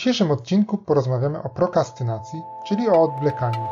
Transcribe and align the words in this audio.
dzisiejszym 0.00 0.30
odcinku 0.30 0.78
porozmawiamy 0.78 1.42
o 1.42 1.48
prokrastynacji, 1.48 2.38
czyli 2.66 2.88
o 2.88 3.02
odwlekaniu. 3.02 3.66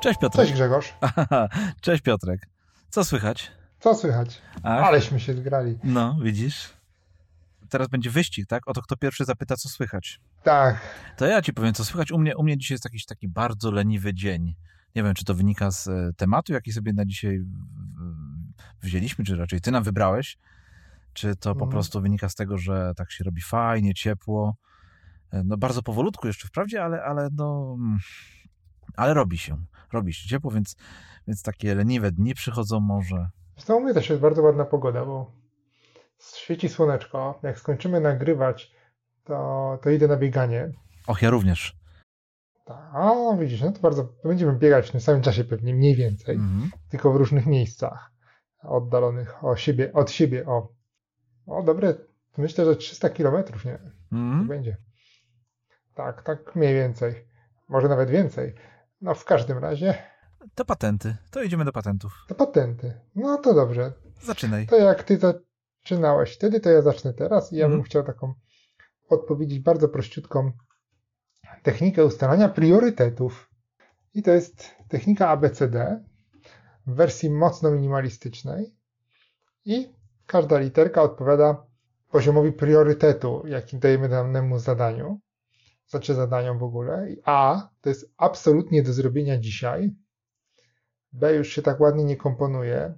Cześć 0.00 0.18
Piotrek. 0.20 0.46
Cześć 0.46 0.52
Grzegorz. 0.52 0.94
Cześć 1.80 2.02
Piotrek. 2.02 2.46
Co 2.88 3.04
słychać? 3.04 3.50
Co 3.80 3.94
słychać? 3.94 4.42
Ach, 4.62 4.84
Aleśmy 4.84 5.20
się 5.20 5.34
zgrali. 5.34 5.78
No, 5.84 6.18
widzisz? 6.22 6.70
Teraz 7.68 7.88
będzie 7.88 8.10
wyścig, 8.10 8.46
tak? 8.46 8.68
Oto 8.68 8.82
kto 8.82 8.96
pierwszy 8.96 9.24
zapyta, 9.24 9.56
co 9.56 9.68
słychać. 9.68 10.20
Tak, 10.42 10.80
To 11.16 11.26
ja 11.26 11.42
ci 11.42 11.52
powiem, 11.52 11.74
co 11.74 11.84
słychać. 11.84 12.12
U 12.12 12.18
mnie, 12.18 12.36
u 12.36 12.42
mnie 12.42 12.58
dzisiaj 12.58 12.74
jest 12.74 12.84
jakiś 12.84 13.04
taki 13.06 13.28
bardzo 13.28 13.70
leniwy 13.70 14.14
dzień. 14.14 14.54
Nie 14.94 15.02
wiem, 15.02 15.14
czy 15.14 15.24
to 15.24 15.34
wynika 15.34 15.70
z 15.70 15.88
e, 15.88 16.10
tematu, 16.16 16.52
jaki 16.52 16.72
sobie 16.72 16.92
na 16.92 17.04
dzisiaj 17.04 17.44
wzięliśmy, 18.82 19.24
czy 19.24 19.36
raczej 19.36 19.60
ty 19.60 19.70
nam 19.70 19.82
wybrałeś, 19.82 20.38
czy 21.12 21.36
to 21.36 21.50
po 21.50 21.50
Mhm. 21.64 21.70
prostu 21.70 22.00
wynika 22.00 22.28
z 22.28 22.34
tego, 22.34 22.58
że 22.58 22.92
tak 22.96 23.12
się 23.12 23.24
robi 23.24 23.40
fajnie, 23.42 23.94
ciepło. 23.94 24.54
E, 25.32 25.42
No 25.44 25.56
bardzo 25.56 25.82
powolutku 25.82 26.26
jeszcze 26.26 26.48
wprawdzie, 26.48 26.84
ale, 26.84 27.02
ale 27.02 27.28
no... 27.32 27.76
mm, 27.78 27.98
Ale 28.96 29.14
robi 29.14 29.38
się. 29.38 29.56
Robi 29.92 30.12
się 30.14 30.28
ciepło, 30.28 30.50
więc, 30.50 30.76
więc 31.28 31.42
takie 31.42 31.74
leniwe 31.74 32.12
dni 32.12 32.34
przychodzą 32.34 32.80
może. 32.80 33.28
zresztą 33.54 33.76
u 33.76 33.80
mnie 33.80 33.94
też 33.94 34.08
jest 34.10 34.22
bardzo 34.22 34.42
ładna 34.42 34.64
pogoda, 34.64 35.04
bo 35.04 35.32
świeci 36.36 36.68
słoneczko. 36.68 37.40
Jak 37.42 37.58
skończymy 37.58 38.00
nagrywać, 38.00 38.72
to, 39.24 39.78
to 39.82 39.90
idę 39.90 40.08
na 40.08 40.16
bieganie. 40.16 40.70
Och, 41.06 41.22
ja 41.22 41.30
również. 41.30 41.76
Tak, 42.64 42.90
A, 42.94 43.36
widzisz, 43.38 43.60
no 43.60 43.72
to 43.72 43.80
bardzo, 43.80 44.08
będziemy 44.24 44.52
biegać 44.58 44.88
w 44.88 44.92
tym 44.92 45.00
samym 45.00 45.22
czasie 45.22 45.44
pewnie, 45.44 45.74
mniej 45.74 45.96
więcej, 45.96 46.36
Mhm. 46.36 46.70
tylko 46.90 47.12
w 47.12 47.16
różnych 47.16 47.46
miejscach 47.46 48.12
oddalonych 48.62 49.44
o 49.44 49.56
siebie, 49.56 49.92
od 49.92 50.10
siebie, 50.10 50.46
o, 50.46 50.68
o 51.46 51.62
dobre, 51.62 51.94
myślę, 52.38 52.64
że 52.64 52.76
300 52.76 53.10
kilometrów, 53.10 53.64
nie? 53.64 53.78
Mhm. 54.12 54.48
będzie. 54.48 54.76
Tak, 55.94 56.22
tak 56.22 56.56
mniej 56.56 56.74
więcej. 56.74 57.26
Może 57.68 57.88
nawet 57.88 58.10
więcej. 58.10 58.54
No 59.00 59.14
w 59.14 59.24
każdym 59.24 59.58
razie 59.58 59.94
To 60.54 60.64
patenty. 60.64 61.16
To 61.30 61.42
idziemy 61.42 61.64
do 61.64 61.72
patentów. 61.72 62.12
to 62.28 62.34
patenty. 62.34 63.00
No 63.14 63.38
to 63.38 63.54
dobrze. 63.54 63.92
Zaczynaj. 64.22 64.66
To 64.66 64.76
jak 64.76 65.02
ty 65.02 65.18
zaczynałeś 65.18 66.34
wtedy, 66.34 66.60
to 66.60 66.70
ja 66.70 66.82
zacznę 66.82 67.14
teraz 67.14 67.52
i 67.52 67.56
ja 67.56 67.64
bym 67.66 67.72
Mhm. 67.72 67.84
chciał 67.84 68.02
taką 68.04 68.34
odpowiedzieć 69.08 69.58
bardzo 69.58 69.88
prościutką 69.88 70.52
technikę 71.62 72.04
ustalania 72.04 72.48
priorytetów. 72.48 73.50
I 74.14 74.22
to 74.22 74.30
jest 74.30 74.70
technika 74.88 75.28
ABCD 75.28 76.04
w 76.86 76.94
wersji 76.94 77.30
mocno 77.30 77.70
minimalistycznej 77.70 78.74
i 79.64 79.94
każda 80.30 80.58
literka 80.58 81.02
odpowiada 81.02 81.66
poziomowi 82.10 82.52
priorytetu, 82.52 83.42
jaki 83.46 83.78
dajemy 83.78 84.08
danemu 84.08 84.58
zadaniu, 84.58 85.20
znaczy 85.88 86.14
zadaniom 86.14 86.58
w 86.58 86.62
ogóle. 86.62 87.08
A 87.24 87.68
to 87.80 87.88
jest 87.88 88.14
absolutnie 88.16 88.82
do 88.82 88.92
zrobienia 88.92 89.38
dzisiaj. 89.38 89.90
B 91.12 91.34
już 91.34 91.48
się 91.48 91.62
tak 91.62 91.80
ładnie 91.80 92.04
nie 92.04 92.16
komponuje, 92.16 92.94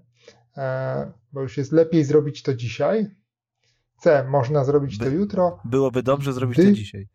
e, 0.56 1.12
bo 1.33 1.41
już 1.42 1.56
jest 1.56 1.72
lepiej 1.72 2.05
zrobić 2.05 2.42
to 2.42 2.55
dzisiaj. 2.55 3.06
C 3.98 4.24
można 4.28 4.64
zrobić 4.64 4.98
to 4.98 5.05
By- 5.05 5.11
jutro. 5.11 5.58
Byłoby 5.64 6.02
dobrze 6.02 6.33
zrobić 6.33 6.56
to 6.56 6.72
dzisiaj. 6.72 7.08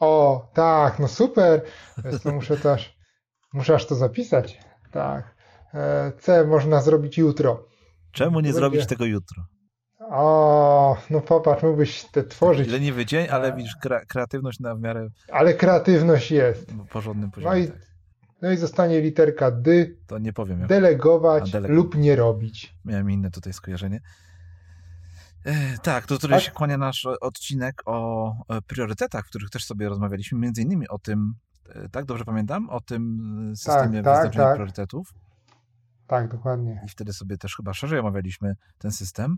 O, 0.00 0.50
tak, 0.54 0.98
no 0.98 1.08
super. 1.08 1.62
Co, 2.22 2.32
muszę 2.32 2.56
też, 2.56 2.96
muszę 3.52 3.74
aż 3.74 3.86
to 3.86 3.94
zapisać. 3.94 4.60
Tak. 4.92 5.34
E, 5.74 6.12
C 6.18 6.46
można 6.46 6.80
zrobić 6.82 7.18
jutro. 7.18 7.68
Czemu 8.12 8.30
nie 8.30 8.42
Będzie- 8.42 8.52
zrobić 8.54 8.86
tego 8.86 9.04
jutro? 9.04 9.42
O, 10.14 10.96
no 11.10 11.20
popatrz, 11.20 11.62
mógłbyś 11.62 12.04
te 12.04 12.24
tworzyć, 12.24 12.68
Leniwy 12.68 13.06
dzień, 13.06 13.28
ale 13.30 13.48
Tak. 13.48 13.56
widzisz, 13.56 13.76
kre- 13.84 14.06
kreatywność 14.08 14.60
na 14.60 14.74
w 14.74 14.80
miarę 14.80 15.08
ale 15.32 15.54
kreatywność 15.54 16.30
jest. 16.30 16.72
porządnym 16.90 17.28
No 17.28 17.34
poziomie. 17.34 17.60
i, 17.60 17.66
tak. 17.68 17.76
no 18.42 18.50
i 18.52 18.56
zostanie 18.56 19.00
literka 19.00 19.50
D, 19.50 19.86
To 20.06 20.18
nie 20.18 20.32
powiem, 20.32 20.66
delegować 20.66 21.52
lub 21.68 21.94
nie 21.94 22.16
robić. 22.16 22.74
miałem 22.84 23.10
inne 23.10 23.30
tutaj 23.30 23.52
skojarzenie. 23.52 24.00
E, 25.44 25.78
tak, 25.78 26.06
to 26.06 26.14
tutaj 26.18 26.30
Tak? 26.38 26.40
się 26.42 26.50
kłania 26.50 26.78
nasz 26.78 27.06
odcinek 27.20 27.82
o 27.86 28.30
e, 28.48 28.62
priorytetach, 28.62 29.24
w 29.24 29.28
których 29.28 29.50
też 29.50 29.64
sobie 29.64 29.88
rozmawialiśmy, 29.88 30.38
między 30.38 30.62
innymi 30.62 30.88
o 30.88 30.98
tym, 30.98 31.34
e, 31.68 31.88
tak 31.88 32.04
dobrze 32.04 32.24
pamiętam, 32.24 32.70
o 32.70 32.80
tym 32.80 33.20
e, 33.52 33.56
systemie 33.56 34.02
tak, 34.02 34.14
wyznaczenia 34.14 34.44
tak. 34.44 34.54
priorytetów 34.54 35.14
Tak, 36.06 36.28
dokładnie. 36.28 36.82
i 36.86 36.88
wtedy 36.88 37.12
sobie 37.12 37.38
też 37.38 37.56
chyba 37.56 37.74
szerzej 37.74 37.98
omawialiśmy 37.98 38.54
ten 38.78 38.90
system. 38.90 39.36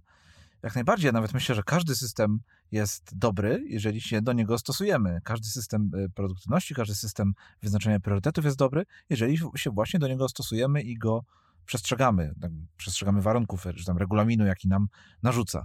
Jak 0.64 0.74
najbardziej, 0.74 1.12
nawet 1.12 1.34
myślę, 1.34 1.54
że 1.54 1.62
każdy 1.62 1.96
system 1.96 2.40
jest 2.72 3.18
dobry, 3.18 3.64
jeżeli 3.66 4.00
się 4.00 4.22
do 4.22 4.32
niego 4.32 4.58
stosujemy. 4.58 5.20
Każdy 5.24 5.48
system 5.48 5.90
e, 5.94 6.08
produktywności, 6.08 6.74
każdy 6.74 6.94
system 6.94 7.34
wyznaczenia 7.62 8.00
priorytetów 8.00 8.44
jest 8.44 8.56
dobry, 8.56 8.86
jeżeli 9.10 9.38
się 9.56 9.70
właśnie 9.70 10.00
do 10.00 10.08
niego 10.08 10.28
stosujemy 10.28 10.82
i 10.82 10.98
go 10.98 11.24
przestrzegamy. 11.66 12.34
tak, 12.40 12.50
Przestrzegamy 12.76 13.22
warunków, 13.22 13.64
czy 13.76 13.84
tam 13.84 13.98
regulaminu, 13.98 14.46
jaki 14.46 14.68
nam 14.68 14.88
narzuca. 15.22 15.64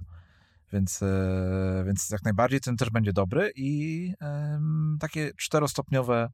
Więc, 0.74 1.04
e, 1.04 1.84
więc 1.86 2.10
jak 2.10 2.24
najbardziej 2.24 2.62
ten 2.62 2.78
też 2.78 2.90
będzie 2.90 3.14
dobry 3.14 3.52
i 3.56 4.14
takie 5.00 5.32
czterostopniowe, 5.38 6.30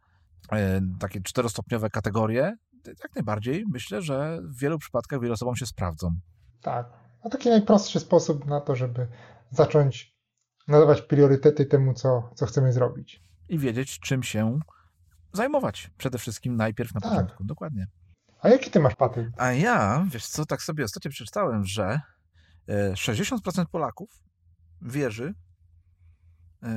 e, 0.52 0.82
takie 1.00 1.22
czterostopniowe 1.22 1.90
kategorie, 1.90 2.58
jak 3.04 3.16
najbardziej 3.16 3.66
myślę, 3.72 4.02
że 4.02 4.40
w 4.44 4.60
wielu 4.60 4.80
przypadkach 4.80 5.22
wielu 5.22 5.34
osobom 5.34 5.56
się 5.56 5.66
sprawdzą. 5.66 6.16
Tak. 6.62 7.05
A 7.26 7.30
taki 7.30 7.50
najprostszy 7.50 8.00
sposób 8.00 8.46
na 8.46 8.62
to, 8.62 8.76
żeby 8.76 9.08
zacząć 9.52 10.16
nadawać 10.68 11.02
priorytety 11.02 11.66
temu, 11.66 11.94
co, 11.94 12.30
co 12.36 12.46
chcemy 12.46 12.74
zrobić. 12.74 13.22
i 13.50 13.60
wiedzieć, 13.60 14.00
czym 14.00 14.24
się 14.24 14.60
zajmować. 15.34 15.92
Przede 15.98 16.18
wszystkim 16.18 16.56
najpierw 16.56 16.94
na 16.94 17.02
Tak. 17.02 17.10
początku. 17.12 17.44
Dokładnie. 17.44 17.88
A 18.42 18.50
jaki 18.50 18.72
ty 18.72 18.80
masz 18.80 18.96
patent? 18.96 19.36
A 19.38 19.52
ja, 19.52 20.06
wiesz 20.12 20.28
co, 20.28 20.46
tak 20.46 20.62
sobie 20.62 20.84
ostatnio 20.84 21.12
przeczytałem, 21.12 21.66
że 21.66 22.02
e, 22.68 22.94
60% 22.94 23.66
Polaków 23.72 24.10
wierzy, 24.82 25.34
e, 26.64 26.70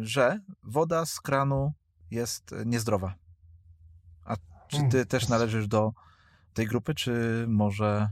że 0.00 0.40
woda 0.62 1.06
z 1.06 1.20
kranu 1.20 1.72
jest 2.10 2.54
niezdrowa. 2.66 3.14
A 4.24 4.36
czy 4.68 4.76
ty 4.90 4.96
Mm, 4.96 5.06
też 5.06 5.28
należysz 5.28 5.68
do 5.68 5.92
tej 6.54 6.66
grupy, 6.66 6.94
czy 6.94 7.44
może, 7.48 8.08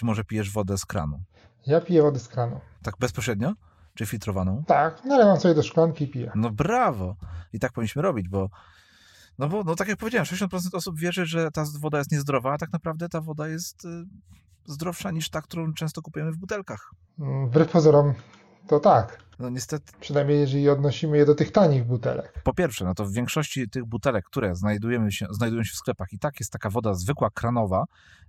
czy 0.00 0.06
może 0.06 0.24
pijesz 0.24 0.50
wodę 0.50 0.78
z 0.78 0.86
kranu? 0.86 1.20
Ja 1.66 1.80
piję 1.80 2.02
wodę 2.02 2.18
z 2.18 2.28
kranu. 2.28 2.60
Tak 2.82 2.94
bezpośrednio? 3.00 3.52
Czy 3.94 4.06
filtrowaną? 4.06 4.64
Tak, 4.66 5.04
nalewam 5.04 5.40
sobie 5.40 5.54
do 5.54 5.62
szklanki 5.62 6.04
i 6.04 6.08
piję. 6.08 6.32
No 6.34 6.50
brawo! 6.50 7.16
I 7.52 7.58
tak 7.58 7.72
powinniśmy 7.72 8.02
robić, 8.02 8.28
bo 8.28 8.48
no 9.38 9.48
bo, 9.48 9.64
no 9.64 9.74
tak 9.74 9.88
jak 9.88 9.98
powiedziałem, 9.98 10.26
60% 10.26 10.48
osób 10.72 10.98
wierzy, 10.98 11.26
że 11.26 11.50
ta 11.50 11.64
woda 11.80 11.98
jest 11.98 12.12
niezdrowa, 12.12 12.52
a 12.52 12.58
tak 12.58 12.72
naprawdę 12.72 13.08
ta 13.08 13.20
woda 13.20 13.48
jest 13.48 13.84
y, 13.84 13.88
zdrowsza 14.64 15.10
niż 15.10 15.30
ta, 15.30 15.42
którą 15.42 15.74
często 15.74 16.02
kupujemy 16.02 16.32
w 16.32 16.36
butelkach. 16.36 16.90
Mm, 17.18 17.48
Wbrew 17.48 17.70
pozorom, 17.70 18.14
to 18.66 18.80
tak. 18.80 19.18
No 19.38 19.50
niestety, 19.50 19.92
Przynajmniej 20.00 20.40
jeżeli 20.40 20.68
odnosimy 20.68 21.16
je 21.16 21.26
do 21.26 21.34
tych 21.34 21.52
tanich 21.52 21.84
butelek. 21.84 22.32
po 22.44 22.54
pierwsze, 22.54 22.84
no 22.84 22.94
to 22.94 23.04
w 23.04 23.12
większości 23.12 23.70
tych 23.70 23.84
butelek, 23.84 24.24
które 24.24 24.54
znajdujemy 24.54 25.12
się, 25.12 25.26
znajdują 25.30 25.64
się 25.64 25.72
w 25.72 25.76
sklepach 25.76 26.12
i 26.12 26.18
tak 26.18 26.40
jest 26.40 26.52
taka 26.52 26.70
woda 26.70 26.94
zwykła, 26.94 27.30
kranowa, 27.30 27.84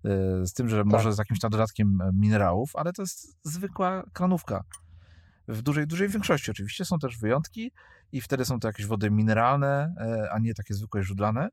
y, 0.05 0.47
z 0.47 0.53
tym, 0.53 0.69
że 0.69 0.83
może 0.83 1.13
z 1.13 1.17
jakimś 1.17 1.39
tam 1.39 1.51
dodatkiem 1.51 2.01
e, 2.01 2.11
minerałów, 2.13 2.75
ale 2.75 2.93
to 2.93 3.01
jest 3.01 3.37
zwykła 3.43 4.03
kranówka. 4.13 4.63
W 5.47 5.61
dużej, 5.61 5.87
dużej 5.87 6.09
większości 6.09 6.51
oczywiście 6.51 6.85
są 6.85 6.99
też 6.99 7.17
wyjątki 7.17 7.71
i 8.11 8.21
wtedy 8.21 8.45
są 8.45 8.59
to 8.59 8.67
jakieś 8.67 8.85
wody 8.85 9.11
mineralne, 9.11 9.93
e, 9.97 10.31
a 10.31 10.39
nie 10.39 10.53
takie 10.53 10.73
zwykłe 10.73 11.03
źródlane. 11.03 11.49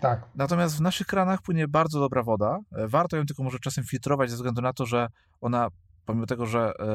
Tak. 0.00 0.22
Natomiast 0.34 0.76
w 0.76 0.80
naszych 0.80 1.06
kranach 1.06 1.42
płynie 1.42 1.68
bardzo 1.68 2.00
dobra 2.00 2.22
woda. 2.22 2.58
E, 2.76 2.88
Warto 2.88 3.16
ją 3.16 3.26
tylko 3.26 3.42
może 3.42 3.58
czasem 3.58 3.84
filtrować 3.84 4.30
ze 4.30 4.36
względu 4.36 4.62
na 4.62 4.72
to, 4.72 4.86
że 4.86 5.08
ona, 5.40 5.68
pomimo 6.06 6.26
tego, 6.26 6.46
że 6.46 6.72
e, 6.78 6.86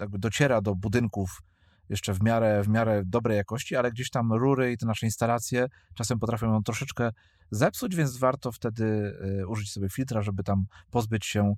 jakby 0.00 0.18
dociera 0.18 0.60
do 0.60 0.74
budynków 0.74 1.42
jeszcze 1.88 2.14
w 2.14 2.22
miarę, 2.22 2.62
w 2.62 2.68
miarę 2.68 3.02
dobrej 3.06 3.36
jakości, 3.36 3.76
ale 3.76 3.92
gdzieś 3.92 4.10
tam 4.10 4.32
rury 4.32 4.72
i 4.72 4.78
te 4.78 4.86
nasze 4.86 5.06
instalacje 5.06 5.66
czasem 5.94 6.18
potrafią 6.18 6.52
ją 6.52 6.62
troszeczkę 6.62 7.10
zepsuć, 7.50 7.96
więc 7.96 8.16
warto 8.16 8.52
wtedy 8.52 9.18
e, 9.40 9.46
użyć 9.46 9.72
sobie 9.72 9.88
filtra, 9.88 10.22
żeby 10.22 10.44
tam 10.44 10.66
pozbyć 10.90 11.26
się 11.26 11.54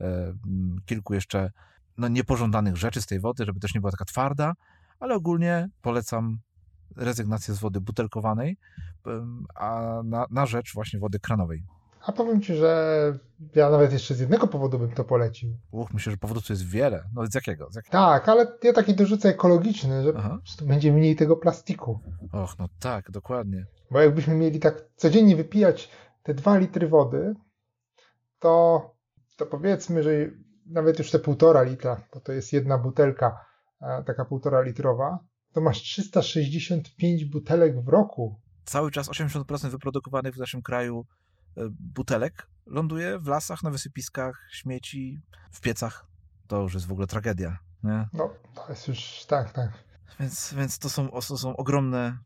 e, 0.00 0.32
kilku 0.86 1.14
jeszcze 1.14 1.50
no, 1.98 2.08
niepożądanych 2.08 2.76
rzeczy 2.76 3.02
z 3.02 3.06
tej 3.06 3.20
wody, 3.20 3.44
żeby 3.44 3.60
też 3.60 3.74
nie 3.74 3.80
była 3.80 3.90
taka 3.90 4.04
twarda, 4.04 4.54
ale 5.00 5.14
ogólnie 5.14 5.68
polecam 5.82 6.38
rezygnację 6.96 7.54
z 7.54 7.58
wody 7.58 7.80
butelkowanej, 7.80 8.56
a 9.54 10.00
na, 10.04 10.26
na 10.30 10.46
rzecz 10.46 10.74
właśnie 10.74 11.00
wody 11.00 11.18
kranowej. 11.18 11.64
A 12.06 12.12
powiem 12.12 12.42
ci, 12.42 12.54
że 12.54 13.12
ja 13.54 13.70
nawet 13.70 13.92
jeszcze 13.92 14.14
z 14.14 14.20
jednego 14.20 14.46
powodu 14.46 14.78
bym 14.78 14.92
to 14.92 15.04
polecił. 15.04 15.56
Uch, 15.70 15.92
myślę, 15.92 16.10
że 16.10 16.16
powodów 16.16 16.46
tu 16.46 16.52
jest 16.52 16.66
wiele. 16.66 17.04
No 17.14 17.26
z 17.26 17.34
jakiego? 17.34 17.70
Z 17.70 17.74
jakiego? 17.74 17.92
Tak, 17.92 18.28
ale 18.28 18.46
ja 18.62 18.72
taki 18.72 18.94
dorzucę 18.94 19.28
ekologiczny, 19.28 20.02
że 20.02 20.12
Aha. 20.16 20.38
będzie 20.62 20.92
mniej 20.92 21.16
tego 21.16 21.36
plastiku. 21.36 22.00
Och, 22.32 22.58
no 22.58 22.68
tak, 22.80 23.10
dokładnie. 23.10 23.66
Bo 23.90 24.00
jakbyśmy 24.00 24.34
mieli 24.34 24.60
tak 24.60 24.84
codziennie 24.96 25.36
wypijać 25.36 25.90
te 26.22 26.34
dwa 26.34 26.58
litry 26.58 26.88
wody, 26.88 27.34
to, 28.38 28.82
to 29.36 29.46
powiedzmy, 29.46 30.02
że 30.02 30.10
nawet 30.66 30.98
już 30.98 31.10
te 31.10 31.18
półtora 31.18 31.62
litra, 31.62 32.00
bo 32.14 32.20
to 32.20 32.32
jest 32.32 32.52
jedna 32.52 32.78
butelka, 32.78 33.44
e, 33.80 34.04
taka 34.04 34.24
półtora 34.24 34.60
litrowa, 34.62 35.18
to 35.52 35.60
masz 35.60 35.82
365 35.82 37.24
butelek 37.24 37.84
w 37.84 37.88
roku. 37.88 38.40
Cały 38.64 38.90
czas 38.90 39.08
80% 39.08 39.70
wyprodukowanych 39.70 40.34
w 40.34 40.38
naszym 40.38 40.62
kraju 40.62 41.04
butelek 41.70 42.46
ląduje 42.66 43.18
w 43.18 43.26
lasach, 43.26 43.62
na 43.62 43.70
wysypiskach, 43.70 44.48
śmieci, 44.50 45.20
w 45.52 45.60
piecach. 45.60 46.06
To 46.46 46.62
już 46.62 46.74
jest 46.74 46.86
w 46.86 46.92
ogóle 46.92 47.06
tragedia. 47.06 47.58
Nie? 47.82 48.08
No, 48.12 48.30
to 48.54 48.66
jest 48.68 48.88
już, 48.88 49.24
tak, 49.28 49.52
tak. 49.52 49.70
Więc, 50.20 50.54
więc 50.54 50.78
to 50.78 50.90
są, 50.90 51.08
to 51.08 51.38
są 51.38 51.56
ogromne, 51.56 52.18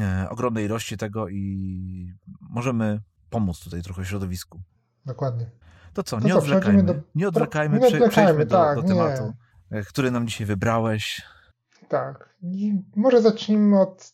e, 0.00 0.26
ogromne 0.30 0.62
ilości 0.62 0.96
tego 0.96 1.28
i 1.28 2.14
możemy 2.40 3.00
pomóc 3.30 3.60
tutaj 3.60 3.82
trochę 3.82 4.04
środowisku. 4.04 4.62
Dokładnie. 5.06 5.50
To 5.94 6.02
co, 6.02 6.20
nie, 6.20 6.36
odwlekajmy, 6.36 6.82
do... 6.82 6.94
nie 7.14 7.28
odwlekajmy, 7.28 7.78
nie 7.78 7.86
odwlekajmy, 7.86 8.10
przejdźmy 8.10 8.46
tak, 8.46 8.76
do, 8.76 8.82
do 8.82 8.88
tematu, 8.88 9.32
nie. 9.70 9.82
który 9.82 10.10
nam 10.10 10.26
dzisiaj 10.26 10.46
wybrałeś. 10.46 11.22
Tak. 11.88 12.34
I 12.42 12.82
może 12.96 13.22
zacznijmy 13.22 13.80
od, 13.80 14.12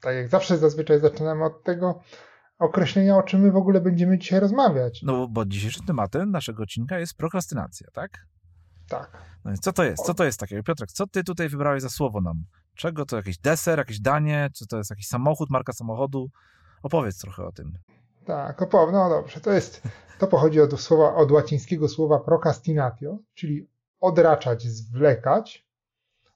tak 0.00 0.14
jak 0.14 0.28
zawsze 0.28 0.58
zazwyczaj 0.58 1.00
zaczynamy 1.00 1.44
od 1.44 1.62
tego 1.64 2.00
określenia, 2.62 3.16
o 3.16 3.22
czym 3.22 3.40
my 3.40 3.50
w 3.50 3.56
ogóle 3.56 3.80
będziemy 3.80 4.18
dzisiaj 4.18 4.40
rozmawiać. 4.40 5.02
No 5.02 5.28
bo 5.28 5.44
dzisiejszym 5.44 5.86
tematem 5.86 6.30
naszego 6.30 6.62
odcinka 6.62 6.98
jest 6.98 7.16
prokrastynacja, 7.16 7.88
tak? 7.92 8.26
Tak. 8.88 9.10
No 9.44 9.50
więc 9.50 9.60
co 9.60 9.72
to 9.72 9.84
jest? 9.84 10.04
Co 10.04 10.14
to 10.14 10.24
jest 10.24 10.40
takiego? 10.40 10.62
Piotrek, 10.62 10.92
co 10.92 11.06
ty 11.06 11.24
tutaj 11.24 11.48
wybrałeś 11.48 11.82
za 11.82 11.88
słowo 11.88 12.20
nam? 12.20 12.44
Czego 12.74 13.06
to? 13.06 13.16
Jakiś 13.16 13.38
deser, 13.38 13.78
jakieś 13.78 14.00
danie? 14.00 14.50
Czy 14.54 14.66
to 14.66 14.76
jest 14.76 14.90
jakiś 14.90 15.08
samochód, 15.08 15.50
marka 15.50 15.72
samochodu? 15.72 16.30
Opowiedz 16.82 17.18
trochę 17.18 17.44
o 17.44 17.52
tym. 17.52 17.72
Tak, 18.26 18.62
opowiem. 18.62 18.94
No 18.94 19.08
dobrze, 19.08 19.40
to 19.40 19.52
jest, 19.52 19.82
to 20.18 20.26
pochodzi 20.26 20.60
od 20.60 20.80
słowa, 20.80 21.14
od 21.14 21.30
łacińskiego 21.32 21.88
słowa 21.88 22.20
procrastinatio, 22.20 23.18
czyli 23.34 23.68
odraczać, 24.00 24.62
zwlekać, 24.62 25.66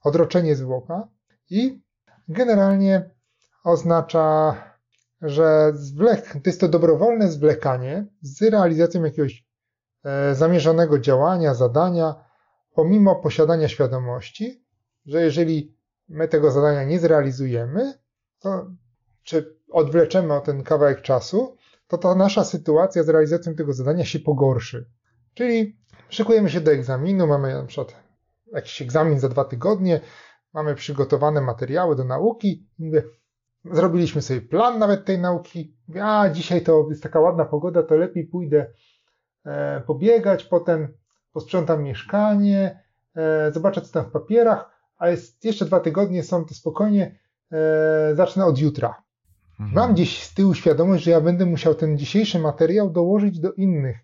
odroczenie 0.03 0.55
zwłoka 0.55 1.07
i 1.49 1.81
generalnie 2.27 3.09
oznacza, 3.63 4.55
że 5.21 5.71
zwlek, 5.73 6.33
to 6.33 6.39
jest 6.45 6.61
to 6.61 6.67
dobrowolne 6.67 7.31
zwlekanie 7.31 8.05
z 8.21 8.41
realizacją 8.41 9.03
jakiegoś 9.03 9.45
e, 10.03 10.35
zamierzonego 10.35 10.99
działania, 10.99 11.53
zadania, 11.53 12.15
pomimo 12.73 13.15
posiadania 13.15 13.67
świadomości, 13.67 14.63
że 15.05 15.21
jeżeli 15.21 15.77
my 16.09 16.27
tego 16.27 16.51
zadania 16.51 16.83
nie 16.83 16.99
zrealizujemy, 16.99 17.93
to 18.39 18.67
czy 19.23 19.57
odwleczemy 19.71 20.33
o 20.33 20.41
ten 20.41 20.63
kawałek 20.63 21.01
czasu, 21.01 21.57
to 21.87 21.97
ta 21.97 22.15
nasza 22.15 22.43
sytuacja 22.43 23.03
z 23.03 23.09
realizacją 23.09 23.55
tego 23.55 23.73
zadania 23.73 24.05
się 24.05 24.19
pogorszy. 24.19 24.89
Czyli 25.33 25.77
szykujemy 26.09 26.49
się 26.49 26.61
do 26.61 26.71
egzaminu, 26.71 27.27
mamy 27.27 27.53
na 27.53 27.65
przykład 27.65 27.95
jakiś 28.53 28.81
egzamin 28.81 29.19
za 29.19 29.29
dwa 29.29 29.45
tygodnie, 29.45 29.99
mamy 30.53 30.75
przygotowane 30.75 31.41
materiały 31.41 31.95
do 31.95 32.03
nauki, 32.03 32.67
mówię, 32.79 33.03
zrobiliśmy 33.71 34.21
sobie 34.21 34.41
plan 34.41 34.79
nawet 34.79 35.05
tej 35.05 35.19
nauki, 35.19 35.75
a 36.01 36.29
dzisiaj 36.29 36.61
to 36.61 36.87
jest 36.89 37.03
taka 37.03 37.19
ładna 37.19 37.45
pogoda, 37.45 37.83
to 37.83 37.95
lepiej 37.95 38.25
pójdę 38.25 38.65
e, 39.45 39.81
pobiegać, 39.81 40.43
potem 40.43 40.87
posprzątam 41.33 41.83
mieszkanie, 41.83 42.83
e, 43.15 43.51
zobaczę 43.51 43.81
co 43.81 43.93
tam 43.93 44.05
w 44.05 44.11
papierach, 44.11 44.77
a 44.97 45.09
jest 45.09 45.45
jeszcze 45.45 45.65
dwa 45.65 45.79
tygodnie, 45.79 46.23
są 46.23 46.45
to 46.45 46.53
spokojnie, 46.53 47.19
e, 47.51 48.15
zacznę 48.15 48.45
od 48.45 48.59
jutra. 48.59 49.03
Mhm. 49.59 49.71
Mam 49.73 49.93
gdzieś 49.93 50.23
z 50.23 50.33
tyłu 50.33 50.53
świadomość, 50.53 51.03
że 51.03 51.11
ja 51.11 51.21
będę 51.21 51.45
musiał 51.45 51.75
ten 51.75 51.97
dzisiejszy 51.97 52.39
materiał 52.39 52.89
dołożyć 52.89 53.39
do 53.39 53.53
innych 53.53 53.97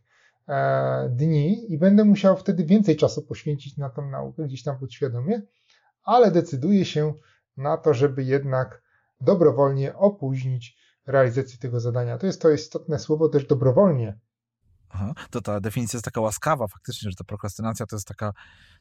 e, 0.47 1.09
dni 1.09 1.73
i 1.73 1.77
będę 1.77 2.03
musiał 2.03 2.37
wtedy 2.37 2.65
więcej 2.65 2.95
czasu 2.95 3.21
poświęcić 3.21 3.77
na 3.77 3.89
tą 3.89 4.09
naukę, 4.09 4.43
gdzieś 4.43 4.63
tam 4.63 4.79
podświadomie, 4.79 5.41
ale 6.03 6.31
decyduję 6.31 6.85
się 6.85 7.13
na 7.57 7.77
to, 7.77 7.93
żeby 7.93 8.23
jednak 8.23 8.82
dobrowolnie 9.23 9.95
opóźnić 9.95 10.77
realizację 11.07 11.57
tego 11.57 11.79
zadania. 11.79 12.17
To 12.17 12.25
jest 12.25 12.41
to 12.41 12.51
istotne 12.51 12.99
słowo 12.99 13.29
też 13.29 13.47
dobrowolnie. 13.47 14.19
Aha, 14.89 15.13
to 15.29 15.41
ta 15.41 15.59
definicja 15.59 15.97
jest 15.97 16.05
taka 16.05 16.21
łaskawa 16.21 16.67
faktycznie, 16.67 17.09
że 17.09 17.15
ta 17.15 17.23
prokrastynacja 17.23 17.85
to 17.85 17.95
jest 17.95 18.07
taka 18.07 18.33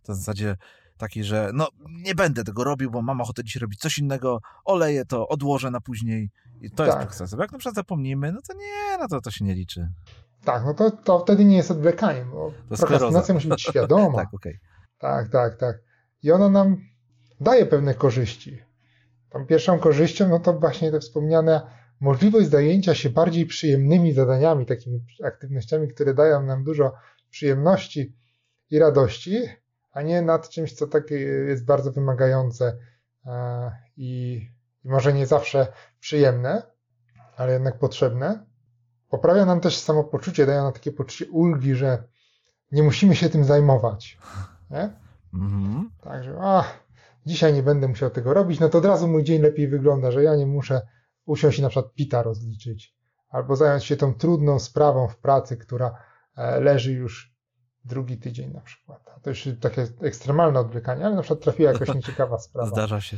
to 0.03 0.13
w 0.13 0.17
zasadzie 0.17 0.57
taki, 0.97 1.25
że 1.25 1.51
no 1.55 1.69
nie 1.89 2.15
będę 2.15 2.45
tego 2.45 2.65
robił, 2.65 2.91
bo 2.91 3.03
mam 3.03 3.21
ochotę 3.21 3.45
dziś 3.45 3.57
robić 3.57 3.81
coś 3.81 3.99
innego, 3.99 4.41
oleję 4.65 5.05
to, 5.05 5.29
odłożę 5.29 5.71
na 5.71 5.81
później 5.81 6.31
i 6.61 6.71
to 6.71 6.77
tak. 6.77 6.87
jest 6.87 6.99
prokrastynacja. 6.99 7.37
Bo 7.37 7.43
jak 7.43 7.53
na 7.53 7.59
przykład 7.59 7.75
zapomnimy, 7.75 8.33
no 8.33 8.41
to 8.49 8.55
nie, 8.55 8.99
no 8.99 9.09
to, 9.09 9.21
to 9.21 9.31
się 9.31 9.45
nie 9.45 9.55
liczy. 9.55 9.89
Tak, 10.45 10.65
no 10.65 10.75
to, 10.75 10.91
to 10.91 11.19
wtedy 11.19 11.45
nie 11.45 11.57
jest 11.57 11.71
odwlekaniem, 11.71 12.31
bo 12.31 12.53
to 12.69 12.77
prokrastynacja 12.77 13.35
musi 13.35 13.49
być 13.49 13.63
świadoma. 13.63 14.19
tak. 14.25 14.35
Okay. 14.35 14.59
Tak, 14.99 15.29
tak, 15.29 15.57
tak. 15.57 15.77
I 16.23 16.33
ona 16.33 16.49
nam 16.49 16.77
daje 17.41 17.67
pewne 17.67 17.95
korzyści. 17.95 18.72
Tą 19.33 19.47
pierwszą 19.47 19.79
korzyścią, 19.79 20.29
no 20.29 20.41
to 20.41 20.53
właśnie 20.53 20.91
te 20.91 21.01
wspomniane 21.01 21.61
możliwość 22.01 22.49
zajęcia 22.49 22.95
się 22.95 23.11
bardziej 23.11 23.47
przyjemnymi 23.47 24.13
zadaniami, 24.13 24.67
takimi 24.67 25.01
aktywnościami, 25.25 25.89
które 25.89 26.15
dają 26.15 26.43
nam 26.43 26.65
dużo 26.65 26.93
przyjemności 27.31 28.17
i 28.71 28.79
radości, 28.79 29.43
a 29.93 30.03
nie 30.03 30.23
nad 30.23 30.49
czymś, 30.49 30.73
co 30.73 30.87
takie 30.87 31.15
jest 31.15 31.65
bardzo 31.65 31.93
wymagające 31.93 32.79
e, 33.27 33.73
i, 33.97 34.41
może 34.85 35.13
nie 35.13 35.27
zawsze 35.27 35.67
przyjemne, 36.01 36.63
ale 37.37 37.53
jednak 37.53 37.79
potrzebne. 37.79 38.47
Poprawia 39.09 39.45
nam 39.45 39.61
też 39.61 39.77
samopoczucie, 39.77 40.47
daje 40.47 40.63
nam 40.63 40.73
takie 40.73 40.93
poczucie 40.93 41.31
ulgi, 41.31 41.75
że 41.75 42.03
nie 42.73 42.83
musimy 42.83 43.17
się 43.17 43.29
tym 43.29 43.45
zajmować. 43.45 44.19
Nie? 44.71 44.91
Mhm. 45.35 45.91
Także, 46.01 46.37
a, 46.41 46.65
dzisiaj 47.27 47.53
nie 47.53 47.63
będę 47.63 47.89
musiał 47.89 48.11
tego 48.11 48.35
robić, 48.35 48.61
no 48.61 48.69
to 48.69 48.79
od 48.79 48.85
razu 48.85 49.09
mój 49.09 49.25
dzień 49.25 49.43
lepiej 49.43 49.69
wygląda, 49.69 50.11
że 50.11 50.23
ja 50.23 50.37
nie 50.37 50.47
muszę 50.47 50.81
usiąść 51.27 51.59
i 51.59 51.63
na 51.63 51.69
przykład 51.69 51.95
pita 51.95 52.23
rozliczyć, 52.23 52.95
albo 53.29 53.57
zająć 53.57 53.85
się 53.85 53.97
tą 53.97 54.15
trudną 54.15 54.59
sprawą 54.59 55.09
w 55.09 55.17
pracy, 55.17 55.57
która 55.57 55.95
e, 56.37 56.61
leży 56.61 56.93
już 56.93 57.33
drugi 57.85 58.19
tydzień 58.19 58.53
na 58.53 58.61
przykład. 58.61 59.23
To 59.23 59.31
już 59.31 59.49
takie 59.61 59.87
ekstremalne 60.01 60.61
odwlekanie, 60.61 61.07
ale 61.07 61.15
na 61.15 61.23
przykład 61.23 61.41
trafiła 61.41 61.73
jakaś 61.73 61.95
nieciekawa 61.95 62.39
sprawa. 62.39 62.71
Zdarza 62.71 63.01
się. 63.01 63.17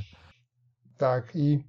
Tak 0.96 1.36
i 1.36 1.64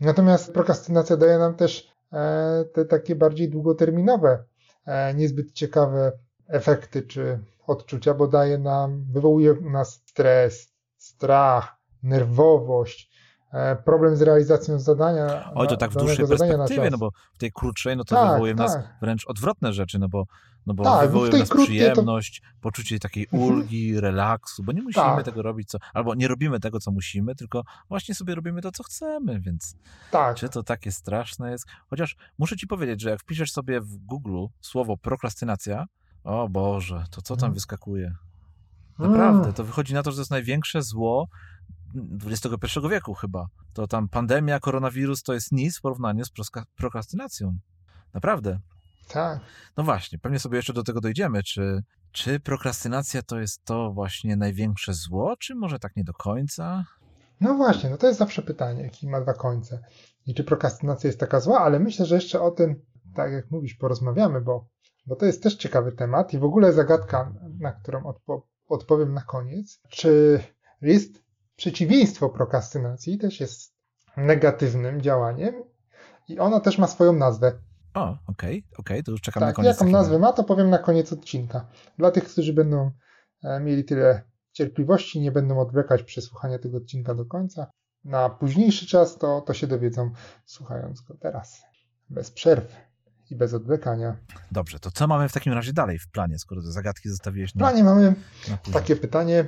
natomiast 0.00 0.52
prokrastynacja 0.52 1.16
daje 1.16 1.38
nam 1.38 1.54
też 1.54 1.92
e, 2.12 2.64
te 2.74 2.84
takie 2.84 3.16
bardziej 3.16 3.50
długoterminowe, 3.50 4.44
e, 4.86 5.14
niezbyt 5.14 5.52
ciekawe 5.52 6.12
efekty 6.48 7.02
czy 7.02 7.38
odczucia, 7.66 8.14
bo 8.14 8.26
daje 8.26 8.58
nam, 8.58 9.04
wywołuje 9.12 9.52
u 9.52 9.70
nas 9.70 10.02
stres, 10.06 10.69
strach, 11.02 11.76
nerwowość, 12.02 13.10
E, 13.52 13.76
problem 13.76 14.16
z 14.16 14.22
realizacją 14.22 14.78
zadania. 14.78 15.52
Oj, 15.54 15.68
to 15.68 15.76
tak 15.76 15.90
w 15.90 15.96
dłuższej 15.96 16.28
perspektywie, 16.28 16.90
no 16.90 16.98
bo 16.98 17.10
w 17.34 17.38
tej 17.38 17.52
krótszej, 17.52 17.96
no 17.96 18.04
to 18.04 18.14
tak, 18.14 18.26
wywołuje 18.26 18.54
w 18.54 18.56
nas 18.56 18.72
tak. 18.72 18.96
wręcz 19.02 19.26
odwrotne 19.26 19.72
rzeczy, 19.72 19.98
no 19.98 20.08
bo, 20.08 20.24
no 20.66 20.74
bo 20.74 20.84
tak, 20.84 21.06
wywołuje 21.06 21.32
w 21.32 21.38
nas 21.38 21.48
przyjemność, 21.48 22.40
to... 22.40 22.46
poczucie 22.60 22.98
takiej 22.98 23.26
mhm. 23.32 23.42
ulgi, 23.42 24.00
relaksu, 24.00 24.62
bo 24.62 24.72
nie 24.72 24.82
musimy 24.82 25.04
tak. 25.04 25.24
tego 25.24 25.42
robić, 25.42 25.68
co, 25.68 25.78
albo 25.94 26.14
nie 26.14 26.28
robimy 26.28 26.60
tego, 26.60 26.80
co 26.80 26.90
musimy, 26.90 27.34
tylko 27.34 27.62
właśnie 27.88 28.14
sobie 28.14 28.34
robimy 28.34 28.62
to, 28.62 28.72
co 28.72 28.82
chcemy, 28.82 29.40
więc 29.40 29.76
tak. 30.10 30.36
czy 30.36 30.48
to 30.48 30.62
takie 30.62 30.92
straszne 30.92 31.50
jest? 31.50 31.66
Chociaż 31.88 32.16
muszę 32.38 32.56
ci 32.56 32.66
powiedzieć, 32.66 33.00
że 33.00 33.10
jak 33.10 33.20
wpiszesz 33.20 33.52
sobie 33.52 33.80
w 33.80 33.96
Google 33.96 34.46
słowo 34.60 34.96
prokrastynacja, 34.96 35.84
o 36.24 36.48
Boże, 36.48 37.04
to 37.10 37.22
co 37.22 37.34
tam 37.34 37.40
hmm. 37.40 37.54
wyskakuje? 37.54 38.14
Naprawdę, 39.00 39.52
to 39.52 39.64
wychodzi 39.64 39.94
na 39.94 40.02
to, 40.02 40.10
że 40.10 40.16
to 40.16 40.20
jest 40.20 40.30
największe 40.30 40.82
zło, 40.82 41.28
XXI 42.26 42.80
wieku 42.90 43.14
chyba. 43.14 43.46
To 43.72 43.86
tam 43.86 44.08
pandemia, 44.08 44.60
koronawirus 44.60 45.22
to 45.22 45.34
jest 45.34 45.52
nic 45.52 45.78
w 45.78 45.80
porównaniu 45.80 46.24
z 46.24 46.30
prokrastynacją. 46.76 47.58
Naprawdę. 48.14 48.58
Tak. 49.08 49.40
No 49.76 49.84
właśnie, 49.84 50.18
pewnie 50.18 50.38
sobie 50.38 50.56
jeszcze 50.56 50.72
do 50.72 50.82
tego 50.82 51.00
dojdziemy, 51.00 51.42
czy, 51.42 51.82
czy 52.12 52.40
prokrastynacja 52.40 53.22
to 53.22 53.40
jest 53.40 53.64
to 53.64 53.92
właśnie 53.92 54.36
największe 54.36 54.94
zło, 54.94 55.36
czy 55.38 55.54
może 55.54 55.78
tak 55.78 55.96
nie 55.96 56.04
do 56.04 56.12
końca? 56.12 56.84
No 57.40 57.54
właśnie, 57.54 57.90
no 57.90 57.96
to 57.96 58.06
jest 58.06 58.18
zawsze 58.18 58.42
pytanie, 58.42 58.82
jaki 58.82 59.08
ma 59.08 59.20
dwa 59.20 59.34
końce. 59.34 59.82
I 60.26 60.34
czy 60.34 60.44
prokrastynacja 60.44 61.08
jest 61.08 61.20
taka 61.20 61.40
zła, 61.40 61.60
ale 61.60 61.78
myślę, 61.78 62.06
że 62.06 62.14
jeszcze 62.14 62.40
o 62.40 62.50
tym, 62.50 62.82
tak 63.14 63.32
jak 63.32 63.50
mówisz, 63.50 63.74
porozmawiamy, 63.74 64.40
bo, 64.40 64.68
bo 65.06 65.16
to 65.16 65.26
jest 65.26 65.42
też 65.42 65.56
ciekawy 65.56 65.92
temat 65.92 66.34
i 66.34 66.38
w 66.38 66.44
ogóle 66.44 66.72
zagadka, 66.72 67.32
na 67.58 67.72
którą 67.72 68.04
odpo 68.04 68.49
odpowiem 68.72 69.14
na 69.14 69.22
koniec. 69.22 69.80
Czy 69.88 70.40
jest 70.82 71.22
przeciwieństwo 71.56 72.28
prokrastynacji 72.28 73.18
też 73.18 73.40
jest 73.40 73.74
negatywnym 74.16 75.00
działaniem 75.00 75.54
i 76.28 76.38
ona 76.38 76.60
też 76.60 76.78
ma 76.78 76.86
swoją 76.86 77.12
nazwę. 77.12 77.52
O, 77.94 78.02
okej, 78.02 78.18
okay, 78.26 78.62
okej, 78.62 78.62
okay, 78.78 79.02
to 79.02 79.10
już 79.10 79.20
czekam 79.20 79.40
tak, 79.40 79.48
na 79.48 79.52
koniec. 79.52 79.80
Jaką 79.80 79.90
nazwę 79.90 80.18
ma, 80.18 80.32
to 80.32 80.44
powiem 80.44 80.70
na 80.70 80.78
koniec 80.78 81.12
odcinka. 81.12 81.66
Dla 81.98 82.10
tych, 82.10 82.24
którzy 82.24 82.52
będą 82.52 82.90
e, 83.44 83.60
mieli 83.60 83.84
tyle 83.84 84.22
cierpliwości, 84.52 85.20
nie 85.20 85.32
będą 85.32 85.60
odwlekać 85.60 86.02
przesłuchania 86.02 86.58
tego 86.58 86.76
odcinka 86.76 87.14
do 87.14 87.24
końca. 87.24 87.70
Na 88.04 88.30
późniejszy 88.30 88.86
czas 88.86 89.18
to, 89.18 89.40
to 89.40 89.54
się 89.54 89.66
dowiedzą 89.66 90.10
słuchając 90.44 91.00
go 91.00 91.14
teraz. 91.14 91.62
Bez 92.10 92.30
przerwy. 92.30 92.89
I 93.30 93.36
bez 93.36 93.54
odwlekania. 93.54 94.16
Dobrze, 94.52 94.78
to 94.78 94.90
co 94.90 95.06
mamy 95.06 95.28
w 95.28 95.32
takim 95.32 95.52
razie 95.52 95.72
dalej 95.72 95.98
w 95.98 96.10
planie, 96.10 96.38
skoro 96.38 96.62
te 96.62 96.72
zagadki 96.72 97.08
zostawiłeś 97.08 97.52
W 97.52 97.54
na, 97.54 97.58
planie 97.58 97.84
mamy 97.84 98.14
takie 98.72 98.96
pytanie. 98.96 99.46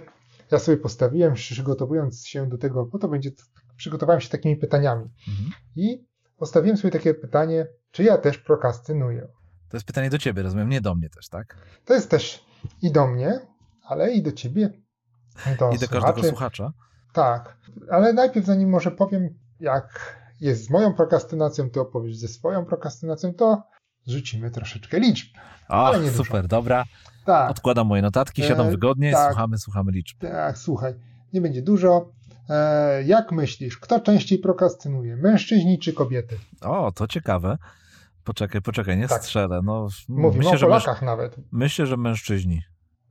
Ja 0.51 0.59
sobie 0.59 0.77
postawiłem, 0.77 1.35
przygotowując 1.35 2.27
się 2.27 2.49
do 2.49 2.59
tego, 2.59 2.87
bo 2.87 2.99
to 2.99 3.09
będzie, 3.09 3.31
przygotowałem 3.77 4.21
się 4.21 4.29
takimi 4.29 4.57
pytaniami. 4.57 5.11
Mhm. 5.29 5.51
I 5.77 6.07
postawiłem 6.37 6.77
sobie 6.77 6.91
takie 6.91 7.15
pytanie, 7.15 7.67
czy 7.91 8.03
ja 8.03 8.19
też 8.19 8.39
prokrastynuję. 8.39 9.29
To 9.69 9.77
jest 9.77 9.87
pytanie 9.87 10.11
do 10.11 10.19
ciebie, 10.19 10.43
rozumiem, 10.43 10.69
nie 10.69 10.81
do 10.81 10.95
mnie 10.95 11.11
też, 11.11 11.29
tak? 11.29 11.57
To 11.85 11.95
jest 11.95 12.11
też 12.11 12.45
i 12.83 12.93
do 12.93 13.07
mnie, 13.07 13.41
ale 13.83 14.13
i 14.13 14.23
do 14.23 14.33
ciebie. 14.33 14.71
Do 15.59 15.71
I 15.71 15.79
do 15.79 15.89
każdego 15.89 16.23
słuchaczy. 16.23 16.29
słuchacza. 16.29 16.73
Tak, 17.13 17.57
ale 17.91 18.13
najpierw 18.13 18.47
zanim 18.47 18.71
może 18.71 18.91
powiem, 18.91 19.29
jak 19.61 20.17
jest 20.41 20.65
z 20.65 20.71
moją 20.71 20.95
prokrastynacją, 20.95 21.71
ty 21.71 21.81
opowiesz 21.81 22.17
ze 22.17 22.29
swoją 22.29 22.65
prokrastynacją, 22.65 23.35
to 23.35 23.63
rzucimy 24.07 24.51
troszeczkę 24.51 25.01
liczb. 25.01 25.29
O, 25.69 25.93
super, 26.17 26.47
dobra. 26.49 26.85
Tak, 27.25 27.51
Odkładam 27.51 27.87
moje 27.87 28.03
notatki, 28.03 28.43
siadam 28.43 28.67
E, 28.67 28.71
wygodnie, 28.71 29.13
tak. 29.13 29.29
słuchamy, 29.33 29.59
słuchamy 29.59 29.93
liczb. 29.93 30.19
tak, 30.21 30.59
słuchaj, 30.59 30.95
nie 31.33 31.41
będzie 31.41 31.63
dużo. 31.63 32.11
E, 32.51 33.03
jak 33.03 33.33
myślisz, 33.33 33.79
kto 33.79 34.01
częściej 34.01 34.39
prokrastynuje, 34.39 35.17
mężczyźni 35.17 35.79
czy 35.79 35.93
kobiety? 35.93 36.39
O, 36.61 36.93
to 36.93 37.07
ciekawe. 37.07 37.59
Poczekaj, 38.25 38.63
poczekaj, 38.63 38.99
nie 38.99 39.09
Tak. 39.09 39.23
strzelę. 39.23 39.61
No, 39.65 39.89
Mówimy 40.09 40.45
myślę, 40.45 40.59
o. 40.67 40.71
Polakach 40.71 41.03
nawet. 41.03 41.37
myślę, 41.53 41.87
że 41.87 41.97
mężczyźni. 41.97 42.63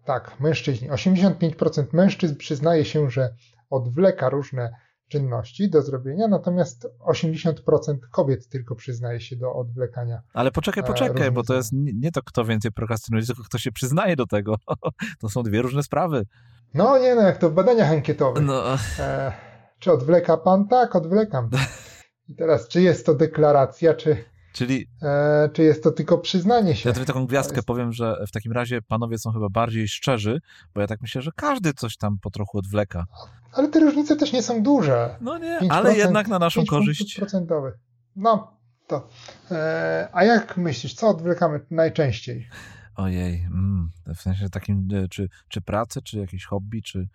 Tak, 0.05 0.39
mężczyźni. 0.39 0.89
85% 0.91 1.93
mężczyzn 1.93 2.36
przyznaje 2.36 2.86
się, 2.86 3.10
że 3.10 3.33
odwleka 3.69 4.29
różne 4.29 4.71
czynności 5.12 5.70
do 5.70 5.82
zrobienia, 5.82 6.27
natomiast 6.27 6.88
80% 7.00 7.98
kobiet 8.12 8.48
tylko 8.48 8.75
przyznaje 8.75 9.20
się 9.22 9.36
do 9.36 9.53
odwlekania. 9.53 10.22
Ale 10.34 10.51
poczekaj, 10.51 10.84
E, 10.84 10.88
poczekaj, 10.88 11.32
bo 11.32 11.44
to 11.44 11.53
jest 11.53 11.72
nie 11.74 11.94
nie 11.94 12.12
to, 12.12 12.22
kto 12.24 12.46
więcej 12.46 12.72
prokrastynuje, 12.72 13.25
tylko 13.25 13.44
kto 13.44 13.58
się 13.58 13.72
przyznaje 13.72 14.15
do 14.15 14.27
tego. 14.27 14.56
To 15.22 15.30
są 15.30 15.44
dwie 15.44 15.62
różne 15.62 15.84
sprawy. 15.84 16.25
No 16.74 17.00
nie 17.00 17.15
no, 17.15 17.22
jak 17.22 17.38
to 17.38 17.50
w 17.50 17.53
badaniach 17.53 17.91
ankietowych. 17.91 18.44
No, 18.44 18.63
E, 19.00 19.32
czy 19.80 19.91
odwleka 19.91 20.38
pan? 20.38 20.68
Tak, 20.68 20.96
odwlekam. 20.96 21.50
I 22.30 22.36
teraz, 22.36 22.68
czy 22.68 22.82
jest 22.82 23.06
to 23.06 23.15
deklaracja, 23.15 23.94
czy, 23.94 24.18
czyli 24.53 24.88
e, 25.01 25.50
czy 25.53 25.63
jest 25.63 25.84
to 25.84 25.91
tylko 25.91 26.17
przyznanie 26.17 26.75
się? 26.75 26.89
ja 26.89 26.93
tutaj 26.93 27.08
taką 27.08 27.25
gwiazdkę 27.25 27.55
jest- 27.55 27.67
powiem, 27.67 27.93
że 27.93 28.24
w 28.27 28.31
takim 28.31 28.51
razie 28.51 28.81
panowie 28.81 29.17
są 29.17 29.31
chyba 29.31 29.50
bardziej 29.50 29.88
szczerzy, 29.88 30.41
bo 30.74 30.81
ja 30.81 30.88
tak 30.88 31.01
myślę, 31.01 31.22
że 31.22 31.31
każdy 31.36 31.74
coś 31.74 31.98
tam 31.98 32.17
po 32.22 32.29
trochu 32.29 32.58
odwleka. 32.58 33.05
Ale 33.53 33.67
te 33.67 33.79
różnice 33.79 34.15
też 34.15 34.34
nie 34.34 34.43
są 34.43 34.63
duże. 34.63 35.15
No 35.22 35.38
nie, 35.38 35.60
5%, 35.62 35.67
ale 35.70 35.96
jednak 35.96 36.27
na 36.27 36.39
naszą 36.39 36.60
5 36.62 36.70
korzyść. 36.70 37.00
punktów 37.00 37.17
procentowych. 37.20 37.74
No, 38.15 38.58
to. 38.88 39.08
E, 39.51 40.10
a 40.13 40.24
jak 40.24 40.58
myślisz, 40.58 40.93
co 40.93 41.08
odwlekamy 41.10 41.60
najczęściej? 41.72 42.48
Ojej, 42.96 43.41
mm, 43.43 43.89
w 44.15 44.22
sensie 44.22 44.50
takim, 44.50 44.88
e, 44.93 45.08
czy, 45.08 45.29
czy 45.48 45.62
pracę, 45.62 46.01
czy 46.01 46.20
jakieś 46.20 46.46
hobby, 46.46 46.81
czy... 46.81 47.08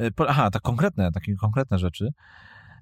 e, 0.00 0.10
Aha, 0.28 0.50
tak 0.50 0.62
konkretne, 0.62 1.12
takie 1.12 1.36
konkretne 1.36 1.78
rzeczy. 1.78 2.12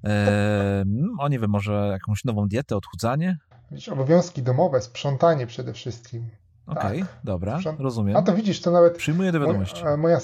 E, 0.04 0.80
mm, 0.80 1.20
o 1.20 1.28
nie 1.28 1.38
wiem, 1.38 1.50
może 1.50 1.88
jakąś 1.92 2.24
nową 2.24 2.48
dietę, 2.48 2.76
odchudzanie? 2.76 3.38
Widzisz, 3.70 3.88
obowiązki 3.88 4.42
domowe, 4.42 4.80
sprzątanie 4.82 5.46
przede 5.46 5.72
wszystkim. 5.72 6.28
Okej, 6.66 7.00
Tak. 7.00 7.08
dobra, 7.24 7.58
Sprząt- 7.58 7.80
rozumiem. 7.80 8.16
A 8.16 8.22
to 8.22 8.34
widzisz, 8.34 8.60
to 8.60 8.70
nawet 8.70 8.96
Przyjmuję 8.98 9.32
do 9.32 9.40
wiadomości. 9.40 9.82
Moja, 9.82 9.94
e, 9.94 9.96
moja, 9.96 10.18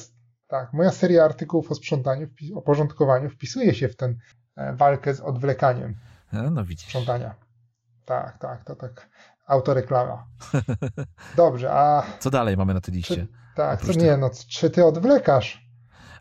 tak, 0.48 0.72
moja 0.72 0.90
seria 0.90 1.24
artykułów 1.24 1.70
o 1.70 1.74
sprzątaniu, 1.74 2.26
o 2.54 2.62
porządkowaniu 2.62 3.30
wpisuje 3.30 3.74
się 3.74 3.88
w 3.88 3.96
ten 3.96 4.18
e, 4.56 4.76
walkę 4.76 5.14
z 5.14 5.20
odwlekaniem 5.20 5.94
E, 6.32 6.50
No 6.50 6.64
widzisz. 6.64 6.86
sprzątania. 6.86 7.34
Tak, 8.04 8.38
tak, 8.38 8.64
to 8.64 8.76
tak. 8.76 9.08
Autoreklama. 9.46 10.26
Dobrze, 11.36 11.72
a 11.72 12.02
Co 12.20 12.30
dalej 12.30 12.56
mamy 12.56 12.74
na 12.74 12.80
tej 12.80 12.94
liście? 12.94 13.14
czy, 13.14 13.28
tak, 13.56 13.82
co 13.82 13.92
nie, 13.92 14.16
no 14.16 14.30
czy 14.48 14.70
ty 14.70 14.84
odwlekasz? 14.84 15.66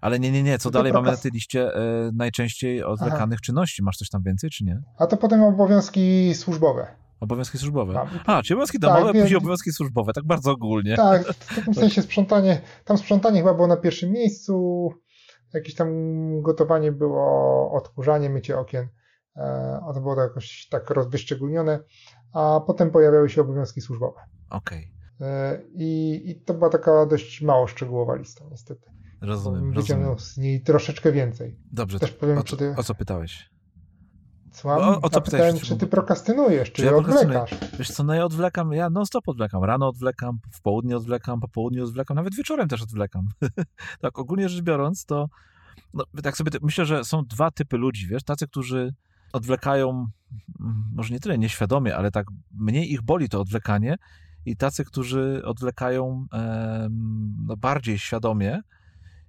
Ale 0.01 0.19
nie, 0.19 0.31
nie, 0.31 0.43
nie, 0.43 0.57
co 0.59 0.71
dalej 0.71 0.93
mamy 0.93 1.11
na 1.11 1.17
tej 1.17 1.31
liście 1.31 1.75
e, 1.75 1.79
najczęściej 2.13 2.83
odwlekanych 2.83 3.41
czynności? 3.41 3.83
Masz 3.83 3.97
coś 3.97 4.09
tam 4.09 4.23
więcej, 4.23 4.49
czy 4.49 4.63
nie? 4.63 4.81
A 4.97 5.07
to 5.07 5.17
potem 5.17 5.43
obowiązki 5.43 6.33
służbowe. 6.35 6.87
Obowiązki 7.25 7.57
służbowe. 7.57 7.93
Mam. 7.93 8.07
A, 8.25 8.41
czyli 8.43 8.53
obowiązki 8.55 8.79
Tak, 8.79 8.93
domowe, 8.93 9.13
wiem. 9.13 9.23
później 9.23 9.37
obowiązki 9.37 9.71
służbowe, 9.71 10.13
tak 10.13 10.25
bardzo 10.25 10.51
ogólnie. 10.51 10.95
Tak, 10.95 11.23
w 11.27 11.55
takim 11.55 11.73
sensie 11.73 12.01
sprzątanie, 12.01 12.61
tam 12.85 12.97
sprzątanie 12.97 13.39
chyba 13.39 13.53
było 13.53 13.67
na 13.67 13.77
pierwszym 13.77 14.11
miejscu, 14.11 14.89
jakieś 15.53 15.75
tam 15.75 15.89
gotowanie 16.41 16.91
było, 16.91 17.71
odkurzanie, 17.71 18.29
mycie 18.29 18.59
okien, 18.59 18.87
e, 19.35 19.79
to 19.93 20.01
było 20.01 20.21
jakoś 20.21 20.67
tak 20.71 20.89
rozwyszczególnione, 20.89 21.79
a 22.33 22.59
potem 22.67 22.91
pojawiały 22.91 23.29
się 23.29 23.41
obowiązki 23.41 23.81
służbowe. 23.81 24.19
Okej, 24.49 24.91
E, 25.21 25.61
I, 25.73 26.21
I 26.29 26.41
to 26.41 26.53
była 26.53 26.69
taka 26.69 27.05
dość 27.05 27.41
mało 27.41 27.67
szczegółowa 27.67 28.15
lista, 28.15 28.45
niestety. 28.51 28.81
rozumiem, 29.21 29.73
wyciągnął 29.73 30.19
z 30.19 30.37
niej 30.37 30.61
troszeczkę 30.63 31.11
więcej. 31.11 31.59
Dobrze, 31.71 31.99
Też 31.99 32.11
powiem, 32.11 32.37
o, 32.37 32.43
co, 32.43 32.57
ty- 32.57 32.75
o 32.77 32.83
co 32.83 32.95
pytałeś? 32.95 33.49
Słucham? 34.55 34.79
O- 34.79 35.01
o 35.01 35.09
co 35.09 35.21
pytałeś 35.21 35.53
pytałem, 35.53 35.59
czy 35.59 35.77
ty 35.77 35.87
prokrastynujesz, 35.87 36.71
czy, 36.71 36.81
Czy 36.81 36.85
ja 36.85 36.95
odwlekasz? 36.95 37.51
Wiesz 37.79 37.91
co, 37.91 38.03
no 38.03 38.13
ja 38.13 38.25
odwlekam, 38.25 38.73
ja 38.73 38.89
non 38.89 39.05
stop 39.05 39.29
odwlekam. 39.29 39.63
Rano 39.63 39.87
odwlekam, 39.87 40.39
w 40.51 40.61
południe 40.61 40.97
odwlekam, 40.97 41.39
po 41.39 41.47
południu 41.47 41.83
odwlekam, 41.83 42.15
nawet 42.15 42.35
wieczorem 42.35 42.67
też 42.67 42.81
odwlekam. 42.81 43.27
tak, 44.01 44.19
ogólnie 44.19 44.49
rzecz 44.49 44.61
biorąc, 44.61 45.05
to 45.05 45.29
no, 45.93 46.03
tak 46.23 46.37
sobie 46.37 46.51
myślę, 46.61 46.85
że 46.85 47.03
są 47.03 47.25
dwa 47.25 47.51
typy 47.51 47.77
ludzi, 47.77 48.07
wiesz, 48.07 48.23
tacy, 48.23 48.47
którzy 48.47 48.93
odwlekają, 49.33 49.89
mm, 50.59 50.83
może 50.95 51.13
nie 51.13 51.19
tyle 51.19 51.37
nieświadomie, 51.37 51.95
ale 51.95 52.11
tak 52.11 52.25
mniej 52.51 52.93
ich 52.93 53.01
boli 53.01 53.29
to 53.29 53.41
odwlekanie 53.41 53.95
i 54.45 54.57
tacy, 54.57 54.85
którzy 54.85 55.41
odwlekają 55.45 56.25
em, 56.33 57.35
no, 57.47 57.57
bardziej 57.57 57.99
świadomie 57.99 58.61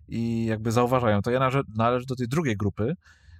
i 0.08 0.44
jakby 0.44 0.72
zauważają. 0.72 1.22
To 1.22 1.30
ja 1.30 1.38
należę, 1.38 1.62
należę 1.74 2.06
do 2.06 2.16
tej 2.16 2.28
drugiej 2.28 2.56
grupy, 2.56 2.94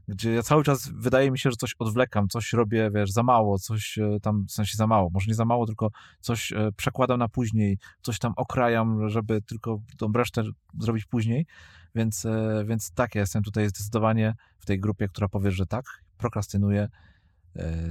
gdzie 0.08 0.32
ja 0.32 0.42
cały 0.42 0.64
czas 0.64 0.88
wydaje 0.88 1.30
mi 1.30 1.38
się, 1.38 1.50
że 1.50 1.56
coś 1.56 1.74
odwlekam, 1.78 2.28
coś 2.28 2.52
robię, 2.52 2.90
wiesz, 2.94 3.10
za 3.10 3.22
mało, 3.22 3.58
coś 3.58 3.98
e, 3.98 4.20
tam, 4.22 4.46
w 4.46 4.52
sensie 4.52 4.76
za 4.76 4.86
mało, 4.86 5.10
może 5.10 5.26
nie 5.28 5.34
za 5.34 5.44
mało, 5.44 5.66
tylko 5.66 5.90
coś 6.20 6.52
e, 6.52 6.72
przekładam 6.76 7.18
na 7.18 7.28
później, 7.28 7.78
coś 8.02 8.18
tam 8.18 8.32
okrajam, 8.36 9.08
żeby 9.08 9.42
tylko 9.42 9.80
tą 9.98 10.12
resztę 10.12 10.42
zrobić 10.80 11.04
później, 11.04 11.46
więc, 11.94 12.24
e, 12.24 12.64
więc 12.66 12.90
tak, 12.90 13.14
ja 13.14 13.20
jestem 13.20 13.42
tutaj 13.42 13.68
zdecydowanie 13.68 14.34
w 14.58 14.66
tej 14.66 14.80
grupie, 14.80 15.08
która 15.08 15.28
powie, 15.28 15.50
że 15.50 15.66
tak, 15.66 15.84
prokrastynuję 16.18 16.88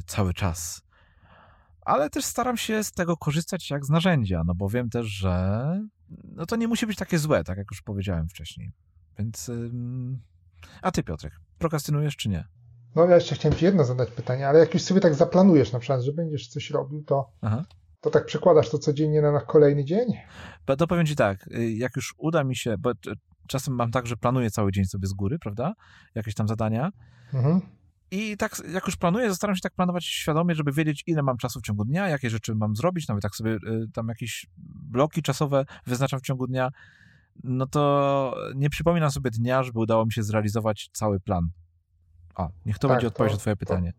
cały 0.05 0.33
czas. 0.33 0.81
Ale 1.81 2.09
też 2.09 2.25
staram 2.25 2.57
się 2.57 2.83
z 2.83 2.91
tego 2.91 3.17
korzystać 3.17 3.69
jak 3.69 3.85
z 3.85 3.89
narzędzia, 3.89 4.43
no 4.45 4.55
bo 4.55 4.69
wiem 4.69 4.89
też, 4.89 5.07
że 5.07 5.61
no 6.23 6.45
to 6.45 6.55
nie 6.55 6.67
musi 6.67 6.87
być 6.87 6.97
takie 6.97 7.19
złe, 7.19 7.43
tak 7.43 7.57
jak 7.57 7.67
już 7.71 7.81
powiedziałem 7.81 8.29
wcześniej. 8.29 8.71
Więc... 9.19 9.51
A 10.81 10.91
ty, 10.91 11.03
Piotrek, 11.03 11.33
prokrastynujesz 11.57 12.15
czy 12.15 12.29
nie? 12.29 12.45
No 12.95 13.05
ja 13.05 13.15
jeszcze 13.15 13.35
chciałem 13.35 13.57
ci 13.57 13.65
jedno 13.65 13.83
zadać 13.83 14.11
pytanie, 14.11 14.47
ale 14.47 14.59
jak 14.59 14.73
już 14.73 14.83
sobie 14.83 15.01
tak 15.01 15.15
zaplanujesz 15.15 15.71
na 15.71 15.79
przykład, 15.79 16.01
że 16.01 16.13
będziesz 16.13 16.47
coś 16.47 16.69
robił, 16.69 17.03
to, 17.03 17.29
Aha. 17.41 17.65
to 18.01 18.09
tak 18.09 18.25
przekładasz 18.25 18.69
to 18.69 18.79
codziennie 18.79 19.21
na, 19.21 19.31
na 19.31 19.41
kolejny 19.41 19.85
dzień? 19.85 20.07
Bo 20.67 20.75
To 20.75 20.87
powiem 20.87 21.05
ci 21.05 21.15
tak, 21.15 21.47
y, 21.47 21.71
jak 21.71 21.95
już 21.95 22.13
uda 22.17 22.43
mi 22.43 22.55
się, 22.55 22.75
bo 22.79 22.91
czasem 23.47 23.75
mam 23.75 23.91
tak, 23.91 24.07
że 24.07 24.17
planuję 24.17 24.51
cały 24.51 24.71
dzień 24.71 24.85
sobie 24.85 25.07
z 25.07 25.13
góry, 25.13 25.39
prawda? 25.39 25.73
Jakieś 26.15 26.35
tam 26.35 26.47
zadania. 26.47 26.91
Mhm. 27.33 27.61
I 28.11 28.37
tak, 28.37 28.61
jak 28.73 28.85
już 28.85 28.95
planuję, 28.95 29.35
staram 29.35 29.55
się 29.55 29.61
tak 29.61 29.73
planować 29.73 30.05
świadomie, 30.05 30.55
żeby 30.55 30.71
wiedzieć, 30.71 31.03
ile 31.07 31.23
mam 31.23 31.37
czasu 31.37 31.59
w 31.59 31.63
ciągu 31.63 31.85
dnia, 31.85 32.09
jakie 32.09 32.29
rzeczy 32.29 32.55
mam 32.55 32.75
zrobić, 32.75 33.07
nawet 33.07 33.21
tak 33.21 33.35
sobie 33.35 33.51
y, 33.51 33.59
tam 33.93 34.07
jakieś 34.07 34.47
bloki 34.91 35.21
czasowe 35.21 35.65
wyznaczam 35.85 36.19
w 36.19 36.23
ciągu 36.23 36.47
dnia. 36.47 36.69
No 37.43 37.67
to 37.67 38.35
nie 38.55 38.69
przypominam 38.69 39.11
sobie 39.11 39.31
dnia, 39.31 39.63
żeby 39.63 39.79
udało 39.79 40.05
mi 40.05 40.11
się 40.11 40.23
zrealizować 40.23 40.89
cały 40.93 41.19
plan. 41.19 41.49
O, 42.35 42.49
niech 42.65 42.79
to 42.79 42.87
Tak, 42.87 42.95
będzie 42.97 43.07
odpowiedź 43.07 43.31
to- 43.31 43.35
na 43.35 43.39
twoje 43.39 43.55
pytanie. 43.55 43.93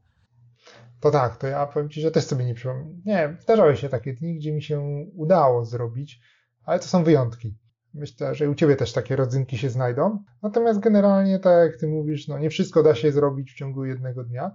To 1.00 1.10
tak, 1.10 1.36
to 1.36 1.46
ja 1.46 1.66
powiem 1.66 1.88
ci, 1.88 2.00
że 2.00 2.10
też 2.10 2.24
sobie 2.24 2.44
nie 2.44 2.54
przypomnę. 2.54 2.94
Nie, 3.04 3.36
zdarzały 3.40 3.76
się 3.76 3.88
takie 3.88 4.14
dni, 4.14 4.36
gdzie 4.36 4.52
mi 4.52 4.62
się 4.62 4.80
udało 5.14 5.64
zrobić, 5.64 6.20
ale 6.64 6.78
to 6.78 6.84
są 6.84 7.04
wyjątki. 7.04 7.58
Myślę, 7.94 8.34
że 8.34 8.50
u 8.50 8.54
ciebie 8.54 8.76
też 8.76 8.92
takie 8.92 9.16
rodzynki 9.16 9.58
się 9.58 9.70
znajdą. 9.70 10.24
Natomiast 10.42 10.80
generalnie, 10.80 11.38
tak 11.38 11.70
jak 11.70 11.80
ty 11.80 11.88
mówisz, 11.88 12.28
no 12.28 12.38
nie 12.38 12.50
wszystko 12.50 12.82
da 12.82 12.94
się 12.94 13.12
zrobić 13.12 13.52
w 13.52 13.56
ciągu 13.56 13.84
jednego 13.84 14.24
dnia, 14.24 14.50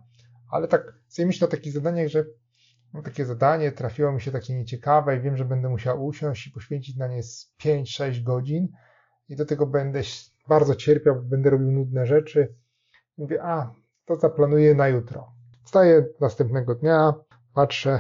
ale 0.51 0.67
tak 0.67 0.93
sobie 1.07 1.25
myślę 1.25 1.47
o 1.47 1.51
takich 1.51 1.73
zadaniach, 1.73 2.07
że 2.07 2.25
no, 2.93 3.01
takie 3.01 3.25
zadanie 3.25 3.71
trafiło 3.71 4.11
mi 4.11 4.21
się 4.21 4.31
takie 4.31 4.53
nieciekawe 4.53 5.17
i 5.17 5.21
wiem, 5.21 5.37
że 5.37 5.45
będę 5.45 5.69
musiał 5.69 6.05
usiąść 6.05 6.47
i 6.47 6.51
poświęcić 6.51 6.97
na 6.97 7.07
nie 7.07 7.23
z 7.23 7.53
5-6 7.63 8.23
godzin 8.23 8.67
i 9.29 9.35
do 9.35 9.45
tego 9.45 9.67
będę 9.67 10.01
bardzo 10.47 10.75
cierpiał, 10.75 11.21
będę 11.21 11.49
robił 11.49 11.71
nudne 11.71 12.05
rzeczy. 12.05 12.55
Mówię, 13.17 13.43
a, 13.43 13.73
to 14.05 14.15
zaplanuję 14.15 14.75
na 14.75 14.87
jutro. 14.87 15.31
Wstaję 15.63 16.05
następnego 16.21 16.75
dnia, 16.75 17.13
patrzę 17.53 17.99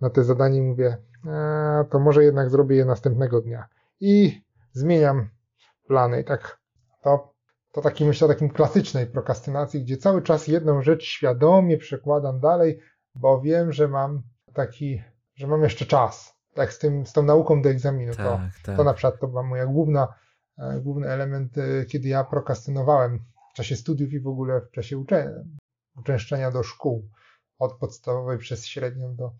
na 0.00 0.10
te 0.10 0.24
zadanie 0.24 0.58
i 0.58 0.62
mówię, 0.62 0.96
a, 1.28 1.84
to 1.90 1.98
może 1.98 2.24
jednak 2.24 2.50
zrobię 2.50 2.76
je 2.76 2.84
następnego 2.84 3.40
dnia. 3.40 3.68
I 4.00 4.42
zmieniam 4.72 5.28
plany. 5.86 6.20
I 6.20 6.24
tak 6.24 6.58
to, 7.02 7.34
to 7.72 7.80
taki 7.80 8.04
myślę 8.04 8.24
o 8.24 8.28
takim 8.28 8.50
klasycznej 8.50 9.06
prokrastynacji, 9.06 9.82
gdzie 9.82 9.96
cały 9.96 10.22
czas 10.22 10.48
jedną 10.48 10.82
rzecz 10.82 11.04
świadomie 11.04 11.78
przekładam 11.78 12.40
dalej, 12.40 12.80
bo 13.14 13.40
wiem, 13.40 13.72
że 13.72 13.88
mam 13.88 14.22
taki 14.52 15.02
że 15.34 15.46
mam 15.46 15.62
jeszcze 15.62 15.86
czas. 15.86 16.34
Tak 16.54 16.72
z, 16.72 16.78
tym, 16.78 17.06
z 17.06 17.12
tą 17.12 17.22
nauką 17.22 17.62
do 17.62 17.68
egzaminu. 17.68 18.14
Tak, 18.14 18.26
to, 18.26 18.40
tak. 18.62 18.76
to 18.76 18.84
na 18.84 18.94
przykład 18.94 19.20
to 19.20 19.28
była 19.28 19.42
moja 19.42 19.66
główna, 19.66 20.08
e, 20.58 20.80
główny 20.80 21.08
element, 21.08 21.58
e, 21.58 21.84
kiedy 21.84 22.08
ja 22.08 22.24
prokrastynowałem 22.24 23.18
w 23.52 23.56
czasie 23.56 23.76
studiów 23.76 24.12
i 24.12 24.20
w 24.20 24.26
ogóle 24.26 24.60
w 24.60 24.70
czasie 24.70 24.98
uczenia, 24.98 25.30
uczęszczania 25.96 26.50
do 26.50 26.62
szkół, 26.62 27.08
od 27.58 27.78
podstawowej 27.78 28.38
przez 28.38 28.66
średnią 28.66 29.16
do, 29.16 29.32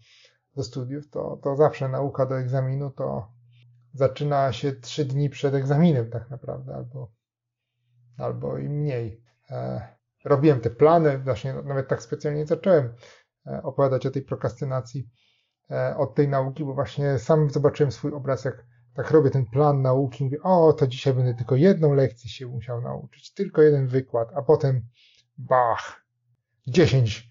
do 0.57 0.65
studiów, 0.65 1.11
to, 1.11 1.39
to 1.43 1.57
zawsze 1.57 1.89
nauka 1.89 2.27
do 2.27 2.39
egzaminu 2.39 2.91
to 2.91 3.33
zaczyna 3.93 4.53
się 4.53 4.73
trzy 4.73 5.05
dni 5.05 5.31
przed 5.31 5.55
egzaminem 5.55 6.11
tak 6.11 6.31
naprawdę, 6.31 6.75
albo, 6.75 7.13
albo 8.19 8.59
i 8.59 8.69
mniej. 8.69 9.23
E, 9.51 9.89
robiłem 10.25 10.61
te 10.61 10.71
plany, 10.71 11.19
właśnie 11.19 11.55
nawet 11.55 11.89
tak 11.89 12.03
specjalnie 12.03 12.47
zacząłem 12.47 12.95
opowiadać 13.63 14.07
o 14.07 14.11
tej 14.11 14.23
prokrastynacji 14.23 15.09
e, 15.71 15.97
od 15.97 16.15
tej 16.15 16.29
nauki, 16.29 16.65
bo 16.65 16.75
właśnie 16.75 17.19
sam 17.19 17.51
zobaczyłem 17.51 17.93
swój 17.93 18.13
obraz, 18.13 18.45
jak 18.45 18.67
tak 18.95 19.11
robię 19.11 19.31
ten 19.31 19.47
plan 19.47 19.83
nauki, 19.83 20.25
mówię, 20.25 20.43
o, 20.43 20.73
to 20.73 20.87
dzisiaj 20.87 21.15
będę 21.15 21.35
tylko 21.35 21.57
jedną 21.57 21.95
lekcję 21.95 22.31
się 22.31 22.47
musiał 22.47 22.81
nauczyć, 22.81 23.35
tylko 23.35 23.63
jeden 23.63 23.87
wykład, 23.87 24.29
a 24.37 24.43
potem 24.43 24.83
bach, 25.39 26.05
10, 26.67 27.29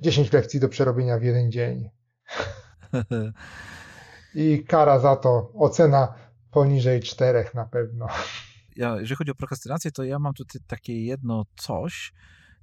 10 0.00 0.32
lekcji 0.32 0.60
do 0.60 0.68
przerobienia 0.68 1.18
w 1.18 1.22
jeden 1.22 1.52
dzień. 1.52 1.90
I 4.34 4.64
kara 4.64 4.98
za 4.98 5.16
to, 5.16 5.52
ocena 5.54 6.14
poniżej 6.50 7.00
czterech 7.00 7.54
na 7.54 7.66
pewno. 7.66 8.06
Ja, 8.76 8.96
jeżeli 9.00 9.16
chodzi 9.16 9.30
o 9.30 9.34
prokrastynację, 9.34 9.90
to 9.90 10.04
ja 10.04 10.18
mam 10.18 10.34
tutaj 10.34 10.60
takie 10.66 11.04
jedno 11.04 11.44
coś, 11.56 12.12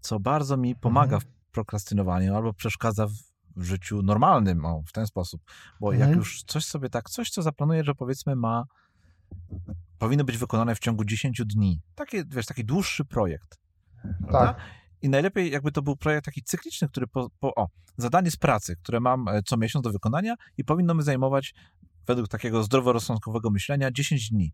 co 0.02 0.20
bardzo 0.20 0.58
mi 0.58 0.76
pomaga 0.76 1.16
Mhm. 1.16 1.39
Prokrastynowaniu 1.52 2.36
albo 2.36 2.54
przeszkadza 2.54 3.08
w, 3.08 3.14
w 3.56 3.64
życiu 3.64 4.02
normalnym, 4.02 4.66
o, 4.66 4.84
w 4.88 4.92
ten 4.92 5.08
sposób. 5.08 5.42
Bo 5.80 5.92
jak 5.92 6.02
Mhm. 6.02 6.18
już 6.20 6.44
coś 6.44 6.66
sobie 6.66 6.90
tak, 6.90 7.10
coś 7.10 7.30
co 7.30 7.42
zaplanuję, 7.42 7.84
że 7.84 7.96
powiedzmy 7.96 8.36
ma, 8.36 8.64
powinno 10.00 10.24
być 10.24 10.38
wykonane 10.38 10.76
w 10.76 10.80
ciągu 10.80 11.06
10 11.06 11.42
dni. 11.46 11.82
Takie, 11.96 12.24
wiesz, 12.26 12.46
taki 12.46 12.66
dłuższy 12.66 13.06
projekt. 13.06 13.58
Prawda? 14.20 14.54
Tak, 14.54 14.62
I 15.02 15.10
najlepiej 15.10 15.52
jakby 15.52 15.72
to 15.72 15.82
był 15.82 15.96
projekt 15.96 16.26
taki 16.26 16.44
cykliczny, 16.44 16.90
który 16.90 17.08
po, 17.08 17.30
po, 17.40 17.56
o, 17.56 17.68
zadanie 17.98 18.32
z 18.32 18.38
pracy, 18.38 18.76
które 18.76 19.00
mam 19.00 19.28
e, 19.28 19.44
co 19.44 19.58
miesiąc 19.58 19.84
do 19.84 19.92
wykonania 19.92 20.36
i 20.58 20.64
powinno 20.64 20.94
mi 20.94 21.04
zajmować 21.04 21.54
według 22.08 22.28
takiego 22.28 22.64
zdroworozsądkowego 22.64 23.50
myślenia 23.50 23.92
10 23.92 24.30
dni. 24.30 24.54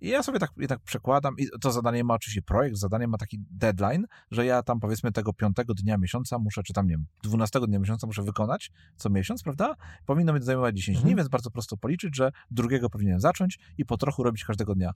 I 0.00 0.08
ja 0.08 0.22
sobie 0.22 0.38
tak 0.38 0.50
jednak 0.56 0.80
przekładam, 0.80 1.34
i 1.38 1.46
to 1.60 1.72
zadanie 1.72 2.04
ma 2.04 2.14
oczywiście 2.14 2.42
projekt, 2.42 2.76
zadanie 2.76 3.08
ma 3.08 3.18
taki 3.18 3.38
deadline, 3.50 4.06
że 4.30 4.44
ja 4.46 4.62
tam 4.62 4.80
powiedzmy 4.80 5.12
tego 5.12 5.32
piątego 5.32 5.74
dnia 5.74 5.98
miesiąca 5.98 6.38
muszę, 6.38 6.62
czy 6.62 6.72
tam 6.72 6.86
nie 6.86 6.90
wiem, 6.94 7.06
12 7.22 7.60
dnia 7.60 7.78
miesiąca 7.78 8.06
muszę 8.06 8.22
wykonać 8.22 8.70
co 8.96 9.10
miesiąc, 9.10 9.42
prawda? 9.42 9.74
Powinno 10.06 10.32
mi 10.32 10.40
to 10.40 10.46
zajmować 10.46 10.76
10 10.76 10.98
dni, 10.98 11.02
Mhm. 11.02 11.16
więc 11.16 11.28
bardzo 11.28 11.50
prosto 11.50 11.76
policzyć, 11.76 12.16
że 12.16 12.32
drugiego 12.50 12.90
powinienem 12.90 13.20
zacząć 13.20 13.58
i 13.78 13.84
po 13.84 13.96
trochu 13.96 14.22
robić 14.22 14.44
każdego 14.44 14.74
dnia. 14.74 14.92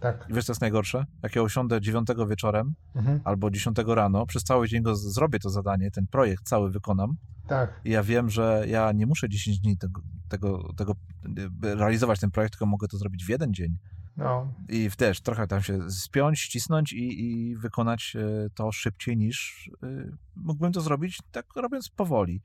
tak. 0.00 0.26
I 0.30 0.34
wiesz, 0.34 0.44
co 0.44 0.52
jest 0.52 0.60
najgorsze? 0.60 1.06
Jak 1.22 1.36
ja 1.36 1.42
usiądę 1.42 1.80
9 1.80 2.08
wieczorem, 2.28 2.74
Mhm. 2.94 3.20
albo 3.24 3.50
10 3.50 3.94
rano, 3.94 4.26
przez 4.26 4.44
cały 4.44 4.68
dzień 4.68 4.82
go 4.82 4.96
zrobię 4.96 5.38
to 5.38 5.50
zadanie, 5.50 5.90
ten 5.90 6.06
projekt 6.06 6.44
cały 6.44 6.70
wykonam 6.70 7.16
Tak, 7.46 7.80
i 7.84 7.90
ja 7.90 8.02
wiem, 8.02 8.30
że 8.30 8.64
ja 8.68 8.92
nie 8.92 9.06
muszę 9.06 9.28
10 9.28 9.60
dni 9.60 9.78
tego, 9.78 10.00
tego, 10.28 10.72
tego 10.76 10.92
y, 11.64 11.74
realizować 11.74 12.20
ten 12.20 12.30
projekt, 12.30 12.52
tylko 12.54 12.66
mogę 12.66 12.88
to 12.88 12.98
zrobić 12.98 13.24
w 13.24 13.28
jeden 13.28 13.54
dzień 13.54 13.76
no, 14.16 14.52
i 14.68 14.90
też 14.96 15.20
trochę 15.20 15.46
tam 15.46 15.62
się 15.62 15.90
spiąć, 15.90 16.40
ścisnąć 16.40 16.92
i, 16.92 17.20
i 17.24 17.56
wykonać 17.56 18.16
y, 18.16 18.50
to 18.54 18.72
szybciej 18.72 19.16
niż 19.16 19.70
y, 19.84 20.12
mógłbym 20.36 20.72
to 20.72 20.80
zrobić 20.80 21.18
tak 21.32 21.46
robiąc 21.56 21.88
powoli. 21.88 22.42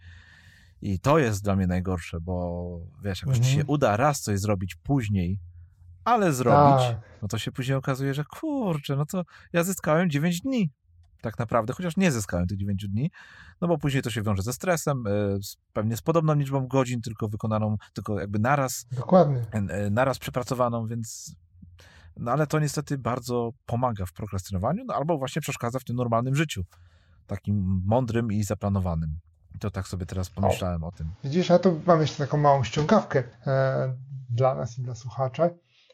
I 0.82 1.00
to 1.00 1.20
jest 1.20 1.44
dla 1.44 1.56
mnie 1.56 1.68
najgorsze, 1.68 2.22
bo 2.22 2.62
wiesz, 3.04 3.22
jak 3.22 3.30
już 3.30 3.38
ci 3.38 3.44
Mhm. 3.50 3.60
się 3.60 3.66
uda 3.66 3.98
raz 3.98 4.22
coś 4.22 4.40
zrobić 4.40 4.76
później, 4.76 5.40
ale 6.04 6.34
zrobić, 6.34 6.88
tak, 6.88 7.02
no 7.22 7.28
to 7.28 7.38
się 7.38 7.52
później 7.52 7.78
okazuje, 7.78 8.14
że 8.14 8.24
kurczę, 8.26 8.96
no 8.96 9.06
to 9.06 9.24
ja 9.54 9.64
zyskałem 9.64 10.10
9 10.10 10.42
dni 10.42 10.72
tak 11.22 11.40
naprawdę, 11.40 11.74
chociaż 11.74 11.98
nie 11.98 12.12
zyskałem 12.12 12.48
tych 12.48 12.58
9 12.58 12.88
dni, 12.88 13.12
no 13.62 13.68
bo 13.68 13.78
później 13.78 14.04
to 14.04 14.10
się 14.10 14.22
wiąże 14.22 14.42
ze 14.42 14.54
stresem, 14.54 15.04
z, 15.44 15.56
pewnie 15.74 15.98
z 15.98 16.02
podobną 16.02 16.36
liczbą 16.36 16.68
godzin, 16.68 17.02
tylko 17.02 17.28
wykonaną, 17.28 17.78
tylko 17.94 18.20
jakby 18.20 18.40
naraz, 18.40 18.86
dokładnie. 18.92 19.42
naraz 19.92 20.20
przepracowaną, 20.20 20.88
więc 20.88 21.36
no 22.20 22.32
ale 22.32 22.48
to 22.48 22.60
niestety 22.60 22.98
bardzo 22.98 23.52
pomaga 23.66 24.06
w 24.06 24.14
prokrastynowaniu, 24.14 24.84
no 24.86 24.94
albo 24.94 25.18
właśnie 25.18 25.42
przeszkadza 25.42 25.80
w 25.80 25.84
tym 25.84 25.96
normalnym 25.96 26.36
życiu, 26.36 26.64
takim 27.28 27.82
mądrym 27.86 28.32
i 28.32 28.44
zaplanowanym. 28.44 29.20
I 29.56 29.60
to 29.60 29.72
tak 29.72 29.88
sobie 29.88 30.06
teraz 30.06 30.30
pomyślałem 30.30 30.84
o 30.84 30.92
tym. 30.92 31.08
Widzisz, 31.24 31.50
ja 31.50 31.60
tu 31.60 31.82
mam 31.86 32.02
jeszcze 32.02 32.26
taką 32.26 32.38
małą 32.38 32.64
ściągawkę 32.64 33.24
e, 33.48 33.94
dla 34.30 34.56
nas 34.56 34.80
i 34.80 34.82
dla 34.82 34.96
słuchacza, 34.96 35.50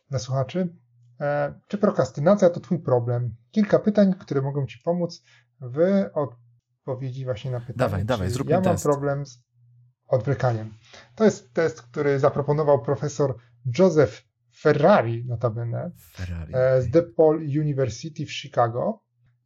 dla 0.10 0.20
słuchaczy. 0.20 0.76
E, 1.22 1.54
czy 1.68 1.78
prokrastynacja 1.78 2.50
to 2.50 2.60
Twój 2.60 2.80
problem? 2.80 3.36
Kilka 3.52 3.80
pytań, 3.80 4.14
które 4.20 4.42
mogą 4.42 4.66
Ci 4.66 4.80
pomóc 4.80 5.24
w 5.62 6.06
odpowiedzi 6.14 7.26
właśnie 7.26 7.52
na 7.52 7.60
pytanie. 7.60 7.78
Dawaj, 7.78 8.06
dawaj, 8.06 8.30
zróbmy 8.30 8.52
Ja 8.52 8.62
mam 8.62 8.74
test. 8.74 8.84
problem 8.84 9.26
z 9.26 9.44
odwlekaniem. 10.08 10.74
To 11.16 11.24
jest 11.24 11.54
test, 11.54 11.82
który 11.82 12.20
zaproponował 12.20 12.82
profesor 12.82 13.36
Joseph 13.80 14.25
Ferrari, 14.74 15.26
notabene, 15.26 15.92
Ferrari. 16.16 16.54
e, 16.56 16.82
z 16.82 16.90
DePaul 16.90 17.38
University 17.38 18.26
w 18.26 18.32
Chicago. 18.34 19.00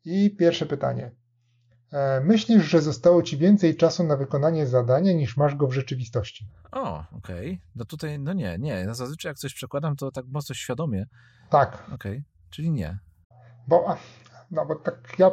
I 0.06 0.36
pierwsze 0.36 0.66
pytanie. 0.66 1.12
E, 1.94 2.22
Myślisz, 2.22 2.64
że 2.66 2.82
zostało 2.82 3.24
Ci 3.24 3.38
więcej 3.38 3.76
czasu 3.76 4.04
na 4.04 4.18
wykonanie 4.18 4.68
zadania 4.68 5.14
niż 5.14 5.38
masz 5.38 5.56
go 5.56 5.68
w 5.68 5.74
rzeczywistości? 5.74 6.48
O, 6.72 7.04
okej. 7.12 7.62
No 7.76 7.86
tutaj, 7.86 8.20
no 8.20 8.34
nie, 8.34 8.58
nie. 8.60 8.86
No 8.86 8.96
zazwyczaj 8.96 9.30
jak 9.30 9.38
coś 9.38 9.54
przekładam, 9.54 9.96
to 9.96 10.12
tak 10.12 10.26
mocno 10.28 10.56
świadomie. 10.56 11.06
Tak, 11.50 11.84
Okej, 11.94 12.24
czyli 12.50 12.72
nie. 12.72 13.00
bo, 13.68 13.98
no, 14.52 14.66
bo 14.66 14.76
tak 14.76 15.16
ja 15.20 15.32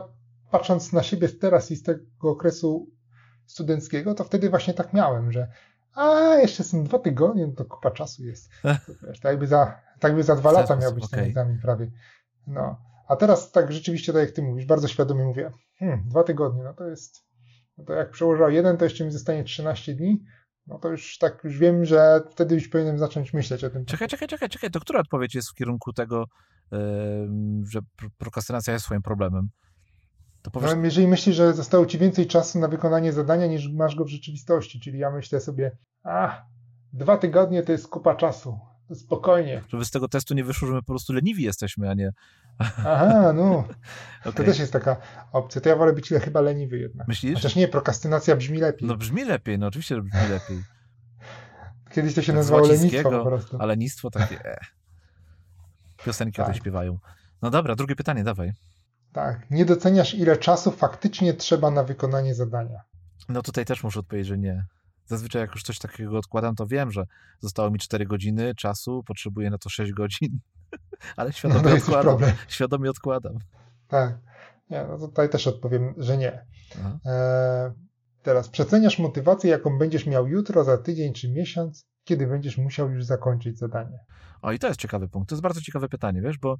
patrząc 0.51 0.93
na 0.93 1.03
siebie 1.03 1.29
teraz 1.29 1.71
i 1.71 1.77
z 1.77 1.83
tego 1.83 2.01
okresu 2.21 2.91
studenckiego, 3.47 4.15
to 4.15 4.25
wtedy 4.25 4.51
właśnie 4.51 4.75
tak 4.75 4.93
miałem, 4.93 5.33
że 5.33 5.49
a 5.97 6.35
jeszcze 6.35 6.65
są 6.65 6.85
dwa 6.85 6.99
tygodnie, 6.99 7.47
no 7.47 7.53
to 7.53 7.65
kupa 7.65 7.91
czasu 7.91 8.25
jest. 8.25 8.51
Wiesz, 9.09 9.21
tak 9.21 9.31
jakby 9.33 9.47
za, 9.47 9.67
tak 10.01 10.03
jakby 10.03 10.23
za 10.23 10.37
dwa 10.37 10.51
ten 10.51 10.61
lata 10.61 10.77
miał 10.77 10.95
być 10.95 11.11
ten 11.11 11.21
okej. 11.21 11.31
egzamin 11.31 11.59
prawie. 11.61 11.91
No. 12.47 12.81
A 13.09 13.17
teraz 13.17 13.53
tak 13.53 13.73
rzeczywiście, 13.73 14.13
tak 14.13 14.23
jak 14.23 14.31
ty 14.31 14.43
mówisz, 14.43 14.67
bardzo 14.67 14.89
świadomie 14.89 15.25
mówię, 15.25 15.53
hmm, 15.79 16.09
dwa 16.09 16.23
tygodnie, 16.23 16.63
no 16.63 16.75
to 16.75 16.85
jest, 16.85 17.25
no 17.79 17.85
to 17.85 17.93
jak 17.93 18.11
przełożył 18.11 18.49
jeden, 18.51 18.77
to 18.77 18.85
jeszcze 18.85 19.05
mi 19.05 19.11
zostanie 19.11 19.45
13 19.45 19.95
dni, 19.95 20.25
no 20.67 20.79
to 20.79 20.89
już 20.89 21.19
tak 21.19 21.45
już 21.45 21.59
wiem, 21.59 21.85
że 21.85 22.21
wtedy 22.31 22.55
już 22.55 22.69
powinienem 22.69 22.99
zacząć 22.99 23.33
myśleć 23.33 23.65
o 23.65 23.71
tym. 23.71 23.85
Czekaj, 23.85 24.09
czekaj, 24.09 24.29
czekaj, 24.29 24.49
czekaj. 24.49 24.71
To 24.71 24.81
która 24.81 25.01
odpowiedź 25.01 25.35
jest 25.35 25.51
w 25.51 25.55
kierunku 25.55 25.93
tego, 25.93 26.25
em, 26.73 27.63
że 27.69 27.79
pr- 27.79 28.11
prokrastynacja 28.19 28.73
jest 28.73 28.85
swoim 28.85 29.03
problemem? 29.03 29.49
To 30.47 30.51
powiesz, 30.51 30.71
No, 30.77 30.85
jeżeli 30.85 31.07
myślisz, 31.09 31.37
że 31.37 31.55
zostało 31.55 31.87
ci 31.87 31.99
więcej 31.99 32.27
czasu 32.27 32.59
na 32.59 32.69
wykonanie 32.69 33.13
zadania 33.13 33.47
niż 33.47 33.69
masz 33.69 33.95
go 33.95 34.05
w 34.05 34.09
rzeczywistości, 34.09 34.81
czyli 34.81 34.99
ja 34.99 35.11
myślę 35.11 35.41
sobie, 35.41 35.77
a 36.05 36.45
dwa 36.93 37.17
tygodnie 37.17 37.63
to 37.63 37.73
jest 37.73 37.89
kupa 37.89 38.15
czasu, 38.15 38.59
to 38.89 38.95
spokojnie. 38.95 39.63
żeby 39.69 39.85
z 39.85 39.91
tego 39.91 40.09
testu 40.09 40.35
nie 40.35 40.45
wyszło, 40.45 40.69
że 40.69 40.75
my 40.75 40.81
po 40.81 40.87
prostu 40.87 41.13
leniwi 41.13 41.43
jesteśmy, 41.43 41.91
a 41.91 41.95
nie... 41.95 42.13
Aha, 42.59 43.33
no, 43.33 43.65
to 44.25 44.31
Okej. 44.31 44.47
też 44.47 44.59
jest 44.59 44.73
taka 44.73 44.97
opcja. 45.33 45.61
To 45.61 45.69
ja 45.69 45.77
wolę 45.77 45.93
być 45.93 46.09
chyba 46.09 46.41
leniwy 46.41 46.79
jednak. 46.79 47.09
Myślisz? 47.09 47.35
Chociaż 47.35 47.57
nie, 47.57 47.69
prokrastynacja 47.69 48.37
brzmi 48.37 48.59
lepiej. 48.59 48.89
No 48.89 48.97
brzmi 48.97 49.25
lepiej, 49.25 49.59
no 49.59 49.67
oczywiście, 49.67 49.95
że 49.95 50.03
brzmi 50.03 50.29
lepiej. 50.31 50.63
Kiedyś 51.95 52.15
to 52.15 52.23
się 52.23 52.27
tak 52.27 52.37
nazywało 52.37 52.67
lenistwo 52.67 53.11
po 53.11 53.25
prostu. 53.25 53.57
Ale 53.61 53.77
nictwo 53.77 54.11
takie... 54.11 54.45
E. 54.45 54.59
Piosenki 56.05 56.41
o 56.41 56.45
tym 56.45 56.55
Tak. 56.55 56.63
śpiewają. 56.63 56.99
No 57.43 57.51
dobra, 57.51 57.75
drugie 57.77 57.97
pytanie, 57.97 58.25
dawaj. 58.25 58.53
Tak, 59.17 59.51
nie 59.51 59.65
doceniasz 59.65 60.15
ile 60.15 60.37
czasu 60.37 60.71
faktycznie 60.71 61.35
trzeba 61.35 61.71
na 61.71 61.85
wykonanie 61.85 62.35
zadania. 62.35 62.81
No 63.29 63.43
tutaj 63.43 63.65
też 63.65 63.83
muszę 63.85 64.01
odpowiedzieć, 64.01 64.29
że 64.29 64.39
nie. 64.39 64.65
Zazwyczaj 65.07 65.43
jak 65.43 65.51
już 65.55 65.63
coś 65.63 65.79
takiego 65.79 66.19
odkładam, 66.19 66.55
to 66.55 66.67
wiem, 66.67 66.91
że 66.91 67.05
zostało 67.41 67.71
mi 67.71 67.79
4 67.79 68.07
godziny 68.07 68.55
czasu, 68.55 69.03
potrzebuję 69.07 69.51
na 69.51 69.59
to 69.59 69.69
6 69.69 69.93
godzin, 69.93 70.39
ale 71.17 71.29
No 71.29 71.33
świadomie 71.33 71.71
już 71.71 71.81
odkładam. 71.81 72.03
problem. 72.03 72.33
Świadomie 72.49 72.91
odkładam. 72.91 73.33
Tak. 73.89 74.19
Nie, 74.71 74.85
no 74.89 74.99
tutaj 74.99 75.29
też 75.29 75.47
odpowiem, 75.47 75.95
że 75.97 76.17
nie. 76.17 76.33
Eee, 76.33 77.71
teraz 78.23 78.49
przeceniasz 78.49 78.99
motywację, 78.99 79.51
jaką 79.51 79.79
będziesz 79.79 80.07
miał 80.07 80.27
jutro, 80.29 80.65
za 80.65 80.79
tydzień 80.79 81.13
czy 81.13 81.33
miesiąc, 81.33 81.87
kiedy 82.05 82.27
będziesz 82.27 82.59
musiał 82.59 82.91
już 82.91 83.05
zakończyć 83.05 83.59
zadanie. 83.59 83.99
O, 84.43 84.53
i 84.53 84.59
to 84.59 84.67
jest 84.67 84.81
ciekawy 84.81 85.09
punkt. 85.09 85.29
To 85.29 85.35
jest 85.35 85.43
bardzo 85.43 85.61
ciekawe 85.61 85.89
pytanie, 85.89 86.23
wiesz, 86.23 86.39
bo 86.39 86.59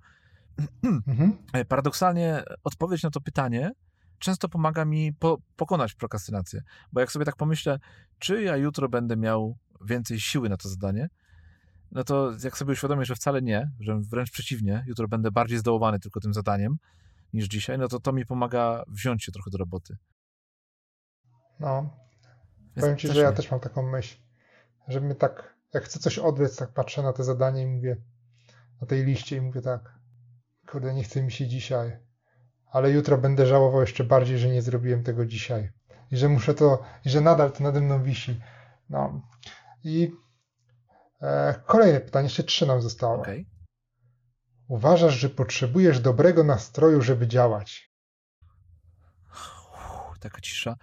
Mhm. 0.83 1.39
e, 1.53 1.65
paradoksalnie 1.65 2.43
odpowiedź 2.65 3.03
na 3.03 3.11
to 3.11 3.21
pytanie 3.21 3.73
często 4.19 4.49
pomaga 4.49 4.85
mi 4.85 5.13
po, 5.13 5.39
pokonać 5.57 5.95
prokrastynację. 5.95 6.63
Bo 6.93 7.01
jak 7.01 7.13
sobie 7.13 7.25
tak 7.25 7.37
pomyślę, 7.37 7.79
czy 8.19 8.43
ja 8.43 8.57
jutro 8.57 8.89
będę 8.89 9.17
miał 9.17 9.57
więcej 9.81 10.21
siły 10.21 10.49
na 10.49 10.57
to 10.57 10.69
zadanie, 10.69 11.09
no 11.93 12.05
to 12.05 12.33
jak 12.45 12.59
sobie 12.59 12.73
uświadomię, 12.73 13.05
że 13.05 13.15
wcale 13.15 13.43
nie, 13.43 13.71
że 13.81 14.01
wręcz 14.11 14.31
przeciwnie, 14.31 14.85
jutro 14.87 15.09
będę 15.09 15.31
bardziej 15.31 15.59
zdołowany 15.59 15.99
tylko 16.01 16.21
tym 16.21 16.35
zadaniem 16.35 16.77
niż 17.33 17.47
dzisiaj, 17.47 17.79
no 17.79 17.89
to 17.89 18.01
to 18.01 18.13
mi 18.13 18.27
pomaga 18.27 18.83
wziąć 18.89 19.25
się 19.25 19.33
trochę 19.33 19.51
do 19.51 19.59
roboty. 19.59 19.97
No, 21.61 21.97
Więc 22.77 22.81
powiem 22.81 22.97
Ci, 22.97 23.09
że 23.09 23.21
ja 23.21 23.31
nie. 23.31 23.37
też 23.37 23.51
mam 23.51 23.61
taką 23.61 23.91
myśl. 23.91 24.17
że 24.89 25.01
mnie 25.01 25.15
tak, 25.15 25.57
jak 25.75 25.85
chcę 25.85 25.99
coś 25.99 26.19
odwlec, 26.19 26.57
tak 26.57 26.73
patrzę 26.73 27.03
na 27.03 27.13
te 27.13 27.25
zadanie 27.25 27.63
i 27.63 27.67
mówię, 27.67 27.97
na 28.81 28.87
tej 28.87 29.05
liście 29.05 29.37
i 29.37 29.41
mówię 29.41 29.61
tak, 29.61 29.96
kurde, 30.67 30.95
nie 30.95 31.05
chce 31.05 31.23
mi 31.23 31.33
się 31.33 31.47
dzisiaj, 31.47 31.99
ale 32.71 32.91
jutro 32.91 33.19
będę 33.19 33.47
żałował 33.47 33.81
jeszcze 33.81 34.05
bardziej, 34.05 34.39
że 34.39 34.49
nie 34.49 34.63
zrobiłem 34.63 35.03
tego 35.03 35.27
dzisiaj 35.27 35.71
i 36.11 36.17
że 36.17 36.29
muszę 36.29 36.55
to, 36.55 36.83
i 37.05 37.11
że 37.11 37.21
nadal 37.21 37.53
to 37.53 37.65
nade 37.65 37.81
mną 37.81 38.03
wisi. 38.03 38.41
No 38.91 39.23
i 39.85 40.13
e, 41.23 41.55
kolejne 41.67 42.01
pytanie, 42.01 42.25
jeszcze 42.25 42.45
trzy 42.45 42.67
nam 42.67 42.83
zostało. 42.83 43.21
Okay. 43.21 43.45
Uważasz, 44.69 45.15
że 45.15 45.29
potrzebujesz 45.29 46.01
dobrego 46.01 46.45
nastroju, 46.45 47.03
żeby 47.03 47.27
działać? 47.27 47.91
Uff, 49.33 50.19
taka 50.21 50.41
cisza. 50.41 50.77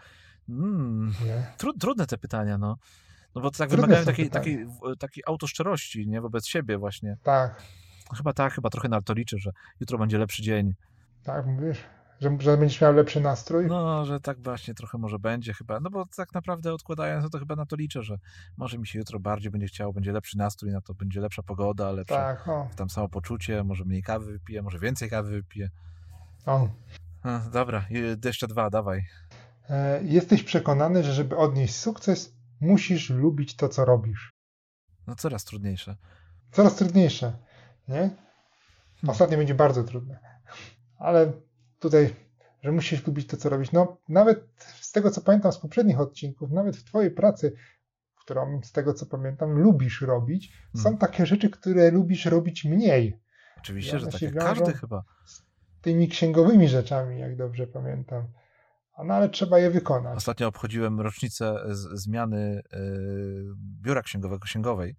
Mm, 0.49 1.13
Nie? 1.25 1.53
tru, 1.57 1.73
trudne 1.73 2.07
te 2.07 2.17
pytania, 2.17 2.57
no. 2.57 2.77
No 3.35 3.41
bo 3.41 3.51
to 3.51 3.57
tak 3.57 3.69
Trudne 3.69 3.87
wymagają 3.87 4.05
takiej, 4.05 4.29
takiej, 4.29 4.67
takiej 4.99 5.23
autoszczerości, 5.27 6.07
nie? 6.07 6.21
Wobec 6.21 6.47
siebie 6.47 6.77
właśnie. 6.77 7.17
Tak, 7.23 7.61
Chyba 8.17 8.33
tak, 8.33 8.53
chyba 8.53 8.69
trochę 8.69 8.89
na 8.89 9.01
to 9.01 9.13
liczę, 9.13 9.37
że 9.37 9.51
jutro 9.79 9.97
będzie 9.97 10.17
lepszy 10.17 10.41
dzień. 10.43 10.73
tak 11.23 11.45
mówisz, 11.45 11.83
że, 12.21 12.37
że 12.39 12.57
będziesz 12.57 12.81
miał 12.81 12.93
lepszy 12.93 13.21
nastrój? 13.21 13.67
No, 13.67 14.05
że 14.05 14.19
tak 14.19 14.41
właśnie 14.41 14.73
trochę 14.73 14.97
może 14.97 15.19
będzie 15.19 15.53
chyba. 15.53 15.79
No 15.79 15.89
bo 15.89 16.05
tak 16.15 16.33
naprawdę 16.33 16.73
odkładając, 16.73 17.23
no 17.23 17.29
to 17.29 17.39
chyba 17.39 17.55
na 17.55 17.65
to 17.65 17.75
liczę, 17.75 18.03
że 18.03 18.17
może 18.57 18.77
mi 18.77 18.87
się 18.87 18.99
jutro 18.99 19.19
bardziej 19.19 19.51
będzie 19.51 19.67
chciało, 19.67 19.93
będzie 19.93 20.11
lepszy 20.11 20.37
nastrój 20.37 20.71
na 20.71 20.81
to, 20.81 20.93
będzie 20.93 21.21
lepsza 21.21 21.43
pogoda, 21.43 21.91
lepsze 21.91 22.15
tak, 22.15 22.47
o, 22.47 22.69
tam 22.75 22.89
samopoczucie, 22.89 23.63
może 23.63 23.85
mniej 23.85 24.03
kawy 24.03 24.31
wypiję, 24.31 24.61
może 24.61 24.79
więcej 24.79 25.09
kawy 25.09 25.29
wypiję. 25.31 25.69
o. 26.45 26.69
A, 27.23 27.39
dobra, 27.39 27.85
jeszcze 28.25 28.47
dwa, 28.47 28.69
dawaj. 28.69 29.05
E, 29.69 30.03
jesteś 30.03 30.43
przekonany, 30.43 31.03
że 31.03 31.13
żeby 31.13 31.37
odnieść 31.37 31.75
sukces, 31.75 32.33
musisz 32.61 33.09
lubić 33.09 33.55
to, 33.55 33.69
co 33.69 33.85
robisz. 33.85 34.31
No 35.07 35.15
coraz 35.15 35.43
trudniejsze. 35.43 35.95
Coraz 36.51 36.75
trudniejsze, 36.75 37.33
nie? 37.87 38.09
Ostatnio 39.07 39.37
będzie 39.37 39.55
bardzo 39.55 39.83
trudne. 39.83 40.19
Ale 40.97 41.31
tutaj, 41.79 42.15
że 42.63 42.71
musisz 42.71 43.07
lubić 43.07 43.27
to, 43.27 43.37
co 43.37 43.49
robisz. 43.49 43.71
No, 43.71 43.97
nawet 44.09 44.47
z 44.81 44.91
tego, 44.91 45.11
co 45.11 45.21
pamiętam 45.21 45.51
z 45.51 45.57
poprzednich 45.57 45.99
odcinków, 45.99 46.51
nawet 46.51 46.77
w 46.77 46.83
Twojej 46.83 47.11
pracy, 47.11 47.53
którą 48.23 48.61
z 48.63 48.71
tego, 48.71 48.93
co 48.93 49.05
pamiętam, 49.05 49.51
lubisz 49.51 50.01
robić, 50.01 50.53
są 50.75 50.83
Hmm. 50.83 50.99
takie 50.99 51.25
rzeczy, 51.25 51.49
które 51.49 51.91
lubisz 51.91 52.25
robić 52.25 52.65
mniej. 52.65 53.19
Oczywiście, 53.57 53.99
że 53.99 54.07
tak 54.07 54.21
jak 54.21 54.35
każdy 54.35 54.73
chyba. 54.73 55.03
Tymi 55.81 56.07
księgowymi 56.07 56.69
rzeczami, 56.69 57.19
jak 57.19 57.35
dobrze 57.35 57.67
pamiętam. 57.67 58.27
No, 59.05 59.13
ale 59.13 59.29
trzeba 59.29 59.59
je 59.59 59.69
wykonać. 59.69 60.17
Ostatnio 60.17 60.47
obchodziłem 60.47 61.01
rocznicę 61.01 61.59
z, 61.69 62.01
zmiany 62.01 62.61
y, 62.73 63.43
biura 63.81 64.01
księgowego, 64.01 64.45
księgowej. 64.45 64.95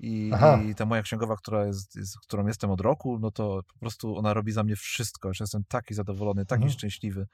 I. 0.00 0.30
I 0.70 0.74
ta 0.74 0.86
moja 0.86 1.02
księgowa, 1.02 1.36
która 1.36 1.66
jest, 1.66 1.96
jest, 1.96 2.18
którą 2.18 2.46
jestem 2.46 2.70
od 2.70 2.80
roku, 2.80 3.18
no 3.18 3.30
to 3.30 3.60
po 3.72 3.78
prostu 3.78 4.16
ona 4.16 4.34
robi 4.34 4.52
za 4.52 4.64
mnie 4.64 4.76
wszystko. 4.76 5.28
Już 5.28 5.40
jestem 5.40 5.64
taki 5.68 5.94
zadowolony, 5.94 6.46
taki 6.46 6.62
Mhm. 6.62 6.72
szczęśliwy. 6.72 7.26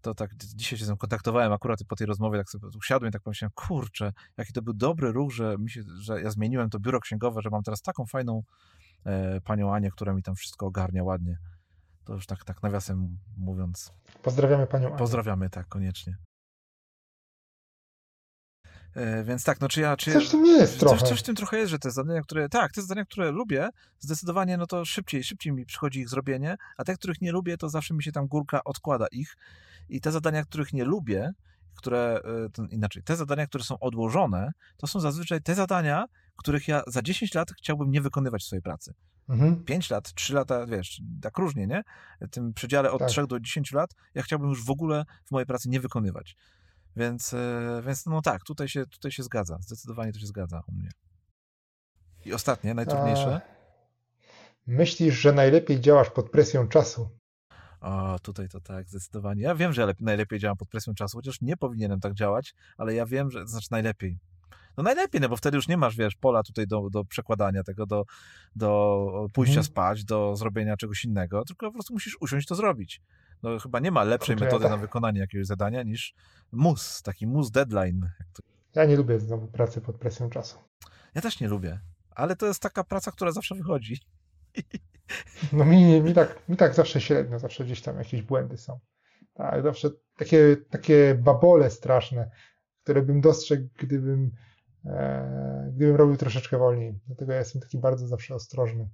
To 0.00 0.14
tak, 0.14 0.34
dzisiaj 0.36 0.78
się 0.78 0.84
z 0.84 0.88
nią 0.88 0.96
kontaktowałem 0.96 1.52
akurat 1.52 1.78
po 1.88 1.96
tej 1.96 2.06
rozmowie, 2.06 2.38
tak 2.38 2.50
sobie 2.50 2.68
usiadłem 2.78 3.08
i 3.08 3.12
tak 3.12 3.22
pomyślałem, 3.22 3.52
kurczę, 3.54 4.12
jaki 4.36 4.52
to 4.52 4.62
był 4.62 4.74
dobry 4.74 5.12
ruch, 5.12 5.32
że, 5.32 5.56
mi 5.58 5.70
się, 5.70 5.82
że 6.00 6.22
ja 6.22 6.30
zmieniłem 6.30 6.70
to 6.70 6.80
biuro 6.80 7.00
księgowe, 7.00 7.42
że 7.42 7.50
mam 7.50 7.62
teraz 7.62 7.82
taką 7.82 8.06
fajną 8.06 8.42
e, 9.04 9.40
panią 9.40 9.74
Anię, 9.74 9.90
która 9.90 10.12
mi 10.14 10.22
tam 10.22 10.34
wszystko 10.34 10.66
ogarnia 10.66 11.04
ładnie. 11.04 11.38
To 12.04 12.14
już 12.14 12.26
tak, 12.26 12.44
tak 12.44 12.62
nawiasem 12.62 13.18
mówiąc. 13.36 13.92
Pozdrawiamy 14.22 14.66
Panią 14.66 14.88
Anię. 14.88 14.96
Pozdrawiamy, 14.98 15.50
tak, 15.50 15.68
koniecznie. 15.68 16.16
E, 18.94 19.24
więc 19.24 19.44
tak, 19.44 19.60
no 19.60 19.68
czy 19.68 19.80
ja... 19.80 19.96
Czy 19.96 20.12
Coś 20.12 20.28
w 20.28 20.30
tym 20.30 20.46
jest 20.46 20.80
trochę. 20.80 21.06
coś 21.06 21.20
w 21.20 21.22
tym 21.22 21.34
trochę 21.34 21.58
jest, 21.58 21.70
że 21.70 21.78
te 21.78 21.90
zadania, 21.90 22.22
które... 22.22 22.48
Tak, 22.48 22.72
te 22.72 22.82
zadania, 22.82 23.04
które 23.04 23.30
lubię, 23.30 23.68
zdecydowanie, 23.98 24.56
no 24.56 24.66
to 24.66 24.84
szybciej, 24.84 25.24
szybciej 25.24 25.52
mi 25.52 25.66
przychodzi 25.66 26.00
ich 26.00 26.08
zrobienie, 26.08 26.56
a 26.76 26.84
te, 26.84 26.94
których 26.94 27.20
nie 27.20 27.32
lubię, 27.32 27.56
to 27.56 27.68
zawsze 27.68 27.94
mi 27.94 28.02
się 28.02 28.12
tam 28.12 28.26
górka 28.26 28.64
odkłada 28.64 29.06
ich. 29.12 29.36
I 29.88 30.00
te 30.00 30.12
zadania, 30.12 30.44
których 30.44 30.72
nie 30.72 30.84
lubię, 30.84 31.30
które... 31.74 32.20
e, 32.58 32.66
inaczej, 32.70 33.02
te 33.02 33.16
zadania, 33.16 33.46
które 33.46 33.64
są 33.64 33.78
odłożone, 33.78 34.50
to 34.76 34.86
są 34.86 35.00
zazwyczaj 35.00 35.42
te 35.42 35.54
zadania, 35.54 36.04
których 36.36 36.68
ja 36.68 36.82
za 36.86 37.02
10 37.02 37.34
lat 37.34 37.48
chciałbym 37.58 37.90
nie 37.90 38.00
wykonywać 38.00 38.42
w 38.42 38.46
swojej 38.46 38.62
pracy. 38.62 38.94
Mhm. 39.28 39.64
5 39.64 39.90
lat, 39.90 40.12
3 40.12 40.34
lata, 40.34 40.66
wiesz, 40.66 41.02
tak 41.22 41.38
różnie, 41.38 41.66
nie? 41.66 41.82
W 42.20 42.30
tym 42.30 42.54
przedziale 42.54 42.92
od 42.92 42.98
Tak. 42.98 43.08
3 43.08 43.26
do 43.26 43.40
10 43.40 43.72
lat 43.72 43.90
ja 44.14 44.22
chciałbym 44.22 44.48
już 44.48 44.64
w 44.64 44.70
ogóle 44.70 45.04
w 45.24 45.30
mojej 45.30 45.46
pracy 45.46 45.68
nie 45.68 45.80
wykonywać. 45.80 46.36
Więc, 46.96 47.34
e, 47.34 47.82
więc 47.86 48.06
no 48.06 48.22
tak, 48.22 48.42
tutaj 48.44 48.68
się, 48.68 48.86
tutaj 48.86 49.12
się 49.12 49.22
zgadza. 49.22 49.58
Zdecydowanie 49.60 50.12
to 50.12 50.18
się 50.18 50.26
zgadza 50.26 50.62
u 50.68 50.72
mnie. 50.72 50.90
I 52.24 52.32
ostatnie, 52.32 52.74
najtrudniejsze. 52.74 53.40
A, 53.50 53.54
Myślisz, 54.66 55.14
że 55.14 55.32
najlepiej 55.32 55.80
działasz 55.80 56.10
pod 56.10 56.30
presją 56.30 56.68
czasu? 56.68 57.08
O, 57.80 58.18
tutaj 58.18 58.48
to 58.48 58.60
tak, 58.60 58.88
zdecydowanie. 58.88 59.42
Ja 59.42 59.54
wiem, 59.54 59.72
że 59.72 59.80
ja 59.82 59.86
lep- 59.88 60.00
najlepiej 60.00 60.38
działam 60.38 60.56
pod 60.56 60.68
presją 60.68 60.94
czasu, 60.94 61.18
chociaż 61.18 61.40
nie 61.40 61.56
powinienem 61.56 62.00
tak 62.00 62.14
działać, 62.14 62.54
ale 62.78 62.94
ja 62.94 63.06
wiem, 63.06 63.30
że 63.30 63.40
to 63.40 63.46
znaczy 63.46 63.68
najlepiej. 63.70 64.18
No 64.76 64.82
najlepiej, 64.82 65.20
no 65.20 65.28
bo 65.28 65.36
wtedy 65.36 65.56
już 65.56 65.68
nie 65.68 65.76
masz, 65.76 65.96
wiesz, 65.96 66.14
pola 66.16 66.42
tutaj 66.42 66.66
do, 66.66 66.90
do 66.90 67.04
przekładania 67.04 67.62
tego, 67.62 67.86
do, 67.86 68.04
do 68.56 69.28
pójścia 69.32 69.50
Mhm. 69.60 69.64
spać, 69.64 70.04
do 70.04 70.36
zrobienia 70.36 70.76
czegoś 70.76 71.04
innego, 71.04 71.44
tylko 71.44 71.66
po 71.66 71.72
prostu 71.72 71.92
musisz 71.92 72.16
usiąść 72.20 72.48
to 72.48 72.54
zrobić. 72.54 73.02
No 73.44 73.58
chyba 73.58 73.80
nie 73.80 73.90
ma 73.90 74.04
lepszej 74.04 74.36
Kurczę, 74.36 74.44
ja 74.44 74.48
metody 74.48 74.62
tak- 74.62 74.72
na 74.72 74.76
wykonanie 74.76 75.20
jakiegoś 75.20 75.46
zadania 75.46 75.82
niż 75.82 76.14
mus, 76.52 77.02
taki 77.02 77.26
mus 77.26 77.50
deadline. 77.50 78.10
Ja 78.74 78.84
nie 78.84 78.96
lubię 78.96 79.20
znowu 79.20 79.46
pracy 79.46 79.80
pod 79.80 79.96
presją 79.96 80.30
czasu. 80.30 80.58
Ja 81.14 81.22
też 81.22 81.40
nie 81.40 81.48
lubię, 81.48 81.80
ale 82.10 82.36
to 82.36 82.46
jest 82.46 82.62
taka 82.62 82.84
praca, 82.84 83.10
która 83.12 83.32
zawsze 83.32 83.54
wychodzi. 83.54 84.00
No 85.52 85.64
mi, 85.64 86.00
mi, 86.00 86.14
tak, 86.14 86.48
mi 86.48 86.56
tak 86.56 86.74
zawsze 86.74 87.00
średnio, 87.00 87.38
zawsze 87.38 87.64
gdzieś 87.64 87.82
tam 87.82 87.98
jakieś 87.98 88.22
błędy 88.22 88.58
są. 88.58 88.80
Tak, 89.34 89.62
zawsze 89.62 89.90
takie, 90.16 90.56
takie 90.70 91.14
babole 91.14 91.70
straszne, 91.70 92.30
które 92.82 93.02
bym 93.02 93.20
dostrzegł, 93.20 93.68
gdybym, 93.78 94.30
e, 94.84 95.72
gdybym 95.76 95.96
robił 95.96 96.16
troszeczkę 96.16 96.58
wolniej. 96.58 97.00
Dlatego 97.06 97.32
ja 97.32 97.38
jestem 97.38 97.62
taki 97.62 97.78
bardzo 97.78 98.06
zawsze 98.06 98.34
ostrożny 98.34 98.88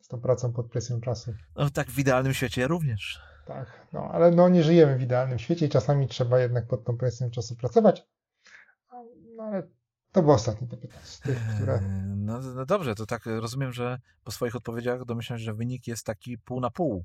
z 0.00 0.08
tą 0.08 0.20
pracą 0.20 0.52
pod 0.52 0.70
presją 0.70 1.00
czasu. 1.00 1.34
No 1.56 1.70
tak 1.70 1.90
w 1.90 1.98
idealnym 1.98 2.34
świecie 2.34 2.60
ja 2.60 2.66
również. 2.66 3.20
Tak, 3.50 3.86
no 3.92 4.10
ale 4.12 4.30
no 4.30 4.48
nie 4.48 4.62
żyjemy 4.62 4.96
w 4.96 5.02
idealnym 5.02 5.38
świecie 5.38 5.66
i 5.66 5.68
czasami 5.68 6.08
trzeba 6.08 6.38
jednak 6.38 6.66
pod 6.66 6.84
tą 6.84 6.96
presją 6.96 7.30
czasu 7.30 7.56
pracować. 7.56 8.06
No 9.36 9.42
ale 9.42 9.62
to 10.12 10.22
było 10.22 10.34
ostatnie 10.34 10.68
to 10.68 10.76
pytanie 10.76 11.02
z 11.04 11.20
tych, 11.20 11.38
które... 11.56 11.74
Eee, 11.74 11.80
No, 12.16 12.40
no 12.40 12.66
dobrze, 12.66 12.94
to 12.94 13.06
tak 13.06 13.26
rozumiem, 13.26 13.72
że 13.72 13.98
po 14.24 14.30
swoich 14.30 14.56
odpowiedziach 14.56 15.04
domyślam 15.04 15.38
się, 15.38 15.44
że 15.44 15.54
wynik 15.54 15.86
jest 15.86 16.06
taki 16.06 16.38
pół 16.38 16.60
na 16.60 16.70
pół. 16.70 17.04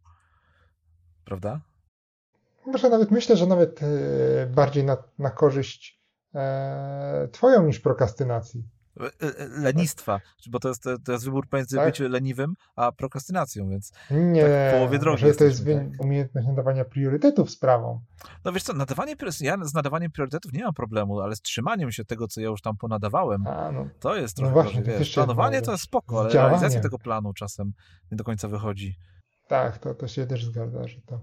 Prawda? 1.26 1.62
Może 2.66 2.90
nawet 2.90 3.12
myślę, 3.12 3.38
że 3.38 3.48
nawet 3.48 3.84
e, 3.84 4.48
bardziej 4.48 4.84
na, 4.84 4.98
na 5.20 5.30
korzyść 5.30 6.02
e, 6.36 7.28
twoją 7.32 7.66
niż 7.66 7.80
prokrastynacji. 7.80 8.64
E, 9.00 9.06
e, 9.40 9.48
Lenistwa, 9.48 10.20
bo 10.50 10.60
to 10.60 10.68
jest, 10.70 10.84
to 11.06 11.12
jest 11.12 11.26
wybór 11.26 11.48
pomiędzy 11.50 11.76
Tak. 11.76 11.86
byciem 11.86 12.12
leniwym 12.12 12.54
a 12.76 12.92
prokastynacją, 12.92 13.70
więc 13.70 13.92
Nie, 14.12 14.42
Tak 14.42 14.52
w 14.52 14.74
połowie 14.74 15.00
drogi 15.00 15.24
może 15.24 15.36
to 15.36 15.44
jest 15.44 15.64
wy- 15.64 15.92
umiejętność 16.00 16.48
nadawania 16.48 16.86
priorytetów 16.86 17.50
sprawą. 17.52 18.02
no 18.46 18.52
wiesz 18.52 18.64
co, 18.64 18.74
nadawanie, 18.74 19.16
ja 19.42 19.58
z 19.66 19.74
nadawaniem 19.74 20.12
priorytetów 20.12 20.54
nie 20.54 20.64
mam 20.64 20.74
problemu, 20.74 21.20
ale 21.20 21.36
z 21.36 21.42
trzymaniem 21.42 21.92
się 21.92 22.06
tego, 22.06 22.28
co 22.28 22.42
ja 22.42 22.48
już 22.48 22.62
tam 22.62 22.78
ponadawałem, 22.78 23.48
A, 23.48 23.72
no, 23.72 23.88
to 24.00 24.16
jest 24.16 24.38
No 24.38 24.42
trochę 24.42 24.54
właśnie, 24.54 24.80
gorzej, 24.82 25.00
wiesz, 25.00 25.14
planowanie 25.14 25.62
to 25.62 25.72
jest 25.72 25.84
spoko, 25.84 26.20
ale 26.20 26.34
realizacja 26.34 26.80
tego 26.82 27.00
planu 27.00 27.34
czasem 27.34 27.74
nie 28.12 28.18
do 28.18 28.24
końca 28.24 28.48
wychodzi. 28.48 28.96
tak, 29.48 29.78
to, 29.78 29.94
to 29.96 30.08
się 30.08 30.28
też 30.28 30.46
zgadza, 30.46 30.88
że 30.88 31.02
to 31.02 31.20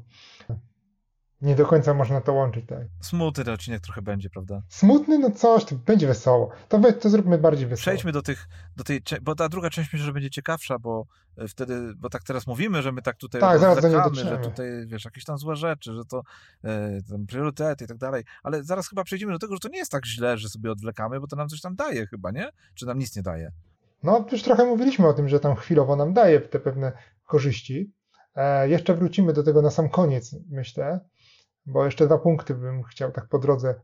nie 1.42 1.56
do 1.56 1.66
końca 1.66 1.94
można 1.94 2.20
to 2.20 2.32
łączyć. 2.32 2.66
Tak. 2.66 2.82
Smutny 3.00 3.44
ten 3.44 3.54
odcinek 3.54 3.80
trochę 3.80 4.02
będzie, 4.02 4.30
prawda? 4.30 4.62
Smutny, 4.68 5.18
no 5.18 5.30
coś, 5.30 5.64
to 5.64 5.74
będzie 5.76 6.06
wesoło. 6.06 6.50
To, 6.68 6.78
we, 6.78 6.92
to 6.92 7.10
zróbmy 7.10 7.38
bardziej 7.38 7.66
wesoło. 7.66 7.82
Przejdźmy 7.82 8.12
do 8.12 8.22
tych, 8.22 8.48
do 8.76 8.84
tej, 8.84 9.00
bo 9.22 9.34
ta 9.34 9.48
druga 9.48 9.70
część 9.70 9.92
myślę, 9.92 10.06
że 10.06 10.12
będzie 10.12 10.30
ciekawsza, 10.30 10.78
bo 10.78 11.06
e, 11.38 11.48
wtedy, 11.48 11.94
bo 11.96 12.10
tak 12.10 12.22
teraz 12.22 12.46
mówimy, 12.46 12.82
że 12.82 12.92
my 12.92 13.02
tak 13.02 13.16
tutaj 13.16 13.40
Tak, 13.40 13.58
zaraz 13.58 13.84
że 14.12 14.38
tutaj, 14.38 14.66
wiesz, 14.86 15.04
jakieś 15.04 15.24
tam 15.24 15.38
złe 15.38 15.56
rzeczy, 15.56 15.92
że 15.92 16.04
to 16.04 16.22
e, 16.64 17.02
tam 17.10 17.26
priorytety 17.26 17.84
i 17.84 17.88
tak 17.88 17.98
dalej, 17.98 18.24
ale 18.42 18.64
zaraz 18.64 18.88
chyba 18.88 19.04
przejdziemy 19.04 19.32
do 19.32 19.38
tego, 19.38 19.54
że 19.54 19.60
to 19.60 19.68
nie 19.68 19.78
jest 19.78 19.92
tak 19.92 20.06
źle, 20.06 20.38
że 20.38 20.48
sobie 20.48 20.72
odwlekamy, 20.72 21.20
bo 21.20 21.26
to 21.26 21.36
nam 21.36 21.48
coś 21.48 21.60
tam 21.60 21.74
daje 21.74 22.06
chyba, 22.06 22.30
nie? 22.30 22.48
Czy 22.74 22.86
nam 22.86 22.98
nic 22.98 23.16
nie 23.16 23.22
daje? 23.22 23.52
No, 24.02 24.26
już 24.32 24.42
trochę 24.42 24.64
mówiliśmy 24.64 25.08
o 25.08 25.12
tym, 25.12 25.28
że 25.28 25.40
tam 25.40 25.56
chwilowo 25.56 25.96
nam 25.96 26.12
daje 26.12 26.40
te 26.40 26.60
pewne 26.60 26.92
korzyści. 27.26 27.92
E, 28.34 28.68
jeszcze 28.68 28.94
wrócimy 28.94 29.32
do 29.32 29.42
tego 29.42 29.62
na 29.62 29.70
sam 29.70 29.88
koniec, 29.88 30.36
myślę, 30.50 31.00
bo 31.66 31.84
jeszcze 31.84 32.06
dwa 32.06 32.18
punkty 32.18 32.54
bym 32.54 32.82
chciał 32.82 33.12
tak 33.12 33.28
po 33.28 33.38
drodze 33.38 33.80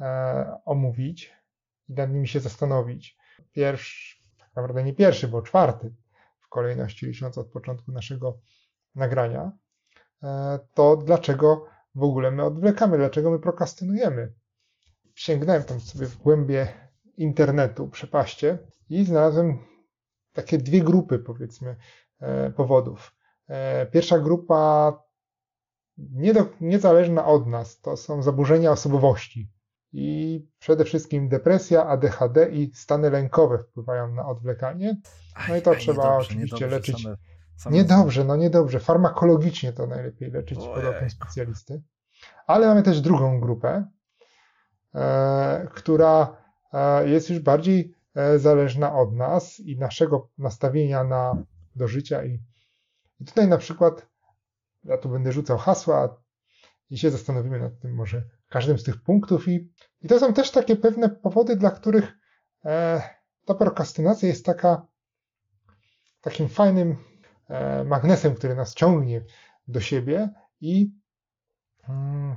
e, 0.00 0.60
omówić 0.64 1.32
i 1.88 1.94
nad 1.94 2.10
nimi 2.10 2.28
się 2.28 2.40
zastanowić. 2.40 3.16
Pierwszy, 3.52 4.22
tak 4.38 4.48
naprawdę 4.56 4.84
nie 4.84 4.94
pierwszy, 4.94 5.28
bo 5.28 5.42
czwarty 5.42 5.94
w 6.40 6.48
kolejności, 6.48 7.06
licząc 7.06 7.38
od 7.38 7.46
początku 7.46 7.92
naszego 7.92 8.38
nagrania, 8.94 9.52
e, 10.22 10.58
to 10.74 10.96
dlaczego 10.96 11.66
w 11.94 12.02
ogóle 12.02 12.30
my 12.30 12.44
odwlekamy, 12.44 12.98
dlaczego 12.98 13.30
my 13.30 13.38
prokrastynujemy. 13.38 14.32
Sięgnąłem 15.14 15.64
tam 15.64 15.80
sobie 15.80 16.06
w 16.06 16.16
głębie 16.16 16.68
internetu, 17.16 17.88
przepaście 17.88 18.58
i 18.88 19.04
znalazłem 19.04 19.58
takie 20.32 20.58
dwie 20.58 20.80
grupy, 20.80 21.18
powiedzmy, 21.18 21.76
e, 22.20 22.50
powodów. 22.50 23.14
E, 23.48 23.86
pierwsza 23.86 24.18
grupa 24.18 24.92
nie 25.98 26.34
do, 26.34 26.46
niezależna 26.60 27.26
od 27.26 27.46
nas, 27.46 27.80
to 27.80 27.96
są 27.96 28.22
zaburzenia 28.22 28.70
osobowości. 28.70 29.50
I 29.92 30.46
przede 30.58 30.84
wszystkim 30.84 31.28
depresja, 31.28 31.86
ADHD 31.86 32.48
i 32.50 32.70
stany 32.74 33.10
lękowe 33.10 33.58
wpływają 33.58 34.14
na 34.14 34.26
odwlekanie. 34.26 35.00
No 35.48 35.56
i 35.56 35.62
to 35.62 35.70
Aj, 35.70 35.78
trzeba 35.78 36.02
niedobrze, 36.02 36.26
oczywiście 36.26 36.56
niedobrze, 36.56 36.76
leczyć. 36.76 37.02
Same, 37.02 37.16
same 37.56 37.76
Niedobrze, 37.76 38.24
no 38.24 38.36
niedobrze. 38.36 38.80
Farmakologicznie 38.80 39.72
to 39.72 39.86
najlepiej 39.86 40.30
leczyć 40.30 40.58
pod 40.58 40.68
okiem 40.68 40.88
Ojejku. 40.88 41.10
specjalisty. 41.10 41.82
Ale 42.46 42.66
mamy 42.66 42.82
też 42.82 43.00
drugą 43.00 43.40
grupę, 43.40 43.84
e, 44.94 45.68
która 45.74 46.36
e, 46.72 47.08
jest 47.08 47.30
już 47.30 47.38
bardziej 47.38 47.94
e, 48.14 48.38
zależna 48.38 48.94
od 48.94 49.14
nas 49.14 49.60
i 49.60 49.78
naszego 49.78 50.28
nastawienia 50.38 51.04
na, 51.04 51.42
do 51.76 51.88
życia. 51.88 52.24
I, 52.24 52.42
I 53.20 53.24
tutaj 53.24 53.48
na 53.48 53.58
przykład, 53.58 54.06
ja 54.88 54.98
tu 54.98 55.08
będę 55.08 55.32
rzucał 55.32 55.58
hasła 55.58 56.22
i 56.90 56.98
się 56.98 57.10
zastanowimy 57.10 57.60
nad 57.60 57.80
tym 57.80 57.94
może 57.94 58.22
każdym 58.48 58.78
z 58.78 58.84
tych 58.84 59.02
punktów. 59.02 59.48
I, 59.48 59.72
i 60.00 60.08
to 60.08 60.18
są 60.18 60.32
też 60.32 60.50
takie 60.50 60.76
pewne 60.76 61.08
powody, 61.08 61.56
dla 61.56 61.70
których 61.70 62.12
e, 62.64 63.02
ta 63.44 63.54
prokrastynacja 63.54 64.28
jest 64.28 64.46
taka 64.46 64.86
takim 66.20 66.48
fajnym 66.48 66.96
e, 67.48 67.84
magnesem, 67.84 68.34
który 68.34 68.54
nas 68.54 68.74
ciągnie 68.74 69.24
do 69.68 69.80
siebie 69.80 70.30
i, 70.60 70.92
mm, 71.88 72.36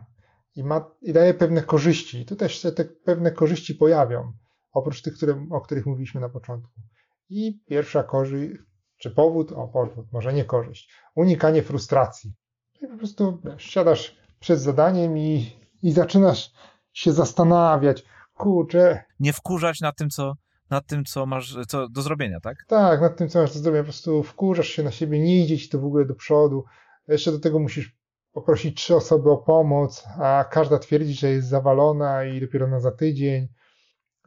i, 0.56 0.64
ma, 0.64 0.92
i 1.02 1.14
daje 1.14 1.34
pewne 1.34 1.62
korzyści. 1.62 2.22
I 2.22 2.26
tu 2.26 2.36
też 2.36 2.62
się 2.62 2.72
te 2.72 2.86
pewne 2.86 3.32
korzyści 3.32 3.76
pojawią, 3.76 4.34
oprócz 4.72 5.02
tych, 5.02 5.14
które, 5.14 5.48
o 5.52 5.62
których 5.62 5.86
mówiliśmy 5.86 6.22
na 6.22 6.30
początku. 6.30 6.82
I 7.30 7.64
pierwsza 7.66 8.04
korzyść, 8.04 8.62
czy 9.00 9.12
powód, 9.12 9.52
o 9.52 9.68
powód, 9.68 10.06
może 10.12 10.34
nie 10.34 10.46
korzyść, 10.46 10.90
unikanie 11.16 11.64
frustracji. 11.64 12.34
Czyli 12.74 12.92
po 12.92 12.98
prostu 12.98 13.42
siadasz 13.58 14.16
przed 14.40 14.60
zadaniem 14.60 15.18
i, 15.18 15.52
i 15.84 15.92
zaczynasz 15.92 16.52
się 16.94 17.12
zastanawiać, 17.12 18.04
kurczę, 18.34 19.04
Nie 19.20 19.34
wkurzać 19.34 19.82
nad 19.82 19.98
tym, 19.98 20.10
co, 20.10 20.34
nad 20.70 20.86
tym, 20.88 21.06
co 21.06 21.26
masz 21.26 21.58
co 21.68 21.90
do 21.90 22.02
zrobienia, 22.02 22.40
tak? 22.40 22.66
Tak, 22.68 23.02
nad 23.02 23.18
tym, 23.18 23.30
co 23.30 23.42
masz 23.42 23.54
do 23.54 23.60
zrobienia, 23.60 23.84
po 23.84 23.88
prostu 23.88 24.24
wkurzasz 24.24 24.68
się 24.68 24.84
na 24.84 24.92
siebie, 24.92 25.20
nie 25.20 25.44
idzie 25.44 25.58
ci 25.58 25.70
to 25.70 25.80
w 25.80 25.86
ogóle 25.86 26.06
do 26.06 26.16
przodu. 26.16 26.66
Jeszcze 27.08 27.32
do 27.32 27.40
tego 27.40 27.60
musisz 27.60 27.96
poprosić 28.32 28.78
trzy 28.78 28.96
osoby 28.96 29.32
o 29.32 29.38
pomoc, 29.38 30.04
a 30.20 30.46
każda 30.52 30.80
twierdzi, 30.80 31.14
że 31.14 31.30
jest 31.30 31.48
zawalona 31.48 32.26
i 32.26 32.42
dopiero 32.42 32.68
na 32.68 32.80
za 32.80 32.92
tydzień. 32.92 33.48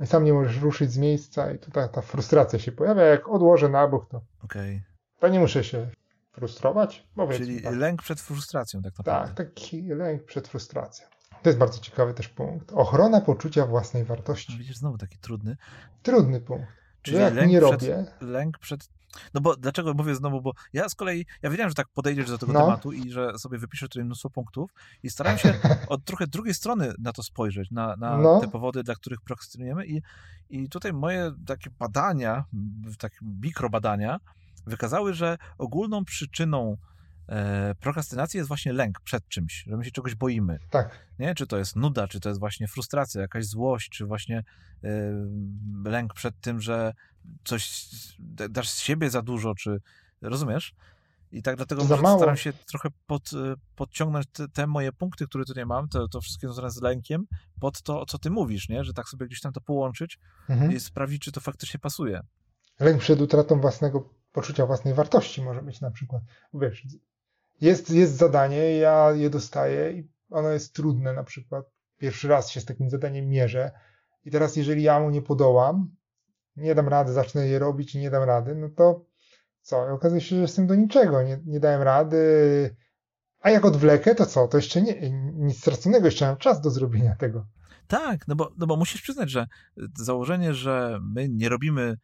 I 0.02 0.06
sam 0.06 0.24
nie 0.24 0.32
możesz 0.32 0.60
ruszyć 0.60 0.92
z 0.92 0.98
miejsca 0.98 1.52
i 1.52 1.58
tu 1.58 1.70
ta, 1.70 2.00
frustracja 2.02 2.58
się 2.58 2.72
pojawia. 2.72 3.02
Jak 3.02 3.28
odłożę 3.28 3.68
na 3.68 3.88
bok, 3.88 4.08
to, 4.08 4.20
Okej. 4.44 4.82
to 5.18 5.28
nie 5.28 5.40
muszę 5.40 5.64
się 5.64 5.90
frustrować. 6.32 7.06
Czyli 7.36 7.62
tak. 7.62 7.74
lęk 7.74 8.02
przed 8.02 8.20
frustracją 8.20 8.82
tak 8.82 8.98
naprawdę. 8.98 9.34
tak, 9.34 9.54
taki 9.54 9.82
lęk 9.82 10.24
przed 10.24 10.48
frustracją. 10.48 11.06
To 11.42 11.48
jest 11.48 11.58
bardzo 11.58 11.80
ciekawy 11.80 12.14
też 12.14 12.28
punkt. 12.28 12.72
Ochrona 12.72 13.20
poczucia 13.20 13.66
własnej 13.66 14.02
No 14.02 14.08
wartości. 14.08 14.58
widzisz, 14.58 14.76
znowu 14.76 14.98
taki 14.98 15.18
trudny. 15.18 15.56
Trudny 16.02 16.40
punkt. 16.40 16.66
Czyli 17.02 17.16
Że 17.16 17.22
jak 17.22 17.34
lęk 17.34 17.50
nie 17.50 17.58
przed, 17.60 17.72
robię, 17.72 18.04
lęk 18.20 18.58
przed. 18.58 18.88
No 19.34 19.40
bo 19.40 19.56
dlaczego 19.56 19.94
mówię 19.94 20.14
znowu, 20.14 20.42
bo 20.42 20.52
ja 20.72 20.88
z 20.88 20.94
kolei, 20.94 21.26
ja 21.42 21.50
wiedziałem, 21.50 21.70
że 21.70 21.74
tak 21.74 21.88
podejdziesz 21.88 22.26
do 22.30 22.38
tego 22.38 22.52
No. 22.52 22.60
tematu 22.60 22.92
i 22.92 23.10
że 23.10 23.38
sobie 23.38 23.58
wypiszesz 23.58 23.88
tutaj 23.88 24.04
mnóstwo 24.04 24.30
punktów 24.30 24.70
i 25.02 25.10
starałem 25.10 25.38
się 25.38 25.54
od 25.88 26.04
trochę 26.04 26.26
drugiej 26.26 26.54
strony 26.54 26.92
na 26.98 27.12
to 27.12 27.22
spojrzeć, 27.22 27.70
na, 27.70 27.96
na 27.96 28.16
No. 28.18 28.40
te 28.40 28.48
powody, 28.48 28.82
dla 28.82 28.94
których 28.94 29.20
prokrastynujemy 29.20 29.86
i, 29.86 30.02
i 30.50 30.68
tutaj 30.68 30.92
moje 30.92 31.32
takie 31.46 31.70
badania, 31.70 32.44
takie 32.98 33.16
mikrobadania 33.22 34.20
wykazały, 34.66 35.14
że 35.14 35.38
ogólną 35.58 36.04
przyczyną 36.04 36.76
e, 37.28 37.74
prokrastynacji 37.74 38.38
jest 38.38 38.48
właśnie 38.48 38.72
lęk 38.72 39.00
przed 39.00 39.28
czymś, 39.28 39.64
że 39.66 39.76
my 39.76 39.84
się 39.84 39.90
czegoś 39.90 40.14
boimy. 40.14 40.58
tak, 40.70 41.06
Nie? 41.18 41.34
Czy 41.34 41.46
to 41.46 41.58
jest 41.58 41.76
nuda, 41.76 42.08
czy 42.08 42.20
to 42.20 42.28
jest 42.28 42.40
właśnie 42.40 42.68
frustracja, 42.68 43.20
jakaś 43.20 43.46
złość, 43.46 43.88
czy 43.88 44.06
właśnie 44.06 44.44
e, 44.84 44.88
lęk 45.84 46.14
przed 46.14 46.40
tym, 46.40 46.60
że 46.60 46.92
coś 47.44 47.88
dasz 48.28 48.70
z 48.70 48.78
siebie 48.78 49.10
za 49.10 49.22
dużo, 49.22 49.54
czy 49.54 49.80
rozumiesz? 50.22 50.74
I 51.32 51.42
tak 51.42 51.56
dlatego 51.56 51.84
staram 51.84 52.36
się 52.36 52.52
trochę 52.52 52.88
pod, 53.06 53.30
e, 53.32 53.54
podciągnąć 53.76 54.26
te, 54.32 54.48
te 54.48 54.66
moje 54.66 54.92
punkty, 54.92 55.26
które 55.26 55.44
tutaj 55.44 55.66
mam, 55.66 55.88
to, 55.88 56.08
to 56.08 56.20
wszystkie 56.20 56.46
związane 56.46 56.70
z 56.70 56.82
lękiem, 56.82 57.26
pod 57.60 57.82
to, 57.82 58.06
co 58.06 58.18
ty 58.18 58.30
mówisz, 58.30 58.68
nie? 58.68 58.84
Że 58.84 58.92
tak 58.92 59.08
sobie 59.08 59.26
gdzieś 59.26 59.40
tam 59.40 59.52
to 59.52 59.60
połączyć 59.60 60.18
mhm. 60.48 60.72
i 60.72 60.80
sprawdzić, 60.80 61.22
czy 61.22 61.32
to 61.32 61.40
faktycznie 61.40 61.80
pasuje. 61.80 62.20
Lęk 62.80 63.00
przed 63.00 63.20
utratą 63.20 63.60
własnego 63.60 64.10
poczucia 64.32 64.66
własnej 64.66 64.94
wartości 64.94 65.42
może 65.42 65.62
być 65.62 65.80
na 65.80 65.90
przykład. 65.90 66.22
Wiesz, 66.54 66.86
jest, 67.62 67.90
jest 67.90 68.16
zadanie, 68.16 68.76
ja 68.76 69.12
je 69.12 69.30
dostaję 69.30 69.92
i 69.92 70.08
ono 70.30 70.48
jest 70.48 70.74
trudne 70.74 71.12
na 71.12 71.24
przykład. 71.24 71.66
Pierwszy 71.98 72.28
raz 72.28 72.50
się 72.50 72.60
z 72.60 72.64
takim 72.64 72.90
zadaniem 72.90 73.28
mierzę 73.28 73.70
i 74.24 74.30
teraz 74.30 74.56
jeżeli 74.56 74.82
ja 74.82 75.00
mu 75.00 75.10
nie 75.10 75.22
podołam, 75.22 75.96
nie 76.56 76.74
dam 76.74 76.88
rady, 76.88 77.12
zacznę 77.12 77.48
je 77.48 77.58
robić 77.58 77.94
i 77.94 77.98
nie 77.98 78.10
dam 78.10 78.22
rady, 78.22 78.54
no 78.54 78.68
to 78.68 79.04
co? 79.60 79.88
I 79.88 79.90
okazuje 79.90 80.20
się, 80.20 80.36
że 80.36 80.42
jestem 80.42 80.66
do 80.66 80.74
niczego, 80.74 81.22
nie, 81.22 81.40
nie 81.44 81.60
dałem 81.60 81.82
rady. 81.82 82.76
A 83.40 83.50
jak 83.50 83.64
odwlekę, 83.64 84.14
to 84.14 84.26
co? 84.26 84.48
To 84.48 84.58
jeszcze 84.58 84.82
nie, 84.82 85.10
nic 85.34 85.58
straconego, 85.58 86.06
jeszcze 86.06 86.26
mam 86.26 86.36
czas 86.36 86.60
do 86.60 86.70
zrobienia 86.70 87.16
tego. 87.16 87.46
Tak, 87.86 88.28
no 88.28 88.36
bo, 88.36 88.52
no 88.58 88.66
bo 88.66 88.76
musisz 88.76 89.02
przyznać, 89.02 89.30
że 89.30 89.46
założenie, 89.98 90.54
że 90.54 90.98
my 91.02 91.28
nie 91.28 91.48
robimy 91.48 91.96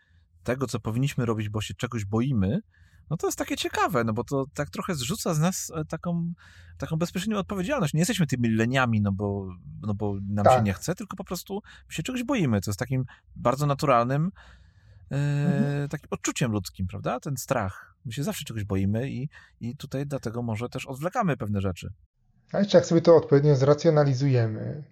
tego, 0.43 0.67
co 0.67 0.81
powinniśmy 0.81 1.27
robić, 1.27 1.49
bo 1.49 1.61
się 1.61 1.75
czegoś 1.75 2.05
boimy, 2.05 2.61
no 3.11 3.17
to 3.17 3.27
jest 3.27 3.39
takie 3.39 3.57
ciekawe, 3.57 4.05
no 4.05 4.13
bo 4.13 4.25
to 4.25 4.47
tak 4.55 4.71
trochę 4.71 4.95
zrzuca 4.95 5.35
z 5.35 5.39
nas 5.39 5.73
e, 5.77 5.85
taką, 5.85 6.33
taką 6.79 6.97
bezpośrednią 6.97 7.39
odpowiedzialność. 7.39 7.95
Nie 7.95 8.01
jesteśmy 8.01 8.27
tymi 8.27 8.49
leniami, 8.51 9.01
no 9.01 9.13
bo, 9.13 9.49
no 9.83 9.95
bo 9.95 10.15
nam 10.29 10.45
się 10.45 10.51
Tak. 10.51 10.65
nie 10.65 10.73
chce, 10.75 10.95
tylko 10.95 11.17
po 11.17 11.25
prostu 11.25 11.63
się 11.89 12.03
czegoś 12.03 12.23
boimy. 12.25 12.61
To 12.61 12.71
jest 12.71 12.79
takim 12.79 13.05
bardzo 13.37 13.67
naturalnym 13.67 14.31
e, 15.11 15.17
Mhm. 15.47 15.89
takim 15.89 16.09
odczuciem 16.11 16.53
ludzkim, 16.53 16.87
prawda? 16.87 17.21
Ten 17.21 17.37
strach. 17.37 17.95
My 18.05 18.13
się 18.13 18.23
zawsze 18.25 18.45
czegoś 18.45 18.65
boimy 18.65 19.11
i, 19.11 19.29
i 19.61 19.77
tutaj 19.77 20.07
dlatego 20.07 20.43
może 20.43 20.69
też 20.69 20.87
odwlekamy 20.87 21.37
pewne 21.37 21.61
rzeczy. 21.61 21.93
A 22.53 22.59
jeszcze 22.59 22.79
jak 22.79 22.87
sobie 22.87 23.01
to 23.01 23.17
odpowiednio 23.17 23.57
zracjonalizujemy, 23.57 24.85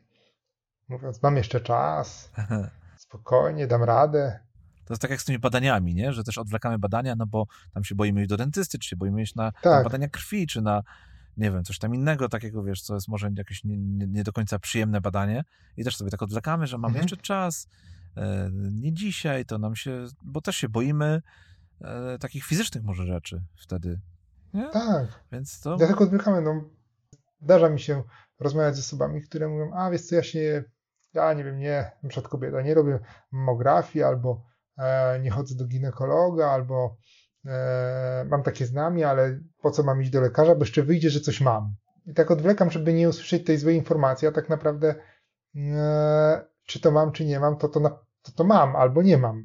mówiąc, 0.89 1.23
mam 1.23 1.37
jeszcze 1.37 1.61
czas, 1.61 2.31
spokojnie, 2.97 3.67
dam 3.67 3.83
radę, 3.83 4.41
To 4.87 4.95
jest 4.95 5.03
tak 5.03 5.11
jak 5.11 5.21
z 5.21 5.25
tymi 5.25 5.39
badaniami, 5.39 5.95
nie? 5.95 6.13
że 6.13 6.25
też 6.25 6.39
odwlekamy 6.39 6.79
badania, 6.79 7.17
no 7.17 7.27
bo 7.27 7.47
tam 7.75 7.85
się 7.85 7.95
boimy 7.95 8.21
iść 8.21 8.29
do 8.31 8.37
dentysty, 8.37 8.79
czy 8.79 8.89
się 8.89 8.97
boimy 8.97 9.23
iść 9.23 9.35
na, 9.35 9.45
na 9.45 9.53
Tak. 9.53 9.85
badania 9.85 10.09
krwi, 10.09 10.47
czy 10.47 10.63
na, 10.63 10.83
nie 11.37 11.51
wiem, 11.51 11.65
coś 11.65 11.79
tam 11.79 11.95
innego 11.95 12.29
takiego, 12.29 12.63
wiesz, 12.63 12.83
co 12.83 12.95
jest 12.95 13.09
może 13.09 13.31
jakieś 13.37 13.65
nie, 13.65 13.77
nie, 13.77 14.07
nie 14.07 14.25
do 14.25 14.33
końca 14.33 14.59
przyjemne 14.59 15.01
badanie 15.01 15.45
i 15.77 15.85
też 15.85 15.97
sobie 15.97 16.11
tak 16.11 16.23
odwlekamy, 16.23 16.67
że 16.67 16.79
mamy 16.79 16.93
Mhm. 16.93 17.03
jeszcze 17.05 17.17
czas, 17.17 17.69
e, 18.17 18.51
nie 18.53 18.93
dzisiaj, 18.93 19.45
to 19.45 19.59
nam 19.59 19.77
się, 19.77 20.07
bo 20.23 20.41
też 20.41 20.57
się 20.57 20.69
boimy 20.69 21.23
e, 21.81 22.19
takich 22.19 22.45
fizycznych 22.45 22.85
może 22.85 23.07
rzeczy 23.07 23.43
wtedy, 23.57 24.01
nie? 24.55 24.69
Tak. 24.71 25.25
Więc 25.33 25.61
to... 25.61 25.77
Dlatego 25.77 26.05
odwlekamy. 26.05 26.43
No, 26.43 26.65
zdarza 27.43 27.69
mi 27.69 27.81
się 27.81 28.03
rozmawiać 28.41 28.77
z 28.77 28.79
osobami, 28.79 29.23
które 29.23 29.49
mówią, 29.49 29.71
a 29.75 29.91
wiesz 29.91 30.03
co, 30.03 30.15
ja 30.15 30.23
się, 30.23 30.65
ja 31.15 31.33
nie 31.33 31.45
wiem, 31.45 31.59
nie, 31.59 31.91
na 32.03 32.09
przykład 32.09 32.31
kobieta, 32.31 32.63
nie 32.63 32.75
robię 32.75 32.99
mammografii, 33.33 34.03
albo 34.05 34.45
nie 35.23 35.31
chodzę 35.31 35.55
do 35.55 35.67
ginekologa, 35.67 36.51
albo 36.51 36.97
e, 37.47 38.27
mam 38.31 38.43
takie 38.43 38.67
znamie, 38.67 39.09
ale 39.09 39.41
po 39.63 39.71
co 39.71 39.83
mam 39.83 40.03
iść 40.03 40.11
do 40.11 40.21
lekarza, 40.21 40.55
bo 40.55 40.61
jeszcze 40.61 40.83
wyjdzie, 40.83 41.11
że 41.11 41.21
coś 41.21 41.41
mam. 41.41 41.75
I 42.07 42.15
tak 42.15 42.31
odwlekam, 42.31 42.71
żeby 42.71 42.93
nie 42.93 43.09
usłyszeć 43.09 43.45
tej 43.47 43.59
złej 43.59 43.77
informacji, 43.77 44.29
a 44.29 44.33
tak 44.33 44.49
naprawdę 44.49 44.95
e, 45.57 46.45
czy 46.67 46.81
to 46.81 46.91
mam, 46.91 47.13
czy 47.13 47.25
nie 47.25 47.41
mam, 47.41 47.57
to 47.57 47.69
to, 47.69 47.81
na, 47.81 47.91
to 48.23 48.33
to 48.37 48.45
mam, 48.45 48.77
albo 48.77 49.03
nie 49.03 49.19
mam. 49.19 49.45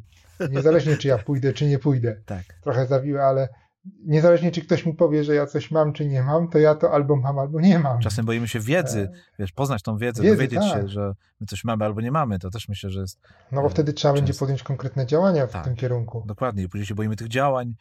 Niezależnie, 0.50 0.98
czy 0.98 1.08
ja 1.08 1.18
pójdę, 1.18 1.54
czy 1.54 1.66
nie 1.66 1.80
pójdę 1.80 2.22
Tak. 2.26 2.44
trochę 2.64 2.86
zawiłe, 2.86 3.24
ale 3.24 3.50
niezależnie 3.86 4.52
czy 4.52 4.62
ktoś 4.62 4.86
mi 4.86 4.94
powie, 4.94 5.24
że 5.24 5.36
ja 5.36 5.46
coś 5.48 5.72
mam 5.72 5.94
czy 5.94 6.06
nie 6.06 6.24
mam, 6.24 6.48
to 6.50 6.60
ja 6.60 6.76
to 6.76 6.92
albo 6.92 7.16
mam, 7.16 7.40
albo 7.40 7.62
nie 7.62 7.80
mam. 7.80 8.00
Czasem 8.00 8.26
boimy 8.26 8.48
się 8.48 8.60
wiedzy, 8.60 9.10
wiesz, 9.40 9.52
poznać 9.52 9.82
tą 9.82 9.98
wiedzę, 9.98 10.24
Wiedzy, 10.24 10.36
dowiedzieć 10.36 10.64
się, 10.64 10.74
tak. 10.74 10.90
że 10.90 11.14
my 11.40 11.48
coś 11.48 11.64
mamy 11.64 11.86
albo 11.86 12.02
nie 12.02 12.12
mamy, 12.12 12.40
to 12.40 12.50
też 12.50 12.70
myślę, 12.70 12.90
że 12.90 13.02
jest 13.02 13.20
No 13.52 13.62
bo 13.62 13.70
wtedy 13.70 13.94
trzeba 13.94 14.14
będzie 14.14 14.28
Często. 14.28 14.40
podjąć 14.46 14.64
konkretne 14.64 15.06
działania 15.06 15.48
w 15.48 15.52
Tak. 15.52 15.64
tym 15.64 15.76
kierunku. 15.76 16.24
Dokładnie, 16.28 16.64
i 16.64 16.70
później 16.70 16.86
się 16.86 16.96
boimy 16.96 17.16
tych 17.16 17.28
działań. 17.28 17.76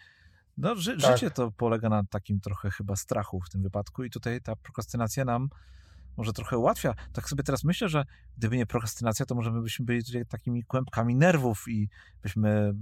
No, 0.58 0.76
ży, 0.76 1.00
Tak. 1.00 1.12
życie 1.12 1.30
to 1.30 1.50
polega 1.50 1.88
na 1.88 2.02
takim 2.10 2.40
trochę 2.40 2.70
chyba 2.70 2.96
strachu 2.96 3.40
w 3.40 3.50
tym 3.50 3.62
wypadku 3.62 4.04
i 4.04 4.10
tutaj 4.10 4.40
ta 4.40 4.56
prokrastynacja 4.56 5.24
nam 5.24 5.48
może 6.16 6.32
trochę 6.32 6.58
ułatwia. 6.58 6.94
Tak 7.12 7.28
sobie 7.28 7.42
teraz 7.42 7.64
myślę, 7.64 7.88
że 7.88 8.04
gdyby 8.38 8.56
nie 8.56 8.66
prokrastynacja, 8.66 9.26
to 9.26 9.34
może 9.34 9.52
my 9.52 9.62
byśmy 9.62 9.84
byli 9.84 10.02
takimi 10.28 10.64
kłębkami 10.64 11.16
nerwów 11.16 11.64
i 11.68 11.88
byśmy... 12.22 12.74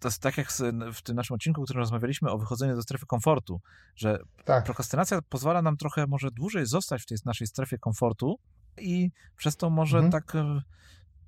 To 0.00 0.08
jest 0.08 0.22
tak 0.22 0.38
jak 0.38 0.52
w 0.94 1.02
tym 1.02 1.16
naszym 1.16 1.34
odcinku, 1.34 1.62
w 1.62 1.64
którym 1.64 1.80
rozmawialiśmy 1.80 2.30
o 2.30 2.38
wychodzeniu 2.38 2.76
ze 2.76 2.82
strefy 2.82 3.06
komfortu, 3.06 3.60
że 3.96 4.18
Tak, 4.44 4.64
prokrastynacja 4.64 5.22
pozwala 5.28 5.62
nam 5.62 5.76
trochę 5.76 6.06
może 6.06 6.30
dłużej 6.30 6.66
zostać 6.66 7.02
w 7.02 7.06
tej 7.06 7.18
naszej 7.24 7.46
strefie 7.46 7.78
komfortu 7.78 8.38
i 8.78 9.10
przez 9.36 9.56
to 9.56 9.70
może 9.70 9.98
Mhm. 9.98 10.12
tak, 10.12 10.34
e, 10.34 10.60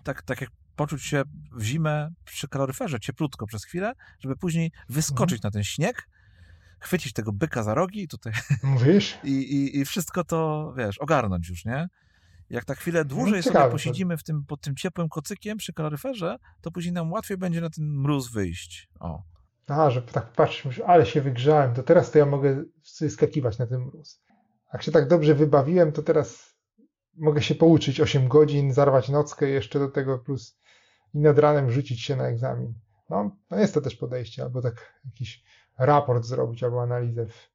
tak, 0.05 0.23
tak 0.23 0.41
jak 0.41 0.51
poczuć 0.77 1.03
się 1.03 1.23
w 1.53 1.63
zimę 1.63 2.11
przy 2.25 2.49
kaloryferze, 2.49 3.01
cieplutko 3.01 3.47
przez 3.47 3.65
chwilę, 3.65 3.93
żeby 4.21 4.37
później 4.37 4.73
wyskoczyć 4.89 5.39
mhm. 5.39 5.41
na 5.45 5.51
ten 5.51 5.65
śnieg, 5.65 6.09
chwycić 6.81 7.13
tego 7.13 7.33
byka 7.33 7.63
za 7.63 7.75
rogi 7.75 8.09
tutaj 8.09 8.33
Mówisz? 8.63 9.19
I, 9.25 9.33
i, 9.33 9.79
i 9.79 9.85
wszystko 9.85 10.25
to, 10.25 10.73
wiesz, 10.77 10.99
ogarnąć 10.99 11.49
już, 11.49 11.65
nie? 11.65 11.89
Jak 12.53 12.65
tak 12.65 12.79
chwilę 12.79 13.05
dłużej 13.05 13.43
no, 13.47 13.53
sobie 13.53 13.71
posiedzimy 13.71 14.17
w 14.17 14.23
tym, 14.23 14.45
pod 14.45 14.61
tym 14.61 14.77
ciepłym 14.77 15.09
kocykiem 15.09 15.59
przy 15.59 15.73
kaloryferze, 15.73 16.37
to 16.61 16.71
później 16.71 16.93
nam 16.93 17.13
łatwiej 17.13 17.37
będzie 17.37 17.61
na 17.61 17.71
ten 17.71 17.85
mróz 17.85 18.33
wyjść. 18.33 18.89
O. 19.01 19.23
A, 19.67 19.91
że 19.91 20.03
tak 20.03 20.33
patrzysz, 20.33 20.81
ale 20.87 21.07
się 21.07 21.21
wygrzałem, 21.21 21.75
to 21.75 21.83
teraz 21.83 22.11
to 22.11 22.19
ja 22.19 22.27
mogę 22.27 22.65
skakiwać 23.09 23.59
na 23.59 23.67
ten 23.67 23.81
mróz. 23.81 24.23
Jak 24.73 24.83
się 24.83 24.93
tak 24.93 25.09
dobrze 25.09 25.35
wybawiłem, 25.35 25.93
to 25.93 26.03
teraz 26.03 26.57
mogę 27.15 27.43
się 27.43 27.55
pouczyć 27.55 28.01
8 28.01 28.29
godzin, 28.29 28.73
zarwać 28.73 29.09
nockę 29.09 29.49
jeszcze 29.49 29.79
do 29.79 29.89
tego 29.89 30.19
plus 30.19 30.59
i 31.15 31.19
nad 31.19 31.39
ranem 31.39 31.71
rzucić 31.71 32.03
się 32.03 32.17
na 32.17 32.25
egzamin. 32.25 32.75
No, 33.11 33.37
no 33.51 33.59
jest 33.59 33.75
to 33.75 33.81
też 33.81 33.97
podejście, 33.97 34.43
albo 34.43 34.63
tak 34.63 35.01
jakiś 35.05 35.45
raport 35.79 36.25
zrobić, 36.25 36.63
albo 36.63 36.83
analizę 36.83 37.27
w, 37.27 37.51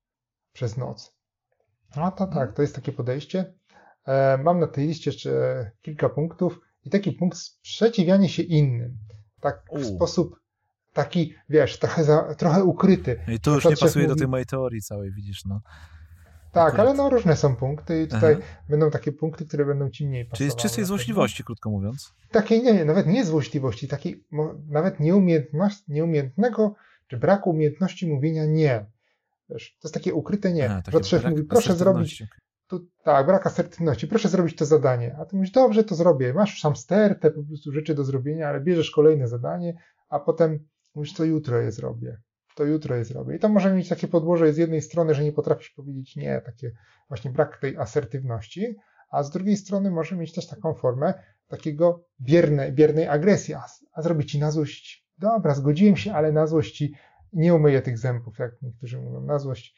przez 0.53 0.77
noc. 0.77 1.17
No 1.95 2.11
to 2.11 2.27
tak, 2.27 2.53
to 2.53 2.61
jest 2.61 2.75
takie 2.75 2.91
podejście. 2.91 3.53
E, 4.07 4.37
mam 4.37 4.59
na 4.59 4.67
tej 4.67 4.87
liście 4.87 5.09
jeszcze 5.09 5.31
kilka 5.81 6.09
punktów 6.09 6.59
i 6.85 6.89
taki 6.89 7.11
punkt 7.11 7.37
sprzeciwianie 7.37 8.29
się 8.29 8.43
innym. 8.43 8.97
Tak 9.41 9.63
w 9.73 9.73
U. 9.73 9.83
sposób 9.83 10.39
taki, 10.93 11.33
wiesz, 11.49 11.79
trochę, 11.79 12.03
za, 12.03 12.35
trochę 12.35 12.63
ukryty. 12.63 13.19
I 13.27 13.39
to 13.39 13.55
już 13.55 13.65
nie 13.65 13.77
pasuje 13.77 14.05
mówi... 14.05 14.15
do 14.15 14.19
tej 14.19 14.27
mojej 14.27 14.45
teorii 14.45 14.81
całej, 14.81 15.11
widzisz, 15.11 15.45
no. 15.45 15.61
Tak, 16.51 16.67
Akurat. 16.67 16.87
ale 16.87 16.97
no 16.97 17.09
różne 17.09 17.35
są 17.35 17.55
punkty 17.55 18.03
i 18.03 18.07
tutaj 18.07 18.33
Aha. 18.33 18.61
będą 18.69 18.91
takie 18.91 19.11
punkty, 19.11 19.45
które 19.45 19.65
będą 19.65 19.89
ci 19.89 20.07
mniej 20.07 20.25
pasowały. 20.25 20.37
Czyli 20.37 20.59
z 20.59 20.63
czystej 20.63 20.85
złośliwości, 20.85 21.43
krótko 21.43 21.69
mówiąc? 21.69 22.13
Takiej, 22.31 22.63
nie, 22.63 22.85
nawet 22.85 23.07
nie 23.07 23.25
złośliwości, 23.25 23.87
takiej 23.87 24.25
nawet 24.69 24.99
nieumiejętności, 24.99 25.83
nieumiejętnego, 25.87 26.75
czy 27.07 27.17
braku 27.17 27.49
umiejętności 27.49 28.07
mówienia 28.07 28.45
nie. 28.45 28.85
Wiesz, 29.49 29.77
to 29.81 29.87
jest 29.87 29.93
takie 29.93 30.13
ukryte 30.13 30.53
nie. 30.53 30.69
A, 30.71 30.83
że 30.91 31.03
szef 31.03 31.25
mówi, 31.25 31.43
proszę 31.43 31.75
zrobić, 31.75 32.23
tu, 32.67 32.87
tak, 33.03 33.25
brak 33.25 33.47
asertywności, 33.47 34.07
proszę 34.07 34.29
zrobić 34.29 34.55
to 34.55 34.65
zadanie. 34.65 35.15
A 35.19 35.25
ty 35.25 35.35
mówisz, 35.35 35.51
dobrze, 35.51 35.83
to 35.83 35.95
zrobię. 35.95 36.33
Masz 36.33 36.61
sam 36.61 36.75
stertę 36.75 37.31
po 37.31 37.43
prostu 37.43 37.71
rzeczy 37.71 37.95
do 37.95 38.03
zrobienia, 38.03 38.49
ale 38.49 38.61
bierzesz 38.61 38.91
kolejne 38.91 39.27
zadanie, 39.27 39.73
a 40.09 40.19
potem 40.19 40.59
mówisz, 40.95 41.13
to 41.13 41.23
jutro 41.23 41.61
je 41.61 41.71
zrobię 41.71 42.21
to 42.57 42.65
jutro 42.65 42.95
je 42.95 43.05
zrobię. 43.05 43.35
I 43.35 43.39
to 43.39 43.49
może 43.49 43.73
mieć 43.73 43.89
takie 43.89 44.07
podłoże 44.07 44.53
z 44.53 44.57
jednej 44.57 44.81
strony, 44.81 45.13
że 45.13 45.23
nie 45.23 45.31
potrafisz 45.31 45.69
powiedzieć 45.69 46.15
nie, 46.15 46.41
takie 46.45 46.71
właśnie 47.07 47.31
brak 47.31 47.57
tej 47.57 47.77
asertywności, 47.77 48.75
a 49.09 49.23
z 49.23 49.31
drugiej 49.31 49.57
strony 49.57 49.91
może 49.91 50.15
mieć 50.15 50.33
też 50.33 50.47
taką 50.47 50.73
formę 50.73 51.13
takiego 51.47 52.03
bierne, 52.21 52.71
biernej 52.71 53.07
agresji, 53.07 53.53
a, 53.53 53.63
a 53.93 54.01
zrobić 54.01 54.31
ci 54.31 54.39
na 54.39 54.51
złość, 54.51 55.07
dobra, 55.17 55.55
zgodziłem 55.55 55.97
się, 55.97 56.13
ale 56.13 56.31
na 56.31 56.47
złości 56.47 56.93
nie 57.33 57.53
umyję 57.53 57.81
tych 57.81 57.97
zębów, 57.97 58.39
jak 58.39 58.61
niektórzy 58.61 59.01
mówią, 59.01 59.21
na 59.21 59.39
złość 59.39 59.75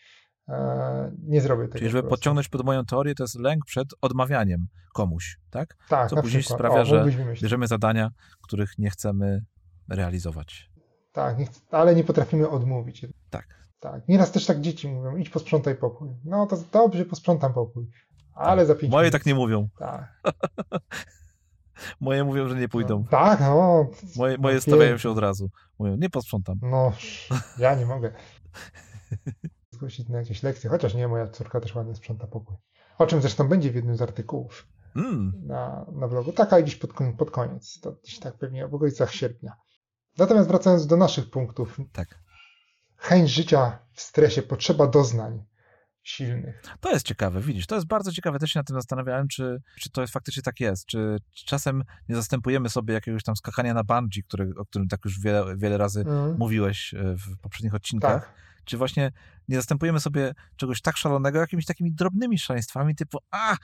nie 1.24 1.42
zrobię 1.42 1.64
tego. 1.64 1.78
Czyli 1.80 1.92
żeby 1.92 2.10
podciągnąć 2.10 2.50
pod 2.50 2.66
moją 2.66 2.86
teorię, 2.86 3.16
to 3.16 3.24
jest 3.24 3.40
lęk 3.40 3.66
przed 3.66 3.88
odmawianiem 4.02 4.68
komuś, 4.94 5.38
tak? 5.50 5.78
Tak, 5.90 6.10
Co 6.10 6.22
później 6.22 6.42
przykład. 6.42 6.60
sprawia, 6.60 6.82
o, 6.82 6.86
że 6.86 7.06
bierzemy 7.42 7.68
zadania, 7.68 8.10
których 8.42 8.78
nie 8.78 8.90
chcemy 8.90 9.46
realizować. 9.90 10.70
Tak, 11.12 11.38
ale 11.72 11.96
nie 11.96 12.04
potrafimy 12.04 12.50
odmówić. 12.50 13.06
Tak. 13.30 13.60
Tak. 13.80 14.08
Nieraz 14.08 14.32
też 14.32 14.46
tak 14.46 14.62
dzieci 14.62 14.88
mówią, 14.88 15.18
idź 15.18 15.30
posprzątaj 15.30 15.76
pokój. 15.76 16.10
No 16.26 16.48
to 16.48 16.58
dobrze, 16.72 17.06
posprzątam 17.06 17.54
pokój. 17.54 17.88
Ale 18.34 18.62
tak. 18.62 18.68
za 18.68 18.76
pięć 18.76 18.92
Moje 18.92 19.04
minut. 19.04 19.14
tak 19.14 19.26
nie 19.26 19.36
mówią. 19.36 19.70
Tak. 19.80 20.22
moje 22.02 22.24
mówią, 22.24 22.50
że 22.50 22.56
nie 22.56 22.70
pójdą. 22.70 23.00
No, 23.00 23.10
tak, 23.10 23.40
no. 23.40 23.88
Moje, 24.16 24.38
moje 24.38 24.62
stawiają 24.62 24.98
się 24.98 25.10
od 25.10 25.18
razu. 25.18 25.50
Mówią, 25.80 25.96
nie 25.96 26.10
posprzątam. 26.10 26.60
No, 26.62 26.92
ja 27.58 27.76
nie 27.76 27.86
mogę. 27.86 28.12
Zgłosić 29.80 30.10
na 30.10 30.20
jakieś 30.20 30.44
lekcje, 30.44 30.70
chociaż 30.70 30.94
nie, 30.94 31.08
moja 31.08 31.28
córka 31.28 31.60
też 31.60 31.76
ładnie 31.76 31.96
sprząta 31.96 32.28
pokój. 32.28 32.56
O 32.98 33.08
czym 33.08 33.22
zresztą 33.22 33.48
będzie 33.48 33.72
w 33.72 33.76
jednym 33.76 33.98
z 33.98 34.02
artykułów 34.02 34.68
mm. 34.96 35.34
na, 35.46 35.86
na 35.92 36.08
blogu. 36.08 36.34
Taka 36.34 36.62
gdzieś 36.62 36.76
pod, 36.76 36.92
pod 37.18 37.32
koniec, 37.32 37.80
to 37.80 37.92
gdzieś 37.92 38.20
tak 38.20 38.38
pewnie 38.38 38.68
w 38.68 38.76
okolicach 38.76 39.14
sierpnia. 39.14 39.54
Natomiast 40.18 40.48
wracając 40.48 40.88
do 40.88 40.98
naszych 40.98 41.30
punktów. 41.30 41.78
Tak. 41.92 42.20
Chęć 42.98 43.30
życia 43.30 43.80
w 43.94 44.02
stresie, 44.02 44.42
potrzeba 44.42 44.88
doznań 44.88 45.44
silnych. 46.04 46.64
To 46.80 46.92
jest 46.92 47.06
ciekawe, 47.06 47.42
widzisz, 47.42 47.68
to 47.68 47.76
jest 47.76 47.88
bardzo 47.88 48.12
ciekawe. 48.12 48.40
Też 48.40 48.52
się 48.52 48.60
nad 48.60 48.68
tym 48.68 48.76
zastanawiałem, 48.76 49.28
czy, 49.28 49.62
czy 49.80 49.90
to 49.90 50.02
jest, 50.02 50.14
faktycznie 50.14 50.44
tak 50.44 50.60
jest. 50.60 50.86
Czy 50.86 51.18
czasem 51.46 51.84
nie 52.10 52.16
zastępujemy 52.16 52.70
sobie 52.70 52.94
jakiegoś 52.94 53.24
tam 53.24 53.36
skakania 53.36 53.74
na 53.74 53.84
bungee, 53.84 54.24
który, 54.24 54.54
o 54.58 54.66
którym 54.66 54.88
tak 54.88 55.06
już 55.06 55.20
wiele, 55.20 55.58
wiele 55.58 55.78
razy 55.78 56.02
mm. 56.02 56.38
mówiłeś 56.38 56.94
e, 56.94 57.16
w 57.16 57.38
poprzednich 57.42 57.76
odcinkach. 57.76 58.26
Tak. 58.26 58.49
Czy 58.70 58.78
właśnie 58.78 59.12
nie 59.48 59.56
zastępujemy 59.56 60.00
sobie 60.00 60.34
czegoś 60.56 60.82
tak 60.82 60.98
szalonego 60.98 61.40
jakimiś 61.40 61.66
takimi 61.66 61.92
drobnymi 61.92 62.40
szaleństwami 62.40 62.96
typu 62.96 63.18
a 63.32 63.58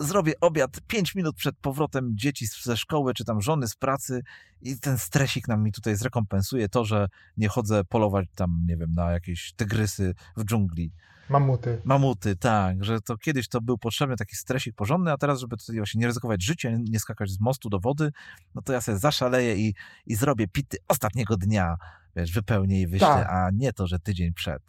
zrobię 0.00 0.32
obiad 0.40 0.80
5 0.86 1.14
minut 1.14 1.36
przed 1.36 1.56
powrotem 1.56 2.10
dzieci 2.14 2.46
ze 2.62 2.76
szkoły, 2.76 3.14
czy 3.14 3.24
tam 3.24 3.40
żony 3.40 3.68
z 3.68 3.74
pracy 3.74 4.22
i 4.62 4.78
ten 4.78 4.98
stresik 4.98 5.48
nam 5.48 5.62
mi 5.62 5.72
tutaj 5.72 5.96
zrekompensuje 5.96 6.68
to, 6.68 6.84
że 6.84 7.08
nie 7.36 7.48
chodzę 7.48 7.84
polować 7.84 8.26
tam, 8.34 8.64
nie 8.66 8.76
wiem, 8.76 8.92
na 8.94 9.12
jakieś 9.12 9.52
tygrysy 9.52 10.14
w 10.36 10.44
dżungli. 10.44 10.92
Mamuty. 11.28 11.80
Mamuty, 11.84 12.36
tak, 12.36 12.84
że 12.84 13.00
to 13.00 13.16
kiedyś 13.16 13.48
to 13.48 13.60
był 13.60 13.78
potrzebny 13.78 14.16
taki 14.16 14.36
stresik 14.36 14.74
porządny, 14.74 15.12
a 15.12 15.16
teraz, 15.16 15.40
żeby 15.40 15.56
tutaj 15.56 15.76
właśnie 15.76 16.00
nie 16.00 16.06
ryzykować 16.06 16.44
życia, 16.44 16.70
nie 16.90 17.00
skakać 17.00 17.30
z 17.30 17.40
mostu 17.40 17.68
do 17.68 17.80
wody, 17.80 18.12
no 18.54 18.62
to 18.62 18.72
ja 18.72 18.80
sobie 18.80 18.98
zaszaleję 18.98 19.56
i, 19.56 19.74
i 20.06 20.14
zrobię 20.14 20.48
pity 20.48 20.76
ostatniego 20.88 21.36
dnia, 21.36 21.76
wiesz, 22.16 22.32
wypełnię 22.32 22.80
i 22.80 22.86
wyślę, 22.86 23.06
tak. 23.06 23.28
a 23.30 23.50
nie 23.50 23.72
to, 23.72 23.86
że 23.86 23.98
tydzień 23.98 24.32
przed. 24.32 24.62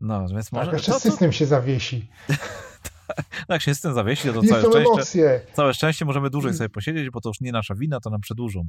No, 0.00 0.28
więc 0.28 0.52
może... 0.52 0.66
Tak, 0.66 0.72
jeszcze 0.74 0.92
to, 0.92 1.00
system 1.00 1.28
to... 1.28 1.32
się 1.32 1.46
zawiesi. 1.46 2.10
no 2.28 2.34
jak 3.54 3.62
się 3.62 3.74
system 3.74 3.94
zawiesi, 3.94 4.28
to 4.28 4.42
całe 4.42 4.60
szczęście, 4.60 4.78
emocje. 4.78 5.40
całe 5.52 5.74
szczęście 5.74 6.04
możemy 6.04 6.30
dłużej 6.30 6.54
sobie 6.54 6.68
posiedzieć, 6.68 7.10
bo 7.10 7.20
to 7.20 7.28
już 7.28 7.40
nie 7.40 7.52
nasza 7.52 7.74
wina, 7.74 8.00
to 8.00 8.10
nam 8.10 8.20
przedłużą. 8.20 8.68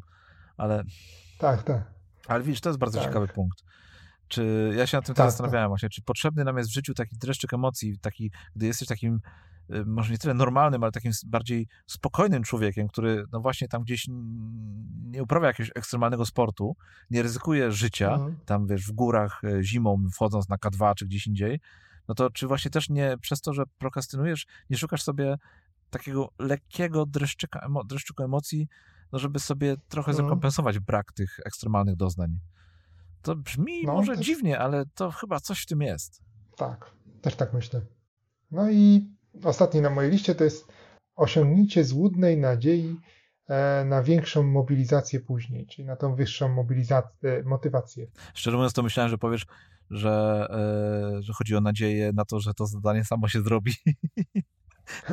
Ale... 0.57 0.83
Tak, 1.39 1.63
tak. 1.63 1.83
Ale 2.27 2.43
widzisz, 2.43 2.61
to 2.61 2.69
jest 2.69 2.79
bardzo 2.79 2.99
tak. 2.99 3.07
ciekawy 3.07 3.27
punkt. 3.27 3.63
Czy 4.29 4.71
ja 4.77 4.87
się 4.87 4.97
nad 4.97 5.05
tym 5.05 5.15
tak, 5.15 5.29
zastanawiałem 5.29 5.65
tak. 5.65 5.69
właśnie, 5.69 5.89
czy 5.89 6.01
potrzebny 6.01 6.43
nam 6.43 6.57
jest 6.57 6.69
w 6.69 6.73
życiu 6.73 6.93
taki 6.93 7.17
dreszczyk 7.17 7.53
emocji, 7.53 7.99
taki, 7.99 8.31
gdy 8.55 8.65
jesteś 8.65 8.87
takim 8.87 9.19
y, 9.69 9.85
może 9.85 10.11
nie 10.11 10.17
tyle 10.17 10.33
normalnym, 10.33 10.83
ale 10.83 10.91
takim 10.91 11.11
bardziej 11.25 11.67
spokojnym 11.87 12.43
człowiekiem, 12.43 12.87
który 12.87 13.25
no 13.31 13.39
właśnie 13.39 13.67
tam 13.67 13.83
gdzieś 13.83 14.05
nie 15.05 15.23
uprawia 15.23 15.47
jakiegoś 15.47 15.71
ekstremalnego 15.75 16.25
sportu, 16.25 16.75
nie 17.11 17.21
ryzykuje 17.21 17.71
życia, 17.71 18.13
mhm. 18.13 18.35
tam 18.45 18.67
wiesz, 18.67 18.87
w 18.87 18.91
górach 18.91 19.43
y, 19.43 19.63
zimą 19.63 20.03
wchodząc 20.13 20.49
na 20.49 20.55
K2 20.55 20.93
czy 20.95 21.05
gdzieś 21.05 21.27
indziej, 21.27 21.59
no 22.07 22.15
to 22.15 22.29
czy 22.29 22.47
właśnie 22.47 22.71
też 22.71 22.89
nie 22.89 23.17
przez 23.21 23.41
to, 23.41 23.53
że 23.53 23.63
prokrastynujesz, 23.77 24.47
nie 24.69 24.77
szukasz 24.77 25.03
sobie 25.03 25.37
takiego 25.89 26.29
lekkiego 26.39 27.05
dreszczyka, 27.05 27.59
emo, 27.59 27.83
dreszczyku 27.83 28.23
emocji, 28.23 28.67
no 29.11 29.19
żeby 29.19 29.39
sobie 29.39 29.75
trochę 29.89 30.11
mhm. 30.11 30.25
zrekompensować 30.25 30.79
brak 30.79 31.13
tych 31.13 31.39
ekstremalnych 31.45 31.95
doznań. 31.95 32.39
To 33.21 33.35
brzmi 33.35 33.85
no, 33.85 33.93
może 33.93 34.15
też... 34.15 34.25
dziwnie, 34.25 34.59
ale 34.59 34.85
to 34.95 35.11
chyba 35.11 35.39
coś 35.39 35.61
w 35.61 35.65
tym 35.65 35.81
jest. 35.81 36.21
Tak, 36.57 36.91
też 37.21 37.35
tak 37.35 37.53
myślę. 37.53 37.81
No 38.51 38.71
i 38.71 39.09
ostatni 39.43 39.81
na 39.81 39.89
mojej 39.89 40.11
liście 40.11 40.35
to 40.35 40.43
jest 40.43 40.67
osiągnięcie 41.15 41.83
złudnej 41.83 42.37
nadziei 42.37 42.95
e, 43.47 43.85
na 43.85 44.03
większą 44.03 44.43
mobilizację 44.43 45.19
później, 45.19 45.67
czyli 45.67 45.85
na 45.87 45.95
tą 45.95 46.15
wyższą 46.15 46.49
mobilizację, 46.49 47.43
motywację. 47.45 48.07
Szczerze 48.33 48.57
mówiąc, 48.57 48.73
to 48.73 48.83
myślałem, 48.83 49.09
że 49.09 49.17
powiesz, 49.17 49.45
że, 49.89 50.47
e, 51.17 51.21
że 51.23 51.33
chodzi 51.33 51.55
o 51.55 51.61
nadzieję 51.61 52.11
na 52.13 52.25
to, 52.25 52.39
że 52.39 52.53
to 52.53 52.65
zadanie 52.65 53.05
samo 53.05 53.27
się 53.27 53.41
zrobi. 53.41 53.73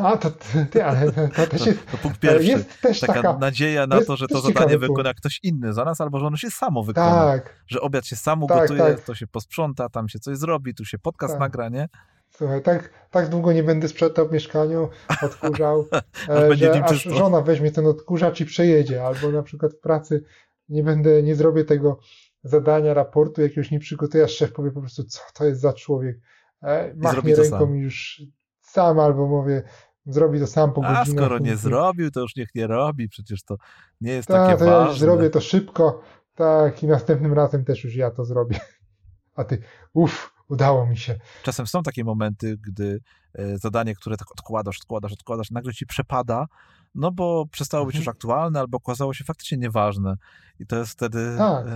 A, 0.02 0.16
to 0.16 0.30
ty, 0.70 0.84
ale 0.84 1.12
to 1.12 1.46
też 1.46 1.66
jest, 1.66 1.90
to, 1.90 1.98
punkt 1.98 2.20
pierwszy. 2.20 2.48
Jest 2.48 2.80
też 2.80 3.00
taka, 3.00 3.14
taka 3.14 3.38
nadzieja 3.38 3.86
na 3.86 4.04
to, 4.04 4.16
że 4.16 4.28
to 4.28 4.40
zadanie 4.40 4.78
wykona 4.78 5.14
ktoś 5.14 5.40
inny 5.42 5.72
za 5.72 5.84
nas, 5.84 6.00
albo 6.00 6.18
że 6.18 6.26
ono 6.26 6.36
się 6.36 6.50
samo 6.50 6.82
wykona. 6.82 7.10
Tak. 7.10 7.64
Że 7.66 7.80
obiad 7.80 8.06
się 8.06 8.16
sam 8.16 8.40
tak, 8.40 8.58
ugotuje, 8.58 8.80
tak, 8.80 8.96
tak. 8.96 9.04
to 9.04 9.14
się 9.14 9.26
posprząta, 9.26 9.88
tam 9.88 10.08
się 10.08 10.18
coś 10.18 10.36
zrobi, 10.36 10.74
tu 10.74 10.84
się 10.84 10.98
podcast 10.98 11.34
tak. 11.34 11.40
nagra, 11.40 11.68
nie? 11.68 11.88
Słuchaj, 12.30 12.62
tak, 12.62 12.90
tak 13.10 13.28
długo 13.28 13.52
nie 13.52 13.62
będę 13.62 13.88
sprzątał 13.88 14.28
w 14.28 14.32
mieszkaniu, 14.32 14.88
odkurzał, 15.22 15.86
aż, 16.50 16.58
że 16.58 16.84
aż 16.84 17.02
żona 17.02 17.40
weźmie 17.40 17.70
ten 17.70 17.86
odkurzacz 17.86 18.40
i 18.40 18.46
przejedzie, 18.46 19.04
albo 19.04 19.30
na 19.30 19.42
przykład 19.42 19.72
w 19.72 19.80
pracy 19.80 20.24
nie 20.68 20.82
będę, 20.82 21.22
nie 21.22 21.34
zrobię 21.34 21.64
tego 21.64 21.98
zadania, 22.44 22.94
raportu 22.94 23.42
jakiegoś 23.42 23.70
nie 23.70 23.78
przygotuję, 23.78 24.24
a 24.24 24.28
szef 24.28 24.52
powie 24.52 24.70
po 24.70 24.80
prostu, 24.80 25.04
co 25.04 25.20
to 25.34 25.44
jest 25.44 25.60
za 25.60 25.72
człowiek. 25.72 26.16
E, 26.62 26.94
machnie 26.96 27.36
ręką 27.36 27.74
i 27.74 27.78
już 27.78 28.22
sam, 28.76 29.00
albo 29.00 29.26
mówię, 29.26 29.62
zrobi 30.06 30.40
to 30.40 30.46
sam 30.46 30.72
po 30.72 30.80
godzinach. 30.80 31.02
A 31.08 31.10
skoro 31.10 31.38
nie 31.38 31.56
zrobił, 31.56 32.10
to 32.10 32.20
już 32.20 32.36
niech 32.36 32.54
nie 32.54 32.66
robi, 32.66 33.08
przecież 33.08 33.44
to 33.44 33.56
nie 34.00 34.12
jest 34.12 34.28
Ta, 34.28 34.46
takie 34.46 34.58
to 34.58 34.64
ważne. 34.64 34.80
ja 34.80 34.88
już 34.88 34.98
zrobię 34.98 35.30
to 35.30 35.40
szybko, 35.40 36.00
tak, 36.34 36.82
i 36.82 36.86
następnym 36.86 37.32
razem 37.32 37.64
też 37.64 37.84
już 37.84 37.94
ja 37.94 38.10
to 38.10 38.24
zrobię. 38.24 38.60
A 39.34 39.44
ty, 39.44 39.58
uff, 39.92 40.34
udało 40.48 40.86
mi 40.86 40.96
się. 40.96 41.18
Czasem 41.42 41.66
są 41.66 41.82
takie 41.82 42.04
momenty, 42.04 42.56
gdy 42.66 43.00
e, 43.34 43.58
zadanie, 43.58 43.94
które 43.94 44.16
tak 44.16 44.32
odkładasz, 44.32 44.78
odkładasz, 44.78 45.12
odkładasz, 45.12 45.50
nagle 45.50 45.72
ci 45.72 45.86
przepada, 45.86 46.46
no 46.96 47.12
bo 47.12 47.46
przestało 47.50 47.86
być 47.86 47.94
Mhm. 47.96 48.00
już 48.02 48.08
aktualne 48.08 48.60
albo 48.60 48.76
okazało 48.76 49.14
się 49.14 49.24
faktycznie 49.24 49.58
nieważne. 49.58 50.14
I 50.60 50.66
to 50.66 50.76
jest 50.76 50.92
wtedy 50.92 51.34
Tak. 51.38 51.66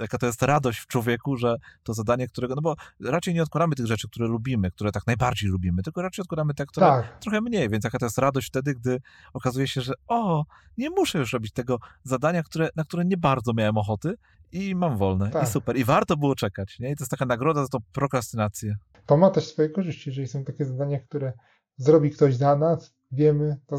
jaka 0.00 0.18
to 0.18 0.26
jest 0.26 0.42
radość 0.42 0.78
w 0.78 0.86
człowieku, 0.86 1.36
że 1.36 1.56
to 1.82 1.94
zadanie, 1.94 2.28
którego, 2.28 2.54
no 2.54 2.62
bo 2.62 2.76
raczej 3.00 3.34
nie 3.34 3.42
odkładamy 3.42 3.74
tych 3.74 3.86
rzeczy, 3.86 4.08
które 4.08 4.26
lubimy, 4.28 4.70
które 4.70 4.92
tak 4.92 5.06
najbardziej 5.06 5.50
lubimy, 5.50 5.82
tylko 5.82 6.02
raczej 6.02 6.22
odkładamy 6.22 6.54
te, 6.54 6.66
które 6.66 6.86
Tak, 6.86 7.18
trochę 7.18 7.40
mniej, 7.40 7.68
więc 7.68 7.84
jaka 7.84 7.98
to 7.98 8.06
jest 8.06 8.18
radość 8.18 8.48
wtedy, 8.48 8.74
gdy 8.74 9.00
okazuje 9.32 9.68
się, 9.68 9.80
że 9.80 9.92
o, 10.08 10.44
nie 10.78 10.90
muszę 10.90 11.18
już 11.18 11.32
robić 11.32 11.52
tego 11.52 11.78
zadania, 12.02 12.42
które, 12.42 12.68
na 12.76 12.84
które 12.84 13.04
nie 13.04 13.16
bardzo 13.16 13.52
miałem 13.52 13.76
ochoty 13.78 14.14
i 14.52 14.74
mam 14.74 14.96
wolne 14.96 15.30
Tak. 15.30 15.42
i 15.42 15.46
super. 15.46 15.76
I 15.76 15.84
warto 15.84 16.16
było 16.16 16.34
czekać, 16.34 16.78
nie? 16.78 16.90
I 16.90 16.96
to 16.96 17.02
jest 17.02 17.10
taka 17.10 17.26
nagroda 17.26 17.62
za 17.62 17.68
tą 17.68 17.78
prokrastynację. 17.92 18.76
to 19.06 19.16
ma 19.16 19.30
też 19.30 19.46
swoje 19.46 19.68
korzyści, 19.70 20.10
jeżeli 20.10 20.28
są 20.28 20.44
takie 20.44 20.64
zadania, 20.64 20.98
które 21.00 21.32
zrobi 21.76 22.10
ktoś 22.10 22.36
za 22.36 22.56
nas, 22.56 22.94
wiemy, 23.12 23.56
to. 23.66 23.76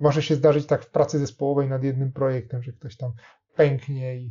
Może 0.00 0.22
się 0.22 0.34
zdarzyć 0.34 0.66
tak 0.66 0.84
w 0.84 0.90
pracy 0.90 1.18
zespołowej 1.18 1.68
nad 1.68 1.84
jednym 1.84 2.12
projektem, 2.12 2.62
że 2.62 2.72
ktoś 2.72 2.96
tam 2.96 3.12
pęknie 3.54 4.16
i, 4.16 4.30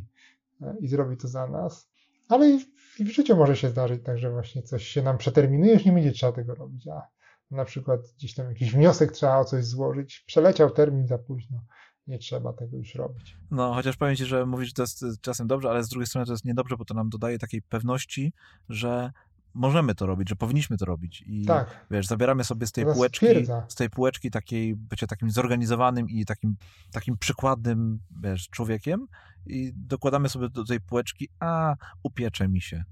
i 0.80 0.88
zrobi 0.88 1.16
to 1.16 1.28
za 1.28 1.46
nas. 1.46 1.90
Ale 2.28 2.50
i 2.50 2.60
w, 2.60 3.00
i 3.00 3.04
w 3.04 3.08
życiu 3.08 3.36
może 3.36 3.56
się 3.56 3.68
zdarzyć 3.68 4.04
tak, 4.04 4.18
że 4.18 4.30
właśnie 4.30 4.62
coś 4.62 4.86
się 4.86 5.02
nam 5.02 5.18
przeterminuje, 5.18 5.72
już 5.72 5.84
nie 5.84 5.92
będzie 5.92 6.12
trzeba 6.12 6.32
tego 6.32 6.54
robić, 6.54 6.88
a 6.88 7.02
na 7.50 7.64
przykład 7.64 8.00
gdzieś 8.18 8.34
tam 8.34 8.48
jakiś 8.48 8.72
wniosek 8.72 9.12
trzeba 9.12 9.38
o 9.38 9.44
coś 9.44 9.64
złożyć, 9.64 10.24
przeleciał 10.26 10.70
termin 10.70 11.06
za 11.06 11.18
późno, 11.18 11.58
nie 12.06 12.18
trzeba 12.18 12.52
tego 12.52 12.76
już 12.76 12.94
robić. 12.94 13.36
No, 13.50 13.74
chociaż 13.74 13.96
powiem 13.96 14.16
ci, 14.16 14.24
że 14.24 14.46
mówisz, 14.46 14.68
że 14.68 14.74
to 14.74 14.82
jest 14.82 15.20
czasem 15.20 15.46
dobrze, 15.46 15.70
ale 15.70 15.84
z 15.84 15.88
drugiej 15.88 16.06
strony 16.06 16.26
to 16.26 16.32
jest 16.32 16.44
niedobrze, 16.44 16.76
bo 16.76 16.84
to 16.84 16.94
nam 16.94 17.08
dodaje 17.08 17.38
takiej 17.38 17.62
pewności, 17.62 18.32
że 18.68 19.12
możemy 19.54 19.94
to 19.94 20.06
robić, 20.06 20.28
że 20.28 20.36
powinniśmy 20.36 20.76
to 20.78 20.84
robić. 20.84 21.24
I 21.26 21.44
Tak, 21.46 21.86
wiesz, 21.90 22.06
zabieramy 22.06 22.44
sobie 22.44 22.66
z 22.66 22.72
tej 22.72 22.84
półeczki, 22.84 23.26
stwierdza. 23.26 23.64
z 23.68 23.74
tej 23.74 23.90
półeczki 23.90 24.30
takiej, 24.30 24.76
bycie 24.76 25.06
takim 25.06 25.30
zorganizowanym 25.30 26.08
i 26.08 26.24
takim, 26.24 26.56
takim 26.92 27.16
przykładnym, 27.18 27.98
wiesz, 28.22 28.48
człowiekiem 28.48 29.06
i 29.46 29.72
dokładamy 29.76 30.28
sobie 30.28 30.48
do 30.48 30.64
tej 30.64 30.80
półeczki, 30.80 31.28
a 31.40 31.74
upiecze 32.02 32.48
mi 32.48 32.60
się. 32.60 32.84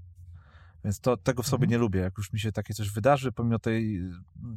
Więc 0.83 0.99
to, 0.99 1.17
tego 1.17 1.43
w 1.43 1.47
sobie 1.47 1.63
Mhm. 1.65 1.71
nie 1.71 1.77
lubię. 1.77 1.99
Jak 1.99 2.13
już 2.17 2.33
mi 2.33 2.39
się 2.39 2.51
takie 2.51 2.73
coś 2.73 2.91
wydarzy, 2.91 3.31
pomimo 3.31 3.59
tej 3.59 4.01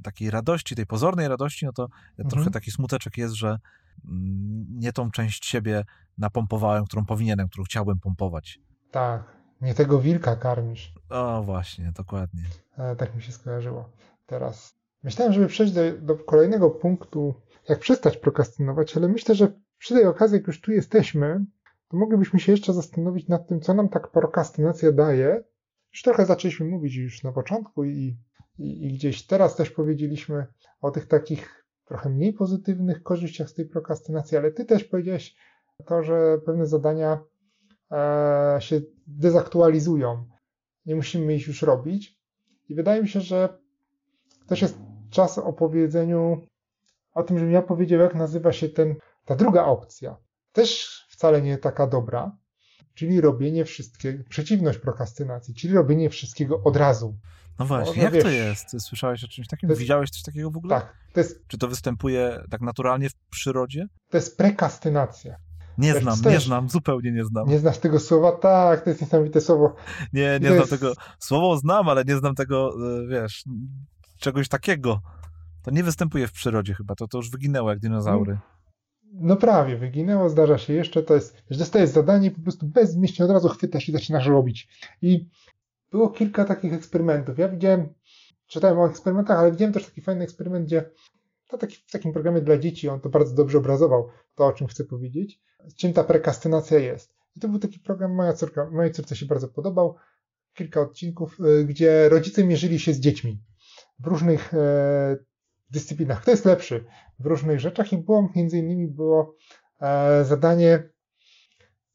takiej 0.02 0.30
radości, 0.30 0.74
tej 0.74 0.86
pozornej 0.86 1.28
radości, 1.28 1.66
no 1.66 1.72
to 1.72 1.82
Mhm. 2.10 2.28
trochę 2.30 2.50
taki 2.50 2.70
smuteczek 2.70 3.16
jest, 3.18 3.34
że 3.34 3.58
mm, 4.04 4.66
nie 4.70 4.92
tą 4.92 5.10
część 5.10 5.46
siebie 5.46 5.84
napompowałem, 6.18 6.84
którą 6.84 7.04
powinienem, 7.04 7.48
którą 7.48 7.64
chciałbym 7.64 7.98
pompować. 8.00 8.58
tak, 8.90 9.39
nie 9.60 9.74
tego 9.74 10.00
wilka 10.00 10.36
karmisz. 10.36 10.94
O, 11.10 11.42
właśnie, 11.42 11.92
dokładnie. 11.96 12.42
E, 12.78 12.96
tak 12.96 13.14
mi 13.16 13.22
się 13.22 13.32
skojarzyło 13.32 13.90
teraz. 14.26 14.74
Myślałem, 15.02 15.32
żeby 15.32 15.46
przejść 15.46 15.72
do, 15.72 15.98
do 15.98 16.16
kolejnego 16.16 16.70
punktu, 16.70 17.34
jak 17.68 17.78
przestać 17.78 18.16
prokrastynować, 18.16 18.96
ale 18.96 19.08
myślę, 19.08 19.34
że 19.34 19.52
przy 19.78 19.94
tej 19.94 20.06
okazji, 20.06 20.36
jak 20.36 20.46
już 20.46 20.60
tu 20.60 20.72
jesteśmy, 20.72 21.44
to 21.88 21.96
moglibyśmy 21.96 22.40
się 22.40 22.52
jeszcze 22.52 22.72
zastanowić 22.72 23.28
nad 23.28 23.48
tym, 23.48 23.60
co 23.60 23.74
nam 23.74 23.88
tak 23.88 24.10
prokrastynacja 24.10 24.92
daje. 24.92 25.44
Już 25.92 26.02
trochę 26.02 26.26
zaczęliśmy 26.26 26.66
mówić 26.66 26.94
już 26.94 27.22
na 27.22 27.32
początku 27.32 27.84
i, 27.84 28.16
i, 28.58 28.86
i 28.86 28.94
gdzieś 28.94 29.26
teraz 29.26 29.56
też 29.56 29.70
powiedzieliśmy 29.70 30.46
o 30.80 30.90
tych 30.90 31.06
takich 31.06 31.66
trochę 31.84 32.10
mniej 32.10 32.32
pozytywnych 32.32 33.02
korzyściach 33.02 33.50
z 33.50 33.54
tej 33.54 33.66
prokrastynacji, 33.66 34.36
ale 34.36 34.50
ty 34.52 34.64
też 34.64 34.84
powiedziałeś 34.84 35.36
to, 35.86 36.02
że 36.02 36.38
pewne 36.46 36.66
zadania 36.66 37.20
się 38.58 38.80
dezaktualizują. 39.06 40.24
Nie 40.86 40.94
musimy 40.96 41.34
ich 41.34 41.46
już 41.46 41.62
robić. 41.62 42.18
I 42.68 42.74
wydaje 42.74 43.02
mi 43.02 43.08
się, 43.08 43.20
że 43.20 43.58
też 44.46 44.62
jest 44.62 44.78
czas 45.10 45.38
o 45.38 45.52
powiedzeniu 45.52 46.46
o 47.14 47.22
tym, 47.22 47.38
żebym 47.38 47.52
ja 47.54 47.62
powiedział, 47.62 48.00
jak 48.00 48.14
nazywa 48.14 48.52
się 48.52 48.68
ten, 48.68 48.94
ta 49.24 49.36
druga 49.36 49.64
opcja. 49.64 50.16
Też 50.52 51.00
wcale 51.08 51.42
nie 51.42 51.58
taka 51.58 51.86
dobra, 51.86 52.36
czyli 52.94 53.20
robienie 53.20 53.64
wszystkiego, 53.64 54.24
przeciwność 54.28 54.78
prokrastynacji, 54.78 55.54
czyli 55.54 55.74
robienie 55.74 56.10
wszystkiego 56.10 56.62
od 56.62 56.76
razu. 56.76 57.18
No 57.58 57.66
właśnie, 57.66 58.02
Może 58.04 58.16
jak 58.16 58.24
to 58.24 58.28
wiesz, 58.30 58.38
jest? 58.38 58.70
Ty 58.70 58.80
Słyszałeś 58.80 59.24
o 59.24 59.28
czymś 59.28 59.48
takim? 59.48 59.68
to 59.68 59.72
jest- 59.72 59.80
Widziałeś 59.80 60.10
coś 60.10 60.22
takiego 60.22 60.50
w 60.50 60.56
ogóle? 60.56 60.74
Tak, 60.80 60.94
to 61.12 61.20
jest, 61.20 61.46
Czy 61.48 61.58
to 61.58 61.68
występuje 61.68 62.40
tak 62.50 62.60
naturalnie 62.60 63.08
w 63.10 63.14
przyrodzie? 63.30 63.86
to 64.10 64.16
jest 64.16 64.36
prekastynacja. 64.36 65.36
Nie 65.78 65.94
Wiesz, 65.94 66.02
znam, 66.02 66.20
też- 66.20 66.32
nie 66.32 66.40
znam, 66.40 66.68
zupełnie 66.68 67.12
nie 67.12 67.24
znam. 67.24 67.48
Nie 67.48 67.58
znasz 67.58 67.78
tego 67.78 68.00
słowa? 68.00 68.32
Tak, 68.32 68.84
to 68.84 68.90
jest 68.90 69.00
niesamowite 69.00 69.40
słowo. 69.40 69.74
Nie, 70.12 70.38
nie 70.42 70.46
znam 70.46 70.58
jest- 70.58 70.70
tego. 70.70 70.92
Słowo 71.18 71.56
znam, 71.56 71.88
ale 71.88 72.04
nie 72.04 72.16
znam 72.16 72.34
tego, 72.34 72.74
e, 73.02 73.06
wiesz, 73.06 73.44
czegoś 74.18 74.48
takiego. 74.48 75.00
To 75.62 75.70
nie 75.70 75.84
występuje 75.84 76.26
w 76.28 76.32
przyrodzie 76.32 76.74
chyba, 76.74 76.94
to, 76.94 77.08
to 77.08 77.18
już 77.18 77.30
wyginęło 77.30 77.70
jak 77.70 77.78
dinozaury. 77.78 78.38
No 79.12 79.36
prawie, 79.36 79.76
wyginęło, 79.76 80.28
zdarza 80.28 80.58
się 80.58 80.72
jeszcze, 80.72 81.02
to 81.02 81.14
jest, 81.14 81.42
że 81.50 81.58
dostajesz 81.58 81.90
zadanie 81.90 82.28
i 82.28 82.30
po 82.30 82.40
prostu 82.42 82.66
bezmyślnie 82.66 83.24
od 83.24 83.32
razu 83.32 83.48
chwytasz 83.48 83.88
i 83.88 83.92
zaczynasz 83.92 84.26
robić. 84.26 84.68
I 85.02 85.28
było 85.90 86.08
kilka 86.10 86.44
takich 86.44 86.72
eksperymentów. 86.72 87.38
Ja 87.38 87.48
widziałem, 87.48 87.88
czytałem 88.46 88.78
o 88.78 88.86
eksperymentach, 88.86 89.38
ale 89.38 89.52
widziałem 89.52 89.72
też 89.72 89.86
taki 89.86 90.00
fajny 90.00 90.24
eksperyment, 90.24 90.66
gdzie 90.66 90.90
to 91.48 91.58
taki, 91.58 91.76
w 91.86 91.90
takim 91.92 92.12
programie 92.12 92.40
dla 92.40 92.58
dzieci, 92.58 92.88
on 92.88 93.00
to 93.00 93.08
bardzo 93.08 93.34
dobrze 93.34 93.58
obrazował, 93.58 94.08
to 94.40 94.46
o 94.46 94.52
czym 94.52 94.66
chcę 94.66 94.84
powiedzieć, 94.84 95.40
czym 95.76 95.92
ta 95.92 96.04
prekastynacja 96.04 96.78
jest. 96.78 97.14
I 97.36 97.40
to 97.40 97.48
był 97.48 97.58
taki 97.58 97.78
program, 97.78 98.14
moja 98.14 98.32
córka, 98.32 98.70
mojej 98.70 98.92
córce 98.92 99.16
się 99.16 99.26
bardzo 99.26 99.48
podobał, 99.48 99.96
kilka 100.54 100.80
odcinków, 100.80 101.40
y, 101.40 101.64
gdzie 101.64 102.08
rodzice 102.08 102.44
mierzyli 102.44 102.78
się 102.78 102.92
z 102.94 103.00
dziećmi 103.00 103.42
w 103.98 104.06
różnych 104.06 104.54
e, 104.54 105.16
dyscyplinach. 105.70 106.22
Kto 106.22 106.30
jest 106.30 106.44
lepszy 106.44 106.84
w 107.18 107.26
różnych 107.26 107.60
rzeczach 107.60 107.92
i 107.92 107.98
było 107.98 108.28
między 108.36 108.58
innymi 108.58 108.88
było 108.88 109.36
e, 109.80 110.24
zadanie, 110.24 110.88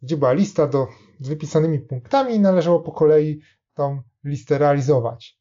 gdzie 0.02 0.18
była 0.18 0.34
lista 0.34 0.68
do, 0.68 0.88
z 1.20 1.28
wypisanymi 1.28 1.80
punktami 1.80 2.36
i 2.36 2.40
należało 2.40 2.80
po 2.80 2.92
kolei 2.92 3.42
tą 3.74 4.02
listę 4.24 4.58
realizować. 4.58 5.40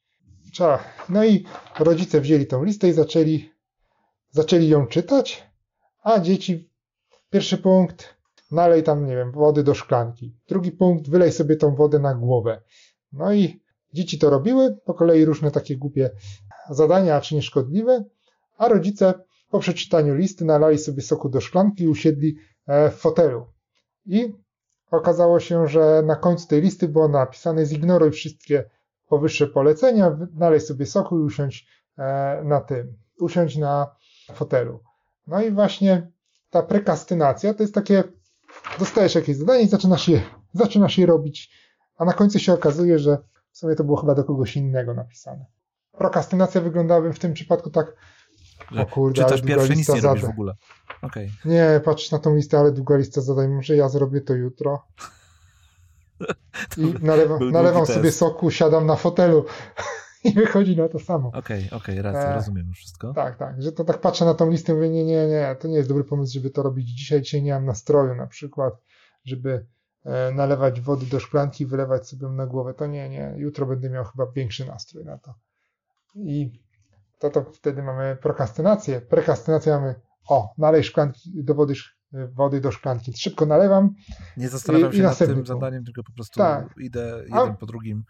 No 1.09 1.25
i 1.25 1.45
rodzice 1.79 2.21
wzięli 2.21 2.47
tą 2.47 2.65
listę 2.65 2.89
i 2.89 2.93
zaczęli, 2.93 3.51
zaczęli 4.31 4.69
ją 4.69 4.87
czytać, 4.87 5.55
a 6.03 6.21
dzieci, 6.21 6.74
pierwszy 7.35 7.59
punkt, 7.59 8.15
nalej 8.51 8.83
tam, 8.83 9.07
nie 9.07 9.17
wiem, 9.17 9.33
wody 9.33 9.63
do 9.63 9.75
szklanki. 9.75 10.35
Drugi 10.49 10.73
punkt, 10.73 11.11
wylej 11.11 11.33
sobie 11.33 11.57
tą 11.57 11.75
wodę 11.75 11.99
na 11.99 12.15
głowę. 12.15 12.63
No 13.13 13.33
i 13.33 13.61
dzieci 13.93 14.19
to 14.19 14.31
robiły, 14.31 14.77
po 14.85 14.95
kolei 14.95 15.25
różne 15.25 15.51
takie 15.51 15.77
głupie 15.77 16.11
zadania, 16.71 17.21
czy 17.21 17.35
nieszkodliwe, 17.35 18.05
a 18.59 18.69
rodzice 18.69 19.15
po 19.51 19.59
przeczytaniu 19.59 20.15
listy 20.15 20.45
nalali 20.45 20.79
sobie 20.79 21.03
soku 21.03 21.29
do 21.29 21.41
szklanki 21.41 21.85
i 21.85 21.89
usiedli 21.89 22.37
e, 22.67 22.91
w 22.91 22.95
fotelu. 22.95 23.47
I 24.07 24.35
okazało 24.91 25.41
się, 25.41 25.69
że 25.69 26.03
na 26.07 26.17
końcu 26.17 26.49
tej 26.49 26.63
listy 26.63 26.89
było 26.89 27.09
napisane 27.09 27.67
zignoruj 27.67 28.11
wszystkie 28.11 28.71
powyższe 29.09 29.47
polecenia, 29.47 30.19
nalej 30.35 30.61
sobie 30.61 30.87
soku 30.87 31.19
i 31.19 31.23
usiądź 31.23 31.67
e, 31.99 32.43
na 32.45 32.61
tym, 32.61 32.97
usiądź 33.21 33.57
na 33.57 33.97
fotelu. 34.35 34.81
No 35.27 35.43
i 35.43 35.51
właśnie 35.51 36.15
ta 36.55 36.63
prekastynacja 36.63 37.55
to 37.55 37.63
jest 37.63 37.75
takie, 37.75 38.05
dostajesz 38.79 39.15
jakieś 39.15 39.37
zadanie 39.37 39.63
i 39.63 39.69
zaczynasz 39.69 40.09
je, 40.09 40.23
zaczynasz 40.53 40.99
je 40.99 41.07
robić, 41.07 41.51
a 41.97 42.05
na 42.05 42.13
końcu 42.13 42.39
się 42.39 42.53
okazuje, 42.53 42.99
że 42.99 43.19
w 43.53 43.59
sumie 43.59 43.75
to 43.75 43.85
było 43.85 43.97
chyba 43.97 44.15
do 44.15 44.25
kogoś 44.25 44.57
innego 44.57 44.95
napisane. 44.95 45.47
Prokrastynacja 45.93 46.61
wyglądałaby 46.61 47.13
w 47.13 47.19
tym 47.19 47.35
przypadku 47.35 47.71
tak, 47.71 47.87
o 48.79 48.87
kurde, 48.87 49.23
ale 49.23 49.31
Czytasz 49.31 49.41
długa 49.41 49.55
pierwsze, 49.55 49.69
nic 49.69 49.79
lista 49.79 49.95
nie 49.95 50.01
robisz 50.01 50.19
w 50.19 50.23
zadań. 50.23 50.35
ogóle. 50.35 50.55
Okej. 51.03 51.33
Nie, 51.45 51.81
patrz 51.85 52.11
na 52.11 52.19
tą 52.19 52.37
listę, 52.37 52.59
ale 52.59 52.73
długa 52.73 52.97
lista 52.97 53.21
zadań. 53.21 53.49
Może 53.49 53.77
ja 53.77 53.89
zrobię 53.89 54.21
to 54.21 54.35
jutro. 54.35 54.87
I 56.77 56.95
nalewa, 57.01 57.39
nalewam 57.39 57.87
sobie 57.87 58.03
test. 58.03 58.19
soku, 58.19 58.51
siadam 58.51 58.87
na 58.87 58.97
fotelu 58.97 59.45
i 60.31 60.33
wychodzi 60.33 60.77
na 60.77 60.89
to 60.89 60.99
samo. 60.99 61.31
Okej, 61.35 61.71
okej, 61.71 62.03
racja, 62.03 62.31
E, 62.31 62.35
rozumiem 62.35 62.69
już 62.69 62.79
wszystko. 62.79 63.13
Tak, 63.15 63.37
tak, 63.37 63.63
że 63.63 63.73
to 63.73 63.85
tak 63.85 64.01
patrzę 64.01 64.25
na 64.25 64.35
tą 64.35 64.51
listę 64.51 64.73
i 64.73 64.75
mówię, 64.75 64.91
nie, 64.91 65.05
nie, 65.05 65.27
nie, 65.27 65.57
to 65.61 65.69
nie 65.69 65.77
jest 65.77 65.89
dobry 65.89 66.05
pomysł, 66.05 66.33
żeby 66.33 66.51
to 66.51 66.63
robić 66.63 66.89
dzisiaj. 66.89 67.23
Dzisiaj 67.23 67.43
nie 67.43 67.53
mam 67.53 67.65
nastroju 67.65 68.15
na 68.15 68.27
przykład, 68.27 68.75
żeby 69.25 69.67
e, 70.05 70.33
nalewać 70.33 70.81
wody 70.81 71.07
do 71.07 71.21
szklanki 71.21 71.65
i 71.65 71.67
wylewać 71.67 72.09
sobie 72.09 72.29
na 72.29 72.47
głowę. 72.47 72.75
To 72.75 72.87
nie, 72.87 73.09
nie, 73.09 73.35
jutro 73.37 73.67
będę 73.67 73.91
miał 73.91 74.05
chyba 74.05 74.27
większy 74.33 74.67
nastrój 74.67 75.05
na 75.05 75.19
to. 75.19 75.35
I 76.17 76.63
to, 77.19 77.31
to 77.31 77.45
wtedy 77.45 77.83
mamy 77.83 78.17
prokrastynację. 78.23 79.01
Prekastynację 79.01 79.73
mamy, 79.73 79.95
o, 80.29 80.55
nalej 80.59 80.85
szklanki 80.85 81.45
do 81.45 81.55
wody, 81.55 81.75
wody 82.13 82.61
do 82.61 82.73
szklanki. 82.73 83.13
Szybko 83.13 83.47
nalewam, 83.47 83.95
Nie 84.37 84.49
zastanawiam 84.49 84.93
i 84.93 84.97
się 84.97 85.03
nad 85.03 85.11
następny 85.11 85.37
tym 85.37 85.47
zadaniem, 85.47 85.85
tylko 85.85 86.03
po 86.03 86.13
prostu 86.13 86.39
Tak. 86.41 86.75
idę 86.81 87.25
A- 87.33 87.41
jeden 87.41 87.57
po 87.57 87.67
drugim 87.67 88.05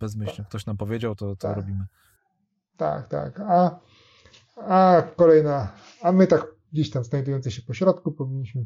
bezmyślnie. 0.00 0.44
Ktoś 0.48 0.66
nam 0.66 0.76
powiedział, 0.76 1.14
to, 1.14 1.26
to 1.26 1.48
Tak. 1.48 1.56
robimy. 1.56 1.84
Tak, 2.76 3.08
tak. 3.08 3.40
A, 3.40 3.80
a 4.56 5.02
kolejna, 5.16 5.72
a 6.02 6.12
my 6.12 6.26
tak 6.26 6.46
gdzieś 6.72 6.90
tam 6.90 7.04
znajdujący 7.04 7.50
się 7.50 7.62
po 7.62 7.74
środku 7.74 8.12
powinniśmy, 8.12 8.64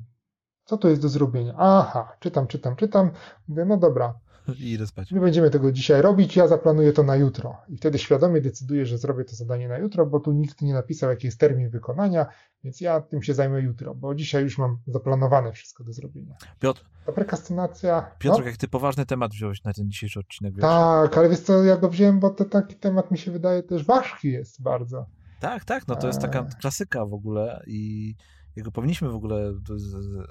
co 0.64 0.76
to 0.78 0.88
jest 0.88 1.02
do 1.02 1.08
zrobienia? 1.08 1.54
Aha, 1.58 2.16
czytam, 2.20 2.46
czytam, 2.46 2.76
czytam. 2.76 3.10
Mówię, 3.48 3.64
no 3.64 3.76
dobra, 3.76 4.14
I 4.58 4.72
idę 4.72 4.86
spać. 4.86 5.10
Nie 5.10 5.20
będziemy 5.20 5.50
tego 5.50 5.72
dzisiaj 5.72 6.02
robić, 6.02 6.36
ja 6.36 6.48
zaplanuję 6.48 6.92
to 6.92 7.02
na 7.02 7.16
jutro. 7.16 7.56
I 7.68 7.76
wtedy 7.76 7.98
świadomie 7.98 8.40
decyduję, 8.40 8.86
że 8.86 8.98
zrobię 8.98 9.24
to 9.24 9.36
zadanie 9.36 9.68
na 9.68 9.78
jutro, 9.78 10.06
bo 10.06 10.20
tu 10.20 10.32
nikt 10.32 10.62
nie 10.62 10.74
napisał, 10.74 11.10
jaki 11.10 11.26
jest 11.26 11.40
termin 11.40 11.70
wykonania, 11.70 12.26
więc 12.64 12.80
ja 12.80 13.00
tym 13.00 13.22
się 13.22 13.34
zajmę 13.34 13.60
jutro, 13.60 13.94
bo 13.94 14.14
dzisiaj 14.14 14.42
już 14.42 14.58
mam 14.58 14.78
zaplanowane 14.86 15.52
wszystko 15.52 15.84
do 15.84 15.92
zrobienia. 15.92 16.34
Piotr, 16.60 16.84
Ta 17.06 17.12
prekastynacja... 17.12 18.10
Piotr, 18.18 18.40
no, 18.40 18.46
jak 18.46 18.56
ty 18.56 18.68
poważny 18.68 19.06
temat 19.06 19.32
wziąłeś 19.32 19.64
na 19.64 19.72
ten 19.72 19.90
dzisiejszy 19.90 20.20
odcinek, 20.20 20.54
wiesz? 20.54 20.62
tak, 20.62 21.18
ale 21.18 21.28
wiesz 21.28 21.40
co, 21.40 21.64
ja 21.64 21.76
go 21.76 21.88
wziąłem, 21.88 22.20
bo 22.20 22.30
to 22.30 22.44
taki 22.44 22.76
temat 22.76 23.10
mi 23.10 23.18
się 23.18 23.30
wydaje 23.30 23.62
też 23.62 23.84
ważki 23.84 24.32
jest 24.32 24.62
bardzo. 24.62 25.06
Tak, 25.40 25.64
tak, 25.64 25.88
no 25.88 25.96
to 25.96 26.06
jest 26.06 26.20
taka 26.20 26.38
Eee. 26.38 26.48
klasyka 26.60 27.06
w 27.06 27.14
ogóle 27.14 27.62
i 27.66 28.14
jego 28.56 28.70
powinniśmy 28.72 29.08
w 29.08 29.14
ogóle 29.14 29.52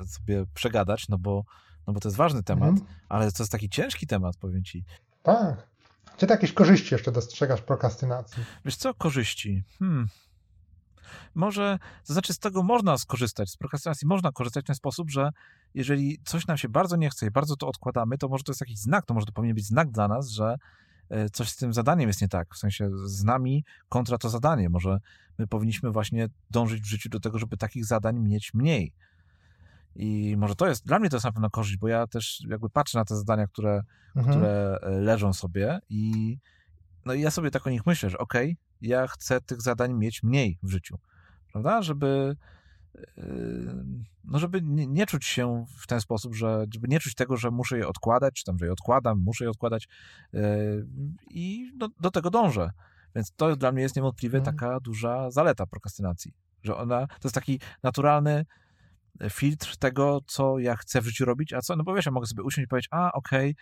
sobie 0.08 0.46
przegadać, 0.54 1.10
no 1.10 1.18
bo, 1.18 1.44
no 1.88 1.94
bo 1.94 2.00
to 2.00 2.08
jest 2.10 2.18
ważny 2.18 2.44
temat, 2.44 2.70
Mhm. 2.70 2.88
ale 3.10 3.32
to 3.32 3.44
jest 3.44 3.52
taki 3.52 3.70
ciężki 3.70 4.08
temat, 4.08 4.38
powiem 4.38 4.64
ci. 4.64 4.86
Tak. 5.24 5.68
Czy 6.18 6.28
ty 6.28 6.34
jakieś 6.34 6.54
korzyści 6.54 6.94
jeszcze 6.94 7.12
dostrzegasz 7.12 7.62
prokrastynacji? 7.62 8.44
Wiesz 8.66 8.76
co, 8.76 8.94
korzyści? 8.94 9.64
Hmm. 9.80 10.08
Może, 11.36 11.80
to 12.08 12.14
znaczy 12.14 12.34
z 12.34 12.40
tego 12.40 12.64
można 12.64 12.98
skorzystać, 12.98 13.50
z 13.50 13.58
prokrastynacji 13.58 14.08
można 14.08 14.32
korzystać 14.32 14.64
w 14.66 14.68
ten 14.68 14.76
sposób, 14.76 15.12
że 15.12 15.30
jeżeli 15.74 16.20
coś 16.26 16.48
nam 16.48 16.58
się 16.58 16.70
bardzo 16.70 16.96
nie 16.96 17.10
chce 17.10 17.26
i 17.26 17.32
bardzo 17.32 17.56
to 17.56 17.68
odkładamy, 17.68 18.18
to 18.18 18.28
może 18.28 18.44
to 18.44 18.52
jest 18.52 18.62
jakiś 18.62 18.80
znak, 18.80 19.06
to 19.06 19.14
może 19.14 19.26
to 19.26 19.32
powinien 19.32 19.56
być 19.56 19.66
znak 19.66 19.92
dla 19.92 20.08
nas, 20.08 20.30
że 20.30 20.56
e, 21.10 21.30
coś 21.30 21.50
z 21.50 21.56
tym 21.56 21.74
zadaniem 21.74 22.08
jest 22.10 22.22
nie 22.22 22.28
tak, 22.28 22.56
w 22.56 22.58
sensie 22.58 22.90
z 23.06 23.24
nami 23.24 23.66
kontra 23.90 24.18
to 24.18 24.30
zadanie. 24.30 24.70
Może 24.70 24.98
my 25.38 25.48
powinniśmy 25.48 25.92
właśnie 25.92 26.28
dążyć 26.52 26.82
w 26.82 26.86
życiu 26.86 27.10
do 27.10 27.20
tego, 27.20 27.40
żeby 27.40 27.58
takich 27.58 27.86
zadań 27.86 28.20
mieć 28.20 28.54
mniej. 28.54 28.94
I 29.96 30.36
może 30.38 30.56
to 30.56 30.68
jest, 30.68 30.86
dla 30.86 31.00
mnie 31.00 31.10
to 31.10 31.16
jest 31.16 31.26
na 31.26 31.32
pewno 31.32 31.50
korzyść, 31.50 31.78
bo 31.78 31.88
ja 31.88 32.08
też 32.08 32.44
jakby 32.50 32.70
patrzę 32.70 32.98
na 32.98 33.06
te 33.06 33.16
zadania, 33.16 33.48
które, 33.48 33.84
Mhm. 34.16 34.30
które 34.30 34.80
e, 34.82 34.90
leżą 34.90 35.34
sobie 35.34 35.80
i 35.90 36.38
no 37.06 37.14
i 37.14 37.22
ja 37.22 37.32
sobie 37.32 37.52
tak 37.52 37.68
o 37.68 37.70
nich 37.70 37.86
myślę, 37.86 38.10
że 38.10 38.18
okej, 38.18 38.58
ja 38.82 39.08
chcę 39.08 39.42
tych 39.42 39.62
zadań 39.62 39.94
mieć 39.94 40.24
mniej 40.24 40.60
w 40.64 40.70
życiu, 40.70 41.00
prawda? 41.52 41.82
Żeby 41.82 42.36
yy, 43.18 43.24
no 44.24 44.40
żeby 44.40 44.62
nie, 44.64 45.06
czuć 45.06 45.26
się 45.26 45.66
w 45.78 45.88
ten 45.88 46.02
sposób, 46.02 46.36
że 46.36 46.66
żeby 46.74 46.88
nie 46.88 47.00
czuć 47.00 47.16
tego, 47.16 47.38
że 47.38 47.52
muszę 47.52 47.78
je 47.78 47.88
odkładać, 47.88 48.34
czy 48.34 48.44
tam, 48.44 48.58
że 48.60 48.66
je 48.66 48.72
odkładam, 48.72 49.20
muszę 49.20 49.44
je 49.44 49.50
odkładać 49.50 49.88
yy, 50.34 50.42
i 51.30 51.72
do, 51.78 51.88
do 52.00 52.12
tego 52.12 52.30
dążę. 52.30 52.72
Więc 53.16 53.32
to 53.36 53.56
dla 53.56 53.72
mnie 53.72 53.82
jest 53.82 53.96
niewątpliwie 53.96 54.38
Mhm. 54.40 54.58
taka 54.58 54.80
duża 54.80 55.32
zaleta 55.32 55.66
prokrastynacji, 55.66 56.34
że 56.64 56.78
ona 56.78 57.08
to 57.08 57.20
jest 57.24 57.36
taki 57.36 57.60
naturalny 57.84 58.46
filtr 59.30 59.78
tego, 59.78 60.20
co 60.28 60.60
ja 60.60 60.76
chcę 60.76 61.02
w 61.02 61.06
życiu 61.06 61.26
robić, 61.26 61.54
a 61.54 61.62
co, 61.62 61.76
no 61.76 61.84
bo 61.84 61.94
wiesz, 61.94 62.06
ja 62.06 62.12
mogę 62.12 62.28
sobie 62.28 62.44
usiąść 62.44 62.66
i 62.66 62.68
powiedzieć, 62.68 62.90
a 62.92 63.12
okej, 63.12 63.56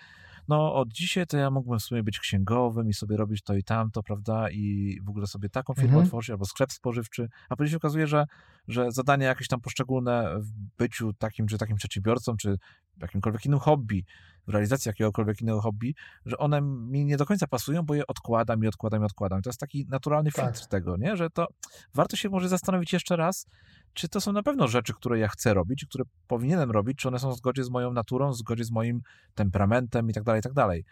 no 0.48 0.74
od 0.74 0.94
dzisiaj 0.94 1.28
to 1.28 1.38
ja 1.38 1.52
mógłbym 1.52 1.80
w 1.80 1.84
sumie 1.84 2.04
być 2.04 2.20
księgowym 2.20 2.90
i 2.90 2.94
sobie 2.94 3.18
robić 3.18 3.42
to 3.44 3.56
i 3.56 3.64
tamto, 3.64 4.04
prawda, 4.04 4.50
i 4.50 4.98
w 5.04 5.10
ogóle 5.10 5.28
sobie 5.28 5.50
taką 5.50 5.74
firmę 5.74 5.90
Mhm. 5.90 6.06
otworzyć, 6.06 6.30
albo 6.30 6.46
sklep 6.46 6.72
spożywczy, 6.72 7.28
a 7.50 7.56
później 7.56 7.72
się 7.72 7.78
okazuje, 7.78 8.08
że, 8.08 8.26
że 8.68 8.92
zadania 8.92 9.28
jakieś 9.28 9.48
tam 9.48 9.62
poszczególne 9.62 10.36
w 10.40 10.52
byciu 10.78 11.14
takim, 11.14 11.48
czy 11.48 11.58
takim 11.58 11.76
przedsiębiorcą, 11.76 12.38
czy 12.38 12.58
jakimkolwiek 13.02 13.46
innym 13.46 13.60
hobby, 13.60 14.04
w 14.48 14.50
realizacji 14.50 14.90
jakiegokolwiek 14.90 15.42
innego 15.42 15.62
hobby, 15.62 15.96
że 16.26 16.38
one 16.38 16.62
mi 16.62 17.06
nie 17.06 17.18
do 17.18 17.26
końca 17.26 17.48
pasują, 17.48 17.84
bo 17.84 17.96
je 17.96 18.08
odkładam 18.08 18.64
i 18.64 18.68
odkładam 18.68 19.02
i 19.02 19.06
odkładam. 19.06 19.40
I 19.40 19.44
to 19.44 19.50
jest 19.50 19.60
taki 19.60 19.86
naturalny 19.90 20.32
Tak. 20.32 20.46
filtr 20.46 20.68
tego, 20.68 20.98
nie? 20.98 21.18
że 21.18 21.30
to 21.30 21.48
warto 21.94 22.16
się 22.16 22.30
może 22.30 22.50
zastanowić 22.50 22.94
jeszcze 22.94 23.16
raz, 23.16 23.46
czy 23.94 24.10
to 24.10 24.22
są 24.22 24.32
na 24.32 24.44
pewno 24.44 24.68
rzeczy, 24.68 24.94
które 24.94 25.20
ja 25.20 25.28
chcę 25.28 25.54
robić, 25.54 25.86
które 25.86 26.04
powinienem 26.28 26.72
robić, 26.72 26.98
czy 26.98 27.08
one 27.08 27.20
są 27.20 27.32
w 27.32 27.38
zgodzie 27.38 27.64
z 27.64 27.70
moją 27.70 27.94
naturą, 27.94 28.32
w 28.32 28.36
zgodzie 28.38 28.64
z 28.64 28.72
moim 28.72 29.02
temperamentem 29.36 30.10
i 30.10 30.14
tak 30.14 30.24
dalej, 30.24 30.40
i 30.40 30.44
tak 30.44 30.54
dalej. 30.54 30.86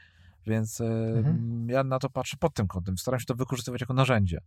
Więc 0.48 0.82
Mhm. 0.82 1.68
ja 1.70 1.84
na 1.84 2.00
to 2.00 2.10
patrzę 2.10 2.38
pod 2.40 2.54
tym 2.54 2.68
kątem. 2.68 2.98
Staram 2.98 3.20
się 3.20 3.26
to 3.26 3.36
wykorzystywać 3.36 3.82
jako 3.82 3.94
narzędzie. 3.94 4.42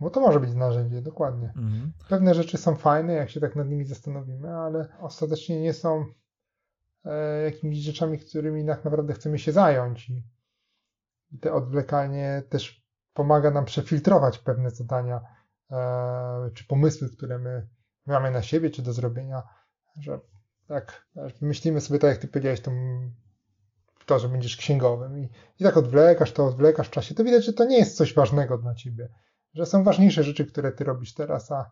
Bo 0.00 0.10
to 0.10 0.20
może 0.20 0.40
być 0.40 0.54
narzędzie, 0.54 1.02
dokładnie. 1.02 1.46
Mhm. 1.56 1.92
Pewne 2.08 2.34
rzeczy 2.34 2.58
są 2.58 2.76
fajne, 2.76 3.12
jak 3.12 3.30
się 3.30 3.40
tak 3.40 3.56
nad 3.56 3.68
nimi 3.68 3.84
zastanowimy, 3.84 4.56
ale 4.56 4.88
ostatecznie 5.00 5.60
nie 5.60 5.72
są 5.72 6.04
jakimiś 7.44 7.78
rzeczami, 7.78 8.18
którymi 8.18 8.66
tak 8.66 8.84
naprawdę 8.84 9.14
chcemy 9.14 9.38
się 9.38 9.52
zająć. 9.52 10.10
I 11.30 11.38
te 11.40 11.52
odwlekanie 11.52 12.42
też 12.48 12.86
pomaga 13.12 13.50
nam 13.50 13.64
przefiltrować 13.64 14.38
pewne 14.38 14.70
zadania 14.70 15.20
e, 15.70 16.50
czy 16.54 16.66
pomysły, 16.66 17.08
które 17.10 17.38
my 17.38 17.68
mamy 18.06 18.30
na 18.30 18.42
siebie, 18.42 18.70
czy 18.70 18.82
do 18.82 18.92
zrobienia, 18.92 19.42
że 20.00 20.20
tak, 20.68 21.06
myślimy 21.40 21.80
sobie 21.80 21.98
tak, 21.98 22.10
jak 22.10 22.18
ty 22.18 22.28
powiedziałeś, 22.28 22.60
to, 24.06 24.18
że 24.18 24.28
będziesz 24.28 24.56
księgowym 24.56 25.18
i, 25.18 25.28
i 25.60 25.64
tak 25.64 25.76
odwlekasz, 25.76 26.32
to 26.32 26.46
odwlekasz 26.46 26.88
w 26.88 26.90
czasie, 26.90 27.14
to 27.14 27.24
widać, 27.24 27.44
że 27.44 27.52
to 27.52 27.64
nie 27.64 27.78
jest 27.78 27.96
coś 27.96 28.14
ważnego 28.14 28.58
dla 28.58 28.74
ciebie, 28.74 29.08
że 29.54 29.66
są 29.66 29.84
ważniejsze 29.84 30.24
rzeczy, 30.24 30.46
które 30.46 30.72
ty 30.72 30.84
robisz 30.84 31.14
teraz, 31.14 31.52
a 31.52 31.60
e, 31.60 31.70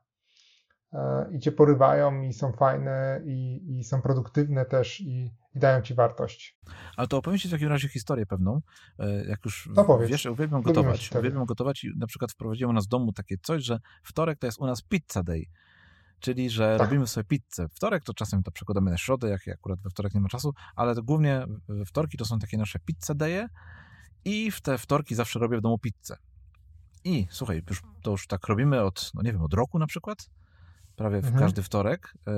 i 1.32 1.38
cię 1.38 1.52
porywają 1.52 2.20
i 2.22 2.32
są 2.32 2.52
fajne 2.52 3.20
i, 3.24 3.60
i 3.78 3.84
są 3.84 4.02
produktywne 4.02 4.64
też 4.64 5.00
i, 5.00 5.34
i 5.54 5.58
dają 5.58 5.82
ci 5.82 5.94
wartość. 5.94 6.58
Ale 6.96 7.08
to 7.08 7.16
opowiem 7.16 7.38
Ci 7.38 7.48
w 7.48 7.50
takim 7.50 7.68
razie 7.68 7.88
historię 7.88 8.26
pewną. 8.26 8.60
E, 8.98 9.24
Jak 9.24 9.44
już 9.44 9.68
No 9.76 9.84
powiedz. 9.84 10.10
wiesz, 10.10 10.26
uwielbiam 10.26 10.62
gotować. 10.62 11.10
Uwielbiam 11.18 11.44
gotować 11.44 11.84
i 11.84 11.88
na 11.96 12.06
przykład 12.06 12.32
wprowadziłem 12.32 12.70
u 12.70 12.72
nas 12.72 12.86
w 12.86 12.88
domu 12.88 13.12
takie 13.12 13.36
coś, 13.42 13.64
że 13.64 13.78
wtorek 14.02 14.38
to 14.38 14.46
jest 14.46 14.60
u 14.60 14.66
nas 14.66 14.82
pizza 14.82 15.22
day. 15.22 15.44
Czyli, 16.20 16.50
że 16.50 16.76
Tak. 16.78 16.86
robimy 16.88 17.06
sobie 17.06 17.24
pizzę. 17.24 17.68
Wtorek 17.68 18.04
to 18.04 18.14
czasem 18.14 18.42
to 18.42 18.50
przekładamy 18.50 18.90
na 18.90 18.96
środę, 18.96 19.28
jak 19.28 19.48
akurat 19.48 19.80
we 19.80 19.90
wtorek 19.90 20.14
nie 20.14 20.20
ma 20.20 20.28
czasu, 20.28 20.52
ale 20.76 20.94
to 20.94 21.02
głównie 21.02 21.46
we 21.68 21.84
wtorki 21.84 22.18
to 22.18 22.24
są 22.24 22.38
takie 22.38 22.58
nasze 22.58 22.78
pizza 22.78 23.14
daye 23.14 23.48
i 24.24 24.50
w 24.50 24.60
te 24.60 24.78
wtorki 24.78 25.14
zawsze 25.14 25.38
robię 25.38 25.58
w 25.58 25.60
domu 25.60 25.78
pizzę. 25.78 26.16
I 27.04 27.26
słuchaj, 27.30 27.62
już, 27.70 27.82
to 28.02 28.10
już 28.10 28.26
tak 28.26 28.46
robimy 28.48 28.82
od, 28.82 29.10
no 29.14 29.22
nie 29.22 29.32
wiem, 29.32 29.42
od 29.42 29.54
roku 29.54 29.78
na 29.78 29.86
przykład, 29.86 30.30
prawie 30.96 31.20
w 31.20 31.24
Mhm. 31.24 31.42
każdy 31.42 31.62
wtorek. 31.62 32.14
E, 32.26 32.32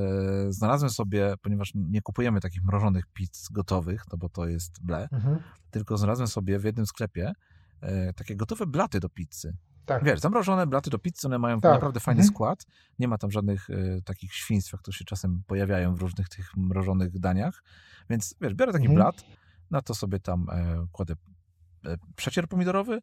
znalazłem 0.53 0.91
sobie, 0.91 1.35
ponieważ 1.43 1.73
nie 1.75 2.03
kupujemy 2.03 2.41
takich 2.41 2.65
mrożonych 2.65 3.05
pizz 3.07 3.49
gotowych, 3.51 4.03
no 4.13 4.19
bo 4.19 4.29
to 4.29 4.47
jest 4.47 4.83
ble, 4.85 5.09
Mhm. 5.13 5.39
tylko 5.71 5.97
znalazłem 5.99 6.29
sobie 6.29 6.59
w 6.59 6.65
jednym 6.65 6.87
sklepie 6.87 7.33
e, 7.81 8.13
takie 8.13 8.37
gotowe 8.37 8.67
blaty 8.67 9.01
do 9.01 9.09
pizzy. 9.09 9.57
Tak. 9.87 10.05
Wiesz, 10.05 10.21
zamrożone 10.21 10.67
blaty 10.67 10.91
do 10.91 10.99
pizzy, 10.99 11.27
one 11.27 11.39
mają 11.39 11.61
Tak. 11.61 11.73
naprawdę 11.73 12.01
fajny 12.01 12.21
Mhm. 12.21 12.35
skład. 12.35 12.67
Nie 12.99 13.09
ma 13.09 13.19
tam 13.19 13.31
żadnych 13.31 13.71
e, 13.71 14.03
takich 14.05 14.35
świństw, 14.35 14.73
jak 14.73 14.83
to 14.83 14.93
się 14.93 15.05
czasem 15.05 15.43
pojawiają 15.47 15.95
w 15.95 16.01
różnych 16.01 16.29
tych 16.29 16.57
mrożonych 16.57 17.19
daniach. 17.19 17.63
Więc 18.11 18.35
wiesz, 18.41 18.55
biorę 18.55 18.73
taki 18.73 18.87
Mhm. 18.87 18.97
blat, 18.97 19.25
na 19.71 19.83
to 19.83 19.95
sobie 19.95 20.21
tam 20.21 20.47
e, 20.51 20.87
kładę 20.93 21.15
przecier 22.17 22.49
pomidorowy, 22.49 23.01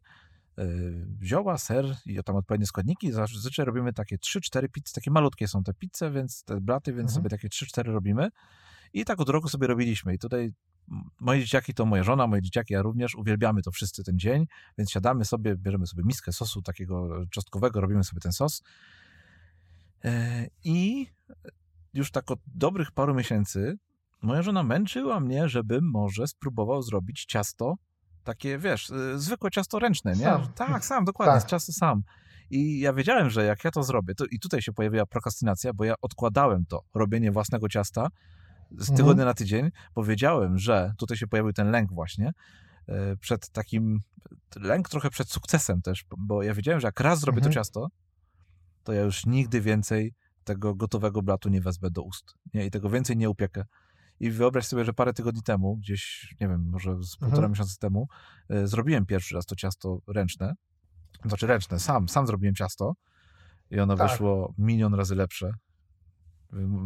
zioła, 1.22 1.58
ser 1.58 1.96
i 2.06 2.18
tam 2.24 2.36
odpowiednie 2.36 2.66
składniki. 2.66 3.12
Zazwyczaj 3.12 3.66
robimy 3.66 3.92
takie 3.92 4.16
3-4 4.18 4.68
pizze, 4.68 4.92
takie 4.94 5.10
malutkie 5.10 5.48
są 5.48 5.62
te 5.62 5.74
pizze, 5.74 6.10
więc 6.10 6.44
te 6.44 6.60
blaty, 6.60 6.92
więc 6.92 7.10
Mhm. 7.10 7.14
sobie 7.14 7.30
takie 7.30 7.48
3-4 7.48 7.82
robimy. 7.92 8.28
I 8.92 9.04
tak 9.04 9.20
od 9.20 9.28
roku 9.28 9.48
sobie 9.48 9.66
robiliśmy. 9.66 10.14
I 10.14 10.18
tutaj 10.18 10.52
moje 11.20 11.40
dzieciaki 11.40 11.74
to 11.74 11.86
moja 11.86 12.02
żona, 12.02 12.26
moje 12.26 12.42
dzieciaki, 12.42 12.74
ja 12.74 12.82
również 12.82 13.14
uwielbiamy 13.14 13.62
to 13.62 13.70
wszyscy 13.70 14.04
ten 14.04 14.18
dzień, 14.18 14.46
więc 14.78 14.90
siadamy 14.90 15.24
sobie, 15.24 15.56
bierzemy 15.56 15.86
sobie 15.86 16.02
miskę 16.06 16.32
sosu 16.32 16.62
takiego 16.62 17.26
czosnkowego, 17.30 17.80
robimy 17.80 18.04
sobie 18.04 18.20
ten 18.20 18.32
sos. 18.32 18.62
E, 20.04 20.46
I 20.64 21.06
już 21.94 22.10
tak 22.10 22.30
od 22.30 22.38
dobrych 22.46 22.92
paru 22.92 23.14
miesięcy 23.14 23.78
moja 24.22 24.42
żona 24.42 24.62
męczyła 24.62 25.20
mnie, 25.20 25.48
żebym 25.48 25.90
może 25.90 26.26
spróbował 26.26 26.82
zrobić 26.82 27.24
ciasto, 27.24 27.74
takie, 28.24 28.58
wiesz, 28.58 28.90
y, 28.90 29.18
zwykłe 29.18 29.50
ciasto 29.50 29.78
ręczne, 29.78 30.12
nie? 30.12 30.24
Sam. 30.24 30.52
Tak, 30.54 30.84
sam, 30.84 31.04
dokładnie, 31.04 31.40
Tak. 31.40 31.50
ciasto 31.50 31.72
sam. 31.72 32.02
I 32.50 32.80
ja 32.80 32.92
wiedziałem, 32.92 33.30
że 33.30 33.44
jak 33.44 33.64
ja 33.64 33.70
to 33.70 33.82
zrobię, 33.82 34.14
to 34.14 34.24
i 34.30 34.38
tutaj 34.38 34.62
się 34.62 34.72
pojawiła 34.72 35.06
prokrastynacja, 35.06 35.72
bo 35.72 35.84
ja 35.84 35.94
odkładałem 36.02 36.66
to, 36.66 36.82
robienie 36.94 37.32
własnego 37.32 37.68
ciasta 37.68 38.08
z 38.70 38.80
Mhm. 38.90 38.96
tygodnia 38.96 39.24
na 39.24 39.34
tydzień, 39.34 39.70
bo 39.94 40.04
wiedziałem, 40.04 40.58
że 40.58 40.92
tutaj 40.98 41.16
się 41.16 41.26
pojawił 41.26 41.52
ten 41.52 41.70
lęk 41.70 41.92
właśnie, 41.92 42.32
e, 42.88 43.16
przed 43.16 43.50
takim, 43.50 44.00
lęk 44.56 44.88
trochę 44.88 45.10
przed 45.10 45.30
sukcesem 45.30 45.82
też, 45.82 46.04
bo 46.18 46.42
ja 46.42 46.54
wiedziałem, 46.54 46.80
że 46.80 46.88
jak 46.88 47.00
raz 47.00 47.20
zrobię 47.20 47.38
Mhm. 47.38 47.52
to 47.52 47.54
ciasto, 47.54 47.88
to 48.84 48.92
ja 48.92 49.02
już 49.02 49.26
nigdy 49.26 49.60
więcej 49.60 50.14
tego 50.44 50.74
gotowego 50.74 51.22
blatu 51.22 51.48
nie 51.48 51.60
wezmę 51.60 51.90
do 51.90 52.02
ust. 52.02 52.34
Nie? 52.54 52.66
I 52.66 52.70
tego 52.70 52.90
więcej 52.90 53.16
nie 53.16 53.30
upiekę. 53.30 53.64
I 54.20 54.30
wyobraź 54.30 54.66
sobie, 54.66 54.84
że 54.84 54.92
parę 54.92 55.12
tygodni 55.12 55.42
temu, 55.42 55.76
gdzieś, 55.76 56.34
nie 56.40 56.48
wiem, 56.48 56.68
może 56.70 57.02
z 57.02 57.16
półtora 57.16 57.36
Mhm. 57.36 57.50
miesiąca 57.52 57.74
temu, 57.80 58.08
e, 58.48 58.66
zrobiłem 58.66 59.06
pierwszy 59.06 59.34
raz 59.34 59.46
to 59.46 59.56
ciasto 59.56 59.98
ręczne. 60.06 60.54
Znaczy 61.24 61.46
ręczne, 61.46 61.80
sam, 61.80 62.08
sam 62.08 62.26
zrobiłem 62.26 62.54
ciasto 62.54 62.94
i 63.70 63.80
ono 63.80 63.96
Tak. 63.96 64.10
wyszło 64.10 64.54
milion 64.58 64.94
razy 64.94 65.14
lepsze. 65.14 65.52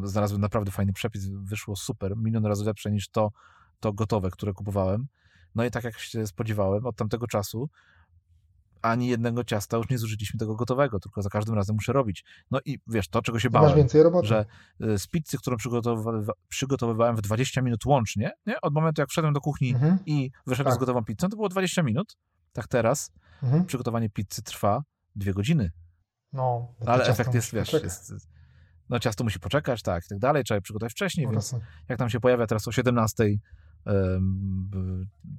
Znalazłem 0.05 0.41
naprawdę 0.41 0.70
fajny 0.70 0.93
przepis, 0.93 1.29
wyszło 1.29 1.76
super, 1.76 2.16
milion 2.16 2.47
razy 2.47 2.64
lepsze 2.64 2.91
niż 2.91 3.09
to, 3.09 3.33
to 3.81 3.93
gotowe, 3.93 4.31
które 4.31 4.53
kupowałem. 4.53 5.07
No 5.55 5.64
i 5.64 5.70
tak 5.70 5.85
jak 5.85 5.99
się 5.99 6.26
spodziewałem, 6.26 6.87
od 6.87 6.97
tamtego 6.97 7.26
czasu 7.26 7.70
ani 8.83 9.09
jednego 9.09 9.45
ciasta 9.45 9.76
już 9.76 9.89
nie 9.91 9.99
zużyliśmy 9.99 10.39
tego 10.39 10.55
gotowego, 10.57 11.01
tylko 11.01 11.22
za 11.22 11.29
każdym 11.31 11.55
razem 11.55 11.74
muszę 11.76 11.93
robić. 11.93 12.24
No 12.51 12.61
i 12.64 12.79
wiesz, 12.87 13.09
to 13.09 13.22
czego 13.22 13.41
się 13.41 13.49
Masz 13.53 13.62
bałem, 13.62 13.76
więcej 13.76 14.03
roboty. 14.03 14.29
że 14.29 14.45
y, 14.83 14.99
z 14.99 15.07
pizzy, 15.07 15.39
którą 15.39 15.57
przygotowywa- 15.57 16.33
przygotowywałem 16.49 17.16
w 17.16 17.20
20 17.20 17.62
minut 17.62 17.87
łącznie, 17.87 18.31
nie? 18.47 18.61
od 18.61 18.74
momentu 18.74 19.01
jak 19.03 19.11
wszedłem 19.11 19.35
do 19.35 19.41
kuchni 19.41 19.70
Mhm, 19.74 19.99
i 20.07 20.31
wyszedłem 20.47 20.72
z 20.72 20.74
Tak. 20.76 20.81
gotową 20.81 21.05
pizzą, 21.05 21.29
to 21.29 21.37
było 21.37 21.49
20 21.49 21.83
minut. 21.83 22.16
Tak 22.53 22.68
teraz 22.68 23.12
mhm. 23.43 23.64
przygotowanie 23.64 24.11
pizzy 24.11 24.43
trwa 24.43 24.83
dwie 25.16 25.33
godziny. 25.35 25.70
No, 26.33 26.74
to 26.85 26.93
Ale 26.93 27.05
efekt 27.07 27.35
jest, 27.35 27.55
wiesz, 27.55 27.72
jest, 27.72 28.12
no 28.89 28.99
ciasto 28.99 29.24
musi 29.24 29.41
poczekać, 29.41 29.83
tak, 29.83 30.05
i 30.05 30.09
tak 30.09 30.18
dalej, 30.18 30.45
trzeba 30.45 30.57
je 30.57 30.62
przygotować 30.62 30.93
wcześniej, 30.93 31.26
po 31.26 31.33
więc 31.33 31.55
jak 31.89 31.99
tam 31.99 32.11
się 32.11 32.20
pojawia 32.20 32.47
teraz 32.47 32.68
o 32.68 32.72
17, 32.72 33.24
em, 33.24 33.31
b- 33.37 33.39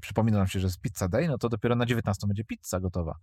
przypomina 0.01 0.37
nam 0.37 0.47
się, 0.47 0.59
że 0.59 0.67
jest 0.67 0.81
pizza 0.81 1.07
day, 1.07 1.27
no 1.27 1.37
to 1.37 1.49
dopiero 1.49 1.75
na 1.75 1.85
19 1.85 2.27
będzie 2.27 2.43
pizza 2.43 2.79
gotowa. 2.79 3.15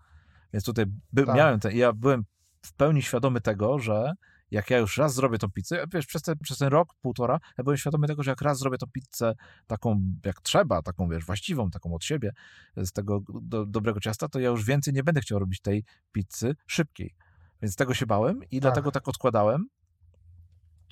Więc 0.52 0.64
tutaj 0.64 0.84
by, 1.12 1.26
Tak. 1.26 1.36
miałem 1.36 1.60
ten, 1.60 1.76
ja 1.76 1.92
byłem 1.92 2.24
w 2.62 2.72
pełni 2.72 3.02
świadomy 3.02 3.40
tego, 3.40 3.78
że 3.78 4.12
jak 4.50 4.70
ja 4.70 4.78
już 4.78 4.96
raz 4.96 5.14
zrobię 5.14 5.38
tą 5.38 5.50
pizzę, 5.50 5.84
wiesz, 5.92 6.06
przez 6.06 6.22
ten, 6.22 6.38
przez 6.38 6.58
ten 6.58 6.68
rok, 6.68 6.94
półtora, 7.00 7.40
ja 7.58 7.64
byłem 7.64 7.76
świadomy 7.76 8.06
tego, 8.06 8.22
że 8.22 8.30
jak 8.30 8.40
raz 8.40 8.58
zrobię 8.58 8.78
tą 8.78 8.86
pizzę 8.92 9.34
taką 9.66 10.00
jak 10.24 10.40
trzeba, 10.40 10.82
taką 10.82 11.08
wiesz, 11.08 11.24
właściwą, 11.24 11.70
taką 11.70 11.94
od 11.94 12.04
siebie, 12.04 12.32
z 12.76 12.92
tego 12.92 13.20
do, 13.42 13.66
dobrego 13.66 14.00
ciasta, 14.00 14.28
to 14.28 14.40
ja 14.40 14.48
już 14.48 14.64
więcej 14.64 14.94
nie 14.94 15.04
będę 15.04 15.20
chciał 15.20 15.38
robić 15.38 15.60
tej 15.60 15.84
pizzy 16.12 16.56
szybkiej. 16.66 17.14
Więc 17.62 17.76
tego 17.76 17.94
się 17.94 18.06
bałem 18.06 18.40
i 18.50 18.60
dlatego 18.60 18.90
tak 18.90 19.08
odkładałem, 19.08 19.68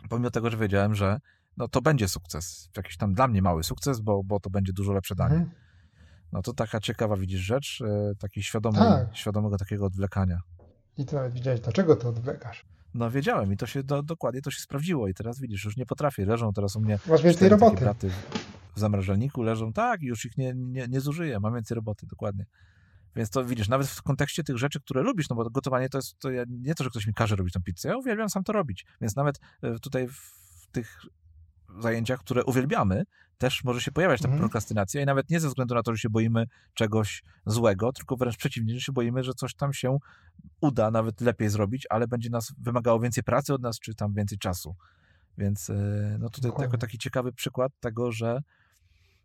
pomimo 0.09 0.31
tego, 0.31 0.51
że 0.51 0.57
wiedziałem, 0.57 0.95
że 0.95 1.21
no 1.57 1.69
to 1.69 1.83
będzie 1.83 2.09
sukces. 2.09 2.69
Jakiś 2.77 2.97
tam 2.97 3.15
dla 3.15 3.29
mnie 3.29 3.43
mały 3.43 3.65
sukces, 3.65 4.01
bo, 4.01 4.25
bo 4.25 4.41
to 4.41 4.51
będzie 4.51 4.73
dużo 4.73 4.93
lepsze 4.93 5.15
danie. 5.15 5.35
Mhm. 5.35 5.51
No 6.33 6.43
to 6.43 6.53
taka 6.53 6.81
ciekawa, 6.81 7.17
widzisz, 7.17 7.41
rzecz, 7.41 7.83
e, 7.87 8.15
takiej 8.19 8.43
świadomej, 8.43 8.81
Tak. 8.81 9.17
świadomego 9.17 9.57
takiego 9.57 9.87
odwlekania. 9.87 10.41
I 10.99 11.05
ty 11.07 11.15
nawet 11.15 11.33
widziałeś, 11.33 11.61
dlaczego 11.61 11.97
to 11.97 12.09
odwlekasz. 12.09 12.65
No 12.95 13.11
wiedziałem 13.11 13.53
i 13.53 13.57
to 13.57 13.67
się 13.67 13.83
do, 13.83 14.03
dokładnie 14.03 14.43
to 14.43 14.51
się 14.51 14.61
sprawdziło 14.61 15.09
i 15.09 15.15
teraz 15.15 15.41
widzisz, 15.41 15.65
już 15.65 15.77
nie 15.77 15.87
potrafię. 15.87 16.27
Leżą 16.27 16.53
teraz 16.53 16.77
u 16.77 16.81
mnie 16.81 16.99
Masz 17.09 17.23
więcej 17.23 17.49
roboty. 17.49 17.87
w 18.77 18.81
zamrażalniku, 18.81 19.43
leżą 19.43 19.73
tak 19.73 20.03
i 20.03 20.07
już 20.07 20.25
ich 20.25 20.39
nie, 20.39 20.53
nie, 20.57 20.87
nie 20.89 21.01
zużyję, 21.01 21.41
mam 21.41 21.55
więcej 21.55 21.75
roboty, 21.75 22.07
dokładnie. 22.07 22.47
Więc 23.17 23.31
to 23.31 23.45
widzisz, 23.45 23.69
nawet 23.69 23.87
w 23.87 24.03
kontekście 24.03 24.45
tych 24.45 24.59
rzeczy, 24.59 24.81
które 24.81 25.03
lubisz, 25.03 25.29
no 25.29 25.37
bo 25.37 25.51
gotowanie 25.51 25.89
to 25.89 25.99
jest, 25.99 26.19
to 26.19 26.31
ja, 26.31 26.45
nie 26.49 26.75
to, 26.75 26.85
że 26.85 26.91
ktoś 26.91 27.07
mi 27.07 27.15
każe 27.15 27.37
robić 27.37 27.55
tą 27.55 27.63
pizzę, 27.63 27.89
ja 27.89 27.97
uwielbiam 27.97 28.29
sam 28.31 28.45
to 28.45 28.53
robić. 28.53 28.87
Więc 29.01 29.17
nawet 29.17 29.41
e, 29.63 29.79
tutaj 29.79 30.09
w 30.09 30.67
tych 30.73 31.01
zajęciach, 31.83 32.21
które 32.21 32.45
uwielbiamy, 32.45 33.05
też 33.39 33.65
może 33.65 33.81
się 33.81 33.93
pojawiać 33.93 34.21
ta 34.21 34.29
Mhm. 34.29 34.41
prokrastynacja 34.41 35.03
i 35.03 35.07
nawet 35.07 35.31
nie 35.31 35.41
ze 35.41 35.49
względu 35.49 35.75
na 35.75 35.83
to, 35.83 35.93
że 35.93 35.99
się 35.99 36.11
boimy 36.11 36.47
czegoś 36.75 37.23
złego, 37.47 37.93
tylko 37.93 38.17
wręcz 38.17 38.37
przeciwnie, 38.37 38.75
że 38.75 38.81
się 38.81 38.93
boimy, 38.93 39.23
że 39.23 39.35
coś 39.35 39.55
tam 39.55 39.73
się 39.73 39.99
uda 40.61 40.91
nawet 40.91 41.21
lepiej 41.21 41.49
zrobić, 41.49 41.87
ale 41.91 42.09
będzie 42.09 42.31
nas 42.31 42.53
wymagało 42.59 43.01
więcej 43.01 43.25
pracy 43.25 43.55
od 43.55 43.63
nas, 43.63 43.79
czy 43.79 43.95
tam 43.95 44.15
więcej 44.15 44.39
czasu. 44.39 44.75
Więc 45.39 45.71
e, 45.71 45.75
no 46.21 46.31
tutaj 46.31 46.51
Dokładnie. 46.51 46.65
jako 46.65 46.79
taki 46.79 46.99
ciekawy 46.99 47.33
przykład 47.33 47.73
tego, 47.81 48.13
że 48.13 48.41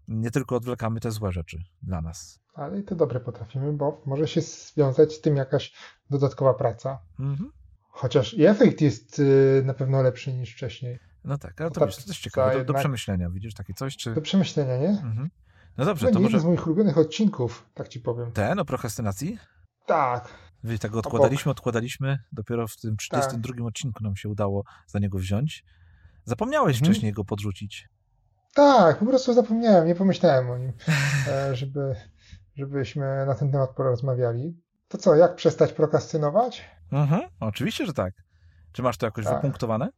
nie 0.08 0.32
tylko 0.32 0.56
odwlekamy 0.56 1.00
te 1.00 1.12
złe 1.12 1.32
rzeczy 1.32 1.58
dla 1.82 2.02
nas. 2.02 2.39
Ale 2.54 2.80
i 2.80 2.84
to 2.84 2.95
dobre 2.95 3.20
potrafimy, 3.20 3.74
bo 3.74 4.02
może 4.06 4.28
się 4.28 4.41
związać 4.41 5.14
z 5.14 5.22
tym 5.22 5.36
jakaś 5.36 5.74
dodatkowa 6.10 6.54
praca. 6.54 7.00
Mhm. 7.20 7.52
Chociaż 7.89 8.34
i 8.34 8.45
efekt 8.45 8.82
jest 8.82 9.20
y, 9.20 9.62
na 9.66 9.74
pewno 9.74 10.02
lepszy 10.02 10.34
niż 10.34 10.54
wcześniej. 10.54 11.00
No 11.24 11.38
tak, 11.38 11.62
ale 11.62 11.72
to, 11.72 11.86
wiesz, 11.86 11.96
to 11.98 12.08
też 12.08 12.20
ciekawe, 12.20 12.58
do, 12.58 12.74
do 12.74 12.80
przemyślenia, 12.80 13.30
widzisz, 13.30 13.54
takie 13.54 13.74
coś, 13.74 13.98
czy... 13.98 14.14
Do 14.16 14.22
przemyślenia, 14.22 14.78
nie? 14.78 14.90
Mhm. 14.90 15.30
No 15.78 15.86
dobrze, 15.86 16.08
To 16.08 16.14
to 16.14 16.20
nie 16.20 16.24
może 16.24 16.38
jeden 16.38 16.42
z 16.42 16.46
moich 16.46 16.68
ulubionych 16.68 16.98
odcinków, 16.98 17.66
tak 17.74 17.88
ci 17.88 18.00
powiem. 18.00 18.32
ten 18.32 18.60
o 18.60 18.66
prokrastynacji? 18.66 19.38
Tak, 19.86 20.30
Wiecie, 20.64 20.80
tak 20.80 20.92
go 20.92 21.00
odkładaliśmy, 21.00 21.52
odkładaliśmy, 21.52 22.20
dopiero 22.32 22.68
w 22.68 22.76
tym 22.78 22.98
32 22.98 23.66
odcinku 23.66 24.04
nam 24.04 24.16
się 24.16 24.30
udało 24.30 24.64
za 24.88 25.00
niego 25.00 25.18
wziąć. 25.18 25.64
Zapomniałeś 26.26 26.76
Mhm. 26.78 26.92
wcześniej 26.92 27.14
go 27.14 27.26
podrzucić. 27.26 27.90
tak, 28.54 28.98
po 29.00 29.06
prostu 29.06 29.34
zapomniałem, 29.34 29.88
nie 29.88 29.96
pomyślałem 29.96 30.50
o 30.50 30.58
nim, 30.58 30.72
e, 31.28 31.56
żeby, 31.56 31.96
żebyśmy 32.56 33.26
na 33.26 33.36
ten 33.36 33.52
temat 33.52 33.70
porozmawiali. 33.76 34.58
To 34.88 34.98
co, 34.98 35.16
jak 35.16 35.36
przestać 35.36 35.74
prokrastynować? 35.74 36.66
Mhm, 36.92 37.22
oczywiście, 37.40 37.86
że 37.86 37.94
tak. 37.94 38.14
Czy 38.72 38.82
masz 38.82 38.98
to 38.98 39.06
jakoś 39.06 39.26
Tak. 39.26 39.36
wypunktowane? 39.36 39.90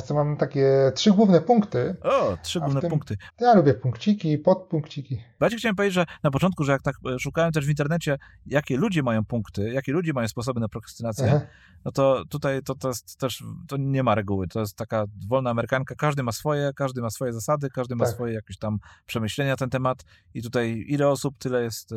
Co 0.00 0.14
mam 0.14 0.36
takie 0.36 0.92
trzy 0.94 1.12
główne 1.12 1.40
punkty. 1.40 1.96
O, 2.02 2.36
trzy 2.42 2.60
główne 2.60 2.80
tym- 2.80 2.90
punkty. 2.90 3.16
Ja 3.40 3.54
lubię 3.54 3.74
punkciki, 3.74 4.38
podpunkciki. 4.38 5.22
Ci 5.50 5.56
chciałem 5.56 5.76
powiedzieć, 5.76 5.94
że 5.94 6.06
na 6.22 6.30
początku, 6.30 6.64
że 6.64 6.72
jak 6.72 6.82
tak 6.82 6.94
e, 7.14 7.18
szukałem 7.18 7.52
też 7.52 7.66
w 7.66 7.68
internecie, 7.68 8.18
jakie 8.46 8.76
ludzie 8.76 9.02
mają 9.02 9.24
punkty, 9.24 9.70
jakie 9.70 9.92
ludzie 9.92 10.12
mają 10.12 10.28
sposoby 10.28 10.60
na 10.60 10.68
prokrastynację, 10.68 11.26
Aha. 11.36 11.46
no 11.84 11.92
to 11.92 12.24
tutaj 12.28 12.62
to, 12.62 12.74
to 12.74 12.88
jest 12.88 13.18
też, 13.18 13.44
to 13.68 13.76
nie 13.76 14.02
ma 14.02 14.14
reguły. 14.14 14.48
To 14.48 14.60
jest 14.60 14.76
taka 14.76 15.04
wolna 15.28 15.50
amerykanka, 15.50 15.94
każdy 15.94 16.22
ma 16.22 16.32
swoje, 16.32 16.70
każdy 16.76 17.02
ma 17.02 17.10
swoje 17.10 17.32
zasady, 17.32 17.70
każdy 17.70 17.96
ma 17.96 18.04
Tak. 18.04 18.14
swoje 18.14 18.34
jakieś 18.34 18.58
tam 18.58 18.78
przemyślenia 19.06 19.50
na 19.50 19.56
ten 19.56 19.70
temat 19.70 20.04
i 20.34 20.42
tutaj 20.42 20.84
ile 20.88 21.08
osób, 21.08 21.38
tyle 21.38 21.62
jest 21.62 21.92
e, 21.92 21.96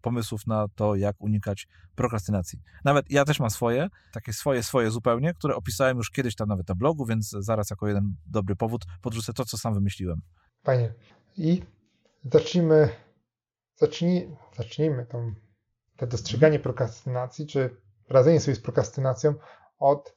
pomysłów 0.00 0.46
na 0.46 0.66
to, 0.74 0.94
jak 0.94 1.16
unikać 1.18 1.68
prokrastynacji. 1.94 2.60
Nawet 2.84 3.10
ja 3.10 3.24
też 3.24 3.40
mam 3.40 3.50
swoje, 3.50 3.88
takie 4.12 4.32
swoje, 4.32 4.62
swoje 4.62 4.90
zupełnie, 4.90 5.34
które 5.34 5.54
opisałem 5.56 5.96
już 5.96 6.10
kiedyś 6.10 6.34
tam 6.34 6.48
nawet 6.48 6.68
na 6.68 6.74
blogu, 6.74 7.06
więc 7.06 7.29
zaraz 7.38 7.70
jako 7.70 7.88
jeden 7.88 8.14
dobry 8.26 8.56
powód 8.56 8.84
podrzucę 9.02 9.32
to, 9.32 9.44
co 9.44 9.58
sam 9.58 9.74
wymyśliłem. 9.74 10.20
Fajnie. 10.64 10.94
I 11.36 11.62
zacznijmy, 12.24 12.88
zacznij, 13.76 14.36
zacznijmy 14.56 15.06
tą, 15.06 15.34
to 15.96 16.06
dostrzeganie 16.06 16.58
prokrastynacji, 16.58 17.46
czy 17.46 17.76
radzenie 18.08 18.40
sobie 18.40 18.54
z 18.54 18.60
prokrastynacją 18.60 19.34
od, 19.78 20.16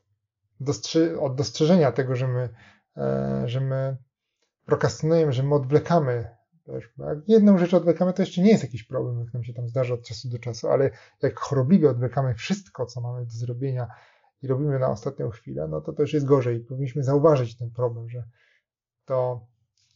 dostrzy, 0.60 1.20
od 1.20 1.36
dostrzeżenia 1.36 1.92
tego, 1.92 2.16
że 2.16 2.28
my, 2.28 2.50
e, 2.98 3.44
że 3.46 3.62
my 3.62 3.98
prokrastynujemy, 4.66 5.34
że 5.34 5.44
my 5.44 5.56
odwlekamy. 5.56 6.36
Bo 6.98 7.06
jak 7.10 7.20
jedną 7.28 7.58
rzecz 7.58 7.74
odwlekamy, 7.74 8.14
to 8.14 8.22
jeszcze 8.22 8.42
nie 8.42 8.52
jest 8.52 8.64
jakiś 8.64 8.84
problem, 8.84 9.20
jak 9.20 9.34
nam 9.34 9.44
się 9.44 9.54
tam 9.54 9.68
zdarza 9.68 9.94
od 9.94 10.08
czasu 10.08 10.30
do 10.30 10.40
czasu, 10.40 10.68
ale 10.70 10.90
jak 11.22 11.40
chorobliwie 11.40 11.90
odwlekamy 11.90 12.36
wszystko, 12.36 12.86
co 12.86 13.02
mamy 13.02 13.26
do 13.26 13.32
zrobienia 13.32 13.88
i 14.44 14.48
robimy 14.48 14.80
na 14.80 14.90
ostatnią 14.90 15.30
chwilę, 15.30 15.68
no 15.68 15.82
to 15.82 15.94
to 15.94 16.02
już 16.02 16.14
jest 16.14 16.26
gorzej. 16.26 16.60
Powinniśmy 16.60 17.04
zauważyć 17.04 17.58
ten 17.58 17.72
problem, 17.72 18.10
że 18.10 18.24
to 19.06 19.48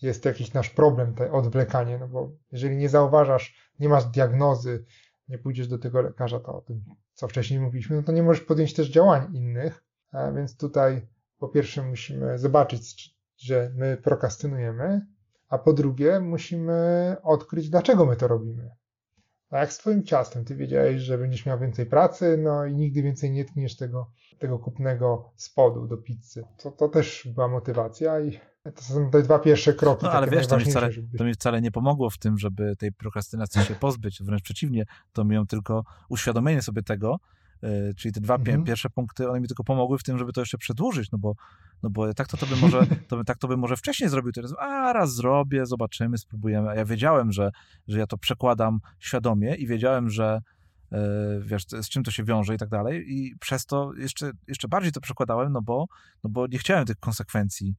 jest 0.01 0.25
jakiś 0.25 0.53
nasz 0.53 0.69
problem, 0.69 1.13
to 1.13 1.31
odwlekanie, 1.31 1.97
no 1.97 2.07
bo 2.07 2.31
jeżeli 2.51 2.77
nie 2.77 2.89
zauważasz, 2.89 3.71
nie 3.79 3.89
masz 3.89 4.05
diagnozy, 4.05 4.85
nie 5.29 5.37
pójdziesz 5.37 5.67
do 5.67 5.77
tego 5.77 6.01
lekarza, 6.01 6.39
to 6.39 6.55
o 6.55 6.61
tym, 6.61 6.83
co 7.13 7.27
wcześniej 7.27 7.59
mówiliśmy, 7.59 7.95
no 7.95 8.03
to 8.03 8.11
nie 8.11 8.23
możesz 8.23 8.43
podjąć 8.43 8.73
też 8.73 8.89
działań 8.89 9.35
innych, 9.35 9.83
a 10.11 10.31
więc 10.31 10.57
tutaj 10.57 11.07
po 11.39 11.47
pierwsze 11.47 11.83
musimy 11.83 12.39
zobaczyć, 12.39 13.15
że 13.37 13.71
my 13.75 13.97
prokrastynujemy, 13.97 15.07
a 15.49 15.57
po 15.57 15.73
drugie 15.73 16.19
musimy 16.19 17.15
odkryć, 17.23 17.69
dlaczego 17.69 18.05
my 18.05 18.15
to 18.15 18.27
robimy. 18.27 18.71
A 19.49 19.57
jak 19.57 19.73
z 19.73 19.77
twoim 19.77 20.03
ciastem, 20.03 20.45
ty 20.45 20.55
wiedziałeś, 20.55 21.01
że 21.01 21.17
będziesz 21.17 21.45
miał 21.45 21.59
więcej 21.59 21.85
pracy, 21.85 22.37
no 22.43 22.65
i 22.65 22.75
nigdy 22.75 23.01
więcej 23.03 23.31
nie 23.31 23.45
tkniesz 23.45 23.75
tego, 23.75 24.11
tego 24.39 24.59
kupnego 24.59 25.31
spodu 25.35 25.87
do 25.87 25.97
pizzy. 25.97 26.43
To, 26.57 26.71
to 26.71 26.89
też 26.89 27.27
była 27.35 27.47
motywacja 27.47 28.19
i 28.19 28.39
to 28.75 28.81
są 28.81 29.11
te 29.11 29.21
dwa 29.21 29.39
pierwsze 29.39 29.73
kroki. 29.73 30.05
No 30.05 30.11
ale 30.11 30.27
wiesz, 30.27 30.47
to 30.47 30.57
mi, 30.57 30.65
wcale, 30.65 30.91
żeby- 30.91 31.17
to 31.17 31.23
mi 31.23 31.33
wcale 31.33 31.61
nie 31.61 31.71
pomogło 31.71 32.09
w 32.09 32.17
tym, 32.17 32.37
żeby 32.37 32.75
tej 32.75 32.91
prokrastynacji 32.91 33.61
się 33.63 33.75
pozbyć. 33.75 34.23
Wręcz 34.23 34.43
przeciwnie, 34.43 34.85
to 35.13 35.25
mi 35.25 35.35
ją 35.35 35.47
tylko 35.47 35.83
uświadomienie 36.09 36.61
sobie 36.61 36.83
tego, 36.83 37.19
czyli 37.97 38.13
te 38.13 38.21
dwa 38.21 38.35
Mhm. 38.35 38.63
pierwsze 38.63 38.89
punkty, 38.89 39.29
one 39.29 39.39
mi 39.39 39.47
tylko 39.47 39.63
pomogły 39.63 39.97
w 39.97 40.03
tym, 40.03 40.17
żeby 40.17 40.33
to 40.33 40.41
jeszcze 40.41 40.57
przedłużyć, 40.57 41.11
no 41.11 41.17
bo, 41.17 41.35
no 41.83 41.89
bo 41.89 42.13
tak 42.13 42.27
to, 42.27 42.37
to 42.37 42.45
bym 42.45 42.59
może, 42.59 42.81
to, 43.09 43.23
tak 43.23 43.37
to 43.37 43.47
bym 43.47 43.59
może 43.59 43.77
wcześniej 43.77 44.09
zrobił, 44.09 44.31
teraz, 44.31 44.53
a 44.59 44.93
raz 44.93 45.15
zrobię, 45.15 45.65
zobaczymy, 45.65 46.17
spróbujemy. 46.17 46.69
A 46.69 46.75
ja 46.75 46.85
wiedziałem, 46.85 47.31
że, 47.31 47.51
że 47.87 47.99
ja 47.99 48.07
to 48.07 48.17
przekładam 48.17 48.79
świadomie 48.99 49.55
i 49.55 49.67
wiedziałem, 49.67 50.09
że 50.09 50.41
e, 50.91 50.99
wiesz, 51.39 51.63
z 51.81 51.89
czym 51.89 52.03
to 52.03 52.11
się 52.11 52.23
wiąże 52.23 52.55
i 52.55 52.57
tak 52.57 52.69
dalej 52.69 53.05
i 53.07 53.35
przez 53.39 53.65
to 53.65 53.91
jeszcze, 53.97 54.31
jeszcze 54.47 54.67
bardziej 54.67 54.91
to 54.91 55.01
przekładałem, 55.01 55.53
no 55.53 55.61
bo, 55.61 55.85
no 56.23 56.29
bo 56.29 56.47
nie 56.47 56.57
chciałem 56.57 56.85
tych 56.85 56.97
konsekwencji 56.99 57.75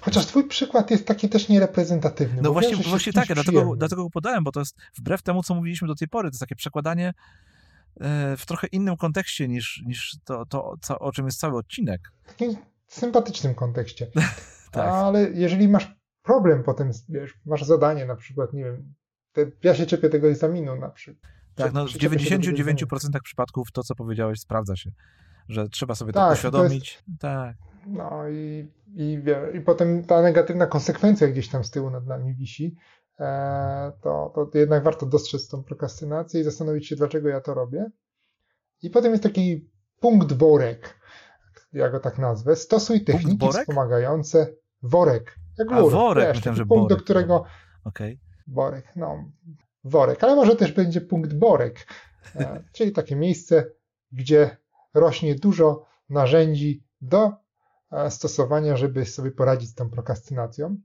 Chociaż 0.00 0.26
twój 0.26 0.48
przykład 0.48 0.90
jest 0.90 1.06
taki 1.06 1.28
też 1.28 1.48
niereprezentatywny. 1.48 2.42
No 2.42 2.52
właśnie, 2.52 2.76
właśnie 2.76 3.12
tak, 3.12 3.26
dlatego, 3.34 3.76
dlatego 3.76 4.04
go 4.04 4.10
podałem, 4.10 4.44
bo 4.44 4.52
to 4.52 4.60
jest 4.60 4.76
wbrew 4.98 5.22
temu, 5.22 5.42
co 5.42 5.54
mówiliśmy 5.54 5.88
do 5.88 5.94
tej 5.94 6.08
pory, 6.08 6.28
to 6.28 6.32
jest 6.32 6.40
takie 6.40 6.56
przekładanie 6.56 7.14
w 8.36 8.46
trochę 8.46 8.66
innym 8.66 8.96
kontekście 8.96 9.48
niż, 9.48 9.82
niż 9.86 10.16
to, 10.24 10.46
to 10.46 10.74
co, 10.80 10.98
o 10.98 11.12
czym 11.12 11.26
jest 11.26 11.40
cały 11.40 11.56
odcinek. 11.56 12.00
W 12.22 12.28
takim 12.28 12.56
sympatycznym 12.86 13.54
kontekście. 13.54 14.06
Tak. 14.70 14.88
Ale 14.88 15.30
jeżeli 15.30 15.68
masz 15.68 15.96
problem 16.22 16.62
potem, 16.62 16.90
wiesz, 17.08 17.34
masz 17.46 17.62
zadanie 17.62 18.06
na 18.06 18.16
przykład, 18.16 18.52
nie 18.52 18.64
wiem, 18.64 18.94
te, 19.32 19.50
ja 19.62 19.74
się 19.74 19.86
czepię 19.86 20.08
tego 20.08 20.28
egzaminu 20.28 20.76
na 20.76 20.88
przykład. 20.88 21.32
Tak, 21.54 21.72
no 21.72 21.84
w 21.84 21.88
Przyczepię 21.88 22.18
się 22.18 22.38
do 22.38 22.44
tego 22.44 22.50
egzaminu. 22.50 22.86
99% 22.86 23.20
przypadków 23.24 23.72
to, 23.72 23.82
co 23.82 23.94
powiedziałeś, 23.94 24.40
sprawdza 24.40 24.76
się. 24.76 24.90
Że 25.48 25.68
trzeba 25.68 25.94
sobie 25.94 26.12
Tak, 26.12 26.22
to 26.22 26.28
to 26.28 26.32
uświadomić. 26.32 27.04
Tak. 27.18 27.56
No 27.86 28.28
i, 28.28 28.68
i, 28.96 29.18
i 29.54 29.60
potem 29.60 30.04
ta 30.04 30.22
negatywna 30.22 30.66
konsekwencja 30.66 31.28
gdzieś 31.28 31.48
tam 31.48 31.64
z 31.64 31.70
tyłu 31.70 31.90
nad 31.90 32.06
nami 32.06 32.34
wisi, 32.34 32.76
e, 32.76 33.03
to, 34.02 34.32
to 34.52 34.58
jednak 34.58 34.82
warto 34.82 35.06
dostrzec 35.06 35.48
tą 35.48 35.64
prokrastynację 35.64 36.40
i 36.40 36.44
zastanowić 36.44 36.88
się, 36.88 36.96
dlaczego 36.96 37.28
ja 37.28 37.40
to 37.40 37.54
robię. 37.54 37.90
I 38.82 38.90
potem 38.90 39.12
jest 39.12 39.22
taki 39.22 39.70
punkt 40.00 40.32
worek, 40.32 41.00
ja 41.72 41.90
go 41.90 42.00
tak 42.00 42.18
nazwę. 42.18 42.56
Stosuj 42.56 43.04
techniki 43.04 43.48
wspomagające 43.48 44.54
worek. 44.82 45.38
Jak 45.58 45.72
A, 45.72 45.82
worek, 45.82 46.26
wiesz, 46.26 46.36
myślałem, 46.36 46.56
że 46.56 46.66
punkt, 46.66 46.82
borek. 46.82 46.98
do 46.98 47.04
którego... 47.04 47.44
Okay. 47.84 48.18
Worek, 48.46 48.96
no, 48.96 49.24
worek, 49.84 50.24
ale 50.24 50.36
może 50.36 50.56
też 50.56 50.72
będzie 50.72 51.00
punkt 51.00 51.34
borek, 51.34 51.86
e, 52.36 52.64
czyli 52.72 52.92
takie 52.92 53.16
miejsce, 53.16 53.66
gdzie 54.12 54.56
rośnie 54.94 55.34
dużo 55.34 55.86
narzędzi 56.08 56.84
do 57.00 57.32
e, 57.92 58.10
stosowania, 58.10 58.76
żeby 58.76 59.06
sobie 59.06 59.30
poradzić 59.30 59.70
z 59.70 59.74
tą 59.74 59.90
prokrastynacją. 59.90 60.76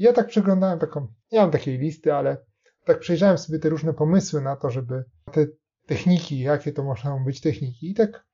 Ja 0.00 0.12
tak 0.12 0.26
przeglądałem 0.26 0.78
taką, 0.78 1.06
nie 1.32 1.40
mam 1.40 1.50
takiej 1.50 1.78
listy, 1.78 2.14
ale 2.14 2.36
tak 2.84 2.98
przejrzałem 2.98 3.38
sobie 3.38 3.58
te 3.58 3.68
różne 3.68 3.94
pomysły 3.94 4.40
na 4.40 4.56
to, 4.56 4.70
żeby 4.70 5.04
te 5.32 5.46
techniki, 5.86 6.38
jakie 6.38 6.72
to 6.72 6.84
można 6.84 7.24
być 7.24 7.40
techniki 7.40 7.90
i 7.90 7.94
tak 7.94 8.24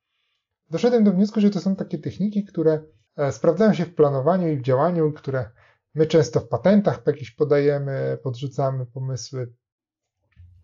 doszedłem 0.71 1.05
do 1.05 1.13
wniosku, 1.13 1.41
że 1.41 1.51
to 1.51 1.61
są 1.61 1.77
takie 1.77 1.99
techniki, 1.99 2.45
które 2.45 2.83
e, 3.17 3.33
sprawdzają 3.33 3.75
się 3.75 3.85
w 3.85 3.95
planowaniu 3.95 4.49
i 4.49 4.57
w 4.57 4.63
działaniu, 4.63 5.13
które 5.13 5.51
my 5.95 6.07
często 6.07 6.41
w 6.41 6.49
patentach 6.49 7.03
jakieś 7.07 7.31
podajemy, 7.31 8.19
podrzucamy 8.23 8.87
pomysły. 8.87 9.53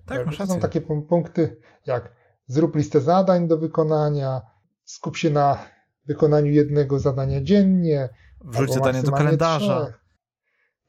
Tak, 0.07 0.36
to 0.36 0.46
są 0.46 0.61
takie 0.61 0.80
punkty 0.80 1.57
jak 1.86 2.12
zrób 2.46 2.76
listę 2.76 3.00
zadań 3.00 3.48
do 3.48 3.59
wykonania, 3.59 4.40
skup 4.84 5.16
się 5.16 5.30
na 5.30 5.59
wykonaniu 6.07 6.53
jednego 6.53 6.98
zadania 6.98 7.42
dziennie. 7.42 8.09
Wrzuć 8.44 8.74
zadanie 8.74 9.03
do 9.03 9.12
kalendarza. 9.12 9.84
Trzech. 9.84 10.01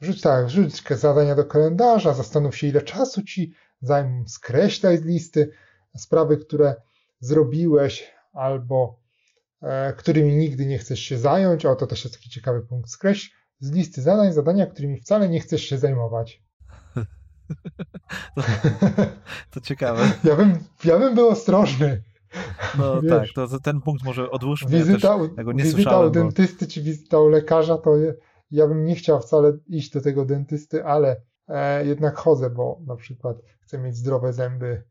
Wrzuć, 0.04 0.22
tak, 0.22 0.45
wrzuć 0.45 0.82
zadania 0.89 1.36
do 1.36 1.45
kalendarza, 1.45 2.14
zastanów 2.14 2.58
się, 2.58 2.68
ile 2.68 2.82
czasu 2.82 3.24
ci 3.24 3.54
zajmą, 3.82 4.24
skreślaj 4.28 4.97
z 4.97 5.06
listy 5.06 5.51
sprawy, 5.97 6.38
które 6.38 6.76
zrobiłeś 7.20 8.14
albo 8.34 8.99
e, 9.62 9.93
którymi 9.93 10.36
nigdy 10.36 10.66
nie 10.66 10.78
chcesz 10.78 10.99
się 10.99 11.18
zająć. 11.18 11.66
O, 11.66 11.76
to 11.76 11.88
też 11.88 12.04
jest 12.04 12.16
taki 12.16 12.30
ciekawy 12.30 12.62
punkt. 12.62 12.89
Skreśl 12.89 13.32
z 13.60 13.72
listy 13.72 14.01
zadań 14.01 14.34
zadania, 14.34 14.66
którymi 14.66 14.97
wcale 14.97 15.30
nie 15.30 15.39
chcesz 15.39 15.62
się 15.62 15.78
zajmować. 15.78 16.41
To, 18.36 18.41
to 19.51 19.62
ciekawe. 19.62 20.12
Ja 20.24 20.36
bym, 20.36 20.60
ja 20.84 20.99
bym 20.99 21.16
był 21.16 21.28
ostrożny. 21.28 22.04
No 22.78 23.01
Wiesz, 23.01 23.12
tak, 23.12 23.28
to, 23.36 23.47
to, 23.47 23.60
ten 23.60 23.82
punkt 23.82 24.04
może 24.04 24.32
odłóżmy. 24.32 24.70
Wizyta, 24.70 25.18
ja, 25.18 25.28
też, 25.28 25.45
ja 25.47 25.54
wizyta 25.54 25.99
u 25.99 26.10
dentysty 26.10 26.68
czy 26.68 26.82
wizyta 26.82 27.20
u 27.20 27.28
lekarza, 27.28 27.78
to 27.78 27.97
je, 27.97 28.14
ja 28.54 28.68
bym 28.68 28.86
nie 28.86 28.95
chciał 28.95 29.22
wcale 29.22 29.58
iść 29.68 29.91
do 29.91 30.01
tego 30.01 30.26
dentysty, 30.26 30.86
ale 30.86 31.22
e, 31.47 31.86
jednak 31.86 32.16
chodzę, 32.16 32.49
bo 32.49 32.82
na 32.88 32.95
przykład 32.95 33.38
chcę 33.62 33.78
mieć 33.78 33.97
zdrowe 33.97 34.34
zęby, 34.34 34.84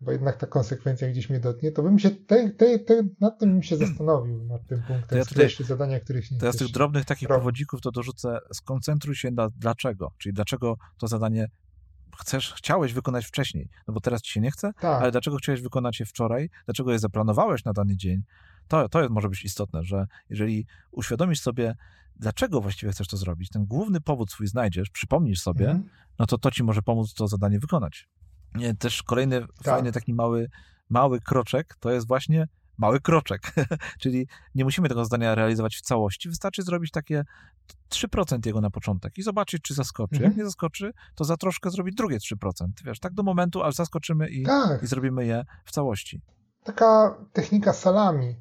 bo 0.00 0.12
jednak 0.12 0.36
ta 0.36 0.46
konsekwencja 0.46 1.08
gdzieś 1.08 1.30
mnie 1.30 1.40
dotknie, 1.40 1.72
to 1.72 1.82
bym 1.82 1.98
się 1.98 2.10
te, 2.10 2.50
te, 2.50 2.78
te, 2.78 3.02
nad 3.20 3.38
tym 3.38 3.50
bym 3.50 3.62
się 3.62 3.76
zastanowił, 3.76 4.44
nad 4.44 4.66
tym 4.66 4.78
punktem, 4.78 5.08
to 5.08 5.16
ja 5.16 5.24
tutaj, 5.24 5.48
zadania, 5.66 6.00
których 6.00 6.30
nie 6.30 6.38
To 6.38 6.46
ja 6.46 6.52
z 6.52 6.56
tych 6.56 6.70
drobnych 6.70 7.04
takich 7.04 7.28
robić. 7.28 7.40
powodzików 7.40 7.80
to 7.80 7.90
dorzucę, 7.90 8.38
skoncentruj 8.54 9.16
się 9.16 9.30
na 9.30 9.48
dlaczego, 9.56 10.08
czyli 10.18 10.32
dlaczego 10.32 10.76
to 10.98 11.08
zadanie 11.08 11.48
chcesz, 12.18 12.54
chciałeś 12.56 12.92
wykonać 12.92 13.26
wcześniej, 13.26 13.68
no 13.88 13.94
bo 13.94 14.00
teraz 14.00 14.22
ci 14.22 14.32
się 14.32 14.40
nie 14.40 14.50
chce, 14.50 14.72
tak. 14.72 15.02
ale 15.02 15.10
dlaczego 15.10 15.36
chciałeś 15.36 15.60
wykonać 15.60 16.00
je 16.00 16.06
wczoraj, 16.06 16.50
dlaczego 16.64 16.92
je 16.92 16.98
zaplanowałeś 16.98 17.64
na 17.64 17.72
dany 17.72 17.96
dzień, 17.96 18.22
to, 18.68 18.88
to 18.88 19.08
może 19.10 19.28
być 19.28 19.44
istotne, 19.44 19.84
że 19.84 20.06
jeżeli 20.30 20.66
uświadomisz 20.90 21.40
sobie, 21.40 21.74
dlaczego 22.16 22.60
właściwie 22.60 22.92
chcesz 22.92 23.08
to 23.08 23.16
zrobić, 23.16 23.48
ten 23.48 23.66
główny 23.66 24.00
powód 24.00 24.30
swój 24.30 24.46
znajdziesz, 24.46 24.90
przypomnisz 24.90 25.40
sobie, 25.40 25.70
mhm. 25.70 25.88
no 26.18 26.26
to 26.26 26.38
to 26.38 26.50
ci 26.50 26.64
może 26.64 26.82
pomóc 26.82 27.14
to 27.14 27.28
zadanie 27.28 27.58
wykonać. 27.58 28.08
Też 28.78 29.02
kolejny 29.02 29.40
tak. 29.40 29.50
fajny 29.64 29.92
taki 29.92 30.14
mały, 30.14 30.50
mały 30.90 31.20
kroczek 31.20 31.76
to 31.80 31.90
jest 31.90 32.06
właśnie 32.06 32.48
mały 32.78 33.00
kroczek. 33.00 33.52
Czyli 34.00 34.26
nie 34.54 34.64
musimy 34.64 34.88
tego 34.88 35.04
zadania 35.04 35.34
realizować 35.34 35.76
w 35.76 35.80
całości, 35.80 36.28
wystarczy 36.28 36.62
zrobić 36.62 36.90
takie 36.90 37.24
3% 37.90 38.46
jego 38.46 38.60
na 38.60 38.70
początek 38.70 39.18
i 39.18 39.22
zobaczyć, 39.22 39.62
czy 39.62 39.74
zaskoczy. 39.74 40.14
Mhm. 40.14 40.30
Jak 40.30 40.38
nie 40.38 40.44
zaskoczy, 40.44 40.92
to 41.14 41.24
za 41.24 41.36
troszkę 41.36 41.70
zrobić 41.70 41.94
drugie 41.94 42.18
3%. 42.18 42.66
Wiesz, 42.84 43.00
tak 43.00 43.14
do 43.14 43.22
momentu, 43.22 43.62
aż 43.62 43.74
zaskoczymy 43.74 44.28
i, 44.28 44.42
tak. 44.42 44.82
i 44.82 44.86
zrobimy 44.86 45.26
je 45.26 45.44
w 45.64 45.70
całości. 45.70 46.20
Taka 46.64 47.18
technika 47.32 47.72
salami, 47.72 48.36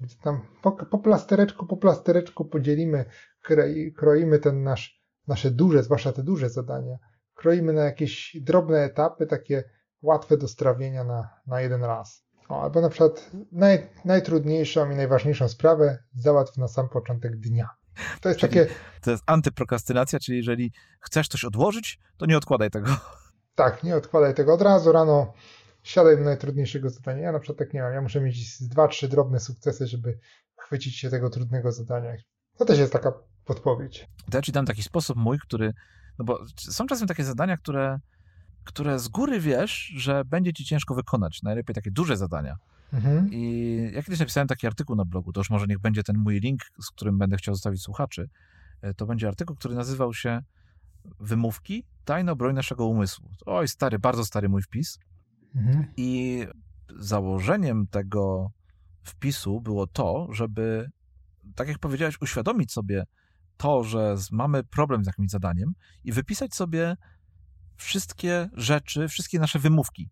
gdzie 0.00 0.16
tam 0.16 0.40
po, 0.62 0.72
po 0.72 0.98
plastereczku, 0.98 1.66
po 1.66 1.76
plastereczku 1.76 2.44
podzielimy, 2.44 3.04
kroimy 3.96 4.38
ten 4.38 4.62
nasz, 4.62 5.02
nasze 5.26 5.50
duże, 5.50 5.82
zwłaszcza 5.82 6.12
te 6.12 6.22
duże 6.22 6.50
zadania, 6.50 6.96
kroimy 7.34 7.72
na 7.72 7.84
jakieś 7.84 8.36
drobne 8.40 8.78
etapy, 8.78 9.26
takie 9.26 9.64
łatwe 10.02 10.36
do 10.36 10.48
strawienia 10.48 11.04
na, 11.04 11.28
na 11.46 11.60
jeden 11.60 11.84
raz. 11.84 12.27
O, 12.48 12.62
albo 12.62 12.80
na 12.80 12.88
przykład 12.88 13.30
naj, 13.52 13.90
najtrudniejszą 14.04 14.90
i 14.90 14.94
najważniejszą 14.94 15.48
sprawę 15.48 15.98
załatw 16.14 16.56
na 16.56 16.68
sam 16.68 16.88
początek 16.88 17.36
dnia. 17.36 17.68
To 18.20 18.28
jest 18.28 18.40
czyli 18.40 18.52
takie. 18.52 18.74
To 19.00 19.10
jest 19.10 19.22
antyprokrastynacja, 19.26 20.18
czyli 20.18 20.38
jeżeli 20.38 20.72
chcesz 21.00 21.28
coś 21.28 21.44
odłożyć, 21.44 21.98
to 22.16 22.26
nie 22.26 22.36
odkładaj 22.36 22.70
tego. 22.70 22.96
Tak, 23.54 23.82
nie 23.82 23.96
odkładaj 23.96 24.34
tego 24.34 24.54
od 24.54 24.62
razu 24.62 24.92
rano. 24.92 25.32
Siadaj 25.82 26.16
do 26.16 26.24
najtrudniejszego 26.24 26.90
zadania. 26.90 27.22
Ja 27.22 27.32
na 27.32 27.38
przykład 27.38 27.58
tak 27.58 27.74
nie 27.74 27.82
mam. 27.82 27.92
Ja 27.92 28.02
muszę 28.02 28.20
mieć 28.20 28.62
dwa, 28.62 28.88
trzy 28.88 29.08
drobne 29.08 29.40
sukcesy, 29.40 29.86
żeby 29.86 30.18
chwycić 30.56 30.98
się 30.98 31.10
tego 31.10 31.30
trudnego 31.30 31.72
zadania. 31.72 32.12
To 32.58 32.64
też 32.64 32.78
jest 32.78 32.92
taka 32.92 33.12
podpowiedź. 33.44 34.08
To 34.30 34.38
ja 34.38 34.42
ci 34.42 34.52
dam 34.52 34.66
taki 34.66 34.82
sposób 34.82 35.16
mój, 35.16 35.38
który. 35.38 35.72
No 36.18 36.24
bo 36.24 36.38
są 36.56 36.86
czasem 36.86 37.08
takie 37.08 37.24
zadania, 37.24 37.56
które 37.56 37.98
które 38.68 38.98
z 38.98 39.08
góry 39.08 39.40
wiesz, 39.40 39.92
że 39.96 40.24
będzie 40.24 40.52
ci 40.52 40.64
ciężko 40.64 40.94
wykonać. 40.94 41.42
Najlepiej 41.42 41.74
takie 41.74 41.90
duże 41.90 42.16
zadania. 42.16 42.56
Mhm. 42.92 43.28
I 43.32 43.90
ja 43.94 44.02
kiedyś 44.02 44.20
napisałem 44.20 44.48
taki 44.48 44.66
artykuł 44.66 44.96
na 44.96 45.04
blogu, 45.04 45.32
to 45.32 45.40
już 45.40 45.50
może 45.50 45.66
niech 45.66 45.78
będzie 45.78 46.02
ten 46.02 46.18
mój 46.18 46.40
link, 46.40 46.60
z 46.82 46.90
którym 46.90 47.18
będę 47.18 47.36
chciał 47.36 47.54
zostawić 47.54 47.82
słuchaczy. 47.82 48.28
E, 48.82 48.94
to 48.94 49.06
będzie 49.06 49.28
artykuł, 49.28 49.56
który 49.56 49.74
nazywał 49.74 50.14
się 50.14 50.42
Wymówki, 51.20 51.84
tajna 52.04 52.34
broń 52.34 52.54
naszego 52.54 52.86
umysłu. 52.86 53.30
Oj, 53.46 53.68
stary, 53.68 53.98
bardzo 53.98 54.24
stary 54.24 54.48
mój 54.48 54.62
wpis. 54.62 54.98
Mhm. 55.56 55.86
I 55.96 56.44
założeniem 56.98 57.86
tego 57.86 58.50
wpisu 59.02 59.60
było 59.60 59.86
to, 59.86 60.28
żeby, 60.30 60.90
tak 61.54 61.68
jak 61.68 61.78
powiedziałeś, 61.78 62.20
uświadomić 62.20 62.72
sobie 62.72 63.04
to, 63.56 63.84
że 63.84 64.16
mamy 64.32 64.64
problem 64.64 65.04
z 65.04 65.06
jakimś 65.06 65.30
zadaniem 65.30 65.72
i 66.04 66.12
wypisać 66.12 66.54
sobie 66.54 66.96
wszystkie 67.78 68.48
rzeczy, 68.52 69.08
wszystkie 69.08 69.38
nasze 69.38 69.58
wymówki 69.58 70.10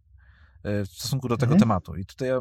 e, 0.63 0.85
w 0.85 0.89
stosunku 0.89 1.29
do 1.29 1.37
tego 1.37 1.53
mhm. 1.53 1.61
tematu. 1.61 1.97
I 1.97 2.07
tutaj 2.07 2.29
ja, 2.29 2.39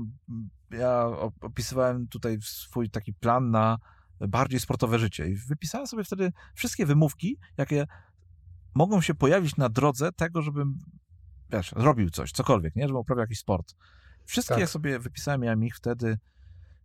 ja 0.71 1.05
opisywałem 1.41 2.07
tutaj 2.07 2.37
swój 2.41 2.89
taki 2.89 3.13
plan 3.13 3.51
na 3.51 3.77
bardziej 4.19 4.59
sportowe 4.59 4.99
życie 4.99 5.27
i 5.27 5.35
wypisałem 5.35 5.87
sobie 5.87 6.03
wtedy 6.03 6.31
wszystkie 6.55 6.85
wymówki, 6.85 7.37
jakie 7.57 7.85
mogą 8.75 9.01
się 9.01 9.15
pojawić 9.15 9.57
na 9.57 9.69
drodze 9.69 10.11
tego, 10.11 10.41
żebym 10.41 10.79
wiesz, 11.51 11.71
robił 11.71 12.09
coś, 12.09 12.31
cokolwiek, 12.31 12.75
nie? 12.75 12.83
Żebym 12.83 12.97
uprawiał 12.97 13.23
jakiś 13.23 13.39
sport. 13.39 13.75
Wszystkie 14.25 14.55
tak. 14.55 14.69
sobie 14.69 14.99
wypisałem, 14.99 15.41
miałem 15.41 15.63
ich 15.63 15.75
wtedy, 15.75 16.17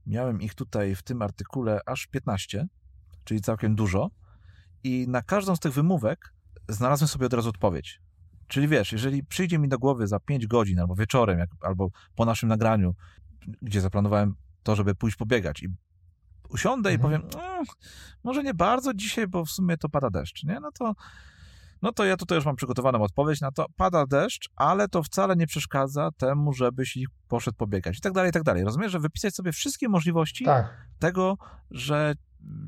miałem 0.07 0.41
ich 0.41 0.55
tutaj 0.55 0.95
w 0.95 1.03
tym 1.03 1.23
artykule 1.23 1.81
aż 1.87 2.07
15, 2.07 2.67
czyli 3.25 3.41
całkiem 3.41 3.75
dużo 3.75 4.11
i 4.85 5.07
na 5.09 5.23
każdą 5.23 5.57
z 5.57 5.61
tych 5.61 5.73
wymówek 5.73 6.35
znalazłem 6.69 7.09
sobie 7.09 7.27
od 7.27 7.33
razu 7.33 7.49
odpowiedź. 7.49 8.01
Czyli 8.51 8.69
wiesz, 8.69 8.93
jeżeli 8.93 9.25
przyjdzie 9.25 9.59
mi 9.59 9.69
do 9.69 9.79
głowy 9.79 10.07
za 10.07 10.21
5 10.21 10.47
godzin 10.47 10.79
albo 10.79 10.95
wieczorem, 10.95 11.39
jak, 11.39 11.51
albo 11.61 11.91
po 12.15 12.25
naszym 12.25 12.49
nagraniu, 12.49 12.95
gdzie 13.63 13.81
zaplanowałem 13.81 14.35
to, 14.63 14.77
żeby 14.77 14.95
pójść 14.95 15.17
pobiegać 15.17 15.63
i 15.63 15.69
usiądę 16.49 16.91
mhm. 16.91 17.01
i 17.01 17.03
powiem, 17.03 17.43
może 18.25 18.43
nie 18.43 18.55
bardzo 18.55 18.95
dzisiaj, 18.95 19.29
bo 19.29 19.45
w 19.45 19.51
sumie 19.51 19.77
to 19.77 19.89
pada 19.89 20.11
deszcz, 20.11 20.45
nie? 20.45 20.61
No 20.61 20.71
to, 20.79 20.95
no 21.83 21.93
to 21.93 22.05
ja 22.05 22.17
tutaj 22.17 22.37
już 22.37 22.45
mam 22.45 22.57
przygotowaną 22.57 23.03
odpowiedź 23.03 23.41
na 23.41 23.53
to, 23.53 23.67
pada 23.77 24.07
deszcz, 24.07 24.51
ale 24.57 24.89
to 24.89 25.03
wcale 25.03 25.37
nie 25.37 25.47
przeszkadza 25.47 26.11
temu, 26.17 26.53
żebyś 26.53 26.99
poszedł 27.29 27.57
pobiegać 27.57 27.99
i 27.99 28.01
tak 28.01 28.13
dalej, 28.13 28.31
i 28.31 28.33
tak 28.33 28.43
dalej. 28.43 28.65
Rozumiesz, 28.65 28.93
że 28.93 29.01
wypisać 29.01 29.35
sobie 29.35 29.53
wszystkie 29.53 29.89
możliwości 29.89 30.45
tak. 30.45 30.87
tego, 30.99 31.37
że 31.71 32.15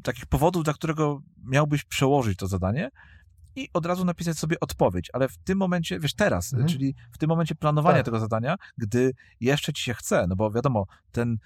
takich 0.03 0.27
powodów, 0.27 0.65
dla 0.65 0.73
którego 0.73 1.23
miałbyś 1.45 1.85
przełożyć 1.85 2.39
to 2.39 2.47
zadanie 2.47 2.91
i 3.57 3.69
od 3.75 3.87
razu 3.87 4.05
napisać 4.05 4.39
sobie 4.39 4.57
odpowiedź, 4.61 5.11
ale 5.13 5.29
w 5.29 5.39
tym 5.39 5.59
momencie, 5.59 6.01
wiesz, 6.01 6.15
teraz, 6.15 6.53
mhm. 6.53 6.69
czyli 6.69 6.95
w 7.13 7.19
tym 7.19 7.29
momencie 7.29 7.55
planowania 7.55 7.97
tak. 7.97 8.05
tego 8.05 8.21
zadania, 8.21 8.57
gdy 8.79 9.13
jeszcze 9.41 9.73
ci 9.73 9.83
się 9.83 9.95
chce, 9.95 10.27
no 10.29 10.37
bo 10.37 10.51
wiadomo, 10.51 10.87
ten, 11.13 11.37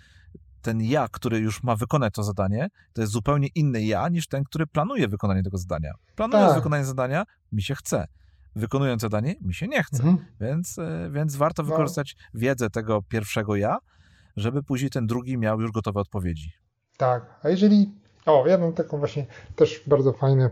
ten 0.63 0.81
ja, 0.81 1.09
który 1.11 1.39
już 1.39 1.63
ma 1.63 1.77
wykonać 1.77 2.15
to 2.15 2.23
zadanie, 2.23 2.69
to 2.93 3.01
jest 3.01 3.13
zupełnie 3.13 3.49
inny 3.55 3.83
ja 3.83 4.09
niż 4.09 4.29
ten, 4.29 4.45
który 4.45 4.67
planuje 4.67 5.09
wykonanie 5.09 5.43
tego 5.43 5.59
zadania. 5.59 5.93
Planując 6.17 6.49
tak. 6.49 6.59
wykonanie 6.59 6.85
zadania, 6.85 7.25
mi 7.53 7.63
się 7.63 7.75
chce. 7.75 8.07
Wykonując 8.57 9.03
zadanie, 9.03 9.35
mi 9.41 9.55
się 9.55 9.69
nie 9.69 9.83
chce. 9.83 10.03
Mhm. 10.03 10.27
Więc, 10.41 10.79
e, 10.79 11.11
więc 11.13 11.37
warto 11.37 11.63
no. 11.63 11.69
wykorzystać 11.69 12.17
wiedzę 12.35 12.71
tego 12.71 13.03
pierwszego 13.03 13.57
ja, 13.57 13.79
żeby 14.37 14.63
później 14.63 14.91
ten 14.91 15.07
drugi 15.07 15.39
miał 15.39 15.61
już 15.61 15.71
gotowe 15.71 16.01
odpowiedzi. 16.01 16.53
Tak, 16.97 17.41
a 17.43 17.49
jeżeli. 17.49 17.95
O, 18.27 18.47
ja 18.47 18.59
mam 18.59 18.73
taką 18.73 18.99
właśnie 18.99 19.27
też 19.57 19.83
bardzo 19.87 20.13
fajne 20.13 20.51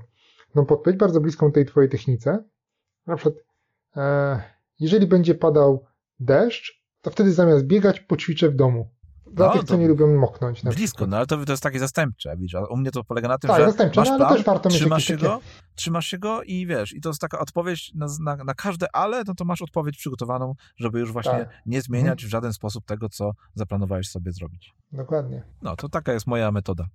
no 0.55 0.64
podpowiedź 0.64 0.98
bardzo 0.98 1.20
bliską 1.20 1.52
tej 1.52 1.66
twojej 1.66 1.90
technice. 1.90 2.44
Na 3.07 3.16
przykład, 3.16 3.34
e, 3.96 4.42
jeżeli 4.80 5.07
będzie 5.07 5.34
padał 5.34 5.84
deszcz, 6.20 6.84
to 7.02 7.11
wtedy 7.11 7.32
zamiast 7.32 7.64
biegać, 7.64 8.00
poćwiczę 8.00 8.50
w 8.50 8.57
domu. 8.57 8.94
Dla 9.32 9.46
No, 9.46 9.52
tych, 9.52 9.64
co 9.64 9.76
nie 9.76 9.88
lubią 9.88 10.07
moknąć. 10.07 10.62
Na 10.62 10.70
Blisko, 10.70 10.94
przykład. 10.96 11.11
no 11.11 11.16
ale 11.16 11.26
to, 11.26 11.44
to 11.44 11.52
jest 11.52 11.62
takie 11.62 11.78
zastępcze, 11.78 12.36
widzisz, 12.36 12.55
a 12.55 12.64
u 12.66 12.76
mnie 12.76 12.90
to 12.90 13.05
polega 13.05 13.28
na 13.28 13.38
tym, 13.38 13.48
Tak, 13.48 13.61
że 13.61 13.66
zastępcze, 13.66 14.00
masz 14.00 14.09
no, 14.09 14.14
ale 14.14 14.24
plan, 14.24 14.36
też 14.36 14.44
warto 14.44 14.68
trzymasz 14.68 15.05
się 15.05 15.12
jakieś 15.14 15.28
go, 15.28 15.40
trzymasz 15.74 16.07
się 16.07 16.18
go 16.18 16.42
i 16.42 16.66
wiesz, 16.66 16.94
i 16.94 17.00
to 17.00 17.09
jest 17.09 17.20
taka 17.20 17.38
odpowiedź 17.38 17.92
na, 17.94 18.07
na, 18.20 18.44
na 18.44 18.55
każde 18.55 18.86
ale, 18.96 19.22
no 19.26 19.34
to 19.34 19.44
masz 19.44 19.62
odpowiedź 19.62 19.96
przygotowaną, 19.96 20.55
żeby 20.76 21.00
już 21.00 21.12
właśnie 21.12 21.32
Tak. 21.32 21.48
nie 21.66 21.82
zmieniać 21.82 22.24
w 22.24 22.28
żaden 22.28 22.52
sposób 22.52 22.84
tego, 22.84 23.09
co 23.09 23.32
zaplanowałeś 23.55 24.09
sobie 24.09 24.32
zrobić. 24.32 24.74
Dokładnie. 24.92 25.42
No, 25.62 25.76
to 25.76 25.88
taka 25.88 26.12
jest 26.12 26.26
moja 26.26 26.52
metoda. 26.52 26.86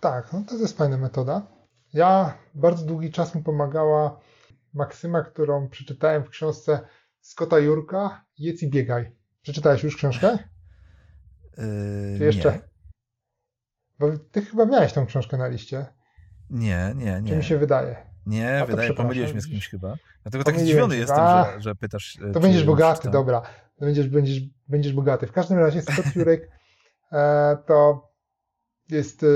Tak, 0.00 0.32
no 0.32 0.42
to 0.48 0.54
jest 0.56 0.76
fajna 0.78 0.96
metoda. 0.96 1.42
Ja 1.96 2.38
bardzo 2.54 2.86
długi 2.86 3.10
czas 3.12 3.34
mi 3.34 3.42
pomagała 3.42 4.20
maksyma, 4.74 5.22
którą 5.22 5.68
przeczytałem 5.68 6.24
w 6.24 6.28
książce 6.28 6.80
Scotta 7.20 7.58
Jurka 7.58 8.24
Jedz 8.38 8.62
i 8.62 8.70
biegaj. 8.70 9.12
Przeczytałeś 9.42 9.82
już 9.82 9.96
książkę? 9.96 10.38
Yy, 11.58 12.18
Czy 12.18 12.24
jeszcze? 12.24 12.52
Nie, 12.52 12.58
Bo 13.98 14.18
ty 14.18 14.42
chyba 14.42 14.66
miałeś 14.66 14.92
tą 14.92 15.06
książkę 15.06 15.36
na 15.36 15.48
liście. 15.48 15.86
nie, 16.50 16.92
nie. 16.96 17.16
Czy 17.16 17.22
nie. 17.22 17.36
mi 17.36 17.44
się 17.44 17.58
wydaje? 17.58 17.96
Nie, 18.26 18.56
to 18.60 18.66
wydaje, 18.66 18.94
pomyliłeś 18.94 19.32
mnie 19.32 19.40
z 19.40 19.48
kimś 19.48 19.68
chyba. 19.68 19.96
Dlatego 20.22 20.44
tak 20.44 20.60
zdziwiony 20.60 20.96
jestem, 20.96 21.20
A, 21.20 21.52
że, 21.52 21.60
że 21.60 21.74
pytasz. 21.74 22.18
To 22.20 22.34
czy 22.34 22.40
będziesz 22.40 22.64
bogaty, 22.64 23.10
dobra. 23.10 23.42
Będziesz, 23.80 24.08
będziesz, 24.08 24.40
będziesz 24.68 24.92
bogaty. 24.92 25.26
W 25.26 25.32
każdym 25.32 25.58
razie 25.58 25.82
Scott 25.82 26.16
Jurek 26.16 26.50
e, 27.12 27.56
to 27.66 28.08
jest 28.88 29.22
e, 29.22 29.26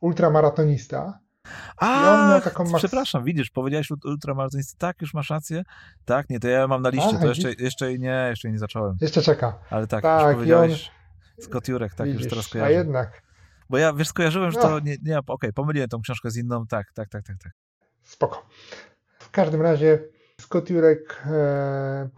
ultramaratonista. 0.00 1.21
A, 1.76 2.40
on 2.56 2.74
przepraszam, 2.76 3.24
widzisz, 3.24 3.50
powiedziałeś 3.50 3.90
ult- 3.90 4.08
ultramaratonisty, 4.10 4.78
tak, 4.78 5.00
już 5.00 5.14
masz 5.14 5.30
rację. 5.30 5.62
Tak, 6.04 6.30
nie, 6.30 6.40
to 6.40 6.48
ja 6.48 6.68
mam 6.68 6.82
na 6.82 6.88
liście, 6.88 7.16
A, 7.16 7.20
to 7.20 7.26
jeszcze, 7.26 7.52
jeszcze 7.52 7.98
nie, 7.98 8.26
jeszcze 8.30 8.50
nie 8.50 8.58
zacząłem. 8.58 8.96
Jeszcze 9.00 9.22
czeka. 9.22 9.58
Ale 9.70 9.86
tak, 9.86 10.02
Tak, 10.02 10.20
już 10.20 10.28
on- 10.28 10.34
powiedziałeś 10.34 10.90
Scott 11.40 11.68
Jurek, 11.68 11.94
tak, 11.94 12.06
Widzisz, 12.06 12.22
już 12.22 12.30
teraz 12.30 12.46
a 12.46 12.50
kojarzę. 12.52 12.72
jednak 12.72 13.22
Bo 13.70 13.78
ja, 13.78 13.92
wiesz, 13.92 14.08
skojarzyłem, 14.08 14.50
że 14.50 14.58
No. 14.58 14.64
to 14.68 14.80
nie, 14.80 14.96
nie 15.02 15.18
okej, 15.26 15.52
pomyliłem 15.52 15.88
tą 15.88 16.00
książkę 16.00 16.30
z 16.30 16.36
inną, 16.36 16.66
tak, 16.66 16.92
tak, 16.94 17.08
tak, 17.08 17.24
tak, 17.26 17.36
tak. 17.42 17.52
Spoko. 18.02 18.46
W 19.18 19.30
każdym 19.30 19.62
razie 19.62 19.98
Scott 20.40 20.70
Jurek 20.70 21.22
e, 21.26 22.08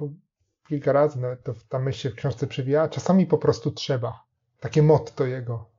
kilka 0.69 0.93
razy, 0.93 1.21
nawet 1.21 1.43
to 1.43 1.55
ta 1.69 1.79
myśl 1.79 1.99
się 1.99 2.11
w 2.11 2.15
książce 2.15 2.47
przewija, 2.47 2.89
czasami 2.89 3.27
po 3.27 3.39
prostu 3.39 3.71
trzeba. 3.71 4.23
Takie 4.61 4.83
motto 4.83 5.27
jego. 5.27 5.74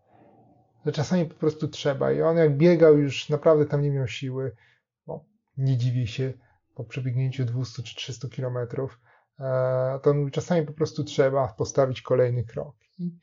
Że 0.86 0.92
czasami 0.92 1.26
po 1.26 1.36
prostu 1.36 1.68
trzeba. 1.68 2.12
I 2.12 2.22
on 2.22 2.38
jak 2.38 2.58
biegał 2.58 2.98
już 2.98 3.30
naprawdę 3.30 3.66
tam 3.66 3.82
nie 3.82 3.92
miał 3.92 4.08
siły. 4.08 4.56
No, 5.08 5.26
nie 5.58 5.78
dziwi 5.78 6.08
się 6.08 6.34
po 6.76 6.84
przebiegnięciu 6.84 7.46
200 7.46 7.84
czy 7.84 7.96
300 7.96 8.28
kilometrów. 8.28 9.00
E, 9.40 10.00
to 10.04 10.14
mówi, 10.14 10.32
czasami 10.32 10.66
po 10.66 10.74
prostu 10.74 11.04
trzeba 11.04 11.48
postawić 11.48 12.02
kolejny 12.02 12.44
krok. 12.44 12.76
I 13.00 13.20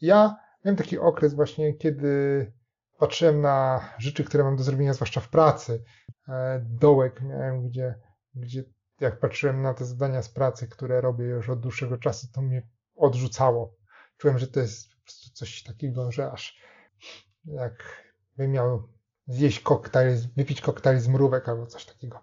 ja 0.00 0.36
miałem 0.64 0.76
taki 0.76 0.98
okres 0.98 1.34
właśnie, 1.34 1.74
kiedy 1.74 2.52
patrzyłem 2.98 3.40
na 3.40 3.88
rzeczy, 3.98 4.24
które 4.24 4.44
mam 4.44 4.56
do 4.56 4.62
zrobienia, 4.62 4.94
zwłaszcza 4.94 5.20
w 5.20 5.28
pracy, 5.28 5.84
e, 6.28 6.60
dołek 6.70 7.20
miałem, 7.22 7.68
gdzie, 7.68 7.94
gdzie 8.34 8.64
jak 9.00 9.20
patrzyłem 9.20 9.62
na 9.62 9.74
te 9.74 9.84
zadania 9.84 10.22
z 10.22 10.28
pracy, 10.28 10.68
które 10.68 11.00
robię 11.00 11.24
już 11.24 11.48
od 11.48 11.60
dłuższego 11.60 11.98
czasu, 11.98 12.26
to 12.32 12.42
mnie 12.42 12.68
odrzucało. 12.96 13.76
Czułem, 14.18 14.38
że 14.38 14.46
to 14.46 14.60
jest 14.60 14.88
po 14.90 15.04
prostu 15.04 15.30
coś 15.34 15.62
takiego, 15.62 16.12
że 16.12 16.32
aż 16.32 16.62
jak 17.44 18.02
bym 18.36 18.50
miał 18.50 18.88
zjeść 19.26 19.60
koktajl, 19.60 20.16
wypić 20.36 20.60
koktajl 20.60 20.98
z 20.98 21.08
mrówek 21.08 21.48
albo 21.48 21.66
coś 21.66 21.84
takiego. 21.86 22.20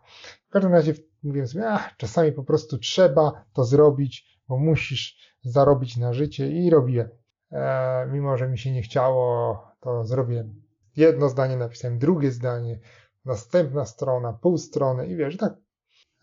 W 0.47 0.51
każdym 0.51 0.73
razie 0.73 0.93
mówiłem 1.23 1.47
sobie, 1.47 1.69
ach, 1.69 1.97
czasami 1.97 2.31
po 2.31 2.43
prostu 2.43 2.77
trzeba 2.77 3.45
to 3.53 3.63
zrobić, 3.63 4.41
bo 4.47 4.57
musisz 4.57 5.35
zarobić 5.41 5.97
na 5.97 6.13
życie 6.13 6.51
i 6.51 6.69
robiłem. 6.69 7.09
E, 7.51 8.07
mimo, 8.11 8.37
że 8.37 8.49
mi 8.49 8.57
się 8.57 8.71
nie 8.71 8.81
chciało, 8.81 9.57
to 9.79 10.05
zrobiłem 10.05 10.61
jedno 10.95 11.29
zdanie, 11.29 11.57
napisałem 11.57 11.99
drugie 11.99 12.31
zdanie, 12.31 12.79
następna 13.25 13.85
strona, 13.85 14.33
pół 14.33 14.57
strony 14.57 15.07
i 15.07 15.15
wiesz, 15.15 15.37
tak 15.37 15.53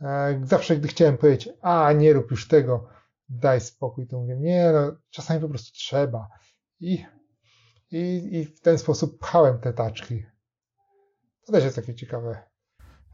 e, 0.01 0.41
zawsze 0.45 0.77
gdy 0.77 0.89
chciałem 0.89 1.19
powiedzieć, 1.19 1.49
a 1.61 1.93
nie 1.93 2.13
rób 2.13 2.31
już 2.31 2.49
tego, 2.49 2.89
daj 3.29 3.61
spokój, 3.61 4.07
to 4.07 4.19
mówię, 4.19 4.37
nie 4.37 4.71
no, 4.73 4.97
czasami 5.11 5.41
po 5.41 5.49
prostu 5.49 5.73
trzeba. 5.73 6.29
I, 6.81 7.05
i, 7.91 8.29
i 8.33 8.45
w 8.45 8.61
ten 8.61 8.79
sposób 8.79 9.19
pchałem 9.19 9.61
te 9.61 9.73
taczki. 9.73 10.27
To 11.45 11.53
też 11.53 11.65
jest 11.65 11.77
takie 11.77 11.95
ciekawe 11.95 12.43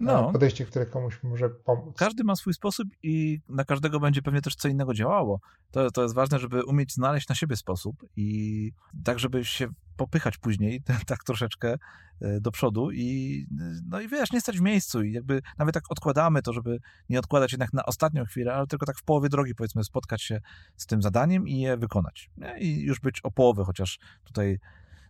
No, 0.01 0.33
podejście, 0.33 0.65
które 0.65 0.87
komuś 0.87 1.23
może 1.23 1.51
pomóc. 1.51 1.97
każdy 1.99 2.25
ma 2.25 2.37
swój 2.37 2.55
sposób 2.55 2.89
i 3.03 3.41
na 3.49 3.65
każdego 3.65 4.01
będzie 4.01 4.23
pewnie 4.23 4.41
też 4.41 4.55
co 4.55 4.69
innego 4.69 4.95
działało. 4.95 5.41
To, 5.71 5.91
to 5.91 6.03
jest 6.03 6.15
ważne, 6.15 6.39
żeby 6.39 6.65
umieć 6.65 6.93
znaleźć 6.93 7.29
na 7.29 7.35
siebie 7.35 7.57
sposób 7.57 8.05
i 8.17 8.73
tak, 9.05 9.19
żeby 9.19 9.45
się 9.45 9.69
popychać 9.97 10.39
później, 10.39 10.83
tak 11.07 11.25
troszeczkę 11.25 11.77
e, 12.21 12.41
do 12.41 12.51
przodu 12.51 12.91
i 12.91 13.47
no 13.89 14.01
i 14.01 14.09
wiesz, 14.09 14.33
nie 14.33 14.41
stać 14.41 14.59
w 14.59 14.63
miejscu 14.63 15.03
i 15.03 15.13
jakby 15.13 15.43
nawet 15.59 15.75
tak 15.75 15.85
odkładamy 15.91 16.43
to, 16.43 16.53
żeby 16.53 16.79
nie 17.09 17.19
odkładać 17.19 17.53
jednak 17.53 17.73
na 17.73 17.85
ostatnią 17.85 18.25
chwilę, 18.25 18.55
ale 18.55 18.67
tylko 18.67 18.87
tak 18.87 18.99
w 18.99 19.05
połowie 19.05 19.29
drogi 19.29 19.55
powiedzmy 19.55 19.85
spotkać 19.85 20.23
się 20.23 20.41
z 20.77 20.87
tym 20.87 21.03
zadaniem 21.03 21.49
i 21.49 21.61
je 21.61 21.77
wykonać. 21.77 22.31
I 22.59 22.81
już 22.81 23.01
być 23.01 23.21
o 23.21 23.31
połowę 23.31 23.65
chociaż 23.65 23.99
tutaj 24.25 24.59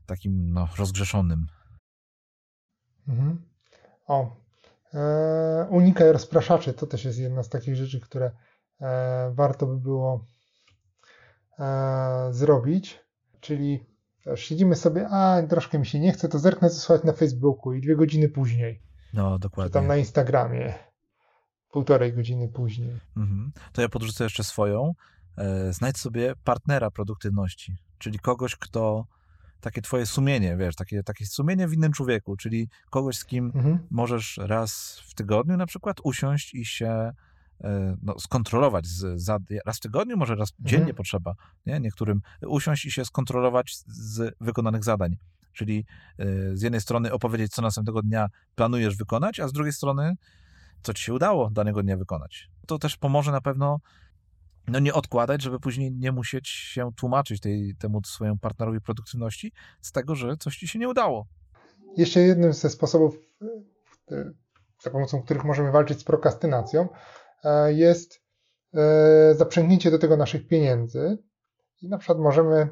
takim 0.07 0.53
no, 0.53 0.69
rozgrzeszonym. 0.79 1.47
Mhm. 3.09 3.43
O, 4.07 4.23
e, 4.23 4.42
unikaj 5.69 6.13
rozpraszaczy. 6.13 6.73
To 6.73 6.87
też 6.87 7.05
jest 7.05 7.19
jedna 7.19 7.43
z 7.43 7.49
takich 7.49 7.77
rzeczy, 7.77 8.01
które 8.01 8.31
e, 8.81 9.33
warto 9.35 9.67
by 9.67 9.77
było 9.77 10.25
e, 11.59 12.29
zrobić. 12.31 13.01
Czyli 13.41 13.87
też 14.25 14.41
siedzimy 14.45 14.77
sobie, 14.77 15.09
a 15.09 15.43
troszkę 15.49 15.79
mi 15.79 15.87
się 15.87 16.01
nie 16.01 16.13
chce, 16.13 16.29
to 16.29 16.39
zerknę 16.39 16.71
słychać 16.71 17.05
na 17.07 17.13
Facebooku 17.13 17.73
i 17.73 17.81
dwie 17.81 17.97
godziny 17.97 18.29
później. 18.29 18.83
No, 19.15 19.35
Czy 19.37 19.41
dokładnie. 19.41 19.73
tam 19.73 19.87
na 19.87 19.97
Instagramie 19.97 20.75
półtorej 21.71 22.13
godziny 22.13 22.49
później. 22.49 23.01
Mhm. 23.17 23.53
To 23.73 23.83
ja 23.83 23.89
podrzucę 23.89 24.25
jeszcze 24.25 24.45
swoją. 24.45 24.95
E, 25.39 25.73
Znajdź 25.73 25.99
sobie 25.99 26.35
partnera 26.45 26.91
produktywności, 26.91 27.77
czyli 27.99 28.19
kogoś, 28.19 28.57
kto 28.57 29.07
takie 29.63 29.83
twoje 29.83 30.07
sumienie, 30.07 30.57
wiesz, 30.57 30.77
takie, 30.77 31.03
takie 31.03 31.27
sumienie 31.27 31.69
w 31.69 31.73
innym 31.73 31.93
człowieku, 31.93 32.37
czyli 32.37 32.69
kogoś, 32.91 33.17
z 33.19 33.25
kim 33.25 33.53
Mhm. 33.55 33.79
możesz 33.91 34.37
raz 34.43 35.01
w 35.07 35.15
tygodniu 35.15 35.57
na 35.57 35.67
przykład 35.67 35.97
usiąść 36.05 36.55
i 36.55 36.65
się 36.65 37.13
e, 37.65 37.97
no, 38.03 38.19
skontrolować. 38.19 38.87
Z, 38.87 39.23
za, 39.23 39.39
raz 39.67 39.77
w 39.77 39.81
tygodniu, 39.81 40.17
może 40.17 40.35
raz 40.35 40.51
Mhm. 40.53 40.69
dziennie 40.69 40.95
potrzeba, 40.95 41.35
nie? 41.67 41.81
Niektórym 41.81 42.21
usiąść 42.47 42.85
i 42.85 42.91
się 42.93 43.05
skontrolować 43.05 43.77
z- 43.87 44.35
wykonanych 44.41 44.85
zadań. 44.85 45.17
Czyli 45.53 45.85
e, 46.19 46.25
z 46.57 46.63
jednej 46.63 46.81
strony 46.81 47.13
opowiedzieć, 47.13 47.53
co 47.53 47.63
następnego 47.63 48.03
dnia 48.03 48.27
planujesz 48.55 48.97
wykonać, 48.97 49.41
a 49.41 49.49
z 49.49 49.53
drugiej 49.53 49.73
strony, 49.73 50.15
co 50.83 50.95
ci 50.95 51.03
się 51.05 51.15
udało 51.15 51.51
danego 51.51 51.83
dnia 51.83 51.97
wykonać. 51.97 52.49
To 52.67 52.79
też 52.79 52.97
pomoże 52.97 53.33
na 53.33 53.41
pewno 53.41 53.79
no 54.69 54.79
nie 54.79 54.95
odkładać, 54.95 55.43
żeby 55.43 55.61
później 55.61 55.93
nie 55.93 56.13
musieć 56.13 56.49
się 56.49 56.91
tłumaczyć 56.97 57.41
tej, 57.41 57.75
temu 57.79 58.01
swojemu 58.05 58.39
partnerowi 58.39 58.81
produktywności 58.81 59.53
z 59.81 59.93
tego, 59.93 60.15
że 60.15 60.37
coś 60.37 60.57
ci 60.57 60.69
się 60.69 60.79
nie 60.79 60.89
udało. 60.89 61.27
Jeszcze 61.97 62.21
jednym 62.21 62.53
ze 62.53 62.71
sposobów, 62.71 63.19
e, 64.11 64.33
za 64.83 64.91
pomocą 64.91 65.23
których 65.23 65.45
możemy 65.45 65.73
walczyć 65.73 66.01
z 66.01 66.05
prokrastynacją, 66.05 66.89
e, 67.45 67.73
jest 67.73 68.23
e, 68.75 69.35
zaprzęgnięcie 69.35 69.91
do 69.91 69.99
tego 69.99 70.17
naszych 70.17 70.49
pieniędzy. 70.49 71.19
I 71.83 71.89
na 71.89 71.99
przykład 71.99 72.19
możemy 72.19 72.69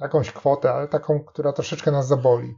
jakąś 0.00 0.32
kwotę, 0.32 0.72
ale 0.72 0.88
taką, 0.88 1.20
która 1.20 1.52
troszeczkę 1.52 1.90
nas 1.90 2.08
zaboli. 2.08 2.54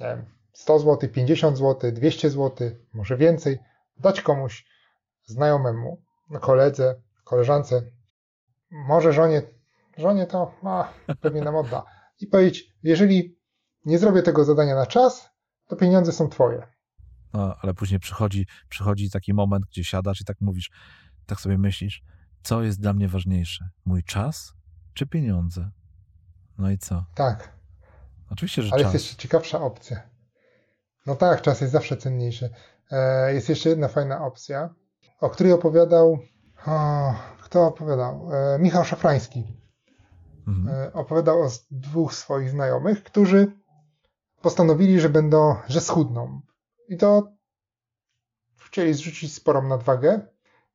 Nie 0.00 0.06
wiem, 0.06 0.24
100 0.52 0.78
zł, 0.78 1.10
50 1.12 1.58
zł, 1.58 1.92
200 1.92 2.30
zł, 2.30 2.70
może 2.94 3.16
więcej, 3.16 3.58
dać 3.96 4.20
komuś 4.20 4.66
znajomemu, 5.26 6.02
koledze, 6.38 7.02
koleżance, 7.24 7.82
może 8.70 9.12
żonie, 9.12 9.42
żonie 9.98 10.26
to 10.26 10.54
a, 10.64 10.92
pewnie 11.20 11.42
nam 11.42 11.56
odda. 11.56 11.84
I 12.20 12.26
powiedzieć, 12.26 12.72
jeżeli 12.82 13.38
nie 13.84 13.98
zrobię 13.98 14.22
tego 14.22 14.44
zadania 14.44 14.74
na 14.74 14.86
czas, 14.86 15.30
to 15.66 15.76
pieniądze 15.76 16.12
są 16.12 16.28
twoje. 16.28 16.66
No, 17.32 17.56
ale 17.62 17.74
później 17.74 18.00
przychodzi, 18.00 18.46
przychodzi 18.68 19.10
taki 19.10 19.34
moment, 19.34 19.64
gdzie 19.66 19.84
siadasz 19.84 20.20
i 20.20 20.24
tak 20.24 20.36
mówisz, 20.40 20.70
tak 21.26 21.40
sobie 21.40 21.58
myślisz, 21.58 22.02
co 22.42 22.62
jest 22.62 22.80
dla 22.80 22.92
mnie 22.92 23.08
ważniejsze? 23.08 23.68
Mój 23.84 24.02
czas 24.04 24.52
czy 24.94 25.06
pieniądze? 25.06 25.70
No 26.58 26.70
i 26.70 26.78
co? 26.78 27.04
Tak, 27.14 27.60
Oczywiście, 28.30 28.62
że 28.62 28.72
ale 28.74 28.82
czas. 28.82 28.92
jest 28.92 29.04
jeszcze 29.04 29.22
ciekawsza 29.22 29.60
opcja. 29.60 30.00
No 31.06 31.14
tak, 31.16 31.42
czas 31.42 31.60
jest 31.60 31.72
zawsze 31.72 31.96
cenniejszy. 31.96 32.50
E, 32.90 33.34
Jest 33.34 33.48
jeszcze 33.48 33.68
jedna 33.68 33.88
fajna 33.88 34.24
opcja, 34.24 34.74
o 35.20 35.30
której 35.30 35.52
opowiadał. 35.52 36.18
O, 36.66 37.14
kto 37.42 37.66
opowiadał? 37.66 38.28
E, 38.32 38.58
Michał 38.58 38.84
Szafrański. 38.84 39.44
Mhm. 40.48 40.68
E, 40.68 40.92
Opowiadał 40.92 41.42
o 41.42 41.48
dwóch 41.70 42.14
swoich 42.14 42.50
znajomych, 42.50 43.02
którzy 43.02 43.52
postanowili, 44.42 45.00
że 45.00 45.08
będą, 45.08 45.56
że 45.68 45.80
schudną. 45.80 46.40
I 46.88 46.96
to 46.96 47.32
chcieli 48.56 48.94
zrzucić 48.94 49.34
sporą 49.34 49.68
nadwagę 49.68 50.20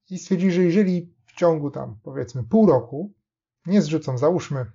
i 0.09 0.19
stwierdzili, 0.19 0.51
że 0.51 0.63
jeżeli 0.63 1.15
w 1.25 1.33
ciągu 1.33 1.71
tam 1.71 1.99
powiedzmy 2.03 2.43
pół 2.43 2.67
roku 2.67 3.13
nie 3.65 3.81
zrzucą, 3.81 4.17
załóżmy 4.17 4.65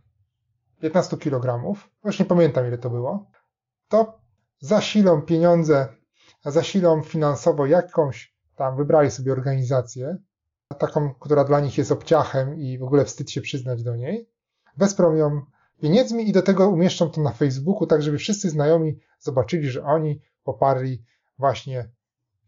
15 0.81 1.17
kg, 1.17 1.75
właśnie 2.03 2.25
pamiętam 2.25 2.67
ile 2.67 2.79
to 2.79 2.91
było, 2.91 3.31
to 3.89 4.21
zasilą 4.59 5.23
pieniądze, 5.23 5.89
zasilą 6.45 7.03
finansowo 7.03 7.67
jakąś 7.67 8.40
tam, 8.61 8.77
wybrali 8.77 9.11
sobie 9.11 9.33
organizację, 9.33 10.17
taką, 10.79 11.15
która 11.15 11.45
dla 11.45 11.61
nich 11.61 11.79
jest 11.79 11.93
obciachem 11.93 12.55
i 12.55 12.79
w 12.79 12.83
ogóle 12.83 13.05
wstyd 13.05 13.31
się 13.31 13.41
przyznać 13.41 13.83
do 13.83 13.97
niej, 13.97 14.29
wesprą 14.77 15.15
ją 15.15 15.43
pieniędzmi 15.83 16.29
i 16.29 16.33
do 16.33 16.43
tego 16.43 16.69
umieszczą 16.69 17.11
to 17.11 17.21
na 17.21 17.33
Facebooku, 17.33 17.87
tak 17.87 18.03
żeby 18.03 18.19
wszyscy 18.19 18.51
znajomi 18.51 18.99
zobaczyli, 19.19 19.71
że 19.71 19.85
oni 19.85 20.21
poparli 20.45 21.05
właśnie 21.39 21.89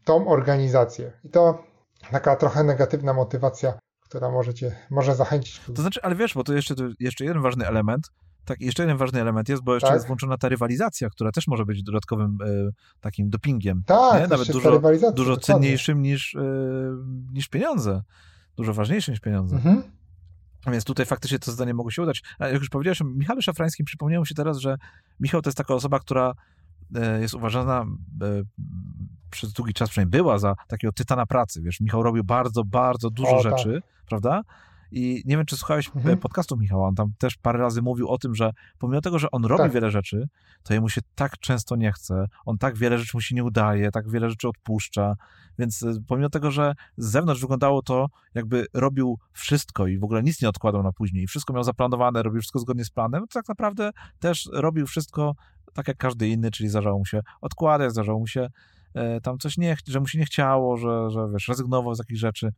tą 0.04 0.28
organizację. 0.28 1.12
I 1.24 1.30
to 1.30 1.64
taka 2.10 2.36
trochę 2.36 2.64
negatywna 2.64 3.12
motywacja, 3.12 3.78
która 4.00 4.30
może 4.30 4.54
cię, 4.54 4.76
może 4.90 5.14
zachęcić. 5.14 5.60
To 5.74 5.82
znaczy, 5.82 6.00
ale 6.02 6.14
wiesz, 6.14 6.34
bo 6.34 6.44
to 6.44 6.52
jeszcze, 6.52 6.74
to 6.74 6.84
jeszcze 7.00 7.24
jeden 7.24 7.42
ważny 7.42 7.66
element, 7.66 8.10
tak, 8.44 8.60
jeszcze 8.60 8.82
jeden 8.82 8.96
ważny 8.96 9.20
element 9.20 9.48
jest, 9.48 9.62
bo 9.62 9.74
jeszcze 9.74 9.88
tak? 9.88 9.94
jest 9.94 10.06
włączona 10.06 10.38
ta 10.38 10.48
rywalizacja, 10.48 11.10
która 11.10 11.32
też 11.32 11.46
może 11.46 11.66
być 11.66 11.82
dodatkowym 11.82 12.38
e, 12.44 12.70
takim 13.00 13.30
dopingiem. 13.30 13.82
Tak, 13.86 14.30
nawet 14.30 14.52
dużo, 14.52 14.80
dużo 15.14 15.36
cenniejszym 15.36 16.02
niż, 16.02 16.34
e, 16.34 16.40
niż 17.32 17.48
pieniądze. 17.48 18.02
Dużo 18.56 18.74
ważniejszym 18.74 19.12
niż 19.12 19.20
pieniądze. 19.20 19.56
Mhm. 19.56 19.82
Więc 20.66 20.84
tutaj 20.84 21.06
faktycznie 21.06 21.38
to 21.38 21.50
zadanie 21.50 21.74
mogło 21.74 21.90
się 21.90 22.02
udać. 22.02 22.22
A 22.38 22.48
jak 22.48 22.60
już 22.60 22.68
powiedziałeś 22.68 23.02
o 23.02 23.04
Michale 23.04 23.42
Szafrańskim, 23.42 23.86
przypomniało 23.86 24.22
mi 24.22 24.26
się 24.26 24.34
teraz, 24.34 24.58
że 24.58 24.76
Michał 25.20 25.42
to 25.42 25.48
jest 25.48 25.58
taka 25.58 25.74
osoba, 25.74 26.00
która 26.00 26.32
e, 26.94 27.20
jest 27.20 27.34
uważana 27.34 27.84
przez 29.30 29.52
długi 29.52 29.74
czas 29.74 29.90
przynajmniej 29.90 30.22
była 30.22 30.38
za 30.38 30.54
takiego 30.68 30.92
tytana 30.92 31.26
pracy. 31.26 31.62
Wiesz, 31.62 31.80
Michał 31.80 32.02
robił 32.02 32.24
bardzo, 32.24 32.64
bardzo 32.64 33.10
dużo 33.10 33.36
o, 33.36 33.42
tak. 33.42 33.58
rzeczy, 33.58 33.82
tak. 33.82 34.04
prawda? 34.06 34.42
I 34.92 35.22
nie 35.24 35.36
wiem, 35.36 35.46
czy 35.46 35.56
słuchałeś 35.56 35.90
mhm. 35.96 36.18
podcastu 36.18 36.56
Michała, 36.56 36.88
on 36.88 36.94
tam 36.94 37.12
też 37.18 37.36
parę 37.36 37.58
razy 37.58 37.82
mówił 37.82 38.08
o 38.08 38.18
tym, 38.18 38.34
że 38.34 38.50
pomimo 38.78 39.00
tego, 39.00 39.18
że 39.18 39.30
on 39.30 39.44
robi 39.44 39.62
tak. 39.62 39.72
wiele 39.72 39.90
rzeczy, 39.90 40.28
to 40.62 40.74
jemu 40.74 40.88
się 40.88 41.00
tak 41.14 41.38
często 41.38 41.76
nie 41.76 41.92
chce, 41.92 42.26
on 42.46 42.58
tak 42.58 42.76
wiele 42.76 42.98
rzeczy 42.98 43.10
mu 43.14 43.20
się 43.20 43.34
nie 43.34 43.44
udaje, 43.44 43.90
tak 43.90 44.10
wiele 44.10 44.30
rzeczy 44.30 44.48
odpuszcza, 44.48 45.14
więc 45.58 45.82
y, 45.82 46.02
pomimo 46.08 46.28
tego, 46.28 46.50
że 46.50 46.74
z 46.96 47.10
zewnątrz 47.10 47.40
wyglądało 47.40 47.82
to, 47.82 48.06
jakby 48.34 48.66
robił 48.74 49.18
wszystko 49.32 49.86
i 49.86 49.98
w 49.98 50.04
ogóle 50.04 50.22
nic 50.22 50.42
nie 50.42 50.48
odkładał 50.48 50.82
na 50.82 50.92
później, 50.92 51.26
wszystko 51.26 51.52
miał 51.52 51.64
zaplanowane, 51.64 52.22
robił 52.22 52.40
wszystko 52.40 52.58
zgodnie 52.58 52.84
z 52.84 52.90
planem, 52.90 53.20
to 53.20 53.40
tak 53.40 53.48
naprawdę 53.48 53.90
też 54.18 54.48
robił 54.52 54.86
wszystko 54.86 55.34
tak 55.74 55.88
jak 55.88 55.96
każdy 55.96 56.28
inny, 56.28 56.50
czyli 56.50 56.68
zdarzało 56.68 56.98
mu 56.98 57.04
się 57.04 57.20
odkładać, 57.40 57.90
zdarzało 57.90 58.18
mu 58.18 58.26
się 58.26 58.48
e, 58.94 59.20
tam 59.20 59.38
coś 59.38 59.58
nie, 59.58 59.76
że 59.88 60.00
mu 60.00 60.06
się 60.06 60.18
nie 60.18 60.24
chciało, 60.24 60.76
że, 60.76 61.10
że 61.10 61.28
wiesz, 61.32 61.48
rezygnował 61.48 61.94
z 61.94 61.98
jakichś 61.98 62.20
rzeczy. 62.20 62.52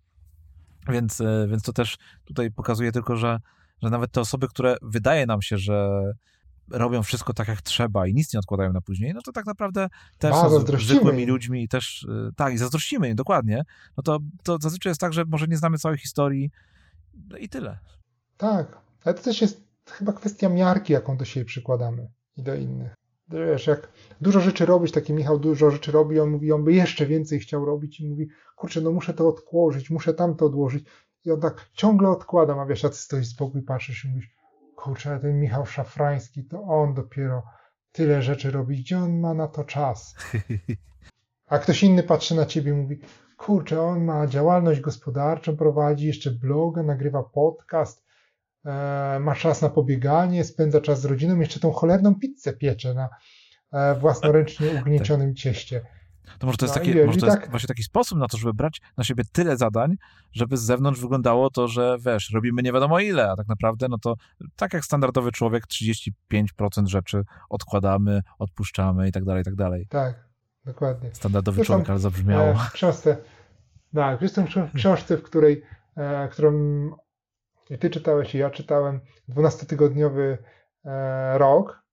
Więc, 0.88 1.20
e, 1.20 1.46
więc 1.50 1.62
to 1.62 1.72
też 1.72 1.96
tutaj 2.24 2.50
pokazuje 2.50 2.92
tylko, 2.92 3.16
że, 3.16 3.38
że 3.82 3.90
nawet 3.90 4.12
te 4.12 4.20
osoby, 4.20 4.48
które 4.48 4.76
wydaje 4.82 5.26
nam 5.26 5.42
się, 5.42 5.58
że 5.58 6.02
robią 6.70 7.02
wszystko 7.02 7.34
tak 7.34 7.48
jak 7.48 7.62
trzeba 7.62 8.06
i 8.06 8.14
nic 8.14 8.34
nie 8.34 8.40
odkładają 8.40 8.72
na 8.72 8.80
później, 8.80 9.14
no 9.14 9.20
to 9.22 9.32
tak 9.32 9.46
naprawdę 9.46 9.88
też 10.18 10.34
A, 10.34 10.48
są 10.48 10.78
zwykłymi 10.78 11.26
ludźmi 11.26 11.62
i 11.62 11.68
też, 11.68 12.06
e, 12.10 12.30
tak, 12.36 12.54
i 12.54 12.58
zazdrościmy 12.58 13.08
im, 13.08 13.16
dokładnie, 13.16 13.62
no 13.96 14.02
to, 14.02 14.18
to 14.42 14.58
zazwyczaj 14.60 14.90
jest 14.90 15.00
tak, 15.00 15.12
że 15.12 15.24
może 15.24 15.46
nie 15.46 15.56
znamy 15.56 15.78
całej 15.78 15.98
historii 15.98 16.50
no 17.28 17.36
i 17.36 17.48
tyle. 17.48 17.78
Tak, 18.36 18.78
ale 19.04 19.14
to 19.14 19.22
też 19.22 19.40
jest 19.40 19.64
chyba 19.90 20.12
kwestia 20.12 20.48
miarki, 20.48 20.92
jaką 20.92 21.16
do 21.16 21.24
siebie 21.24 21.46
przykładamy 21.46 22.10
i 22.36 22.42
do 22.42 22.54
innych. 22.54 22.94
Wiesz, 23.28 23.66
jak 23.66 23.88
dużo 24.20 24.40
rzeczy 24.40 24.66
robić, 24.66 24.92
taki 24.92 25.12
Michał 25.12 25.38
dużo 25.38 25.70
rzeczy 25.70 25.92
robi, 25.92 26.20
on 26.20 26.30
mówi, 26.30 26.52
on 26.52 26.64
by 26.64 26.72
jeszcze 26.72 27.06
więcej 27.06 27.40
chciał 27.40 27.64
robić 27.64 28.00
i 28.00 28.08
mówi, 28.08 28.28
kurczę, 28.56 28.80
no 28.80 28.92
muszę 28.92 29.14
to 29.14 29.28
odłożyć, 29.28 29.90
muszę 29.90 30.14
tamto 30.14 30.46
odłożyć. 30.46 30.84
I 31.24 31.30
on 31.30 31.40
tak 31.40 31.70
ciągle 31.72 32.08
odkłada, 32.08 32.60
a 32.60 32.66
wiesz, 32.66 32.84
a 32.84 32.88
ty 32.88 32.96
stoisz 32.96 33.26
z 33.26 33.36
boku 33.36 33.58
i 33.58 33.62
patrzysz 33.62 34.04
i 34.04 34.08
mówisz, 34.08 34.30
kurczę, 34.76 35.18
ten 35.20 35.40
Michał 35.40 35.66
Szafrański, 35.66 36.44
to 36.44 36.62
on 36.62 36.94
dopiero 36.94 37.42
tyle 37.92 38.22
rzeczy 38.22 38.50
robi, 38.50 38.78
gdzie 38.78 38.98
on 38.98 39.20
ma 39.20 39.34
na 39.34 39.48
to 39.48 39.64
czas? 39.64 40.14
A 41.46 41.58
ktoś 41.58 41.82
inny 41.82 42.02
patrzy 42.02 42.34
na 42.34 42.46
ciebie 42.46 42.72
i 42.72 42.74
mówi, 42.74 43.00
kurczę, 43.36 43.80
on 43.82 44.04
ma 44.04 44.26
działalność 44.26 44.80
gospodarczą, 44.80 45.56
prowadzi 45.56 46.06
jeszcze 46.06 46.30
bloga, 46.30 46.82
nagrywa 46.82 47.22
podcast, 47.22 48.03
ma 49.20 49.34
czas 49.34 49.62
na 49.62 49.68
pobieganie, 49.68 50.44
spędza 50.44 50.80
czas 50.80 51.00
z 51.00 51.04
rodziną, 51.04 51.40
jeszcze 51.40 51.60
tą 51.60 51.72
cholerną 51.72 52.14
pizzę 52.14 52.52
piecze 52.52 52.94
na 52.94 53.08
e, 53.72 53.94
własnoręcznie 53.94 54.70
ugniecionym 54.80 55.34
cieście. 55.34 55.80
To 56.38 56.46
może 56.46 56.58
to 56.58 56.66
jest, 56.66 56.76
no, 56.76 56.82
taki, 56.82 56.94
może 57.06 57.20
to 57.20 57.26
jest 57.26 57.40
tak... 57.40 57.50
właśnie 57.50 57.66
taki 57.66 57.82
sposób 57.82 58.18
na 58.18 58.28
to, 58.28 58.36
żeby 58.36 58.54
brać 58.54 58.80
na 58.96 59.04
siebie 59.04 59.24
tyle 59.32 59.56
zadań, 59.56 59.96
żeby 60.32 60.56
z 60.56 60.62
zewnątrz 60.62 61.00
wyglądało 61.00 61.50
to, 61.50 61.68
że 61.68 61.96
wiesz, 62.06 62.30
robimy 62.34 62.62
nie 62.62 62.72
wiadomo 62.72 63.00
ile, 63.00 63.30
a 63.30 63.36
tak 63.36 63.48
naprawdę 63.48 63.86
no 63.88 63.98
to 63.98 64.14
tak 64.56 64.72
jak 64.74 64.84
standardowy 64.84 65.32
człowiek 65.32 65.64
35% 65.66 66.12
rzeczy 66.86 67.22
odkładamy, 67.50 68.22
odpuszczamy 68.38 69.08
i 69.08 69.12
tak 69.12 69.24
dalej, 69.24 69.42
i 69.42 69.44
tak 69.44 69.54
dalej. 69.54 69.86
Tak, 69.90 70.28
dokładnie. 70.64 71.10
Standardowy 71.12 71.56
Zresztą, 71.56 71.72
człowiek, 71.72 71.90
ale 71.90 71.98
zabrzmiało. 71.98 72.50
E, 72.50 72.54
w 72.54 72.72
książce, 72.72 73.16
tak, 73.94 74.22
jestem 74.22 74.46
w 74.46 74.72
książce, 74.76 75.16
w 75.16 75.22
której, 75.22 75.62
e, 75.96 76.28
którą 76.28 76.52
i 77.70 77.78
ty 77.78 77.90
czytałeś 77.90 78.34
i 78.34 78.38
ja 78.38 78.50
czytałem 78.50 79.00
12-tygodniowy 79.28 80.38
e, 80.84 81.38
rok, 81.38 81.84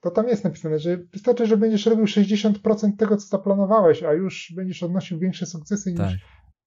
to 0.00 0.10
tam 0.10 0.28
jest 0.28 0.44
napisane, 0.44 0.78
że 0.78 0.96
wystarczy, 0.96 1.46
że 1.46 1.56
będziesz 1.56 1.86
robił 1.86 2.04
60% 2.04 2.96
tego, 2.98 3.16
co 3.16 3.26
zaplanowałeś, 3.26 4.02
a 4.02 4.12
już 4.12 4.52
będziesz 4.56 4.82
odnosił 4.82 5.18
większe 5.18 5.46
sukcesy 5.46 5.94
tak. 5.94 6.10
niż 6.10 6.24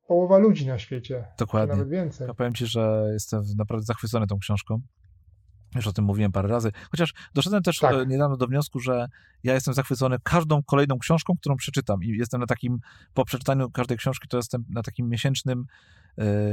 połowa 0.08 0.38
ludzi 0.38 0.68
na 0.68 0.80
świecie. 0.80 1.28
Dokładnie. 1.40 1.76
Nawet 1.76 1.90
więcej. 1.90 2.28
Ja 2.28 2.34
powiem 2.34 2.54
ci, 2.54 2.66
że 2.66 3.10
jestem 3.14 3.44
naprawdę 3.58 3.86
zachwycony 3.86 4.28
tą 4.28 4.40
książką. 4.40 4.82
Już 5.76 5.88
o 5.88 5.94
tym 5.94 6.06
mówiłem 6.06 6.32
parę 6.32 6.50
razy. 6.50 6.72
Chociaż 6.92 7.14
doszedłem 7.34 7.64
też 7.64 7.80
tak. 7.80 7.94
E, 7.94 8.06
niedawno 8.06 8.38
do 8.38 8.48
wniosku, 8.48 8.80
że 8.80 9.08
ja 9.44 9.54
jestem 9.54 9.74
zachwycony 9.74 10.18
każdą 10.24 10.64
kolejną 10.64 11.00
książką, 11.00 11.34
którą 11.40 11.56
przeczytam. 11.56 12.04
I 12.04 12.08
jestem 12.08 12.40
na 12.40 12.48
takim, 12.48 12.80
po 13.14 13.26
przeczytaniu 13.26 13.70
każdej 13.70 13.98
książki, 13.98 14.28
to 14.28 14.38
jestem 14.38 14.66
na 14.70 14.84
takim 14.84 15.10
miesięcznym 15.10 15.66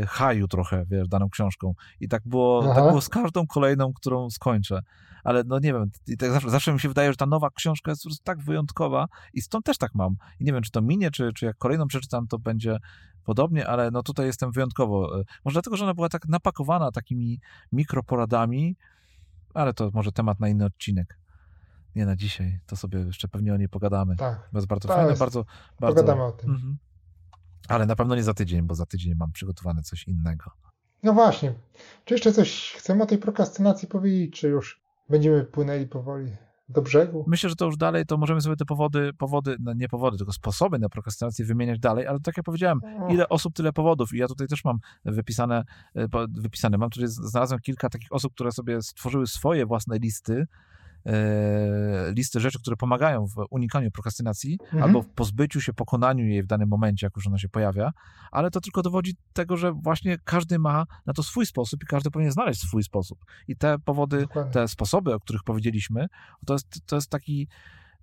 haju 0.08 0.48
trochę, 0.48 0.84
wiesz, 0.86 1.08
daną 1.08 1.28
książką. 1.30 1.74
I 2.00 2.08
tak 2.08 2.22
było, 2.26 2.74
tak 2.74 2.84
było 2.84 3.00
z 3.00 3.08
każdą 3.08 3.46
kolejną, 3.46 3.92
którą 3.92 4.30
skończę. 4.30 4.82
Ale 5.24 5.42
no 5.46 5.58
nie 5.58 5.72
wiem, 5.72 5.90
i 6.06 6.16
tak 6.16 6.30
zawsze, 6.30 6.50
zawsze 6.50 6.72
mi 6.72 6.80
się 6.80 6.88
wydaje, 6.88 7.10
że 7.12 7.16
ta 7.16 7.26
nowa 7.26 7.50
książka 7.50 7.90
jest 7.90 8.02
po 8.02 8.08
prostu 8.08 8.24
tak 8.24 8.42
wyjątkowa 8.42 9.08
i 9.34 9.40
stąd 9.40 9.64
też 9.64 9.78
tak 9.78 9.94
mam. 9.94 10.16
I 10.40 10.44
nie 10.44 10.52
wiem, 10.52 10.62
czy 10.62 10.70
to 10.70 10.82
minie, 10.82 11.10
czy, 11.10 11.32
czy 11.32 11.46
jak 11.46 11.56
kolejną 11.58 11.86
przeczytam, 11.86 12.26
to 12.26 12.38
będzie 12.38 12.78
podobnie, 13.24 13.66
ale 13.66 13.90
no 13.90 14.02
tutaj 14.02 14.26
jestem 14.26 14.52
wyjątkowo. 14.52 15.20
E, 15.20 15.24
może 15.44 15.52
dlatego, 15.52 15.76
że 15.76 15.84
ona 15.84 15.94
była 15.94 16.08
tak 16.08 16.28
napakowana 16.28 16.92
takimi 16.92 17.40
mikroporadami, 17.72 18.76
ale 19.54 19.74
to 19.74 19.90
może 19.94 20.12
temat 20.12 20.40
na 20.40 20.48
inny 20.48 20.64
odcinek. 20.64 21.18
Nie 21.94 22.06
na 22.06 22.16
dzisiaj, 22.16 22.60
to 22.66 22.76
sobie 22.76 22.98
jeszcze 22.98 23.28
pewnie 23.28 23.54
o 23.54 23.56
niej 23.56 23.68
pogadamy. 23.68 24.16
Tak. 24.16 24.48
Bo 24.52 24.58
jest 24.58 24.68
bardzo 24.68 24.88
fajne, 24.88 25.08
jest. 25.08 25.20
bardzo, 25.20 25.44
bardzo... 25.80 25.94
Pogadamy 25.94 26.22
o 26.22 26.32
tym. 26.32 26.50
Mhm. 26.50 26.78
Ale 27.68 27.86
na 27.86 27.96
pewno 27.96 28.16
nie 28.16 28.22
za 28.22 28.34
tydzień, 28.34 28.62
bo 28.62 28.74
za 28.74 28.86
tydzień 28.86 29.14
mam 29.14 29.32
przygotowane 29.32 29.82
coś 29.82 30.08
innego. 30.08 30.50
No 31.02 31.12
właśnie. 31.12 31.54
Czy 32.04 32.14
jeszcze 32.14 32.32
coś 32.32 32.72
chcemy 32.72 33.02
o 33.02 33.06
tej 33.06 33.18
prokrastynacji 33.18 33.88
powiedzieć, 33.88 34.40
czy 34.40 34.48
już 34.48 34.82
będziemy 35.08 35.44
płynęli 35.44 35.86
powoli? 35.86 36.36
do 36.68 36.82
brzegu. 36.82 37.24
Myślę, 37.26 37.50
że 37.50 37.56
to 37.56 37.64
już 37.64 37.76
dalej, 37.76 38.06
to 38.06 38.16
możemy 38.16 38.40
sobie 38.40 38.56
te 38.56 38.64
powody, 38.64 39.12
powody, 39.18 39.56
no 39.60 39.72
nie 39.72 39.88
powody, 39.88 40.18
tylko 40.18 40.32
sposoby 40.32 40.78
na 40.78 40.88
prokrastynację 40.88 41.44
wymieniać 41.44 41.78
dalej, 41.78 42.06
ale 42.06 42.20
tak 42.20 42.36
jak 42.36 42.44
powiedziałem, 42.44 42.80
ile 43.08 43.28
osób, 43.28 43.54
tyle 43.54 43.72
powodów 43.72 44.14
i 44.14 44.18
ja 44.18 44.26
tutaj 44.26 44.46
też 44.46 44.64
mam 44.64 44.78
wypisane, 45.04 45.64
e, 45.94 46.08
wypisane, 46.30 46.78
mam 46.78 46.90
tutaj, 46.90 47.08
znalazłem 47.08 47.60
kilka 47.60 47.88
takich 47.88 48.12
osób, 48.12 48.34
które 48.34 48.52
sobie 48.52 48.82
stworzyły 48.82 49.26
swoje 49.26 49.66
własne 49.66 49.98
listy, 49.98 50.46
listy 52.16 52.40
rzeczy, 52.40 52.58
które 52.58 52.76
pomagają 52.76 53.26
w 53.26 53.34
unikaniu 53.50 53.90
prokrastynacji 53.90 54.58
mhm. 54.62 54.82
albo 54.82 55.02
w 55.02 55.08
pozbyciu 55.08 55.60
się, 55.60 55.72
pokonaniu 55.72 56.26
jej 56.26 56.42
w 56.42 56.46
danym 56.46 56.68
momencie, 56.68 57.06
jak 57.06 57.16
już 57.16 57.26
ona 57.26 57.38
się 57.38 57.48
pojawia, 57.48 57.92
ale 58.30 58.50
to 58.50 58.60
tylko 58.60 58.82
dowodzi 58.82 59.16
tego, 59.32 59.56
że 59.56 59.72
właśnie 59.72 60.18
każdy 60.24 60.58
ma 60.58 60.84
na 61.06 61.12
to 61.12 61.22
swój 61.22 61.46
sposób 61.46 61.82
i 61.82 61.86
każdy 61.86 62.10
powinien 62.10 62.32
znaleźć 62.32 62.60
swój 62.60 62.82
sposób. 62.82 63.18
I 63.48 63.56
te 63.56 63.78
powody, 63.78 64.20
Dokładnie. 64.20 64.52
te 64.52 64.68
sposoby, 64.68 65.14
o 65.14 65.20
których 65.20 65.42
powiedzieliśmy, 65.42 66.06
to 66.46 66.52
jest, 66.52 66.86
to 66.86 66.96
jest 66.96 67.10
taki 67.10 67.48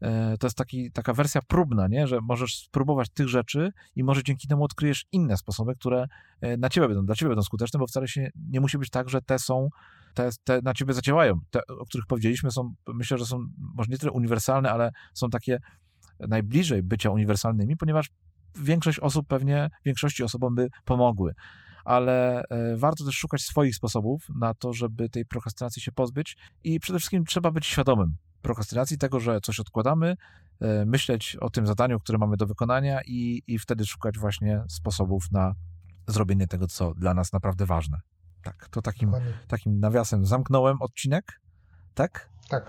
e, 0.02 0.38
to 0.38 0.48
jest 0.48 0.58
taki, 0.58 0.92
taka 0.92 1.14
wersja 1.14 1.42
próbna, 1.48 1.88
nie? 1.88 2.08
że 2.08 2.20
możesz 2.22 2.60
spróbować 2.60 3.10
tych 3.10 3.28
rzeczy 3.28 3.72
i 3.96 4.04
może 4.04 4.24
dzięki 4.24 4.48
temu 4.48 4.64
odkryjesz 4.64 5.06
inne 5.12 5.38
sposoby, 5.38 5.76
które 5.76 6.08
e, 6.42 6.58
na 6.58 6.70
ciebie 6.70 6.88
będą, 6.88 7.06
dla 7.06 7.16
ciebie 7.16 7.30
będą 7.30 7.44
skuteczne, 7.44 7.80
bo 7.80 7.88
wcale 7.88 8.08
się 8.08 8.30
nie 8.50 8.60
musi 8.60 8.78
być 8.78 8.90
tak, 8.90 9.10
że 9.10 9.22
te 9.22 9.40
są 9.40 9.70
te, 10.16 10.30
te 10.44 10.62
na 10.64 10.74
ciebie 10.74 10.94
zadziałają. 10.94 11.40
Te, 11.52 11.60
o 11.68 11.86
których 11.86 12.06
powiedzieliśmy, 12.08 12.52
są, 12.52 12.74
myślę, 12.88 13.18
że 13.18 13.26
są 13.26 13.48
może 13.58 13.90
nie 13.92 13.98
tyle 13.98 14.12
uniwersalne, 14.12 14.72
ale 14.72 14.92
są 15.14 15.30
takie 15.30 15.60
najbliżej 16.20 16.84
bycia 16.84 17.10
uniwersalnymi, 17.10 17.78
ponieważ 17.78 18.10
większość 18.56 19.00
osób 19.00 19.28
pewnie, 19.28 19.70
większości 19.86 20.24
osobom 20.24 20.56
by 20.56 20.70
pomogły. 20.86 21.34
Ale 21.86 22.44
e, 22.44 22.78
warto 22.78 23.06
też 23.06 23.16
szukać 23.16 23.42
swoich 23.42 23.76
sposobów 23.76 24.28
na 24.36 24.54
to, 24.54 24.74
żeby 24.74 25.10
tej 25.10 25.26
prokrastynacji 25.26 25.82
się 25.82 25.92
pozbyć 25.92 26.38
i 26.64 26.80
przede 26.80 27.00
wszystkim 27.00 27.26
trzeba 27.26 27.52
być 27.52 27.66
świadomym 27.66 28.16
prokrastynacji, 28.42 28.98
tego, 28.98 29.20
że 29.20 29.42
coś 29.42 29.60
odkładamy, 29.60 30.16
e, 30.62 30.86
myśleć 30.86 31.38
o 31.42 31.50
tym 31.50 31.68
zadaniu, 31.68 32.00
które 32.00 32.18
mamy 32.18 32.38
do 32.38 32.46
wykonania 32.46 33.00
i, 33.06 33.42
i 33.48 33.60
wtedy 33.60 33.86
szukać 33.86 34.18
właśnie 34.18 34.64
sposobów 34.68 35.32
na 35.32 35.54
zrobienie 36.08 36.48
tego, 36.48 36.68
co 36.68 36.94
dla 36.94 37.14
nas 37.14 37.34
naprawdę 37.34 37.66
ważne. 37.66 37.98
Tak, 38.46 38.68
to 38.70 38.82
takim, 38.82 39.12
Dokładnie. 39.12 39.34
takim 39.48 39.80
nawiasem 39.80 40.26
zamknąłem 40.26 40.82
odcinek, 40.82 41.42
tak? 41.94 42.30
Tak. 42.50 42.66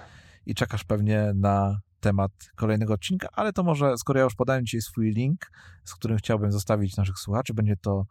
I 0.47 0.55
czekasz 0.55 0.85
pewnie 0.85 1.33
na 1.35 1.81
temat 2.01 2.31
kolejnego 2.57 2.95
odcinka, 2.95 3.29
ale 3.33 3.53
to 3.53 3.62
może, 3.62 3.99
skoro 3.99 4.18
ja 4.18 4.24
już 4.24 4.35
podałem 4.35 4.66
Ci 4.66 4.83
swój 4.83 5.11
link, 5.11 5.53
z 5.85 5.95
którym 5.95 6.18
chciałbym 6.18 6.53
zostawić 6.53 6.97
naszych 6.97 7.18
słuchaczy, 7.18 7.55
będzie 7.55 7.77
to, 7.77 8.07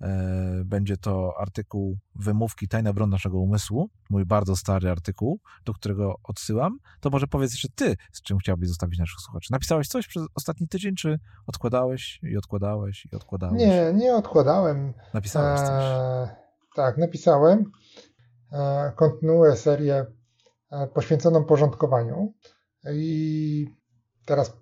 e, 0.00 0.62
będzie 0.64 0.96
to 0.96 1.32
artykuł 1.38 1.98
Wymówki 2.14 2.68
Tajna 2.68 2.92
Broń 2.92 3.10
Naszego 3.10 3.38
Umysłu, 3.38 3.90
mój 4.10 4.24
bardzo 4.26 4.56
stary 4.56 4.90
artykuł, 4.90 5.40
do 5.64 5.74
którego 5.74 6.14
odsyłam, 6.22 6.78
to 7.00 7.10
może 7.10 7.26
powiedz 7.26 7.52
jeszcze 7.52 7.68
Ty, 7.74 7.96
z 8.12 8.22
czym 8.22 8.38
chciałbyś 8.38 8.68
zostawić 8.68 8.98
naszych 8.98 9.20
słuchaczy. 9.20 9.52
Napisałeś 9.52 9.88
coś 9.88 10.06
przez 10.06 10.22
ostatni 10.34 10.68
tydzień, 10.68 10.94
czy 10.94 11.18
odkładałeś 11.46 12.20
i 12.22 12.36
odkładałeś 12.36 13.06
i 13.12 13.16
odkładałeś? 13.16 13.58
Nie, 13.58 13.92
nie 13.94 14.14
odkładałem. 14.14 14.94
Napisałeś 15.14 15.60
coś. 15.60 15.84
E, 15.84 16.47
tak, 16.78 16.98
napisałem. 16.98 17.72
E, 18.52 18.92
kontynuuję 18.96 19.56
serię 19.56 20.06
e, 20.70 20.86
poświęconą 20.86 21.44
porządkowaniu 21.44 22.34
i 22.92 23.66
teraz 24.24 24.52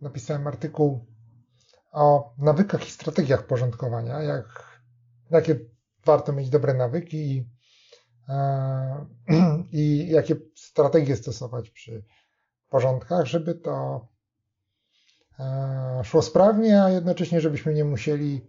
napisałem 0.00 0.46
artykuł 0.46 1.06
o 1.92 2.34
nawykach 2.38 2.88
i 2.88 2.90
strategiach 2.90 3.46
porządkowania, 3.46 4.22
jak, 4.22 4.78
jakie 5.30 5.58
warto 6.04 6.32
mieć 6.32 6.50
dobre 6.50 6.74
nawyki 6.74 7.36
i, 7.36 7.48
e, 8.28 9.06
i 9.72 10.08
jakie 10.10 10.36
strategie 10.56 11.16
stosować 11.16 11.70
przy 11.70 12.04
porządkach, 12.68 13.26
żeby 13.26 13.54
to 13.54 14.08
szło 16.02 16.22
sprawnie, 16.22 16.82
a 16.82 16.90
jednocześnie 16.90 17.40
żebyśmy 17.40 17.74
nie 17.74 17.84
musieli 17.84 18.46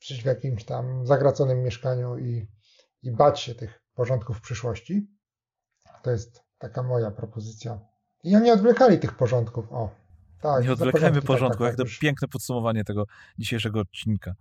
żyć 0.00 0.22
w 0.22 0.26
jakimś 0.26 0.64
tam 0.64 1.06
zagraconym 1.06 1.62
mieszkaniu 1.62 2.18
i, 2.18 2.46
i 3.02 3.10
bać 3.12 3.40
się 3.40 3.54
tych 3.54 3.80
porządków 3.94 4.38
w 4.38 4.40
przyszłości. 4.40 5.06
To 6.02 6.10
jest 6.10 6.42
taka 6.58 6.82
moja 6.82 7.10
propozycja. 7.10 7.80
I 8.24 8.36
oni 8.36 8.50
odwlekali 8.50 8.98
tych 8.98 9.16
porządków. 9.16 9.72
O, 9.72 9.90
tak. 10.40 10.64
Nie 10.64 10.72
odwlekajmy 10.72 11.08
porządki, 11.08 11.26
porządku, 11.26 11.58
tak, 11.58 11.64
jak 11.66 11.72
tak, 11.72 11.76
to 11.76 11.82
już. 11.82 11.98
piękne 11.98 12.28
podsumowanie 12.28 12.84
tego 12.84 13.04
dzisiejszego 13.38 13.80
odcinka. 13.80 14.32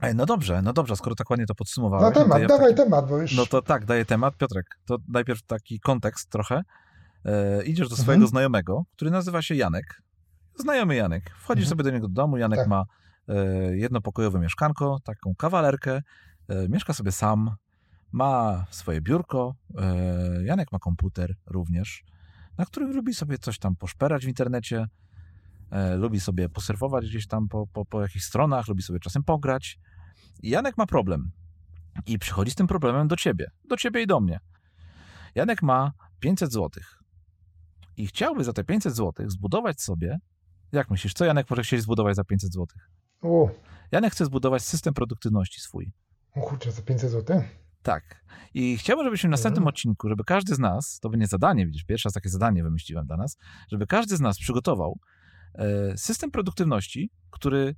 Ej, 0.00 0.14
no 0.14 0.26
dobrze, 0.26 0.62
no 0.62 0.72
dobrze, 0.72 0.96
skoro 0.96 1.14
tak 1.14 1.30
ładnie 1.30 1.46
to 1.46 1.54
podsumowałeś. 1.54 2.14
No 2.16 2.22
temat, 2.22 2.42
dawaj 2.46 2.70
takim- 2.70 2.76
temat, 2.84 3.08
bo 3.08 3.18
już. 3.18 3.36
No 3.36 3.46
to 3.46 3.62
tak, 3.62 3.84
daję 3.84 4.04
temat. 4.04 4.36
Piotrek, 4.36 4.66
to 4.86 4.96
najpierw 5.08 5.42
taki 5.42 5.80
kontekst 5.80 6.30
trochę. 6.30 6.62
E, 7.24 7.62
idziesz 7.64 7.88
do 7.88 7.94
swojego 7.96 8.12
Mhm. 8.14 8.28
znajomego, 8.28 8.84
który 8.92 9.10
nazywa 9.10 9.42
się 9.42 9.54
Janek. 9.54 10.02
Znajomy 10.58 10.94
Janek. 10.96 11.30
Wchodzisz 11.30 11.64
Mhm. 11.64 11.68
sobie 11.68 11.84
do 11.84 11.90
niego 11.90 12.08
do 12.08 12.14
domu. 12.14 12.36
Janek 12.36 12.58
Tak. 12.58 12.68
ma 12.68 12.80
e, 12.80 12.84
jednopokojowe 13.72 14.38
mieszkanko, 14.38 14.98
taką 15.04 15.34
kawalerkę. 15.34 16.02
E, 16.48 16.68
mieszka 16.68 16.92
sobie 16.92 17.12
sam. 17.12 17.56
Ma 18.12 18.64
swoje 18.70 19.00
biurko. 19.00 19.54
E, 19.78 20.44
Janek 20.44 20.72
ma 20.72 20.78
komputer 20.78 21.36
również, 21.46 22.04
na 22.58 22.66
którym 22.66 22.92
lubi 22.92 23.14
sobie 23.14 23.38
coś 23.38 23.58
tam 23.58 23.76
poszperać 23.76 24.24
w 24.24 24.28
internecie. 24.28 24.86
E, 25.70 25.96
lubi 25.96 26.20
sobie 26.20 26.48
posurfować 26.48 27.06
gdzieś 27.06 27.26
tam 27.26 27.48
po, 27.48 27.66
po, 27.66 27.84
po 27.84 28.02
jakichś 28.02 28.24
stronach, 28.24 28.68
lubi 28.68 28.82
sobie 28.82 29.00
czasem 29.00 29.22
pograć. 29.22 29.78
I 30.42 30.50
Janek 30.50 30.78
ma 30.78 30.86
problem. 30.86 31.30
I 32.06 32.18
przychodzi 32.18 32.50
z 32.50 32.54
tym 32.54 32.66
problemem 32.66 33.08
do 33.08 33.16
ciebie. 33.16 33.50
Do 33.68 33.76
ciebie 33.76 34.02
i 34.02 34.06
do 34.06 34.20
mnie. 34.20 34.40
Janek 35.34 35.62
ma 35.62 35.92
500 36.20 36.52
zł. 36.52 36.70
I 37.96 38.06
chciałby 38.06 38.44
za 38.44 38.52
te 38.52 38.64
500 38.64 38.96
zł 38.96 39.30
zbudować 39.30 39.80
sobie. 39.80 40.18
Jak 40.72 40.90
myślisz, 40.90 41.12
co 41.14 41.24
Janek 41.24 41.50
może 41.50 41.62
chcieć 41.62 41.82
zbudować 41.82 42.16
za 42.16 42.24
500 42.24 42.52
zł? 42.52 42.66
U, 43.22 43.48
Janek 43.92 44.12
chce 44.12 44.24
zbudować 44.24 44.62
system 44.62 44.94
produktywności 44.94 45.60
swój. 45.60 45.92
o 46.36 46.40
kurczę, 46.40 46.72
za 46.72 46.82
500 46.82 47.10
zł? 47.10 47.42
Tak. 47.82 48.24
I 48.54 48.76
chciałbym, 48.76 49.06
żebyśmy 49.06 49.28
w 49.28 49.30
następnym 49.30 49.66
odcinku, 49.66 50.08
żeby 50.08 50.24
każdy 50.24 50.54
z 50.54 50.58
nas, 50.58 50.98
to 51.00 51.10
będzie 51.10 51.26
zadanie, 51.26 51.66
widzisz, 51.66 51.84
pierwszy 51.84 52.06
raz 52.06 52.14
takie 52.14 52.28
zadanie 52.28 52.62
wymyśliłem 52.62 53.06
dla 53.06 53.16
nas, 53.16 53.36
żeby 53.72 53.86
każdy 53.86 54.16
z 54.16 54.20
nas 54.20 54.38
przygotował 54.38 54.98
e, 55.54 55.96
system 55.96 56.30
produktywności, 56.30 57.10
który 57.30 57.76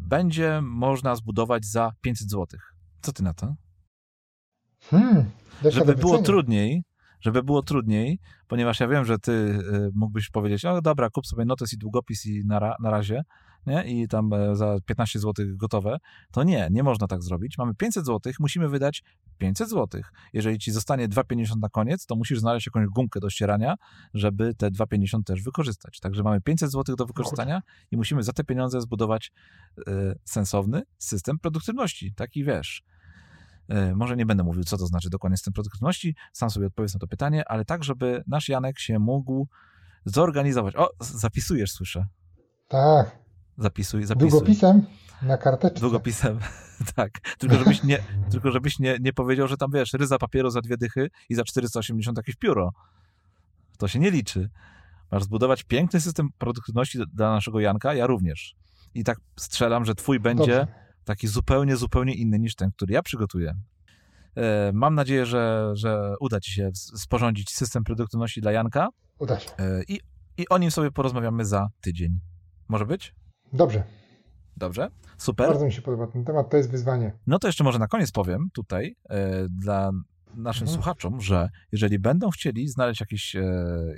będzie 0.00 0.60
można 0.62 1.16
zbudować 1.16 1.64
za 1.64 1.92
500 2.00 2.30
zł. 2.30 2.60
Co 3.02 3.12
ty 3.12 3.22
na 3.22 3.34
to? 3.34 3.54
Hmm, 4.80 5.30
żeby 5.64 5.94
było 5.94 6.22
trudniej, 6.22 6.84
żeby 7.26 7.42
było 7.42 7.62
trudniej, 7.62 8.18
ponieważ 8.48 8.80
ja 8.80 8.88
wiem, 8.88 9.04
że 9.04 9.18
ty 9.18 9.32
y, 9.32 9.90
mógłbyś 9.94 10.30
powiedzieć, 10.30 10.64
o 10.64 10.82
dobra, 10.82 11.10
kup 11.10 11.26
sobie 11.26 11.44
notes 11.44 11.72
i 11.72 11.78
długopis 11.78 12.26
i 12.26 12.44
na, 12.44 12.58
ra, 12.58 12.76
na 12.80 12.90
razie, 12.90 13.22
nie? 13.66 13.84
i 13.84 14.08
tam 14.08 14.32
e, 14.32 14.56
za 14.56 14.76
15 14.86 15.18
zł 15.18 15.46
gotowe, 15.48 15.98
to 16.32 16.42
nie, 16.42 16.68
nie 16.70 16.82
można 16.82 17.06
tak 17.06 17.22
zrobić. 17.22 17.58
Mamy 17.58 17.74
500 17.74 18.06
zł, 18.06 18.32
musimy 18.40 18.68
wydać 18.68 19.02
500 19.38 19.70
zł. 19.70 20.00
Jeżeli 20.32 20.58
ci 20.58 20.72
zostanie 20.72 21.08
2,50 21.08 21.60
na 21.60 21.68
koniec, 21.68 22.06
to 22.06 22.16
musisz 22.16 22.40
znaleźć 22.40 22.66
jakąś 22.66 22.86
gumkę 22.86 23.20
do 23.20 23.30
ścierania, 23.30 23.74
żeby 24.14 24.54
te 24.54 24.70
2,50 24.70 25.22
też 25.24 25.42
wykorzystać. 25.42 26.00
Także 26.00 26.22
mamy 26.22 26.40
500 26.40 26.70
zł 26.70 26.96
do 26.96 27.06
wykorzystania 27.06 27.62
i 27.90 27.96
musimy 27.96 28.22
za 28.22 28.32
te 28.32 28.44
pieniądze 28.44 28.80
zbudować 28.80 29.32
e, 29.88 30.14
sensowny 30.24 30.82
system 30.98 31.38
produktywności. 31.38 32.12
Taki 32.14 32.44
wiesz, 32.44 32.82
Może 33.94 34.16
nie 34.16 34.26
będę 34.26 34.44
mówił, 34.44 34.64
co 34.64 34.76
to 34.78 34.86
znaczy 34.86 35.10
dokładnie 35.10 35.36
system 35.36 35.52
produktywności, 35.52 36.14
sam 36.32 36.50
sobie 36.50 36.66
odpowiedz 36.66 36.94
na 36.94 37.00
to 37.00 37.06
pytanie, 37.06 37.48
ale 37.48 37.64
tak, 37.64 37.84
żeby 37.84 38.24
nasz 38.26 38.48
Janek 38.48 38.78
się 38.78 38.98
mógł 38.98 39.48
zorganizować. 40.04 40.76
O, 40.76 40.90
z- 41.00 41.10
zapisujesz, 41.20 41.72
słyszę. 41.72 42.06
Tak, 42.68 43.18
Zapisuj, 43.58 44.04
zapisuj. 44.04 44.30
długopisem 44.30 44.82
na 45.22 45.38
karteczce. 45.38 45.80
Długopisem, 45.80 46.38
tak. 46.96 47.10
Tylko 47.38 47.56
żebyś, 47.58 47.82
nie, 47.82 47.98
tylko 48.30 48.50
żebyś 48.50 48.78
nie, 48.78 48.96
nie 49.00 49.12
powiedział, 49.12 49.48
że 49.48 49.56
tam 49.56 49.70
wiesz, 49.74 49.92
ryza 49.92 50.18
papieru 50.18 50.50
za 50.50 50.60
dwie 50.60 50.76
dychy 50.76 51.10
i 51.28 51.34
za 51.34 51.44
480 51.44 52.16
jakieś 52.16 52.36
pióro. 52.36 52.72
To 53.78 53.88
się 53.88 53.98
nie 53.98 54.10
liczy. 54.10 54.50
Masz 55.10 55.22
zbudować 55.24 55.62
piękny 55.64 56.00
system 56.00 56.28
produktywności 56.38 56.98
dla 57.14 57.30
naszego 57.30 57.60
Janka, 57.60 57.94
ja 57.94 58.06
również. 58.06 58.54
I 58.94 59.04
tak 59.04 59.18
strzelam, 59.36 59.84
że 59.84 59.94
twój 59.94 60.20
będzie 60.20 60.56
Dobrze. 60.56 60.85
Taki 61.06 61.26
zupełnie, 61.28 61.76
zupełnie 61.76 62.14
inny 62.14 62.38
niż 62.38 62.54
ten, 62.54 62.70
który 62.72 62.94
ja 62.94 63.02
przygotuję. 63.02 63.54
E, 64.36 64.70
Mam 64.74 64.94
nadzieję, 64.94 65.26
że, 65.26 65.70
że 65.74 66.14
uda 66.20 66.40
Ci 66.40 66.52
się 66.52 66.70
sporządzić 66.74 67.50
system 67.50 67.84
produktywności 67.84 68.40
dla 68.40 68.52
Janka 68.52 68.88
Uda 69.18 69.40
się. 69.40 69.50
e, 69.58 69.82
i, 69.88 70.00
i 70.38 70.48
o 70.48 70.58
nim 70.58 70.70
sobie 70.70 70.90
porozmawiamy 70.90 71.44
za 71.44 71.68
tydzień. 71.80 72.18
Może 72.68 72.86
być? 72.86 73.14
Dobrze. 73.52 73.82
Dobrze? 74.56 74.88
Super. 75.18 75.48
Bardzo 75.48 75.64
mi 75.64 75.72
się 75.72 75.82
podoba 75.82 76.06
ten 76.06 76.24
temat, 76.24 76.50
to 76.50 76.56
jest 76.56 76.70
wyzwanie. 76.70 77.12
No 77.26 77.38
to 77.38 77.46
jeszcze 77.48 77.64
może 77.64 77.78
na 77.78 77.86
koniec 77.86 78.12
powiem 78.12 78.48
tutaj 78.52 78.96
e, 79.10 79.46
dla 79.48 79.90
naszym 80.34 80.62
Mhm. 80.62 80.74
słuchaczom, 80.74 81.20
że 81.20 81.48
jeżeli 81.72 81.98
będą 81.98 82.30
chcieli 82.30 82.68
znaleźć 82.68 83.00
jakieś 83.00 83.36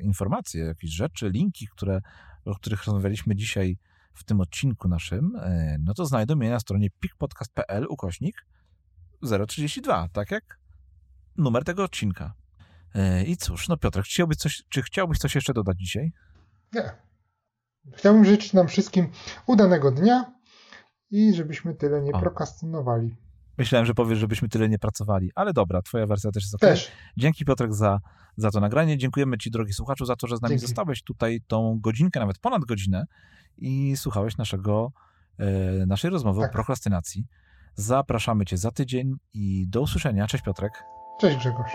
informacje, 0.02 0.64
jakieś 0.64 0.90
rzeczy, 0.90 1.30
linki, 1.30 1.66
które, 1.76 2.00
o 2.44 2.54
których 2.54 2.84
rozmawialiśmy 2.84 3.36
dzisiaj 3.36 3.76
w 4.18 4.24
tym 4.24 4.40
odcinku 4.40 4.88
naszym, 4.88 5.36
e, 5.36 5.76
no 5.80 5.94
to 5.94 6.06
znajdą 6.06 6.40
je 6.40 6.50
na 6.50 6.60
stronie 6.60 6.88
pikpodcast.pl 7.00 7.86
ukośnik 7.88 8.46
032, 9.48 10.08
tak 10.12 10.30
jak 10.30 10.58
numer 11.36 11.64
tego 11.64 11.84
odcinka. 11.84 12.34
E, 12.94 13.24
I 13.24 13.36
cóż, 13.36 13.68
no 13.68 13.76
Piotrek, 13.76 14.04
chciałbyś 14.04 14.36
coś, 14.36 14.62
czy 14.68 14.82
chciałbyś 14.82 15.18
coś 15.18 15.34
jeszcze 15.34 15.54
dodać 15.54 15.78
dzisiaj? 15.78 16.12
Nie. 16.72 16.90
Chciałbym 17.92 18.24
życzyć 18.24 18.52
nam 18.52 18.68
wszystkim 18.68 19.10
udanego 19.46 19.90
dnia 19.90 20.32
i 21.10 21.34
żebyśmy 21.34 21.74
tyle 21.74 22.02
nie 22.02 22.12
O. 22.12 22.20
prokrastynowali. 22.20 23.16
Myślałem, 23.58 23.86
że 23.86 23.94
powiesz, 23.94 24.18
żebyśmy 24.18 24.48
tyle 24.48 24.68
nie 24.68 24.78
pracowali, 24.78 25.30
ale 25.34 25.52
dobra, 25.52 25.82
twoja 25.82 26.06
wersja 26.06 26.30
też 26.30 26.42
jest 26.42 26.54
ok. 26.54 26.60
Też. 26.60 26.90
Dzięki 27.16 27.44
Piotrek 27.44 27.74
za, 27.74 28.00
za 28.36 28.50
to 28.50 28.60
nagranie. 28.60 28.98
Dziękujemy 28.98 29.38
Ci, 29.38 29.50
drogi 29.50 29.72
słuchaczu, 29.72 30.04
za 30.04 30.16
to, 30.16 30.26
że 30.26 30.36
z 30.36 30.42
nami 30.42 30.50
Dzięki. 30.52 30.66
zostałeś 30.66 31.02
tutaj 31.02 31.40
tą 31.46 31.78
godzinkę, 31.80 32.20
nawet 32.20 32.38
ponad 32.38 32.64
godzinę 32.64 33.04
i 33.58 33.96
słuchałeś 33.96 34.36
naszego, 34.36 34.92
e, 35.38 35.86
naszej 35.86 36.10
rozmowy 36.10 36.40
o 36.40 36.42
Tak. 36.42 36.52
prokrastynacji. 36.52 37.26
Zapraszamy 37.74 38.44
Cię 38.44 38.56
za 38.56 38.70
tydzień 38.70 39.14
i 39.34 39.66
do 39.68 39.80
usłyszenia. 39.80 40.26
Cześć 40.26 40.44
Piotrek. 40.44 40.84
Cześć 41.20 41.36
Grzegorz. 41.38 41.72